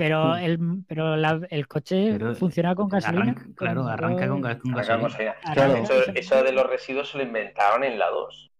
Pero 0.00 0.34
el, 0.34 0.58
pero 0.88 1.14
la- 1.14 1.42
el 1.50 1.68
coche 1.68 2.12
Pero 2.12 2.34
funciona 2.34 2.74
con 2.74 2.88
gasolina. 2.88 3.32
Arranca- 3.32 3.54
claro, 3.54 3.86
arranca 3.86 4.28
con, 4.28 4.40
gasolina. 4.40 5.34
Claro. 5.52 5.76
Eso, 5.76 5.94
eso 6.14 6.42
de 6.42 6.52
los 6.52 6.66
residuos 6.66 7.10
se 7.10 7.18
lo 7.18 7.24
inventaron 7.24 7.84
en 7.84 7.98
la 7.98 8.08
2. 8.08 8.50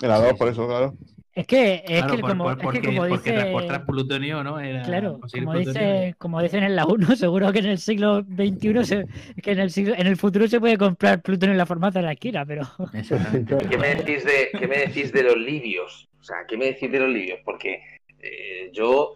En 0.00 0.08
la 0.08 0.18
dos, 0.18 0.32
por 0.38 0.48
eso, 0.48 0.66
claro. 0.66 0.94
Es 1.34 1.46
que, 1.46 1.82
es 1.86 1.98
Claro, 2.00 2.14
que 2.14 2.20
por- 2.22 2.30
como, 2.30 2.44
por- 2.44 2.52
es 2.52 2.58
que 2.58 2.62
porque, 2.64 2.80
como 2.86 3.00
porque 3.06 3.16
dice, 3.16 3.32
transportar 3.34 3.84
plutonio, 3.84 4.42
¿no? 4.42 4.58
Era 4.58 4.82
claro, 4.82 5.12
como 5.12 5.26
plutonio. 5.28 5.58
dice, 5.58 6.14
como 6.16 6.40
dicen 6.42 6.64
en 6.64 6.74
la 6.74 6.86
1, 6.86 7.06
seguro 7.16 7.52
que 7.52 7.58
en 7.58 7.66
el 7.66 7.78
siglo 7.78 8.22
XXI 8.22 8.84
se, 8.84 9.06
que 9.42 9.52
en 9.52 9.58
el 9.58 9.70
siglo, 9.70 9.94
en 9.94 10.06
el 10.06 10.16
futuro 10.16 10.48
se 10.48 10.58
puede 10.58 10.78
comprar 10.78 11.20
plutonio 11.20 11.52
en 11.52 11.58
la 11.58 11.66
farmacia 11.66 12.00
de 12.00 12.06
la 12.06 12.12
esquina, 12.12 12.46
pero. 12.46 12.62
¿Qué 13.70 13.76
me 13.76 13.94
decís 13.94 14.24
de, 14.24 14.48
qué 14.58 14.66
me 14.66 14.78
decís 14.78 15.12
de 15.12 15.22
los 15.22 15.36
libios? 15.36 16.08
O 16.18 16.22
sea, 16.24 16.38
¿qué 16.48 16.56
me 16.56 16.64
decís 16.64 16.90
de 16.90 16.98
los 16.98 17.10
libios? 17.10 17.40
Porque 17.44 17.82
eh, 18.20 18.70
yo 18.72 19.14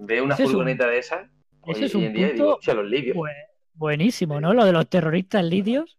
veo 0.00 0.24
una 0.24 0.34
Ese 0.34 0.42
es 0.44 0.48
un- 0.48 0.52
furgoneta 0.54 0.86
de 0.88 0.98
esas 0.98 1.20
ese 1.66 1.78
hoy 1.80 1.84
es 1.84 1.94
un 1.94 2.02
en 2.04 2.12
día 2.12 2.26
y 2.26 2.28
punto 2.30 2.42
digo, 2.44 2.54
hostia, 2.56 2.74
los 2.74 2.86
libios. 2.86 3.16
bu- 3.16 3.30
buenísimo, 3.74 4.40
¿no? 4.40 4.54
Lo 4.54 4.64
de 4.64 4.72
los 4.72 4.88
terroristas 4.88 5.44
lidios 5.44 5.98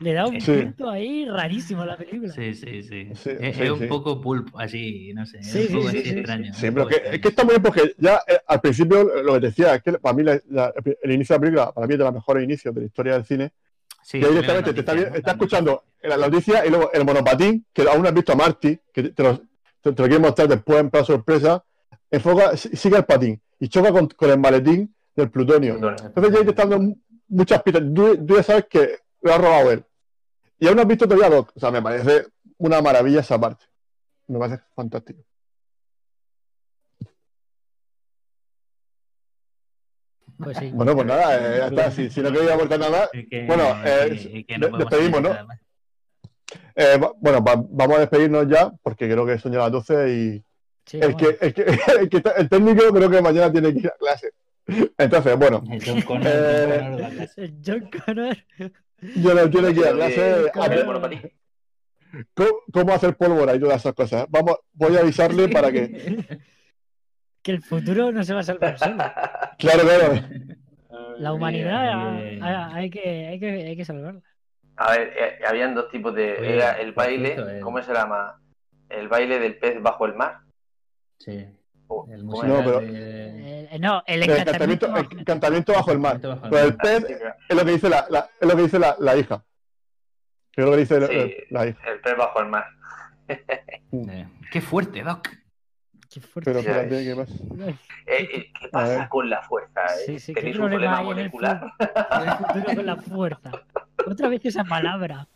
le 0.00 0.12
da 0.12 0.26
un 0.26 0.40
Sí. 0.40 0.52
punto 0.52 0.90
ahí 0.90 1.26
rarísimo 1.26 1.82
a 1.82 1.86
la 1.86 1.96
película. 1.96 2.32
Sí, 2.32 2.54
sí, 2.54 2.82
sí. 2.82 3.08
Sí, 3.14 3.30
es, 3.40 3.56
sí, 3.56 3.62
es 3.62 3.70
un 3.70 3.78
sí. 3.80 3.86
poco 3.86 4.20
pulp, 4.20 4.48
así, 4.56 5.12
no 5.14 5.24
sé. 5.26 5.42
Sí, 5.42 5.58
es 5.60 5.70
un 5.70 5.76
poco 5.76 5.88
sí, 5.90 5.96
así 5.98 6.02
sí, 6.02 6.10
sí, 6.10 6.18
extraño. 6.18 6.54
Sí, 6.54 6.70
pero 6.70 6.86
que, 6.88 7.02
es 7.12 7.20
que 7.20 7.28
está 7.28 7.44
muy 7.44 7.52
bien 7.54 7.62
porque 7.62 7.94
ya 7.98 8.20
eh, 8.26 8.38
al 8.46 8.60
principio 8.60 9.04
lo 9.22 9.34
que 9.34 9.40
te 9.40 9.46
decía 9.46 9.74
es 9.74 9.82
que 9.82 9.92
para 9.94 10.14
mí 10.14 10.22
la- 10.22 10.40
la- 10.50 10.72
el 11.02 11.10
inicio 11.12 11.34
de 11.34 11.38
la 11.38 11.40
película, 11.40 11.72
para 11.72 11.86
mí 11.86 11.92
es 11.94 11.98
de 11.98 12.04
los 12.04 12.14
mejores 12.14 12.44
inicios 12.44 12.74
de 12.74 12.80
la 12.80 12.86
historia 12.86 13.12
del 13.14 13.24
cine. 13.24 13.52
Sí, 14.02 14.20
que 14.20 14.28
directamente 14.28 14.74
te 14.74 14.80
está, 14.80 14.92
está 15.16 15.30
escuchando 15.32 15.84
la 16.02 16.16
noticia 16.18 16.66
y 16.66 16.70
luego 16.70 16.92
el 16.92 17.04
monopatín, 17.06 17.64
que 17.72 17.82
aún 17.82 18.02
no 18.02 18.08
has 18.08 18.14
visto 18.14 18.32
a 18.32 18.36
Marty, 18.36 18.78
que 18.92 19.02
te, 19.02 19.10
te 19.10 19.22
lo, 19.22 19.38
te- 19.38 19.92
te 19.92 20.02
lo 20.02 20.08
quiere 20.08 20.18
mostrar 20.18 20.46
después 20.48 20.78
en 20.80 20.90
plan 20.90 21.04
sorpresa, 21.06 21.64
enfoca, 22.16 22.56
si- 22.56 22.76
sigue 22.76 22.96
el 22.96 23.04
patín 23.04 23.40
y 23.60 23.68
choca 23.68 23.92
con, 23.92 24.08
con 24.08 24.30
el 24.30 24.38
maletín 24.38 24.94
del 25.16 25.30
plutonio. 25.30 25.74
Entonces 26.06 26.32
ya 26.32 26.38
ahí 26.38 26.44
te 26.44 26.50
están 26.50 26.70
dando 26.70 26.96
muchas 27.28 27.62
pistas. 27.62 27.82
Tú, 27.94 28.26
tú 28.26 28.36
ya 28.36 28.42
sabes 28.42 28.66
que 28.68 28.98
lo 29.22 29.32
ha 29.34 29.38
robado 29.38 29.70
él. 29.72 29.84
Y 30.58 30.66
aún 30.66 30.76
no 30.76 30.82
has 30.82 30.88
visto 30.88 31.06
todavía 31.08 31.34
Doc. 31.34 31.52
O 31.54 31.60
sea, 31.60 31.70
me 31.70 31.82
parece 31.82 32.26
una 32.58 32.80
maravilla 32.80 33.20
esa 33.20 33.38
parte. 33.40 33.64
Me 34.26 34.38
parece 34.38 34.62
fantástico. 34.74 35.22
Pues 40.38 40.56
sí. 40.58 40.70
Bueno, 40.74 40.94
pues 40.94 41.06
nada, 41.06 41.36
eh, 41.36 41.58
ya 41.58 41.66
está. 41.68 41.90
Si, 41.90 42.10
si 42.10 42.20
no 42.20 42.32
queréis 42.32 42.50
aportar 42.50 42.80
nada 42.80 43.08
que- 43.12 43.46
Bueno, 43.46 43.64
eh, 43.84 44.44
que- 44.48 44.58
despedimos, 44.78 45.22
¿no? 45.22 45.28
eh, 46.74 47.00
bueno, 47.20 47.42
va- 47.44 47.64
vamos 47.68 47.96
a 47.96 48.00
despedirnos 48.00 48.46
ya, 48.48 48.72
porque 48.82 49.08
creo 49.08 49.24
que 49.24 49.38
son 49.38 49.52
ya 49.52 49.58
las 49.58 49.70
12 49.72 50.10
y 50.12 50.44
Sí, 50.86 50.98
el 51.00 51.12
vamos. 51.14 51.22
que, 51.22 51.46
el, 51.46 51.54
que, 51.54 51.62
el, 52.00 52.08
que 52.08 52.16
está- 52.18 52.32
el 52.32 52.48
técnico 52.48 52.92
creo 52.92 53.10
que 53.10 53.22
mañana 53.22 53.50
tiene 53.52 53.72
que 53.72 53.78
ir 53.80 53.88
a 53.88 53.96
clase. 53.98 54.30
Entonces, 54.98 55.36
bueno, 55.36 55.62
John 55.84 56.00
Connor, 56.02 56.26
Eh, 56.26 56.80
John 56.80 56.90
Connor 56.90 57.10
clase. 57.10 57.54
John 57.64 57.90
Connor. 58.06 58.36
yo 59.16 59.34
no 59.34 59.50
tiene 59.50 59.74
que 59.74 59.80
ir 59.80 59.86
a 59.86 59.92
clase 59.92 60.50
cómo, 62.34 62.50
cómo 62.72 62.92
hacer 62.94 63.16
pólvora 63.16 63.54
y 63.54 63.60
todas 63.60 63.76
esas 63.80 63.92
cosas. 63.94 64.26
Vamos, 64.28 64.56
voy 64.72 64.96
a 64.96 65.00
avisarle 65.00 65.48
para 65.48 65.70
que. 65.72 66.40
Que 67.42 67.50
el 67.52 67.62
futuro 67.62 68.10
no 68.10 68.24
se 68.24 68.32
va 68.32 68.40
a 68.40 68.44
salvar 68.44 68.78
solo. 68.78 68.96
Claro, 69.58 69.82
claro. 69.82 70.14
La 71.18 71.32
humanidad 71.32 72.16
eh, 72.22 72.38
hay, 72.42 72.54
hay 72.82 72.90
que, 72.90 73.26
hay, 73.28 73.38
que, 73.40 73.46
hay 73.50 73.76
que 73.76 73.84
salvarla. 73.84 74.20
A 74.76 74.92
ver, 74.92 75.12
eh, 75.16 75.38
habían 75.46 75.74
dos 75.74 75.88
tipos 75.90 76.14
de. 76.14 76.38
Oye, 76.38 76.54
Era 76.54 76.72
el 76.80 76.92
baile, 76.92 77.36
eh. 77.38 77.60
¿cómo 77.62 77.80
se 77.82 77.92
llama? 77.92 78.40
El 78.88 79.08
baile 79.08 79.38
del 79.38 79.58
pez 79.58 79.80
bajo 79.82 80.06
el 80.06 80.14
mar. 80.14 80.38
Sí. 81.18 81.46
O- 81.86 82.06
El 82.10 82.20
¿cómo 82.20 82.30
musical 82.32 82.50
No, 82.50 82.64
pero- 82.64 82.80
de- 82.80 83.68
Eh, 83.70 83.78
no, 83.78 84.02
el 84.06 84.22
El 84.22 84.30
encantamiento. 84.30 84.86
encantamiento, 84.86 85.14
el 85.14 85.20
encantamiento 85.20 85.72
bajo 85.72 85.92
el 85.92 85.98
mar. 85.98 86.20
Bajo 86.20 86.44
el 86.44 86.50
Pero 86.50 86.64
el 86.66 86.76
pez 86.76 87.04
es 87.48 87.56
lo 87.56 87.64
que 87.64 87.70
dice 87.72 87.88
la, 87.88 88.06
la- 88.10 88.30
es 88.40 88.48
lo 88.48 88.56
que 88.56 88.62
dice 88.62 88.78
la, 88.78 88.96
la 88.98 89.16
hija. 89.16 89.44
Es 90.56 90.64
lo 90.64 90.70
que 90.70 90.76
dice 90.78 91.00
la- 91.00 91.06
Sí. 91.08 91.34
la 91.50 91.66
hija. 91.66 91.90
El 91.90 92.00
pez 92.00 92.16
bajo 92.16 92.40
el 92.40 92.48
mar. 92.48 92.64
Eh, 93.28 94.26
Qué 94.50 94.60
fuerte, 94.60 95.02
Doc. 95.02 95.28
Qué 96.10 96.20
fuerte. 96.20 96.50
Pero 96.52 96.60
espérate. 96.60 97.04
¿qué 97.04 97.14
más? 97.14 97.28
Eh, 97.30 97.76
eh, 98.06 98.52
¿Qué 98.60 98.68
pasa 98.68 99.08
con 99.08 99.28
la 99.28 99.42
fuerza? 99.42 99.80
eh? 99.86 100.02
Sí, 100.06 100.18
sí, 100.20 100.34
qué 100.34 100.40
¿Tenéis 100.42 100.58
un 100.58 100.68
problema 100.68 100.96
problema 100.98 101.14
molecular? 101.14 101.72
el 102.54 102.76
con 102.76 102.86
la 102.86 102.96
fuerza. 102.96 103.50
Otra 104.06 104.28
vez 104.28 104.44
esa 104.44 104.62
palabra. 104.64 105.26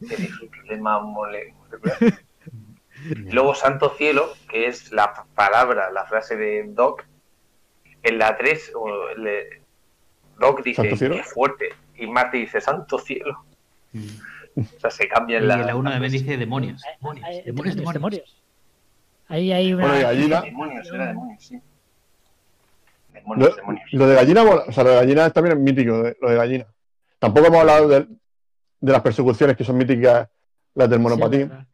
Tenéis 0.00 0.40
un 0.40 0.48
problema 0.48 1.00
mole- 1.00 1.52
molecular. 1.52 1.96
Y 3.06 3.14
luego 3.32 3.54
Santo 3.54 3.94
Cielo, 3.96 4.32
que 4.50 4.66
es 4.66 4.90
la 4.92 5.24
palabra, 5.34 5.90
la 5.90 6.04
frase 6.06 6.36
de 6.36 6.64
Doc, 6.68 7.04
en 8.02 8.18
la 8.18 8.36
3, 8.36 8.72
o 8.74 9.14
le- 9.16 9.62
Doc 10.38 10.62
dice, 10.62 10.82
¿Santo 10.82 10.96
Cielo? 10.96 11.16
qué 11.16 11.22
fuerte, 11.24 11.68
y 11.96 12.06
Marty 12.06 12.38
dice, 12.38 12.60
Santo 12.60 12.98
Cielo. 12.98 13.44
Mm. 13.92 14.06
O 14.76 14.80
sea, 14.80 14.90
se 14.90 15.06
cambian 15.08 15.44
Y 15.44 15.46
la... 15.46 15.56
la 15.58 15.76
uno 15.76 15.90
también 15.90 16.12
dice 16.12 16.36
demonios. 16.36 16.82
Demonios, 17.00 17.26
hay- 17.26 17.42
demonios, 17.42 17.76
demonios. 17.92 18.42
Ahí 19.28 19.52
hay 19.52 19.72
una. 19.74 19.84
Bueno, 19.86 19.98
y 19.98 20.02
gallina. 20.02 20.40
Demonios, 20.40 20.88
era 20.92 21.06
demonios, 21.08 21.44
sí. 21.44 21.60
Demonios, 23.12 23.50
Lo, 23.50 23.56
demonios. 23.56 23.92
lo 23.92 24.06
de 24.06 24.14
gallina, 24.14 24.42
o 24.42 24.72
sea, 24.72 24.84
lo 24.84 24.90
de 24.90 24.96
gallina 24.96 25.30
también 25.30 25.56
es 25.58 25.62
mítico, 25.62 25.92
lo 26.20 26.30
de, 26.30 26.36
gallina. 26.36 26.66
Tampoco 27.18 27.46
hemos 27.48 27.60
hablado 27.60 27.88
de, 27.88 28.06
de 28.80 28.92
las 28.92 29.02
persecuciones 29.02 29.56
que 29.56 29.64
son 29.64 29.76
míticas, 29.76 30.28
las 30.74 30.88
del 30.88 30.98
Sí, 30.98 31.02
monopatín. 31.02 31.48
verdad. 31.48 31.66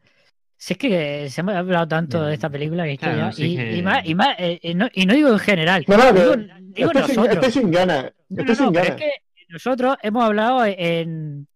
Si 0.57 0.73
es 0.73 0.77
que 0.79 1.29
se 1.29 1.41
ha 1.41 1.57
hablado 1.59 1.87
tanto 1.87 2.23
de 2.25 2.33
esta 2.33 2.49
película 2.49 2.85
que 2.85 2.93
es 2.93 2.99
que 2.99 3.05
Claro, 3.05 3.19
ya- 3.19 3.31
sí 3.33 3.53
y, 3.53 3.55
que- 3.57 3.77
y 3.77 3.81
más, 3.81 4.05
y, 4.05 4.15
más, 4.15 4.35
eh, 4.39 4.59
eh, 4.63 4.73
no, 4.73 4.87
y 4.93 5.05
no 5.05 5.13
digo 5.13 5.29
en 5.29 5.39
general, 5.39 5.85
No, 5.87 5.97
no, 5.97 6.11
digo, 6.13 6.31
que- 6.33 6.53
digo 6.75 6.91
este, 6.91 7.03
sin, 7.07 7.15
nosotros. 7.15 7.45
este 7.47 7.51
sin 7.59 7.71
ganas. 7.71 8.13
No, 8.29 8.43
no, 8.43 8.55
sin 8.55 8.71
ganas. 8.71 8.89
es 8.91 8.95
que 8.95 9.11
nosotros 9.49 9.97
hemos 10.01 10.23
hablado 10.23 10.65
en, 10.65 11.47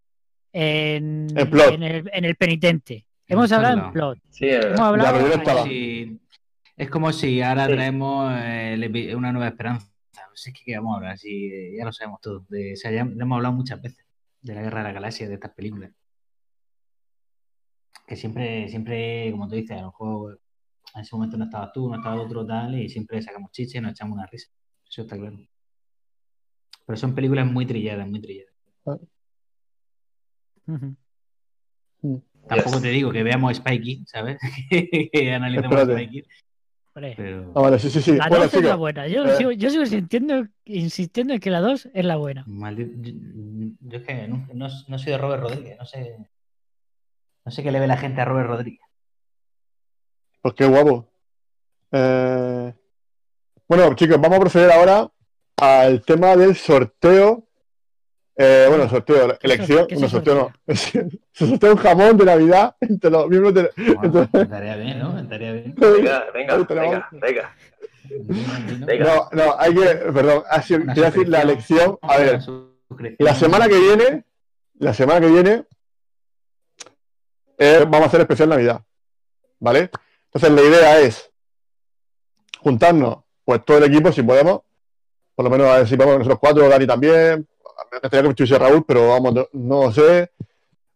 en, 0.53 1.27
En 1.35 1.49
plot. 1.49 1.73
en 1.73 1.83
el, 1.83 2.09
en 2.13 2.25
el 2.25 2.35
penitente. 2.35 3.05
En 3.27 3.37
Hemos 3.37 3.51
hablado 3.51 3.85
en 3.87 3.93
plot. 3.93 4.17
Sí, 4.29 4.47
es 4.49 4.65
Hemos 4.65 4.79
hablado 4.81 5.19
en- 5.65 6.19
es 6.77 6.89
como 6.89 7.11
si 7.11 7.41
ahora 7.41 7.67
Sí. 7.67 7.73
traemos 7.73 8.33
eh, 8.37 9.13
una 9.15 9.31
nueva 9.31 9.47
esperanza. 9.47 9.87
Vamos 10.15 10.47
a 10.93 10.95
hablar, 10.97 11.17
si 11.17 11.47
eh, 11.47 11.73
ya 11.77 11.85
lo 11.85 11.91
sabemos 11.91 12.21
todo. 12.21 12.45
De, 12.49 12.73
o 12.73 12.75
sea, 12.75 12.91
ya 12.91 13.03
lo 13.03 13.21
hemos 13.21 13.35
hablado 13.37 13.53
muchas 13.55 13.81
veces 13.81 14.05
de 14.41 14.55
la 14.55 14.61
guerra 14.61 14.79
de 14.79 14.83
la 14.85 14.93
galaxia, 14.93 15.27
de 15.27 15.33
estas 15.33 15.51
películas. 15.51 15.91
Que 18.09 18.15
siempre, 18.15 18.67
siempre, 18.69 19.29
como 19.29 19.47
tú 19.47 19.53
dices, 19.53 19.77
a 19.77 19.81
lo 19.81 19.87
mejor 19.89 20.41
en 20.95 21.01
ese 21.01 21.15
momento 21.15 21.37
no 21.37 21.43
estabas 21.45 21.71
tú, 21.71 21.87
no 21.87 21.95
estaba 21.97 22.19
otro 22.19 22.43
tal, 22.43 22.73
y 22.73 22.89
siempre 22.89 23.21
sacamos 23.21 23.51
chiche 23.51 23.77
y 23.77 23.81
nos 23.81 23.91
echamos 23.91 24.15
una 24.17 24.25
risa. 24.25 24.49
Eso 24.89 25.03
está 25.03 25.15
claro. 25.15 25.37
Pero 26.87 26.97
son 26.97 27.13
películas 27.13 27.45
muy 27.45 27.67
trilladas, 27.67 28.07
muy 28.07 28.19
trilladas. 28.19 28.51
Ujú. 30.67 30.95
Tampoco 32.47 32.71
Yes. 32.77 32.81
te 32.81 32.87
digo 32.89 33.11
que 33.11 33.21
veamos 33.21 33.57
Spikey, 33.57 34.03
¿sabes? 34.07 34.39
que 35.11 35.31
analicemos 35.31 35.71
Espérate. 35.79 36.03
Spikey. 36.03 36.23
Pero... 37.15 37.51
Ah, 37.55 37.61
vale, 37.61 37.77
sí, 37.77 37.91
sí, 37.91 38.01
sí. 38.01 38.15
La 38.17 38.27
Bueno, 38.27 38.45
2 38.45 38.53
es 38.55 38.63
la 38.63 38.75
buena. 38.75 39.07
Yo, 39.07 39.23
eh. 39.25 39.37
sigo, 39.37 39.51
yo 39.51 39.69
sigo 39.69 39.85
sintiendo, 39.85 40.47
insistiendo 40.65 41.33
en 41.35 41.39
que 41.39 41.51
la 41.51 41.61
2 41.61 41.89
es 41.93 42.03
la 42.05 42.15
buena. 42.15 42.43
Maldi- 42.45 42.91
Yo, 43.01 43.75
yo 43.81 43.97
es 43.99 44.03
que 44.03 44.27
no, 44.27 44.47
no, 44.53 44.67
no 44.87 44.97
soy 44.97 45.11
de 45.11 45.17
Robert 45.19 45.43
Rodríguez, 45.43 45.77
no 45.77 45.85
sé. 45.85 46.17
No 47.45 47.51
sé 47.51 47.63
qué 47.63 47.71
le 47.71 47.79
ve 47.79 47.87
la 47.87 47.97
gente 47.97 48.21
a 48.21 48.25
Robert 48.25 48.49
Rodríguez. 48.49 48.81
pues 50.41 50.53
qué 50.55 50.65
guapo. 50.65 51.07
Eh, 51.91 52.73
Bueno, 53.67 53.93
chicos, 53.95 54.19
vamos 54.19 54.37
a 54.37 54.41
proceder 54.41 54.71
ahora 54.71 55.09
al 55.57 56.01
tema 56.03 56.35
del 56.35 56.55
sorteo. 56.55 57.45
Eh, 58.35 58.67
bueno, 58.69 58.87
sorteo, 58.87 59.37
¿Qué 59.37 59.47
elección. 59.47 59.85
No, 59.99 60.07
sorteo 60.07 60.35
no. 60.35 60.73
Se 60.75 61.09
sortea 61.33 61.71
un 61.71 61.77
jamón 61.77 62.17
de 62.17 62.25
Navidad 62.25 62.75
entre 62.79 63.09
los 63.11 63.27
miembros 63.27 63.53
de. 63.53 63.69
Bueno, 63.95 64.29
estaría 64.31 64.75
bien, 64.77 64.99
¿no? 64.99 65.19
Estaría 65.19 65.51
bien. 65.51 65.75
Venga, 65.77 66.25
venga, 66.33 66.57
venga, 66.57 67.09
venga. 67.11 67.55
No, 69.05 69.29
no, 69.33 69.55
hay 69.59 69.75
que. 69.75 69.85
Perdón, 70.13 70.43
quería 70.67 71.05
decir 71.11 71.27
la 71.29 71.41
elección. 71.41 71.97
A 72.01 72.17
ver, 72.17 72.39
la 73.19 73.35
semana 73.35 73.67
que 73.67 73.77
viene. 73.79 74.23
La 74.75 74.93
semana 74.93 75.19
que 75.19 75.27
viene. 75.27 75.65
Eh, 77.59 77.85
vamos 77.87 78.03
a 78.03 78.05
hacer 78.07 78.21
especial 78.21 78.49
Navidad. 78.49 78.81
¿Vale? 79.59 79.91
Entonces 80.33 80.51
la 80.51 80.61
idea 80.61 80.99
es 80.99 81.29
juntarnos, 82.59 83.19
pues 83.43 83.63
todo 83.63 83.77
el 83.77 83.83
equipo, 83.83 84.11
si 84.11 84.23
podemos, 84.23 84.61
por 85.35 85.45
lo 85.45 85.51
menos 85.51 85.67
a 85.67 85.77
ver 85.77 85.87
si 85.87 85.95
podemos 85.95 86.17
nosotros 86.17 86.39
cuatro, 86.39 86.67
Dani 86.67 86.87
también, 86.87 87.47
me 87.91 87.99
gustaría 87.99 88.23
que 88.23 88.29
estuviese 88.29 88.59
Raúl, 88.59 88.85
pero 88.85 89.09
vamos, 89.09 89.33
no, 89.33 89.47
no 89.53 89.91
sé. 89.91 90.31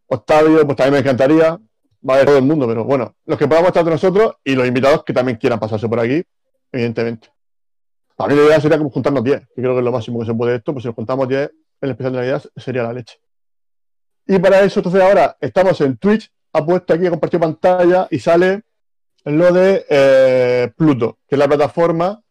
Octavio, 0.07 0.65
pues 0.65 0.77
también 0.77 0.93
me 0.93 0.99
encantaría. 0.99 1.59
Va 2.07 2.13
a 2.13 2.17
haber 2.17 2.25
todo 2.25 2.37
el 2.37 2.43
mundo, 2.43 2.67
pero 2.67 2.83
bueno, 2.83 3.15
los 3.25 3.39
que 3.39 3.47
podamos 3.47 3.69
estar 3.69 3.85
de 3.85 3.91
nosotros 3.91 4.35
y 4.43 4.55
los 4.55 4.67
invitados 4.67 5.03
que 5.05 5.13
también 5.13 5.37
quieran 5.37 5.59
pasarse 5.59 5.87
por 5.87 5.99
aquí, 6.01 6.21
evidentemente. 6.71 7.29
A 8.17 8.27
mí 8.27 8.35
la 8.35 8.43
idea 8.43 8.59
sería 8.59 8.77
como 8.77 8.89
juntarnos 8.89 9.23
10, 9.23 9.39
que 9.39 9.61
creo 9.61 9.71
que 9.71 9.79
es 9.79 9.85
lo 9.85 9.91
máximo 9.91 10.19
que 10.19 10.25
se 10.25 10.33
puede 10.33 10.57
esto, 10.57 10.73
pues 10.73 10.83
si 10.83 10.89
nos 10.89 10.95
juntamos 10.95 11.27
10 11.29 11.41
en 11.41 11.51
el 11.81 11.91
especial 11.91 12.13
Navidad 12.13 12.43
sería 12.57 12.83
la 12.83 12.93
leche. 12.93 13.17
Y 14.27 14.37
para 14.39 14.61
eso, 14.61 14.81
entonces 14.81 15.01
ahora 15.01 15.37
estamos 15.39 15.79
en 15.81 15.97
Twitch, 15.97 16.29
ha 16.53 16.65
puesto 16.65 16.93
aquí, 16.93 17.05
ha 17.07 17.09
compartido 17.09 17.41
pantalla 17.41 18.07
y 18.11 18.19
sale 18.19 18.61
lo 19.25 19.51
de 19.53 19.85
eh, 19.89 20.71
Pluto, 20.77 21.19
que 21.27 21.35
es 21.35 21.39
la 21.39 21.47
plataforma 21.47 22.21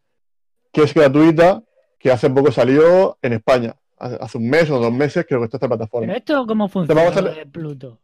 que 0.71 0.83
es 0.83 0.93
gratuita, 0.93 1.61
que 1.99 2.11
hace 2.11 2.29
poco 2.29 2.51
salió 2.51 3.17
en 3.21 3.33
España. 3.33 3.75
Hace 3.97 4.17
hace 4.19 4.37
un 4.37 4.49
mes 4.49 4.69
o 4.69 4.79
dos 4.79 4.91
meses 4.91 5.25
creo 5.27 5.39
que 5.39 5.45
está 5.45 5.57
esta 5.57 5.67
Pero 5.67 5.77
plataforma. 5.77 6.13
esto, 6.13 6.45
¿cómo 6.47 6.67
funciona? 6.67 7.01
vamos 7.01 7.17
a 7.17 7.21
lo 7.21 7.29
hacer- 7.29 7.45
de 7.45 7.51
Pluto? 7.51 7.99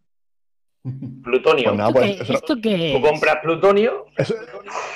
Plutonio. 1.24 1.66
Pues 1.66 1.78
nada, 1.78 1.90
¿Esto, 1.90 2.02
qué, 2.02 2.12
eso- 2.24 2.34
esto 2.34 2.56
qué 2.62 2.92
Tú 2.94 3.06
es? 3.06 3.12
compras 3.12 3.38
plutonio, 3.44 4.06
Es, 4.18 4.34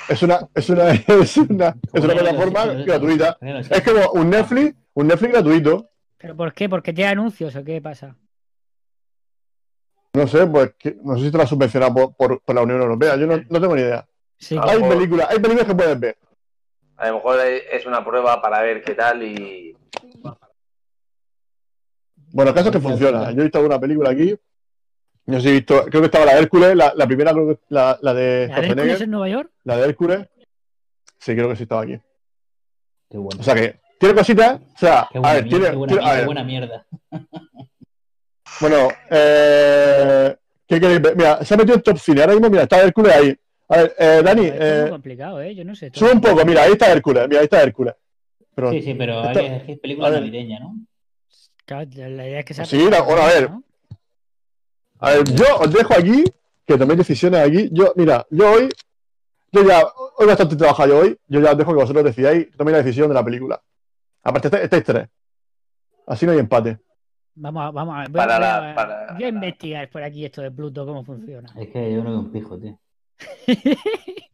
es 0.08 0.22
una, 0.22 0.38
es 0.54 0.70
una, 0.70 0.90
es 1.06 1.36
una, 1.36 1.76
es 1.92 2.04
una 2.04 2.14
plataforma 2.14 2.64
gratuita. 2.66 3.36
Es 3.70 3.82
como 3.82 4.10
un 4.12 4.30
Netflix, 4.30 4.74
un 4.94 5.06
Netflix 5.08 5.32
gratuito. 5.32 5.90
¿Pero 6.16 6.36
por 6.36 6.54
qué? 6.54 6.68
¿Porque 6.68 6.92
tiene 6.94 7.10
anuncios 7.10 7.54
o 7.54 7.62
qué 7.64 7.80
pasa? 7.82 8.16
No 10.14 10.26
sé, 10.28 10.46
pues 10.46 10.74
que- 10.78 10.96
no 11.02 11.16
sé 11.18 11.24
si 11.24 11.30
te 11.32 11.38
la 11.38 11.46
subvenciona 11.46 11.92
por, 11.92 12.14
por, 12.14 12.40
por 12.40 12.54
la 12.54 12.62
Unión 12.62 12.80
Europea. 12.80 13.16
Yo 13.16 13.26
no, 13.26 13.36
no 13.36 13.60
tengo 13.60 13.74
ni 13.74 13.82
idea. 13.82 14.06
Sí, 14.38 14.56
Hay 14.60 14.80
películas, 14.82 15.28
hay 15.30 15.38
películas 15.38 15.66
que 15.66 15.74
puedes 15.74 15.98
ver. 16.00 16.16
a 16.96 17.08
lo 17.08 17.14
mejor 17.16 17.40
es 17.40 17.84
una 17.86 18.04
prueba 18.04 18.40
para 18.40 18.62
ver 18.62 18.82
qué 18.82 18.94
tal 18.94 19.22
y 19.22 19.76
Bueno, 22.32 22.50
el 22.50 22.54
caso 22.54 22.68
es 22.68 22.76
que 22.76 22.80
funciona. 22.80 23.30
Yo 23.32 23.40
he 23.40 23.44
visto 23.44 23.58
alguna 23.58 23.78
película 23.80 24.10
aquí. 24.10 24.36
No 25.26 25.36
sé 25.36 25.42
si 25.42 25.48
he 25.48 25.52
visto, 25.52 25.84
creo 25.86 26.00
que 26.02 26.06
estaba 26.06 26.26
la 26.26 26.34
de 26.34 26.40
Hércules, 26.42 26.76
la, 26.76 26.92
la 26.94 27.06
primera, 27.06 27.32
creo 27.32 27.48
que 27.48 27.58
la, 27.70 27.98
la 28.02 28.12
de 28.12 28.48
¿La 28.48 28.60
de 28.60 28.66
Hércules 28.68 29.00
en 29.00 29.10
Nueva 29.10 29.28
York? 29.28 29.50
la 29.64 29.76
de 29.78 29.84
Hércules. 29.88 30.26
Sí, 31.18 31.34
creo 31.34 31.48
que 31.48 31.56
sí 31.56 31.62
estaba 31.62 31.82
aquí. 31.82 31.98
Qué 33.10 33.16
bueno. 33.18 33.40
O 33.40 33.42
sea 33.42 33.54
que 33.54 33.80
tiene 33.98 34.14
cositas. 34.14 34.60
O 34.60 34.78
sea, 34.78 35.08
Qué 35.10 35.18
a 35.22 35.32
ver, 35.32 35.44
mierda, 35.44 35.48
tiene. 35.58 35.70
qué 35.70 35.76
buena, 35.76 35.92
tiene- 35.92 36.02
a 36.02 36.04
mierda, 36.04 36.12
ver, 36.12 36.20
qué 36.20 36.26
buena 36.26 36.44
mierda. 36.44 36.86
Bueno, 38.60 38.88
eh, 39.10 40.36
¿qué 40.66 40.80
queréis 40.80 41.02
ver? 41.02 41.16
Mira, 41.16 41.44
se 41.44 41.54
ha 41.54 41.56
metido 41.56 41.76
en 41.76 41.82
top 41.82 41.98
cine. 41.98 42.20
Ahora 42.20 42.34
mismo, 42.34 42.50
mira, 42.50 42.62
está 42.62 42.82
Hércules 42.82 43.12
ahí. 43.14 43.36
A 43.68 43.76
ver, 43.78 43.94
eh, 43.98 44.22
Dani, 44.24 44.46
es 44.46 44.52
muy 44.52 44.60
eh, 44.60 44.86
complicado, 44.90 45.40
¿eh? 45.40 45.54
Yo 45.54 45.64
no 45.64 45.74
sé. 45.74 45.90
sube 45.92 46.12
un 46.12 46.20
poco. 46.20 46.44
Mira, 46.44 46.62
ahí 46.62 46.72
está 46.72 46.92
Hércules. 46.92 47.26
Mira, 47.28 47.40
ahí 47.40 47.44
está 47.44 47.62
Hércules. 47.62 47.94
Pero, 48.54 48.70
Sí, 48.70 48.82
sí, 48.82 48.94
pero 48.94 49.24
Esto- 49.24 49.38
hay 49.40 49.46
es 49.46 49.62
que 49.64 49.72
es 49.72 49.78
película 49.80 50.10
navideña, 50.10 50.60
¿no? 50.60 50.76
Claro, 51.64 51.88
la 51.94 52.26
idea 52.28 52.40
es 52.40 52.44
que 52.44 52.54
sea 52.54 52.64
Sí, 52.66 52.84
bueno, 52.84 53.22
a 53.22 53.26
ver. 53.26 53.50
¿no? 53.50 53.64
A 55.00 55.10
ver, 55.10 55.24
yo 55.24 55.44
os 55.58 55.72
dejo 55.72 55.94
aquí, 55.94 56.24
que 56.66 56.78
toméis 56.78 56.98
decisiones 56.98 57.40
aquí. 57.40 57.68
Yo, 57.72 57.92
mira, 57.96 58.24
yo 58.30 58.52
hoy, 58.52 58.68
yo 59.50 59.66
ya, 59.66 59.82
hoy 60.16 60.26
bastante 60.26 60.56
trabajado 60.56 60.88
yo 60.90 60.98
hoy, 61.00 61.18
yo 61.26 61.40
ya 61.40 61.52
os 61.52 61.58
dejo 61.58 61.72
que 61.72 61.80
vosotros 61.80 62.04
decidáis, 62.04 62.50
toméis 62.56 62.76
la 62.76 62.82
decisión 62.82 63.08
de 63.08 63.14
la 63.14 63.24
película. 63.24 63.60
Aparte, 64.22 64.48
estáis, 64.48 64.64
estáis 64.64 64.84
tres. 64.84 65.08
Así 66.06 66.26
no 66.26 66.32
hay 66.32 66.38
empate. 66.38 66.78
Vamos 67.36 67.62
a, 67.64 67.70
vamos 67.72 67.94
a, 67.96 68.02
voy, 68.04 68.12
Para 68.12 68.34
voy 68.38 68.42
la- 68.46 68.70
a- 68.70 68.74
para- 68.74 69.12
voy 69.14 69.24
a 69.24 69.28
investigar 69.28 69.88
por 69.90 70.02
aquí 70.02 70.24
esto 70.24 70.40
de 70.42 70.50
Pluto, 70.52 70.86
cómo 70.86 71.04
funciona. 71.04 71.52
Es 71.58 71.68
que 71.68 71.92
yo 71.92 72.04
no 72.04 72.10
veo 72.10 72.20
un 72.20 72.32
pijo, 72.32 72.58
tío. 72.58 72.78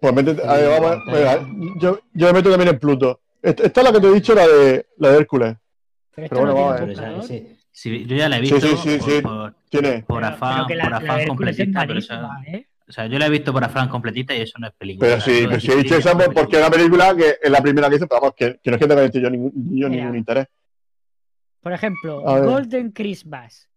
Pues 0.00 0.14
métete- 0.14 0.42
a 0.46 0.52
ver, 0.54 0.80
vamos, 0.80 0.90
a- 1.08 1.12
venga, 1.12 1.48
yo, 1.80 1.98
yo 2.12 2.26
me 2.28 2.32
meto 2.34 2.50
también 2.50 2.68
en 2.70 2.78
Pluto. 2.78 3.20
Esta, 3.42 3.64
esta 3.64 3.80
es 3.80 3.86
la 3.86 3.92
que 3.92 4.00
te 4.00 4.06
he 4.06 4.14
dicho, 4.14 4.32
la 4.34 4.46
de, 4.46 4.86
la 4.98 5.10
de 5.10 5.18
Hércules. 5.18 5.56
Pero 6.14 6.28
bueno, 6.30 6.46
no 6.46 6.54
vamos 6.54 6.80
a 7.00 7.16
ese- 7.22 7.56
sí, 7.72 8.06
yo 8.06 8.16
ya 8.16 8.28
la 8.28 8.38
he 8.38 8.46
Sí, 8.46 8.54
visto 8.54 8.60
sí, 8.68 8.76
sí, 8.76 8.98
por, 8.98 9.10
sí. 9.10 9.20
por- 9.22 9.54
Tiene. 9.68 10.04
por 10.06 10.20
Pero- 10.22 10.26
afán, 10.34 10.58
la, 10.58 10.66
por 10.66 10.76
la 10.76 10.96
afán 10.98 11.26
completita, 11.26 11.80
pero 11.80 11.88
malísima, 11.94 12.42
¿eh? 12.46 12.66
o 12.88 12.92
sea, 12.92 13.06
yo 13.06 13.18
la 13.18 13.26
he 13.26 13.30
visto 13.30 13.52
por 13.52 13.64
afán 13.64 13.88
completita 13.88 14.34
y 14.36 14.40
eso 14.42 14.56
no 14.60 14.68
es 14.68 14.72
película. 14.74 15.08
Pero 15.10 15.20
sí, 15.20 15.30
eso 15.32 15.48
pero 15.48 15.60
si 15.60 15.66
he 15.66 15.76
dicho 15.76 15.94
distinto, 15.96 15.98
esa 15.98 16.14
no 16.14 16.20
es 16.20 16.26
pues, 16.26 16.38
porque 16.38 16.56
es 16.56 16.62
una 16.62 16.70
película 16.70 17.16
que 17.16 17.34
es 17.42 17.50
la 17.50 17.60
primera 17.60 17.88
que 17.90 17.96
hice, 17.96 18.06
pero 18.06 18.20
vamos, 18.20 18.34
que, 18.36 18.60
que 18.62 18.70
no 18.70 18.76
es 18.76 18.80
que 18.82 18.88
tenga 18.88 19.06
yo 19.10 19.30
ningún, 19.30 19.52
yo 19.76 19.88
ningún 19.88 20.16
interés. 20.16 20.46
Por 21.60 21.72
ejemplo. 21.72 22.22
Golden 22.22 22.92
Christmas. 22.92 23.68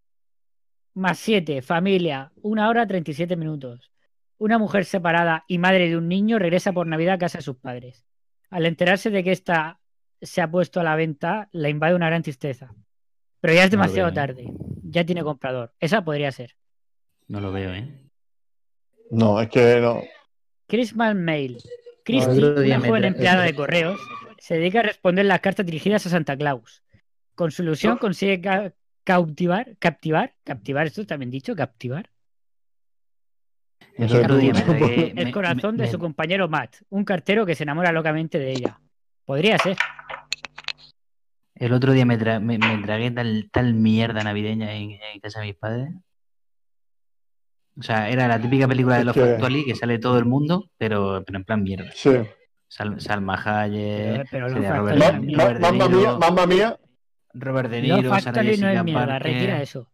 Más 0.93 1.19
7, 1.19 1.61
familia, 1.61 2.31
1 2.41 2.69
hora 2.69 2.85
37 2.85 3.35
minutos. 3.35 3.91
Una 4.37 4.57
mujer 4.57 4.85
separada 4.85 5.45
y 5.47 5.57
madre 5.57 5.87
de 5.87 5.97
un 5.97 6.07
niño 6.07 6.39
regresa 6.39 6.73
por 6.73 6.87
Navidad 6.87 7.15
a 7.15 7.19
casa 7.19 7.37
de 7.37 7.43
sus 7.43 7.57
padres. 7.57 8.05
Al 8.49 8.65
enterarse 8.65 9.09
de 9.09 9.23
que 9.23 9.31
esta 9.31 9.79
se 10.21 10.41
ha 10.41 10.51
puesto 10.51 10.79
a 10.79 10.83
la 10.83 10.95
venta, 10.95 11.47
la 11.51 11.69
invade 11.69 11.95
una 11.95 12.07
gran 12.07 12.23
tristeza. 12.23 12.73
Pero 13.39 13.53
ya 13.53 13.63
es 13.63 13.71
No 13.71 13.77
demasiado 13.77 14.09
¿eh? 14.09 14.13
tarde. 14.13 14.53
Ya 14.83 15.05
tiene 15.05 15.23
comprador. 15.23 15.73
Esa 15.79 16.03
podría 16.03 16.31
ser. 16.31 16.55
No 17.27 17.39
lo 17.39 17.51
veo, 17.51 17.73
¿eh? 17.73 17.87
No, 19.09 19.41
es 19.41 19.49
que 19.49 19.79
no. 19.79 20.01
Christmas 20.67 21.15
Mail. 21.15 21.57
Christy, 22.03 22.41
día 22.63 22.77
una 22.77 22.87
joven 22.87 23.03
empleada 23.05 23.43
de 23.43 23.55
correos, 23.55 23.99
se 24.39 24.55
dedica 24.55 24.79
a 24.79 24.83
responder 24.83 25.25
las 25.25 25.39
cartas 25.39 25.65
dirigidas 25.65 26.05
a 26.05 26.09
Santa 26.09 26.35
Claus. 26.35 26.83
Con 27.41 27.49
su 27.49 27.63
ilusión 27.63 27.97
consigue 27.97 28.39
ca- 28.39 28.71
cautivar, 29.03 29.75
captivar, 29.79 30.35
captivar, 30.43 30.85
esto 30.85 31.03
también 31.07 31.31
dicho, 31.31 31.55
captivar, 31.55 32.07
El 33.97 34.09
sé, 34.09 34.19
otro 34.19 34.37
día 34.37 34.53
tú- 34.53 34.59
me 34.59 34.63
tragué. 34.77 35.07
el 35.17 35.25
me- 35.25 35.31
corazón 35.31 35.75
me- 35.75 35.85
de 35.85 35.89
su 35.91 35.97
compañero 35.97 36.47
Matt, 36.47 36.75
un 36.89 37.03
cartero 37.03 37.43
que 37.43 37.55
se 37.55 37.63
enamora 37.63 37.91
locamente 37.91 38.37
de 38.37 38.51
ella. 38.51 38.79
Podría 39.25 39.57
ser. 39.57 39.75
El 41.55 41.73
otro 41.73 41.93
día 41.93 42.05
me, 42.05 42.19
tra- 42.19 42.39
me, 42.39 42.59
me 42.59 42.77
tragué 42.83 43.09
tal, 43.09 43.49
tal 43.51 43.73
mierda 43.73 44.23
navideña 44.23 44.73
en, 44.73 44.91
en 44.91 45.19
casa 45.19 45.39
de 45.39 45.47
mis 45.47 45.55
padres. 45.55 45.89
O 47.75 47.81
sea, 47.81 48.07
era 48.11 48.27
la 48.27 48.39
típica 48.39 48.67
película 48.67 48.99
de 48.99 49.05
los 49.05 49.15
que- 49.15 49.21
Factuali 49.25 49.65
que 49.65 49.73
sale 49.73 49.97
todo 49.97 50.19
el 50.19 50.25
mundo, 50.25 50.69
pero, 50.77 51.23
pero 51.25 51.39
en 51.39 51.43
plan 51.45 51.63
mierda. 51.63 51.89
Sí. 51.95 52.11
Sal- 52.67 53.01
Salma 53.01 53.33
Hayek, 53.43 54.31
mamma 55.59 55.89
mía, 55.89 56.17
mamma 56.19 56.45
mía. 56.45 56.77
Robert 57.33 57.69
De 57.69 57.81
Niro, 57.81 57.97
Sarah 58.09 58.21
Factory 58.21 58.57
no 58.57 58.69
es 58.69 58.83
mierda, 58.83 59.05
Parker. 59.07 59.23
retira 59.33 59.61
eso. 59.61 59.91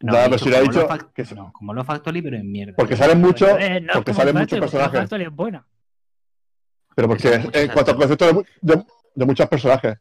No, 0.00 0.16
he 0.18 0.24
pero 0.24 0.38
si 0.38 0.50
lo 0.50 0.56
ha 0.56 0.60
dicho, 0.60 0.88
que 1.14 1.24
no, 1.34 1.52
como 1.52 1.72
los 1.74 1.86
Factuali, 1.86 2.22
pero 2.22 2.36
en 2.36 2.50
mierda. 2.50 2.74
Porque 2.76 2.96
salen 2.96 3.20
muchos, 3.20 3.48
Eh, 3.60 3.80
no 3.80 3.86
es 3.92 3.96
porque 3.96 4.12
salen 4.14 4.34
Factory, 4.34 4.60
muchos 4.60 4.60
personajes. 4.72 5.00
Factory 5.00 5.24
es 5.24 5.30
buena. 5.30 5.66
Pero 6.94 7.08
porque 7.08 7.34
en 7.52 7.68
cuanto 7.70 7.90
al 7.92 7.96
concepto 7.96 8.26
de, 8.26 8.32
mu- 8.32 8.42
de, 8.60 8.84
de 9.14 9.24
muchos 9.26 9.48
personajes. 9.48 9.96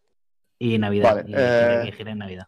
Y 0.59 0.77
Navidad. 0.77 1.15
Vale, 1.15 1.29
y, 1.29 1.33
eh, 1.38 1.83
y- 1.88 1.91
gira 1.93 2.11
en 2.11 2.17
Navidad. 2.17 2.47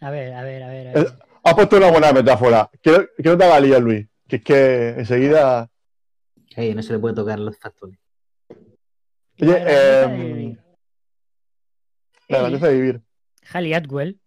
A 0.00 0.10
ver, 0.10 0.34
a 0.34 0.42
ver, 0.42 0.62
a 0.62 0.68
ver. 0.68 0.86
a 0.88 0.90
Eh, 0.90 0.94
ver. 0.94 1.12
Has 1.42 1.54
puesto 1.54 1.76
una 1.78 1.90
buena 1.90 2.12
metáfora. 2.12 2.70
Quiero, 2.82 3.06
quiero 3.16 3.38
te 3.38 3.44
haga 3.44 3.60
lío, 3.60 3.80
Luis. 3.80 4.06
Que 4.28 4.36
es 4.36 4.42
que 4.42 4.88
enseguida. 4.90 5.70
Ey, 6.54 6.74
no 6.74 6.82
se 6.82 6.92
le 6.92 6.98
puede 6.98 7.14
tocar 7.14 7.38
los 7.38 7.58
Factuali. 7.58 7.98
Oye, 9.40 9.64
eh. 9.66 10.56
La 12.28 12.38
grandeza 12.40 12.68
de 12.68 12.74
vivir. 12.74 13.00
Halle 13.52 13.74
Atwell 13.74 14.20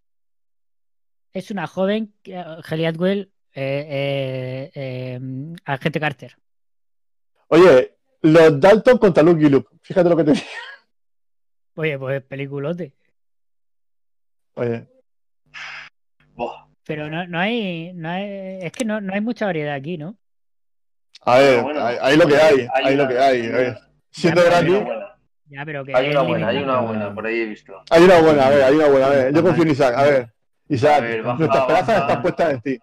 es 1.32 1.50
una 1.50 1.66
joven, 1.66 2.14
que- 2.22 2.36
Halle 2.36 2.86
Atwell, 2.86 3.32
eh, 3.54 3.86
eh, 3.88 4.70
eh, 4.74 5.20
agente 5.64 6.00
Carter. 6.00 6.36
Oye, 7.48 7.96
los 8.22 8.60
Dalton 8.60 8.98
contra 8.98 9.22
Luke 9.22 9.42
y 9.44 9.48
Luke. 9.48 9.68
Fíjate 9.82 10.08
lo 10.08 10.16
que 10.16 10.24
te 10.24 10.32
digo. 10.32 10.44
Oye, 11.74 11.98
pues 11.98 12.22
peliculote. 12.22 12.94
Oye, 14.54 14.86
Buah. 16.34 16.66
Pero 16.84 17.08
no, 17.08 17.26
no 17.26 17.38
hay, 17.38 17.92
no 17.94 18.08
hay, 18.08 18.58
es 18.62 18.72
que 18.72 18.84
no, 18.84 19.00
no 19.00 19.12
hay 19.14 19.20
mucha 19.20 19.46
variedad 19.46 19.74
aquí, 19.74 19.96
¿no? 19.96 20.16
a 21.22 21.38
ver, 21.38 21.62
Bueno, 21.62 21.84
ahí, 21.84 21.96
ahí 22.00 22.16
lo 22.16 22.26
que 22.26 22.36
hay. 22.36 22.60
hay 22.60 22.84
Ahí 22.84 22.96
lo 22.96 23.06
que 23.08 23.18
hay. 23.18 23.74
Siendo 24.10 24.40
Hay 24.40 24.46
gratis. 24.46 24.78
Ya, 25.50 25.64
pero 25.64 25.84
que 25.84 25.94
hay 25.96 26.10
una 26.10 26.22
buena, 26.22 26.48
hay 26.48 26.62
una 26.62 26.80
buena, 26.80 27.12
por 27.14 27.26
ahí 27.26 27.40
he 27.40 27.44
visto. 27.46 27.82
Hay 27.90 28.04
una 28.04 28.20
buena, 28.20 28.46
a 28.46 28.50
ver, 28.50 28.62
hay 28.62 28.74
una 28.76 28.86
buena. 28.88 29.06
A 29.06 29.10
ver, 29.10 29.34
yo 29.34 29.42
confío 29.42 29.62
en 29.64 29.70
Isaac. 29.70 29.94
A 29.96 30.02
ver, 30.04 30.32
Isaac, 30.68 30.98
A 30.98 31.00
ver, 31.00 31.22
baja, 31.24 32.22
puestas 32.22 32.54
en 32.54 32.60
ti. 32.60 32.78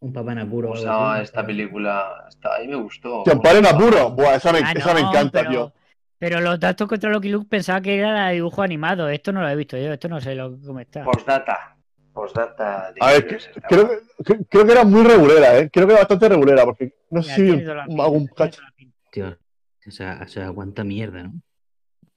Un 0.00 0.12
papá 0.12 0.32
en 0.32 0.38
apuro. 0.40 0.72
O 0.72 0.76
sea, 0.76 1.22
esta 1.22 1.46
película, 1.46 2.24
está, 2.28 2.56
a 2.56 2.58
mí 2.58 2.66
me 2.68 2.76
gustó. 2.76 3.22
Te 3.24 3.30
amparo 3.30 3.58
en 3.58 3.66
apuro. 3.66 4.10
Buah, 4.10 4.34
esa 4.34 4.52
me, 4.52 4.58
Ah, 4.58 4.72
esa 4.74 4.92
me 4.92 5.00
encanta, 5.00 5.38
pero, 5.38 5.50
tío. 5.50 5.72
Pero 6.18 6.40
los 6.40 6.58
datos 6.58 6.88
contra 6.88 7.10
Lucky 7.10 7.28
Luke 7.28 7.46
pensaba 7.48 7.80
que 7.80 7.96
era 7.98 8.28
dibujo 8.30 8.60
animado. 8.62 9.08
Esto 9.08 9.32
no 9.32 9.40
lo 9.40 9.48
he 9.48 9.56
visto 9.56 9.78
yo, 9.78 9.92
esto 9.92 10.08
no 10.08 10.20
sé 10.20 10.34
lo, 10.34 10.58
cómo 10.60 10.80
está. 10.80 11.04
Postdata. 11.04 11.76
Postdata. 12.12 12.92
A 13.00 13.12
ver, 13.12 13.26
que- 13.28 13.38
creo, 13.68 13.88
que- 14.24 14.44
creo 14.48 14.66
que 14.66 14.72
era 14.72 14.84
muy 14.84 15.04
regulera, 15.04 15.58
¿eh? 15.58 15.70
Creo 15.72 15.86
que 15.86 15.92
era 15.92 16.02
bastante 16.02 16.28
regulera, 16.28 16.64
porque 16.64 16.92
no 17.10 17.22
sé 17.22 17.34
si 17.36 17.64
algún 18.00 18.26
cacho. 18.26 18.62
Tío, 19.10 19.38
o 19.86 19.90
sea, 19.90 20.20
o 20.24 20.28
sea, 20.28 20.46
aguanta 20.46 20.82
mierda, 20.84 21.22
¿no? 21.24 21.32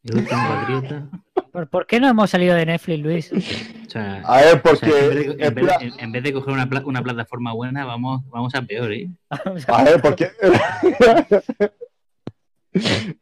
El 0.08 0.18
último 0.18 0.42
patriota. 0.48 1.08
¿Por, 1.52 1.68
por 1.70 1.88
qué 1.88 2.00
no 2.00 2.08
hemos 2.08 2.30
salido 2.30 2.56
de 2.56 2.66
Netflix, 2.66 3.00
Luis? 3.04 3.32
O 3.34 3.90
sea, 3.90 4.22
A 4.26 4.42
ver, 4.42 4.56
o 4.58 4.62
porque. 4.62 4.86
sea, 4.92 5.06
en, 5.06 5.10
vez 5.16 5.38
de, 5.38 5.46
en 5.46 5.56
vez 5.56 5.66
de- 5.66 5.86
en- 5.86 6.00
en 6.00 6.12
vez 6.12 6.24
de 6.24 6.34
coger 6.34 6.54
una, 6.54 6.70
pla- 6.70 6.84
una 6.86 7.02
plataforma 7.02 7.54
buena, 7.54 7.86
vamos, 7.86 8.22
vamos 8.30 8.54
a 8.56 8.62
peor, 8.62 8.92
¿eh? 8.94 9.10
A 9.30 9.84
ver, 9.84 10.02
porque. 10.02 10.30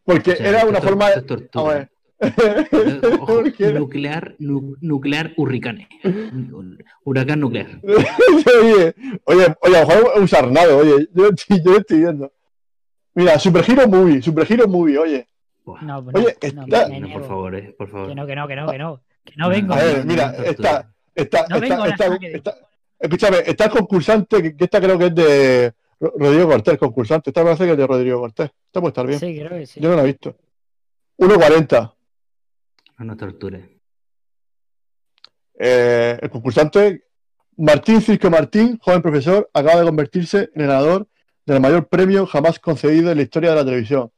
porque 0.03 0.31
O 0.31 0.35
sea, 0.35 0.49
era 0.49 0.65
una 0.65 0.81
forma. 0.81 1.11
tortura. 1.25 1.71
A 1.71 1.73
ver. 1.73 1.89
Ojo, 3.19 3.41
nuclear, 3.73 4.35
nu- 4.39 4.75
nuclear 4.81 5.33
hurricane. 5.37 5.87
Huracán 7.03 7.39
nuclear. 7.39 7.79
oye, 7.83 8.93
oye, 9.25 9.25
oye, 9.25 9.45
a 9.45 9.69
lo 9.69 9.87
mejor 9.87 10.11
es 10.15 10.21
un 10.21 10.27
sarnado, 10.27 10.77
oye, 10.79 11.07
yo, 11.13 11.29
estoy- 11.29 11.61
yo 11.63 11.77
estoy 11.77 11.99
viendo. 11.99 12.31
Mira, 13.13 13.39
Super 13.39 13.63
Hero 13.69 13.87
Movie, 13.87 14.21
Super 14.21 14.51
Hero 14.51 14.67
Movie, 14.67 14.97
oye. 14.97 15.27
No, 15.65 16.01
no, 16.01 16.11
Oye, 16.13 16.37
no, 16.53 16.63
está- 16.63 16.87
me 16.87 16.99
No, 16.99 17.13
por 17.13 17.27
favor, 17.27 17.55
eh, 17.55 17.75
por 17.77 17.89
favor. 17.89 18.07
Que 18.09 18.15
no, 18.15 18.25
que 18.27 18.35
no, 18.35 18.47
que 18.47 18.55
no, 18.55 18.67
que 18.71 18.77
no. 18.77 19.01
Que 19.23 19.33
no 19.37 19.49
vengo. 19.49 19.73
A 19.73 19.77
ver, 19.77 20.05
mira, 20.05 20.35
está, 20.45 20.93
está, 21.15 21.45
No 21.49 21.59
vengo 21.59 21.85
está, 21.85 22.05
está, 22.05 22.27
está- 22.27 22.57
escúchame, 22.99 23.37
está 23.45 23.65
el 23.65 23.71
concursante, 23.71 24.55
que, 24.55 24.63
esta 24.63 24.79
creo 24.79 24.97
que 24.99 25.05
es 25.07 25.15
de 25.15 25.73
Ro- 25.99 26.13
Rodrigo 26.17 26.47
Cortés, 26.49 26.77
concursante, 26.77 27.29
esta 27.31 27.43
parece 27.43 27.65
que 27.65 27.71
es 27.71 27.77
de 27.77 27.87
Rodrigo 27.87 28.19
Cortés, 28.19 28.51
esta 28.67 28.79
puede 28.79 28.89
estar 28.91 29.07
bien, 29.07 29.19
Sí, 29.19 29.35
creo 29.39 29.49
que 29.49 29.65
sí. 29.65 29.79
yo 29.79 29.89
no 29.89 29.95
la 29.95 30.03
he 30.03 30.05
visto. 30.07 30.35
1.40, 31.17 31.93
No 32.99 33.05
nos 33.05 33.17
torture. 33.17 33.79
eh, 35.57 36.19
el 36.21 36.29
concursante 36.29 37.05
Martín 37.57 38.01
Circo 38.01 38.29
Martín, 38.29 38.77
joven 38.79 39.01
profesor, 39.01 39.49
acaba 39.53 39.79
de 39.79 39.85
convertirse 39.85 40.49
en 40.53 40.61
el 40.61 40.67
ganador 40.67 41.07
del 41.45 41.61
mayor 41.61 41.87
premio 41.87 42.25
jamás 42.25 42.59
concedido 42.59 43.11
en 43.11 43.17
la 43.17 43.23
historia 43.23 43.51
de 43.51 43.55
la 43.55 43.65
televisión, 43.65 44.11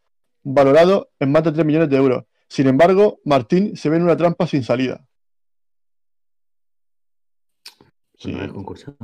valorado 0.54 1.12
en 1.20 1.32
más 1.32 1.44
de 1.44 1.52
3 1.52 1.66
millones 1.66 1.90
de 1.90 1.98
euros. 1.98 2.24
Sin 2.48 2.68
embargo, 2.68 3.20
Martín 3.26 3.76
se 3.76 3.90
ve 3.90 3.98
en 3.98 4.04
una 4.04 4.16
trampa 4.18 4.48
sin 4.48 4.64
salida. 4.64 5.06
Sí, 8.18 8.32
No 8.32 8.44
es 8.44 8.52
concursado. 8.52 8.98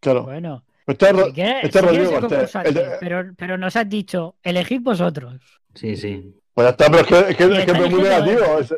claro. 0.00 0.24
Bueno, 0.24 0.64
Está 0.86 1.08
si 1.24 1.32
quieres, 1.32 1.64
está 1.64 1.80
si 1.80 1.86
Rodrigo 1.86 2.20
Cortés, 2.20 2.52
pero, 3.00 3.32
pero 3.36 3.58
nos 3.58 3.74
has 3.74 3.88
dicho, 3.88 4.36
elegid 4.42 4.80
vosotros. 4.82 5.40
Sí, 5.74 5.96
sí. 5.96 6.32
Pues 6.54 6.64
ya 6.66 6.70
está, 6.70 6.86
pero 6.86 7.00
es 7.00 7.06
que, 7.06 7.18
es 7.30 7.36
que, 7.36 7.44
es 7.44 7.50
que 7.50 7.58
está 7.72 7.84
es 7.84 7.90
muy 7.90 8.02
negativo. 8.02 8.58
Es, 8.60 8.74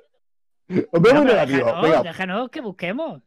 muy 0.69 1.13
No, 1.13 1.25
negativo. 1.25 1.59
déjanos, 1.67 1.83
Venga, 1.83 2.03
déjanos 2.03 2.51
que 2.51 2.61
busquemos. 2.63 3.23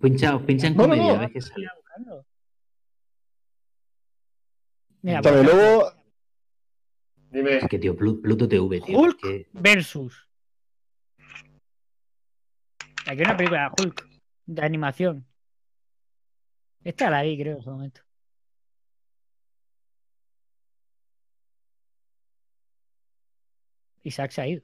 Pincha, 0.00 0.38
pincha 0.40 0.66
en 0.68 0.76
No, 0.76 0.82
no, 0.84 0.88
comedia, 0.88 1.12
no. 1.12 1.14
a 1.14 1.18
ver 1.20 1.32
qué 1.32 1.40
sale. 1.42 1.66
Mira, 5.02 5.20
luego. 5.20 5.92
Dime. 7.32 7.56
Es 7.56 7.68
que, 7.68 7.78
tío, 7.78 7.96
Plu- 7.96 8.20
Pluto 8.20 8.46
TV, 8.46 8.80
tío. 8.80 8.98
Hulk. 8.98 9.24
es 9.24 9.30
que- 9.30 9.48
versus. 9.52 10.28
Aquí 13.06 13.20
hay 13.20 13.22
una 13.22 13.36
película 13.36 13.72
de 13.76 13.82
Hulk 13.82 14.06
de 14.46 14.62
animación. 14.62 15.26
Esta 16.84 17.10
la 17.10 17.22
vi, 17.22 17.38
creo, 17.38 17.56
en 17.56 17.62
su 17.62 17.70
momento. 17.70 18.00
Isaac 24.02 24.30
se 24.32 24.40
ha 24.42 24.46
ido. 24.48 24.62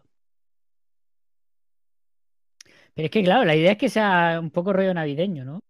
Pero 2.94 3.06
es 3.06 3.10
que, 3.10 3.22
claro, 3.22 3.44
la 3.44 3.54
idea 3.54 3.72
es 3.72 3.78
que 3.78 3.88
sea 3.88 4.38
un 4.40 4.50
poco 4.50 4.72
rollo 4.72 4.92
navideño, 4.92 5.44
¿no? 5.44 5.60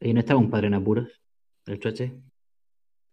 ¿Y 0.00 0.12
no 0.12 0.20
estaba 0.20 0.40
un 0.40 0.50
padre 0.50 0.66
en 0.66 0.74
apuros? 0.74 1.08
El 1.66 1.78
choche. 1.78 2.12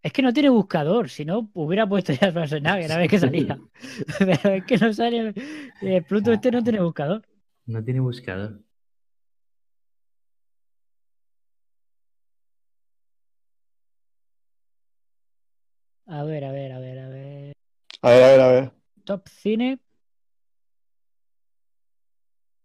Es 0.01 0.13
que 0.13 0.21
no 0.21 0.31
tiene 0.31 0.49
buscador, 0.49 1.09
si 1.09 1.25
no 1.25 1.49
hubiera 1.53 1.87
puesto 1.87 2.13
ya 2.13 2.29
Schwarzenegger 2.31 2.91
a 2.91 2.97
ver 2.97 3.09
qué 3.09 3.19
salía. 3.19 3.59
Pero 4.19 4.49
es 4.55 4.63
que 4.65 4.77
no 4.77 4.93
sale. 4.93 5.33
eh, 5.81 6.01
Pluto 6.01 6.31
este 6.31 6.51
no 6.51 6.63
tiene 6.63 6.79
buscador. 6.81 7.21
No 7.65 7.83
tiene 7.83 7.99
buscador. 7.99 8.61
A 16.07 16.23
ver, 16.23 16.43
a 16.45 16.51
ver, 16.51 16.71
a 16.71 16.79
ver, 16.79 16.99
a 16.99 17.09
ver. 17.09 17.53
A 18.01 18.09
ver, 18.09 18.23
a 18.23 18.27
ver, 18.27 18.39
a 18.41 18.47
ver. 18.47 18.71
Top 19.03 19.27
cine. 19.27 19.77
Sí, 19.77 19.83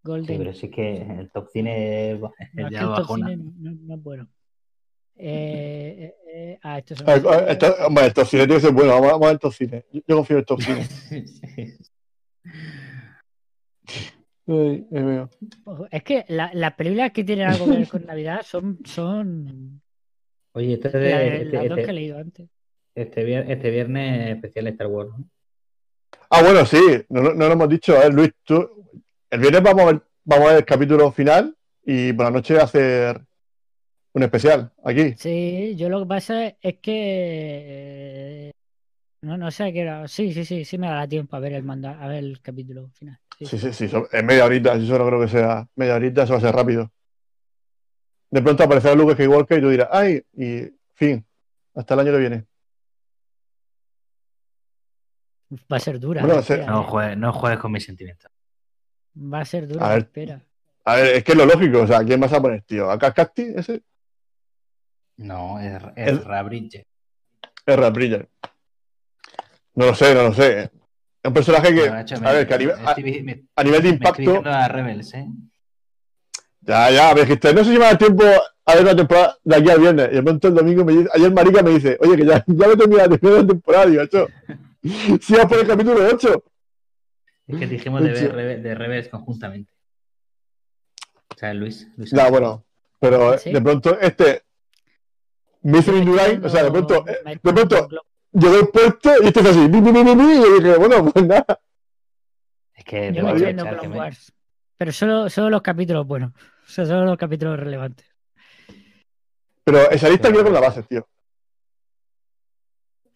Golden. 0.02 0.39
pero 0.39 0.52
sí 0.55 0.70
que 0.70 1.02
el 1.02 1.31
top 1.31 1.48
cine 1.51 2.12
es 2.12 2.20
No, 2.20 2.31
es 2.39 2.51
que 2.51 2.62
ya 2.70 2.81
el 2.81 2.86
top 2.86 2.98
bajona. 2.98 3.28
cine 3.28 3.36
no, 3.59 3.73
no 3.73 3.94
es 3.94 4.02
bueno. 4.02 4.28
Eh, 5.16 5.97
eh, 6.01 6.15
eh, 6.35 6.59
ah, 6.62 6.78
esto 6.78 6.95
es 6.95 7.01
A 7.03 7.15
ver, 7.15 7.27
a 7.27 7.36
ver, 7.41 7.51
esto- 7.51 7.74
Hombre, 7.86 8.07
el 8.07 8.15
top 8.15 8.27
cine 8.27 8.43
tiene 8.47 8.55
que 8.61 8.66
ser 8.66 8.73
bueno. 8.74 8.93
Vamos, 8.93 9.09
a- 9.09 9.12
vamos 9.12 9.23
a 9.24 9.27
ver 9.28 9.35
el 9.35 9.41
top 9.41 9.53
cine. 9.55 9.85
Yo, 9.93 10.01
yo 10.07 10.16
confío 10.16 10.36
en 10.36 10.41
el 10.41 10.47
top 10.47 10.61
cine. 10.61 10.89
Ay, 14.47 14.86
ay, 14.93 15.03
mío. 15.03 15.31
Ojo, 15.65 15.86
Es 15.91 16.03
que 16.03 16.24
la- 16.28 16.51
las 16.53 16.74
películas 16.74 17.12
que 17.12 17.24
tienen 17.24 17.47
algo 17.49 17.65
que 17.66 17.78
ver 17.78 17.89
con 17.89 18.05
Navidad 18.07 18.43
son, 18.45 18.78
son 18.85 19.81
Oye, 20.53 20.74
este, 20.74 20.91
la- 20.93 21.23
este, 21.24 21.45
las 21.53 21.69
dos 21.69 21.74
que 21.77 21.81
he 21.81 21.81
este, 21.82 21.93
leído 21.93 22.19
antes. 22.19 22.49
este 22.95 23.53
este 23.53 23.70
viernes 23.70 24.36
especial 24.36 24.66
Star 24.69 24.86
Wars, 24.89 25.11
¿no? 25.16 25.24
Ah, 26.31 26.43
bueno, 26.43 26.65
sí. 26.66 26.78
No, 27.09 27.23
no, 27.23 27.35
no 27.35 27.47
lo 27.47 27.53
hemos 27.53 27.69
dicho. 27.69 27.97
A 27.97 28.01
ver, 28.01 28.15
Luis, 28.15 28.31
tú. 28.45 28.69
El 29.31 29.41
viernes 29.41 29.62
vamos 29.62 29.82
a 29.82 29.86
ver, 29.86 30.03
vamos 30.24 30.45
a 30.47 30.49
ver 30.51 30.59
el 30.59 30.65
capítulo 30.65 31.11
final 31.12 31.57
y 31.85 32.12
por 32.12 32.27
la 32.27 32.31
noche 32.31 32.59
hacer 32.59 33.20
un 34.15 34.23
especial 34.23 34.73
aquí. 34.85 35.15
Sí, 35.19 35.74
yo 35.77 35.89
lo 35.89 36.01
que 36.01 36.07
pasa 36.07 36.47
es 36.61 36.78
que 36.81 38.49
eh, 38.49 38.53
no, 39.23 39.36
no 39.36 39.51
sé 39.51 39.65
a 39.65 39.73
qué 39.73 39.82
hora. 39.82 40.09
Sí, 40.09 40.32
sí, 40.32 40.45
sí, 40.45 40.65
sí 40.65 40.78
me 40.78 40.86
dará 40.86 41.07
tiempo 41.09 41.36
a 41.36 41.41
ver 41.41 41.53
el 41.53 41.62
manda, 41.65 42.01
a 42.01 42.09
ver 42.09 42.19
el 42.24 42.41
capítulo 42.41 42.89
final. 42.95 43.19
Sí, 43.39 43.47
Sí, 43.47 43.59
sí, 43.59 43.73
sí. 43.73 43.89
so- 43.89 44.09
En 44.12 44.24
media 44.27 44.45
horita. 44.45 44.74
Eso 44.74 44.97
no 44.99 45.07
creo 45.07 45.20
que 45.20 45.28
sea 45.28 45.69
media 45.74 45.97
horita. 45.97 46.23
Eso 46.23 46.32
va 46.35 46.39
a 46.39 46.43
ser 46.43 46.55
rápido. 46.55 46.91
De 48.31 48.43
pronto 48.43 48.62
aparecerá 48.65 48.95
Luke 48.95 49.15
Skywalker 49.15 49.59
y 49.59 49.61
tú 49.62 49.69
dirás, 49.70 49.89
ay, 49.93 50.23
y 50.32 50.62
fin. 50.95 51.24
Hasta 51.74 51.95
el 51.95 52.01
año 52.01 52.12
que 52.12 52.19
viene. 52.19 52.45
Va 55.73 55.77
a 55.77 55.81
ser 55.81 55.99
dura. 56.01 56.20
Bueno, 56.23 56.41
espera, 56.41 56.66
No 56.66 56.82
eh. 56.82 56.85
juegues, 56.89 57.16
no 57.19 57.32
juegues 57.32 57.59
con 57.61 57.73
mis 57.73 57.85
sentimientos. 57.85 58.31
Va 59.16 59.41
a 59.41 59.45
ser 59.45 59.66
dura. 59.69 59.86
A 59.86 59.89
ver. 59.91 59.99
espera. 59.99 60.41
A 60.85 60.97
ver, 60.97 61.16
es 61.16 61.24
que 61.24 61.32
es 61.32 61.39
lo 61.39 61.47
lógico. 61.47 61.82
O 61.82 61.86
sea, 61.86 62.05
¿quién 62.05 62.20
vas 62.20 62.32
a 62.32 62.41
poner, 62.43 62.62
tío? 62.62 62.91
¿A 62.91 62.99
Cacti? 62.99 63.43
Ese 63.57 63.82
No, 65.16 65.61
es, 65.61 65.82
El- 65.97 66.19
es 66.19 66.24
Rabridge. 66.24 66.86
es 67.66 67.77
Rap 67.77 67.95
Bridger. 67.95 68.28
No 69.74 69.86
lo 69.86 69.95
sé, 69.95 70.15
no 70.15 70.24
lo 70.24 70.35
sé. 70.35 70.62
Es 70.62 70.70
un 71.28 71.32
personaje 71.35 71.74
que, 71.74 71.89
a 71.89 72.32
ver, 72.32 72.47
que 72.47 72.55
a 72.55 72.59
nivel, 72.59 72.77
a, 72.85 72.95
me, 72.97 73.45
a 73.57 73.65
nivel 73.65 73.82
de 73.82 73.89
me 73.89 73.95
estoy 74.05 74.24
impacto. 74.27 74.43
a 74.49 74.69
Rebels, 74.69 75.15
¿eh? 75.15 75.27
Ya, 76.61 76.91
ya, 76.91 77.12
es 77.12 77.39
que 77.39 77.53
no 77.53 77.65
sé 77.65 77.73
si 77.73 77.78
me 77.78 77.85
da 77.85 77.97
tiempo 77.99 78.24
a 78.66 78.74
ver 78.74 78.82
una 78.82 78.97
temporada 78.97 79.36
de 79.43 79.57
aquí 79.57 79.70
al 79.70 79.81
viernes. 79.81 80.09
Y 80.12 80.15
de 80.16 80.23
pronto 80.23 80.49
el 80.49 80.55
domingo 80.55 80.85
me 80.85 80.93
dice, 80.93 81.09
ayer 81.15 81.32
Marica 81.32 81.62
me 81.62 81.70
dice, 81.70 81.97
oye, 82.01 82.16
que 82.16 82.24
ya, 82.27 82.45
ya 82.47 82.69
me 82.69 82.77
terminé 82.77 83.03
la 83.07 83.16
primera 83.16 83.47
temporada, 83.47 83.86
digo, 83.86 84.03
hecho. 84.03 84.28
Si 85.20 85.35
vas 85.35 85.47
por 85.47 85.59
el 85.59 85.66
capítulo 85.66 86.07
8. 86.12 86.45
Es 87.49 87.59
que 87.59 87.66
dijimos 87.66 88.03
de 88.03 88.11
ver 88.12 88.62
de 88.62 88.74
Rebels 88.74 89.09
conjuntamente. 89.09 89.73
O 91.35 91.39
sea, 91.39 91.53
Luis. 91.55 91.89
Luis 91.97 92.11
Sánchez. 92.11 92.31
bueno. 92.31 92.65
Pero 93.01 93.39
Sí. 93.39 93.53
de 93.53 93.61
pronto 93.61 93.99
este. 94.01 94.43
Estoy 95.65 95.99
Indurain, 95.99 96.45
o 96.45 96.49
sea, 96.49 96.62
de 96.62 96.70
pronto, 96.70 97.05
eh, 97.09 97.39
de 97.43 97.53
pronto 97.53 97.89
llegó 98.32 98.57
el 98.57 98.69
puesto 98.69 99.11
y 99.23 99.27
esto 99.27 99.41
fue 99.41 99.51
así, 99.51 99.61
mi, 99.61 99.81
mi, 99.81 99.93
mi, 99.93 100.05
mi, 100.05 100.15
mi, 100.15 100.32
y 100.35 100.36
yo 100.36 100.61
dije, 100.61 100.77
bueno, 100.77 101.05
pues 101.12 101.24
nada. 101.27 101.61
Es 102.74 102.85
que 102.85 103.12
Yo 103.12 103.23
voy 103.23 103.41
viendo 103.41 103.62
echar, 103.62 103.74
Clone 103.74 103.81
que 103.82 103.89
me- 103.89 103.99
Wars. 103.99 104.32
Pero 104.77 104.93
solo, 104.93 105.31
solo 105.31 105.51
los 105.51 105.62
capítulos 105.62 106.07
buenos. 106.07 106.32
O 106.32 106.69
sea, 106.69 106.85
solo 106.85 107.05
los 107.07 107.16
capítulos 107.16 107.59
relevantes. 107.59 108.07
Pero 109.65 109.91
esa 109.91 110.09
lista 110.09 110.31
quedó 110.31 110.45
con 110.45 110.53
la 110.53 110.61
base, 110.61 110.82
tío. 110.82 111.09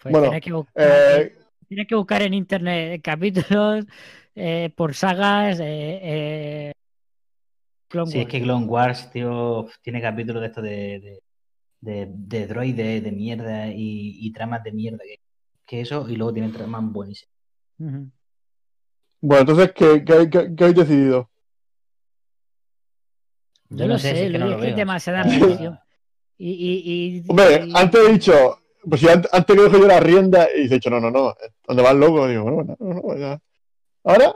Pues 0.00 0.12
Bueno, 0.12 0.28
tienes, 0.28 0.44
que 0.44 0.52
buscar, 0.52 0.74
Eh, 1.20 1.38
tienes 1.68 1.86
que 1.88 1.94
buscar 1.96 2.22
en 2.22 2.32
internet 2.34 3.00
capítulos 3.02 3.84
eh, 4.34 4.72
por 4.74 4.94
sagas. 4.94 5.60
Eh, 5.60 5.64
eh, 6.02 6.72
Clone 7.88 8.10
Sí, 8.10 8.20
es 8.20 8.28
que 8.28 8.40
Clone 8.40 8.66
Wars, 8.66 9.10
tío, 9.10 9.66
tiene 9.82 10.00
capítulos 10.00 10.40
de 10.40 10.46
esto 10.46 10.62
de, 10.62 10.70
de, 10.70 11.22
de, 11.80 12.06
de 12.10 12.46
droides, 12.46 13.02
de 13.04 13.12
mierda 13.12 13.68
y, 13.68 14.18
y 14.20 14.32
tramas 14.32 14.62
de 14.64 14.72
mierda. 14.72 14.98
Que, 15.04 15.20
que 15.66 15.80
eso, 15.82 16.08
y 16.08 16.16
luego 16.16 16.32
tiene 16.32 16.48
tramas 16.50 16.82
buenísimas. 16.84 17.34
Bueno, 19.20 19.40
entonces, 19.40 19.72
¿qué, 19.74 20.04
qué, 20.04 20.30
qué- 20.30 20.54
qué 20.56 20.64
habéis 20.64 20.76
decidido? 20.78 21.30
Yo 23.70 23.86
lo 23.86 23.98
sé, 23.98 24.14
si 24.16 24.22
es 24.24 24.32
que 24.32 24.38
no 24.38 24.46
lo 24.46 24.56
es 24.56 24.70
que 24.70 24.74
demasiada 24.74 25.22
repetición. 25.24 25.78
Y, 26.38 26.50
y, 26.52 27.18
y- 27.18 27.24
Hombre, 27.28 27.64
y- 27.66 27.72
antes 27.76 28.00
he 28.08 28.12
dicho, 28.12 28.58
pues 28.88 29.00
si 29.00 29.08
antes, 29.08 29.32
antes 29.34 29.54
que 29.56 29.62
dejo 29.62 29.78
yo 29.78 29.86
la 29.86 30.00
rienda, 30.00 30.48
y 30.56 30.62
he 30.66 30.68
dicho, 30.68 30.88
no, 30.88 31.00
no, 31.00 31.10
no, 31.10 31.34
¿dónde 31.66 31.82
vas 31.82 31.94
loco? 31.96 32.26
Digo, 32.28 32.44
bueno, 32.44 32.76
no, 32.78 32.94
no, 32.94 33.16
ya. 33.16 33.40
Ahora, 34.04 34.26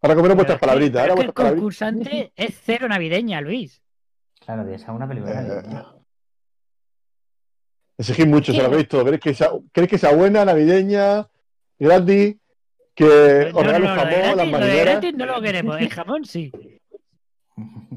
ahora 0.00 0.22
pero 0.22 0.34
vuestras 0.34 0.48
es 0.50 0.54
que- 0.60 0.66
palabritas, 0.66 1.00
ahora 1.02 1.14
es 1.14 1.20
que 1.20 1.26
el 1.26 1.32
palabritas. 1.32 1.60
concursante 1.60 2.32
es 2.36 2.60
cero 2.64 2.88
navideña, 2.88 3.40
Luis. 3.40 3.82
Claro, 4.40 4.64
de 4.64 4.74
esa 4.76 4.92
una 4.92 5.06
película. 5.08 5.32
Eh, 5.32 5.44
navideña. 5.44 5.86
Exigís 8.10 8.26
mucho, 8.26 8.52
¿Qué? 8.52 8.56
se 8.58 8.62
lo 8.64 8.68
habéis 8.72 8.88
todo. 8.88 9.04
¿Queréis 9.04 9.22
que, 9.22 9.34
sea, 9.34 9.50
¿Queréis 9.72 9.90
que 9.90 9.98
sea 9.98 10.12
buena, 10.14 10.44
navideña, 10.44 11.28
gratis? 11.78 12.36
que 12.94 13.04
os 13.04 13.52
No, 13.54 13.62
no, 13.62 13.62
regalo 13.62 13.84
no, 13.88 13.94
jamón, 13.94 14.12
las 14.12 14.34
gratis, 14.36 14.52
marineras. 14.52 14.84
gratis 14.84 15.14
no 15.16 15.26
lo 15.26 15.40
queremos. 15.40 15.80
El 15.80 15.88
jamón 15.90 16.24
sí. 16.26 16.52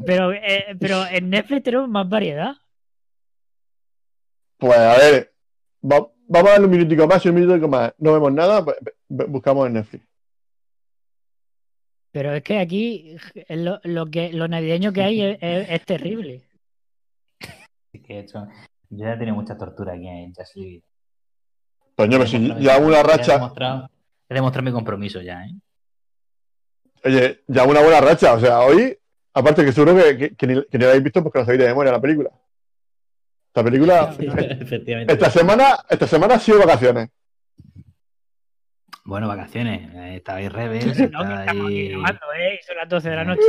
Pero, 0.05 0.31
eh, 0.31 0.75
pero 0.79 1.05
en 1.07 1.29
Netflix 1.29 1.63
tenemos 1.63 1.89
más 1.89 2.07
variedad. 2.07 2.53
Pues 4.57 4.77
a 4.77 4.97
ver, 4.97 5.33
va- 5.83 6.09
vamos 6.27 6.49
a 6.49 6.51
darle 6.53 6.65
un 6.67 6.71
minutico 6.71 7.05
más 7.07 7.25
y 7.25 7.29
un 7.29 7.35
minutico 7.35 7.67
más. 7.67 7.93
No 7.97 8.13
vemos 8.13 8.31
nada, 8.31 8.63
pues, 8.63 8.77
bu- 9.09 9.27
buscamos 9.27 9.67
en 9.67 9.73
Netflix. 9.73 10.05
Pero 12.11 12.33
es 12.33 12.43
que 12.43 12.59
aquí 12.59 13.17
lo, 13.49 13.79
lo 13.83 14.05
que, 14.05 14.31
lo 14.31 14.47
navideño 14.47 14.93
que 14.93 15.01
hay 15.03 15.21
es, 15.21 15.37
es- 15.41 15.69
es 15.69 15.85
terrible. 15.85 16.41
Que 18.05 18.19
esto- 18.19 18.47
yo 18.97 19.05
ya 19.05 19.13
he 19.13 19.17
tenido 19.17 19.35
mucha 19.35 19.57
tortura 19.57 19.93
aquí 19.93 20.07
en 20.07 20.33
Just. 20.33 20.55
Coño, 21.95 22.17
He 22.17 22.19
pero 22.19 22.27
si 22.27 22.55
ya 22.63 22.77
una 22.77 22.99
He 22.99 23.03
racha, 23.03 23.33
demostrado, 23.33 23.89
he 24.29 24.33
demostrado 24.33 24.65
mi 24.65 24.71
compromiso 24.71 25.21
ya, 25.21 25.43
¿eh? 25.45 25.51
oye, 27.05 27.43
ya 27.47 27.63
una 27.63 27.81
buena 27.81 28.01
racha. 28.01 28.33
O 28.33 28.39
sea, 28.39 28.59
hoy, 28.61 28.97
aparte 29.33 29.63
que 29.63 29.71
seguro 29.71 29.95
que, 29.95 30.17
que, 30.17 30.35
que 30.35 30.47
ni, 30.47 30.65
que 30.65 30.77
ni 30.77 30.83
la 30.83 30.89
habéis 30.91 31.03
visto 31.03 31.23
porque 31.23 31.39
no 31.39 31.45
sabéis 31.45 31.61
de 31.61 31.67
memoria 31.69 31.91
la 31.91 32.01
película. 32.01 32.29
Esta 33.47 33.63
película, 33.63 34.13
Sí. 34.13 34.25
Efectivamente. 34.37 35.13
esta 35.13 35.29
semana, 35.29 35.77
esta 35.89 36.07
semana 36.07 36.35
ha 36.35 36.39
sido 36.39 36.59
vacaciones. 36.59 37.09
Bueno, 39.05 39.27
vacaciones. 39.27 39.93
Eh, 39.93 40.15
Estaba 40.17 40.39
ahí 40.39 40.49
Rebels, 40.49 40.87
No, 40.87 40.93
que 40.93 41.03
estaba 41.03 41.39
estamos 41.45 41.65
aquí 41.67 41.77
ahí... 41.77 41.89
grabando, 41.89 42.33
¿eh? 42.37 42.59
Y 42.59 42.63
son 42.65 42.75
las 42.77 42.89
12 42.89 43.09
de 43.09 43.15
la 43.15 43.23
noche. 43.23 43.43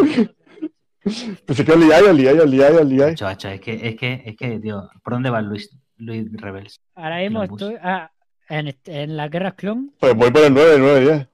Pues 1.46 1.60
es 1.60 1.64
que 1.64 1.72
os 1.72 1.78
liáis, 1.78 2.40
os 2.40 2.86
liáis. 2.86 3.14
Chacho, 3.14 3.48
es 3.48 3.60
que, 3.60 3.88
es 3.88 3.96
que, 3.96 4.22
es 4.26 4.36
que, 4.36 4.58
tío, 4.58 4.88
¿por 5.04 5.12
dónde 5.12 5.30
va 5.30 5.40
Luis, 5.40 5.70
Luis 5.98 6.26
Rebels? 6.32 6.80
Ahora 6.96 7.18
mismo 7.18 7.44
estoy 7.44 7.76
ah, 7.80 8.10
en, 8.48 8.76
en 8.86 9.16
las 9.16 9.30
guerras 9.30 9.54
clon. 9.54 9.94
Pues 10.00 10.16
voy 10.16 10.32
por 10.32 10.42
el 10.42 10.52
9, 10.52 10.76
9, 10.78 11.00
10. 11.00 11.28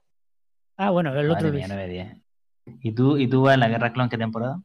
Ah, 0.76 0.90
bueno, 0.90 1.18
el 1.18 1.30
otro 1.30 1.48
Madre 1.48 1.58
mía, 1.66 1.68
Luis. 1.68 2.22
9-10. 2.66 2.78
¿Y 2.82 2.92
tú, 2.92 3.16
¿Y 3.16 3.28
tú 3.28 3.42
vas 3.42 3.54
en 3.54 3.60
la 3.60 3.68
Guerra 3.68 3.92
Clon 3.92 4.08
qué 4.08 4.18
temporada? 4.18 4.60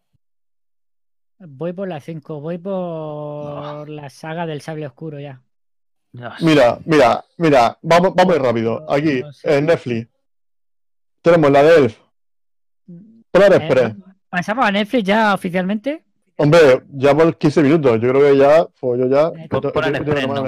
Voy 1.39 1.71
por 1.73 1.88
las 1.88 2.03
5, 2.03 2.41
voy 2.41 2.57
por 2.57 3.88
la 3.89 4.09
saga 4.09 4.45
del 4.45 4.61
sable 4.61 4.88
oscuro 4.88 5.19
ya. 5.19 5.41
Dios. 6.11 6.34
Mira, 6.41 6.79
mira, 6.85 7.23
mira, 7.38 7.77
vamos, 7.81 8.13
vamos 8.15 8.34
a 8.34 8.38
ir 8.38 8.41
rápido. 8.43 8.91
Aquí, 8.91 9.21
No 9.21 9.31
sé. 9.34 9.57
en 9.57 9.65
Netflix, 9.67 10.09
tenemos 11.21 11.51
la 11.51 11.63
de 11.63 11.75
Elf, 11.77 11.97
Polar 13.31 13.53
Eh, 13.53 13.55
Express. 13.57 13.95
Pasamos 14.29 14.65
a 14.65 14.71
Netflix 14.71 15.03
ya 15.03 15.33
oficialmente. 15.33 16.03
Hombre, 16.37 16.59
ya 16.93 17.15
por 17.15 17.35
15 17.37 17.63
minutos. 17.63 17.93
Yo 18.01 18.09
creo 18.09 18.21
que 18.21 18.37
ya, 18.37 18.67
pues 18.79 18.99
yo 18.99 19.07
ya 19.07 19.27
Eh, 19.27 19.31
he 19.41 19.45
he 19.45 19.47
tenido 19.47 19.71
que 19.71 20.11
Express, 20.11 20.27
no. 20.27 20.47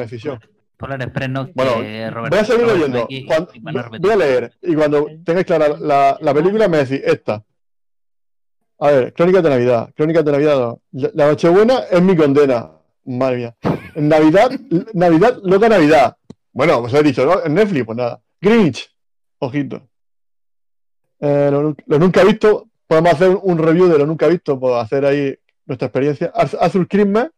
Express 1.02 1.30
no, 1.30 1.46
que 1.48 1.52
Bueno, 1.56 1.72
Robert- 2.12 2.30
Voy 2.30 2.40
a 2.40 2.46
seguir 2.46 2.68
leyendo. 2.68 3.08
Cuando- 3.28 3.52
y 3.54 4.00
voy 4.00 4.12
a 4.12 4.16
leer 4.16 4.54
y 4.62 4.76
cuando 4.76 5.08
tengáis 5.26 5.46
clara 5.46 5.68
la, 5.80 6.18
la 6.22 6.34
película 6.34 6.68
me 6.68 6.78
decís 6.78 7.02
esta. 7.04 7.44
A 8.82 8.92
ver, 8.92 9.14
Crónicas 9.14 9.44
de 9.44 9.50
Navidad. 9.50 9.90
Crónicas 9.96 10.24
de 10.24 10.32
Navidad 10.32 10.56
2. 10.92 11.12
La 11.16 11.28
Nochebuena 11.28 11.80
es 11.92 12.02
mi 12.02 12.16
condena. 12.16 12.72
Madre 13.06 13.38
mía. 13.38 13.56
Navidad, 13.96 14.52
Navidad, 14.94 15.38
loca 15.44 15.68
Navidad. 15.68 16.16
Bueno, 16.54 16.80
pues 16.82 16.94
he 16.94 17.04
dicho, 17.04 17.26
¿no? 17.26 17.44
En 17.44 17.56
Netflix, 17.56 17.86
pues 17.86 17.98
nada. 17.98 18.22
Grinch. 18.40 18.90
Ojito. 19.40 19.82
Eh, 21.20 21.50
lo, 21.52 21.62
nu- 21.64 21.76
lo 21.88 22.00
nunca 22.00 22.24
visto. 22.24 22.69
Podemos 22.90 23.14
hacer 23.14 23.30
un 23.44 23.58
review 23.60 23.88
de 23.88 24.00
lo 24.00 24.06
nunca 24.08 24.26
visto. 24.28 24.60
Pues 24.60 24.74
hacer 24.76 25.06
ahí 25.06 25.38
nuestra 25.68 25.86
experiencia. 25.86 26.32
Az- 26.34 26.58
Azul 26.60 26.88
Christmas. 26.88 27.30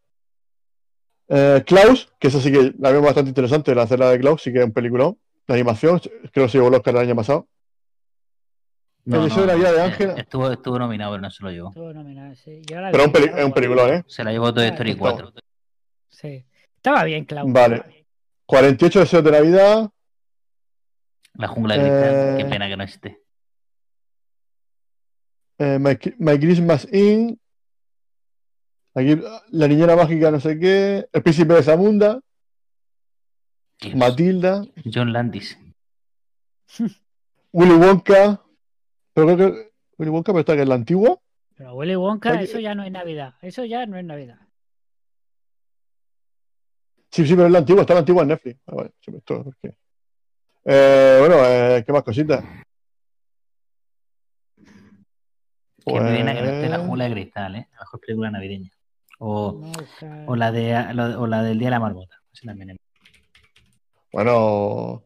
Eh, 1.28 1.61
Klaus, 1.65 2.10
que 2.18 2.30
eso 2.30 2.40
sí 2.40 2.52
que 2.52 2.73
la 2.80 2.91
veo 2.91 3.02
bastante 3.02 3.30
interesante, 3.30 3.76
la 3.76 3.86
la 3.86 4.10
de 4.11 4.19
Klaus, 4.19 4.41
sí 4.41 4.52
que 4.53 4.60
es 4.60 4.65
un 4.65 4.72
peliculón. 4.72 5.18
La 5.48 5.56
animación, 5.56 5.99
creo 5.99 6.45
que 6.45 6.49
se 6.49 6.57
llevó 6.57 6.69
el 6.69 6.76
Oscar 6.76 6.95
el 6.95 7.02
año 7.02 7.15
pasado. 7.18 7.48
No, 9.03 9.18
el 9.18 9.23
deseo 9.30 9.41
de 9.41 9.48
la 9.48 9.56
vida 9.56 9.72
de 9.73 9.78
eh, 9.80 9.82
Ángela. 9.82 10.14
Estuvo, 10.14 10.49
estuvo 10.52 10.80
nominado, 10.80 11.11
pero 11.11 11.22
no 11.22 11.32
se 11.32 11.44
lo 11.44 11.52
llevó. 11.52 11.69
Estuvo 11.69 11.94
nominado, 11.94 12.34
sí. 12.36 12.61
Yo 12.69 12.80
la 12.80 12.91
Pero 12.91 13.03
un 13.06 13.11
peli- 13.11 13.32
es 13.36 13.44
un 13.44 13.52
peliculón, 13.52 13.94
¿eh? 13.94 14.03
Se 14.07 14.23
la 14.23 14.32
llevó 14.32 14.53
Toy 14.53 14.65
Ah, 14.65 14.69
Story 14.69 14.91
está 14.91 14.99
4. 15.02 15.34
Sí. 16.10 16.45
Estaba 16.78 17.03
bien, 17.03 17.26
Clau. 17.26 17.48
Vale. 17.52 18.06
48 18.45 18.99
deseos 18.99 19.23
de 19.23 19.32
Navidad. 19.32 19.90
La 21.34 21.48
jungla 21.48 21.76
de 21.78 21.82
cristal. 21.82 22.14
Eh, 22.14 22.36
Qué 22.38 22.45
pena 22.45 22.68
que 22.68 22.78
no 22.78 22.84
esté. 22.84 23.20
Eh, 25.62 25.78
My, 25.80 25.98
My 26.18 26.40
Christmas 26.40 26.88
Inn. 26.92 27.40
Aquí, 28.96 29.16
La 29.52 29.68
Niñera 29.68 29.96
Mágica, 29.96 30.32
no 30.32 30.40
sé 30.40 30.58
qué. 30.60 31.08
El 31.12 31.22
Príncipe 31.22 31.54
de 31.54 31.64
Zamunda. 31.64 32.20
Dios. 33.80 33.96
Matilda. 33.96 34.66
John 34.92 35.14
Landis. 35.14 35.58
Willy 37.54 37.74
Wonka. 37.74 38.42
Pero 39.14 39.28
creo 39.28 39.38
que. 39.38 39.72
Willy 39.98 40.12
Wonka, 40.12 40.32
pero 40.32 40.40
está 40.40 40.56
que 40.56 40.64
es 40.64 40.68
la 40.68 40.76
antigua. 40.76 41.20
Pero 41.56 41.76
Willy 41.76 41.96
Wonka, 41.96 42.42
eso 42.42 42.60
ya 42.60 42.74
no 42.74 42.84
es 42.84 42.92
Navidad. 42.92 43.36
Eso 43.42 43.64
ya 43.66 43.86
no 43.86 43.98
es 43.98 44.04
Navidad. 44.04 44.40
Sí, 47.12 47.28
sí, 47.28 47.36
pero 47.36 47.48
es 47.48 47.52
la 47.52 47.60
antigua, 47.60 47.82
está 47.82 47.94
la 47.94 48.00
antigua 48.00 48.24
en 48.24 48.30
Netflix. 48.30 48.60
Ah, 48.66 48.76
vale, 48.76 48.92
sí, 49.02 49.12
esto, 49.16 49.44
¿por 49.44 49.56
qué? 49.58 49.76
Eh, 50.64 51.18
bueno, 51.20 51.36
eh, 51.46 51.84
¿qué 51.86 51.92
más 51.92 52.04
cositas? 52.04 52.44
Que 55.86 55.99
me 55.99 56.12
viene 56.12 56.34
que 56.36 56.41
no 56.41 56.48
esté 56.48 56.70
la 56.70 56.78
Pues- 56.78 56.88
jungla 56.88 57.06
de 57.06 57.12
cristal, 57.12 57.56
¿eh? 57.56 57.68
La 57.74 57.80
mejor 57.80 57.99
película 57.99 58.32
navideña. 58.32 58.70
O, 59.20 59.62
la 60.36 60.52
de 60.52 60.76
o 61.18 61.28
la 61.28 61.44
del 61.44 61.60
Día 61.60 61.68
de 61.68 61.72
la 61.72 61.80
Marmota. 61.80 62.16
Esa 62.34 62.48
también 62.48 62.72
es- 62.72 62.78
Bueno, 64.12 65.03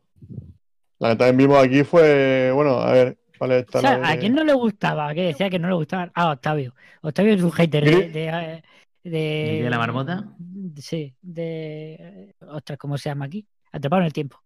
la 1.00 1.10
que 1.10 1.16
también 1.16 1.38
vimos 1.38 1.64
aquí 1.64 1.84
fue, 1.84 2.52
bueno, 2.54 2.80
a 2.80 2.92
ver, 2.92 3.18
vale, 3.40 3.66
O 3.74 3.80
sea, 3.80 3.98
la 3.98 4.08
¿a 4.08 4.12
de- 4.14 4.20
quién 4.20 4.34
no 4.34 4.44
le 4.44 4.54
gustaba? 4.54 5.14
¿Qué 5.14 5.24
decía 5.24 5.50
que 5.50 5.60
no 5.60 5.68
le 5.68 5.76
gustaba? 5.76 6.12
Ah, 6.16 6.32
Octavio. 6.32 6.74
Octavio 7.02 7.34
es 7.34 7.44
un 7.44 7.52
hater 7.52 7.84
de. 7.84 8.10
De, 8.10 8.26
eh, 8.28 8.64
¿El 9.04 9.12
de- 9.12 9.52
Día 9.54 9.64
de 9.66 9.70
la 9.70 9.78
Marmota? 9.78 10.26
Sí, 10.78 11.14
de. 11.22 12.34
Ostras, 12.48 12.78
¿cómo 12.80 12.98
se 12.98 13.10
llama 13.10 13.26
aquí? 13.26 13.46
Atrapado 13.72 14.02
en 14.02 14.06
el 14.08 14.14
tiempo. 14.14 14.40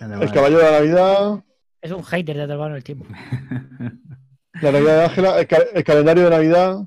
El 0.00 0.30
Caballero 0.32 0.58
de 0.58 0.64
la 0.64 0.72
Navidad, 0.72 1.44
Es 1.80 1.92
un 1.92 2.02
hater 2.02 2.36
de 2.36 2.42
Atrapado 2.42 2.70
en 2.70 2.76
el 2.76 2.84
tiempo. 2.84 3.06
la 4.60 4.72
Navidad 4.72 4.96
de 4.98 5.04
Ángela, 5.04 5.40
el, 5.40 5.46
ca- 5.46 5.64
el 5.74 5.84
calendario 5.84 6.24
de 6.24 6.30
Navidad, 6.30 6.86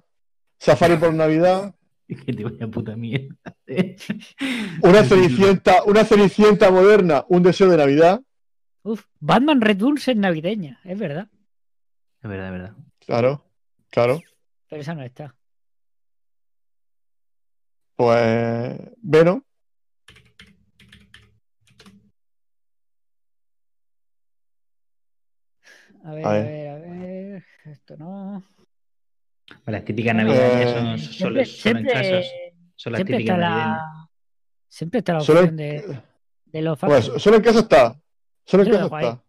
Safari 0.60 0.98
por 0.98 1.14
Navidad, 1.14 1.76
que 2.08 2.34
te 2.34 2.44
voy 2.44 2.58
a 2.62 2.68
puta 2.68 2.96
mierda. 2.96 3.36
una 4.82 5.04
cenicienta, 5.04 5.84
una 5.84 6.04
cenicienta 6.06 6.72
moderna, 6.72 7.26
un 7.30 7.44
deseo 7.44 7.70
de 7.70 7.78
Navidad, 7.78 8.22
Uf, 8.84 9.04
Batman 9.20 9.60
Red 9.60 9.80
Bulls 9.80 10.08
es 10.08 10.16
navideña, 10.16 10.80
es 10.86 10.98
verdad. 10.98 11.28
Es 12.22 12.30
verdad, 12.30 12.46
es 12.48 12.52
verdad. 12.54 12.74
claro, 13.06 13.46
claro, 13.90 14.22
Pero 14.70 14.82
esa 14.82 14.96
no 14.96 15.04
está. 15.04 15.36
pues, 17.96 18.78
Venom, 19.02 19.42
A 26.04 26.14
ver, 26.14 26.26
A 26.26 26.32
ver, 26.32 26.70
a 26.70 26.76
ver. 26.76 26.87
Esto 27.68 27.98
no. 27.98 28.44
Las 29.66 29.86
típicas 29.86 30.16
navidades 30.16 30.72
son, 30.72 30.88
Eh, 30.88 30.98
son, 30.98 31.46
Siempre, 31.46 31.46
son 31.46 31.78
en 31.78 31.86
casas. 31.86 32.26
Son 32.76 32.94
las 32.94 32.98
siempre 33.00 33.18
típicas 33.18 33.36
está 33.38 33.38
navideñas. 33.38 33.78
la. 33.78 34.10
Siempre 34.70 35.00
está 35.00 35.14
la 35.14 35.20
opción 35.20 35.56
de, 35.58 36.02
de 36.46 36.62
los 36.62 36.80
pues, 36.80 36.94
factores. 37.06 37.24
solo 37.24 37.38
en 37.38 37.44
casa 37.44 37.60
está, 37.60 38.02
solo 38.46 38.64
en 38.64 38.70
Yo 38.70 38.76
casa 38.76 38.86
está. 38.86 39.24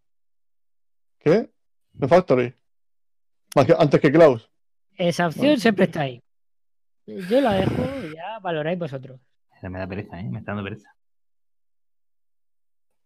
¿Qué? 1.19 1.51
The 1.98 2.09
Factory. 2.09 2.55
Más 3.56 3.66
que, 3.66 3.74
antes 3.78 4.01
que 4.01 4.12
Klaus. 4.12 4.51
Esa 4.97 5.27
opción 5.28 5.44
Bueno. 5.47 5.60
siempre 5.60 5.85
está 5.86 6.01
ahí. 6.02 6.23
Yo 7.06 7.40
la 7.40 7.52
dejo 7.55 7.82
y 8.05 8.15
ya 8.15 8.39
valoráis 8.40 8.78
vosotros. 8.78 9.20
Esa 9.56 9.69
Me 9.70 9.78
da 9.78 9.86
pereza, 9.86 10.20
¿eh? 10.20 10.24
Me 10.28 10.39
está 10.40 10.52
dando 10.52 10.65
pereza. 10.65 10.94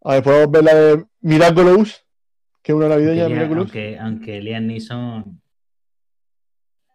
A 0.03 0.13
ver, 0.15 0.23
podemos 0.23 0.51
ver 0.51 0.63
la 0.63 0.73
de 0.73 1.05
Miraculous, 1.21 2.05
que 2.63 2.73
una 2.73 2.87
navideña 2.87 3.13
de 3.15 3.21
Aunque, 3.23 3.35
Miraculous. 3.35 3.65
aunque, 3.65 3.99
aunque 3.99 4.41
Liam 4.41 4.65
Neeson 4.67 5.41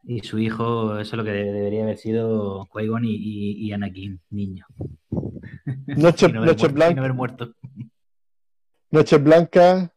y 0.04 0.20
su 0.20 0.38
hijo, 0.38 0.98
eso 0.98 1.14
es 1.14 1.18
lo 1.18 1.24
que 1.24 1.30
de- 1.32 1.52
debería 1.52 1.82
haber 1.84 1.98
sido 1.98 2.66
Qui-Gon 2.72 3.04
y, 3.04 3.14
y- 3.14 3.66
y 3.66 3.72
Anakin, 3.72 4.20
niño. 4.30 4.64
Noche, 5.86 6.28
no 6.32 6.38
haber 6.40 6.50
Noche 6.50 6.68
muerto- 6.68 6.74
Blanca. 6.74 6.94
no 6.94 7.00
haber 7.02 7.14
muerto. 7.14 7.54
Noche 8.90 9.18
Blanca. 9.18 9.92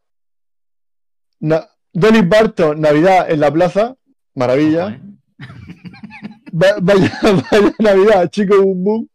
Na- 1.40 1.66
Donny 1.92 2.20
Barton, 2.22 2.80
Navidad 2.80 3.30
en 3.30 3.40
la 3.40 3.50
plaza. 3.52 3.96
Maravilla. 4.34 4.86
Ojo, 4.86 4.94
¿eh? 4.94 5.00
Va- 6.54 6.76
vaya, 6.82 7.10
vaya 7.50 7.74
Navidad, 7.78 8.28
chico, 8.30 8.60
boom, 8.62 8.84
boom. 8.84 9.08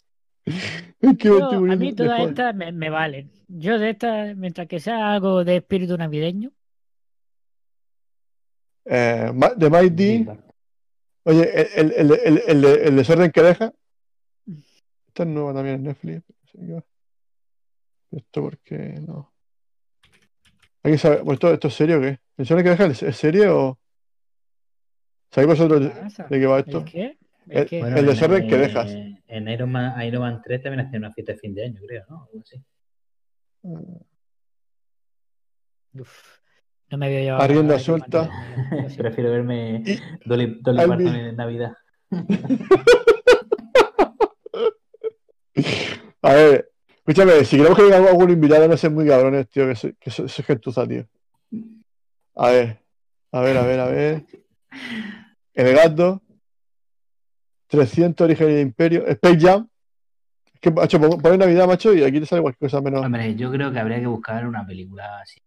Es 0.46 1.18
que 1.18 1.30
me 1.30 1.38
Yo, 1.40 1.44
estoy 1.52 1.72
a 1.72 1.76
mí 1.76 1.90
de 1.92 1.96
todas 1.96 2.22
estas 2.22 2.56
me, 2.56 2.72
me 2.72 2.90
valen. 2.90 3.30
Yo 3.48 3.80
de 3.80 3.92
estas, 3.92 4.36
mientras 4.36 4.68
que 4.68 4.80
sea 4.80 5.14
algo 5.14 5.44
de 5.44 5.58
espíritu 5.58 5.98
navideño, 5.98 6.52
Eh, 8.90 9.32
de 9.58 9.70
Mighty. 9.70 10.26
Oye, 11.24 11.80
el, 11.80 11.92
el, 11.92 12.12
el, 12.24 12.42
el, 12.48 12.66
el 12.66 12.96
desorden 12.96 13.32
que 13.32 13.42
deja. 13.42 13.74
Esta 15.08 15.24
es 15.24 15.30
nueva 15.30 15.54
también 15.54 15.76
en 15.76 15.84
Netflix. 15.84 16.24
Esto 18.12 18.42
porque 18.42 18.78
no. 19.06 19.34
Hay 20.84 20.94
que 20.94 20.98
saber, 20.98 21.22
pues, 21.26 21.34
¿esto, 21.36 21.54
¿esto 21.54 21.68
es 21.68 21.74
serio 21.74 21.98
o 21.98 22.02
qué? 22.02 22.20
¿El 22.38 22.48
que 22.48 22.70
dejas 22.70 23.04
es 23.04 23.18
serio 23.18 23.60
o...? 23.60 23.80
¿Sabéis 25.32 25.60
vosotros 25.60 25.82
de 25.82 26.40
qué 26.40 26.46
va 26.46 26.60
esto? 26.60 26.78
¿El 26.80 26.86
qué? 26.86 27.18
El- 27.50 27.68
el 27.98 28.06
desorden 28.06 28.48
que 28.48 28.58
dejas. 28.58 28.90
En 29.28 29.50
Iron 29.50 29.70
Man, 29.70 30.02
Iron 30.06 30.22
Man 30.22 30.42
3 30.42 30.64
también 30.64 30.86
hacían 30.86 31.04
una 31.04 31.12
fiesta 31.14 31.34
de 31.34 31.40
fin 31.40 31.54
de 31.54 31.66
año, 31.66 31.82
creo, 31.86 32.06
¿no? 32.10 32.24
Algo 32.24 32.40
así. 32.40 32.64
Uf, 35.94 36.40
no 36.92 36.98
me 36.98 37.10
veo 37.10 37.26
yo. 37.28 37.42
A 37.42 37.48
rienda 37.48 37.74
ahora, 37.74 37.84
suelta. 37.84 38.30
Prefiero 38.98 39.32
verme 39.32 39.84
Y- 39.86 40.00
Dolly, 40.26 40.60
Dolly 40.62 40.80
Al 40.82 40.88
Parton 40.88 41.14
mi- 41.14 41.20
en 41.20 41.36
Navidad. 41.36 41.74
A 46.22 46.34
ver, 46.34 46.72
escúchame, 46.98 47.44
si 47.46 47.58
queremos 47.58 47.78
que 47.78 47.84
venga 47.84 47.98
algún 48.10 48.30
invitado, 48.32 48.68
no 48.68 48.78
sean 48.78 48.94
muy 48.94 49.08
cabrones, 49.08 49.48
tío, 49.50 49.68
que 49.68 49.76
se, 49.76 49.94
que 49.96 50.12
se, 50.12 50.28
se 50.28 50.44
gentuza, 50.44 50.86
tío. 50.88 51.08
A 52.36 52.50
ver, 52.52 52.80
a 53.32 53.42
ver, 53.42 53.58
a 53.58 53.64
ver, 53.66 53.80
a 53.80 53.86
ver. 53.88 54.26
El 55.54 55.76
gato. 55.76 56.22
300 57.68 58.24
Origen 58.26 58.52
y 58.52 58.60
Imperio. 58.62 59.06
Space 59.08 59.40
Jam. 59.40 59.68
Es 60.58 60.62
que, 60.62 60.72
macho, 60.72 61.00
pon- 61.00 61.22
pones 61.22 61.38
Navidad, 61.38 61.68
macho, 61.68 61.94
y 61.94 62.04
aquí 62.04 62.20
te 62.20 62.26
sale 62.26 62.42
cualquier 62.42 62.72
cosa 62.72 62.82
menos. 62.82 63.06
Hombre, 63.06 63.36
yo 63.36 63.52
creo 63.52 63.72
que 63.72 63.78
habría 63.80 64.00
que 64.00 64.08
buscar 64.08 64.48
una 64.48 64.66
película 64.66 65.20
así, 65.22 65.40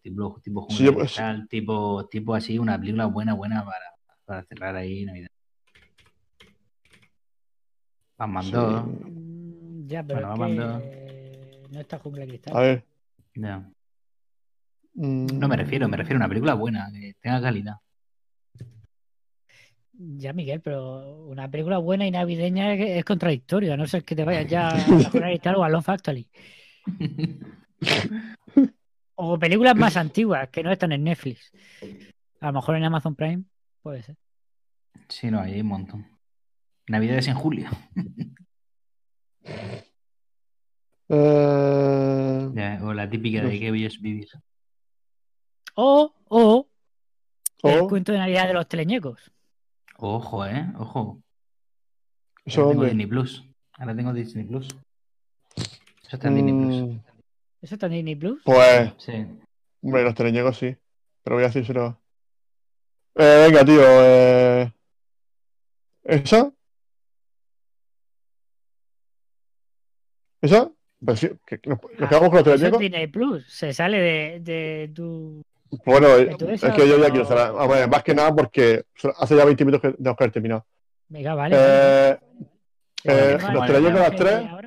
tipo, 0.00 0.40
tipo 0.40 0.66
Sí, 0.70 0.84
yo- 0.84 0.94
Cristal, 0.96 1.48
tipo, 1.48 2.06
tipo 2.06 2.34
así, 2.36 2.56
una 2.60 2.78
película 2.78 3.06
buena, 3.06 3.34
buena 3.34 3.64
para, 3.64 3.84
para 4.24 4.44
cerrar 4.44 4.76
ahí 4.76 5.04
Navidad. 5.04 5.28
Batman 8.16 8.44
Sí. 8.44 8.50
2, 8.52 8.84
Mm, 8.84 9.86
Ya, 9.88 10.02
pero 10.04 10.20
Bueno, 10.28 10.34
es 10.34 10.38
vamos 10.56 10.82
que 10.82 11.68
no 11.72 11.80
está 11.80 11.98
jungla 11.98 12.24
cristal. 12.26 12.56
A 12.56 12.60
ver. 12.60 12.84
ya. 13.34 13.58
mm, 14.94 15.26
No 15.40 15.48
me 15.48 15.56
refiero, 15.56 15.88
me 15.88 15.96
refiero 15.96 16.16
a 16.18 16.20
una 16.20 16.28
película 16.28 16.54
buena, 16.54 16.88
que 16.92 17.14
tenga 17.20 17.42
calidad. 17.42 17.74
Ya, 19.96 20.32
Miguel, 20.32 20.60
pero 20.60 21.24
una 21.26 21.48
película 21.50 21.78
buena 21.78 22.06
y 22.06 22.10
navideña 22.10 22.74
es, 22.74 22.98
es 22.98 23.04
contradictorio, 23.04 23.72
a 23.72 23.76
no 23.76 23.86
ser 23.86 24.04
que 24.04 24.16
te 24.16 24.24
vayas 24.24 24.46
ya 24.50 24.68
a 24.74 24.76
de 24.98 25.10
Cristal 25.10 25.56
o 25.56 25.64
a 25.64 25.68
Love 25.68 25.84
Factory. 25.84 26.28
O 29.16 29.38
películas 29.38 29.76
más 29.76 29.96
antiguas 29.96 30.48
que 30.48 30.64
no 30.64 30.72
están 30.72 30.90
en 30.90 31.04
Netflix. 31.04 31.52
A 32.40 32.46
lo 32.48 32.54
mejor 32.54 32.74
en 32.76 32.82
Amazon 32.84 33.14
Prime 33.14 33.44
puede 33.80 34.02
ser. 34.02 34.16
Sí, 35.08 35.30
no, 35.30 35.40
hay 35.40 35.60
un 35.60 35.68
montón. 35.68 36.06
Navidades 36.88 37.28
en 37.28 37.34
julio. 37.36 37.68
eh, 41.08 42.50
Ya, 42.54 42.80
o 42.82 42.92
la 42.92 43.08
típica 43.08 43.42
de 43.44 43.58
que 43.60 43.70
voy 43.70 43.86
a 43.86 43.90
vivir. 44.00 44.28
O, 45.76 46.12
o 46.28 46.68
el 47.62 47.80
o- 47.82 47.88
cuento 47.88 48.10
de 48.12 48.18
Navidad 48.18 48.48
de 48.48 48.54
los 48.54 48.68
teleñecos. 48.68 49.30
Ojo, 50.06 50.44
eh, 50.44 50.66
ojo. 50.78 51.22
¿Eso 52.44 52.60
Ahora 52.60 52.72
tengo? 52.72 52.84
Disney 52.84 53.06
Plus. 53.06 53.42
Ahora 53.78 53.96
tengo 53.96 54.12
Disney 54.12 54.44
Plus. 54.44 54.68
Eso 55.56 56.16
está 56.16 56.28
en 56.28 56.34
Disney 56.34 56.52
Plus. 56.52 56.82
Mm, 56.82 57.00
¿Eso 57.62 57.74
está 57.74 57.86
en 57.86 57.92
Disney 57.92 58.14
Plus? 58.16 58.42
Pues, 58.44 58.92
Sí. 58.98 59.12
hombre, 59.82 60.02
los 60.04 60.14
teleñecos 60.14 60.58
sí. 60.58 60.76
Pero 61.22 61.36
voy 61.36 61.44
a 61.44 61.46
decírselo. 61.46 61.98
Eh, 63.14 63.46
venga, 63.48 63.64
tío. 63.64 63.80
Eh... 63.82 64.72
¿Esa? 66.02 66.52
¿Esa? 70.42 70.70
Pues 71.02 71.20
sí, 71.20 71.30
que- 71.46 71.58
que 71.60 71.70
nos, 71.70 71.78
nos 71.98 72.08
quedamos 72.08 72.28
con 72.28 72.38
los 72.38 72.46
Eso 72.46 72.52
es 72.54 72.60
teleñecos. 72.60 72.80
Disney 72.80 73.06
Plus. 73.06 73.46
Se 73.48 73.72
sale 73.72 73.98
de, 73.98 74.40
de 74.40 74.92
tu. 74.94 75.42
Bueno, 75.84 76.08
eh, 76.08 76.24
¿De 76.26 76.34
tu 76.36 76.48
es 76.48 76.60
que 76.60 76.88
yo 76.88 76.98
ya 76.98 77.10
quiero 77.10 77.26
cerrar. 77.26 77.52
Ah, 77.58 77.66
bueno, 77.66 77.88
más 77.88 78.02
que 78.02 78.14
nada 78.14 78.34
porque 78.34 78.84
hace 79.18 79.36
ya 79.36 79.44
20 79.44 79.64
minutos 79.64 79.82
que 79.90 79.96
tenemos 79.96 80.16
que 80.16 80.24
haber 80.24 80.32
terminado. 80.32 80.66
Venga, 81.08 81.34
vale. 81.34 81.56
Eh, 81.58 82.16
vale. 82.18 82.18
eh, 83.04 83.36
Vale, 83.36 83.52
los 83.52 83.60
vale, 83.60 83.72
teleñecos 83.72 84.00
vale, 84.00 84.08
las 84.08 84.16
tres. 84.16 84.50
ahora 84.50 84.63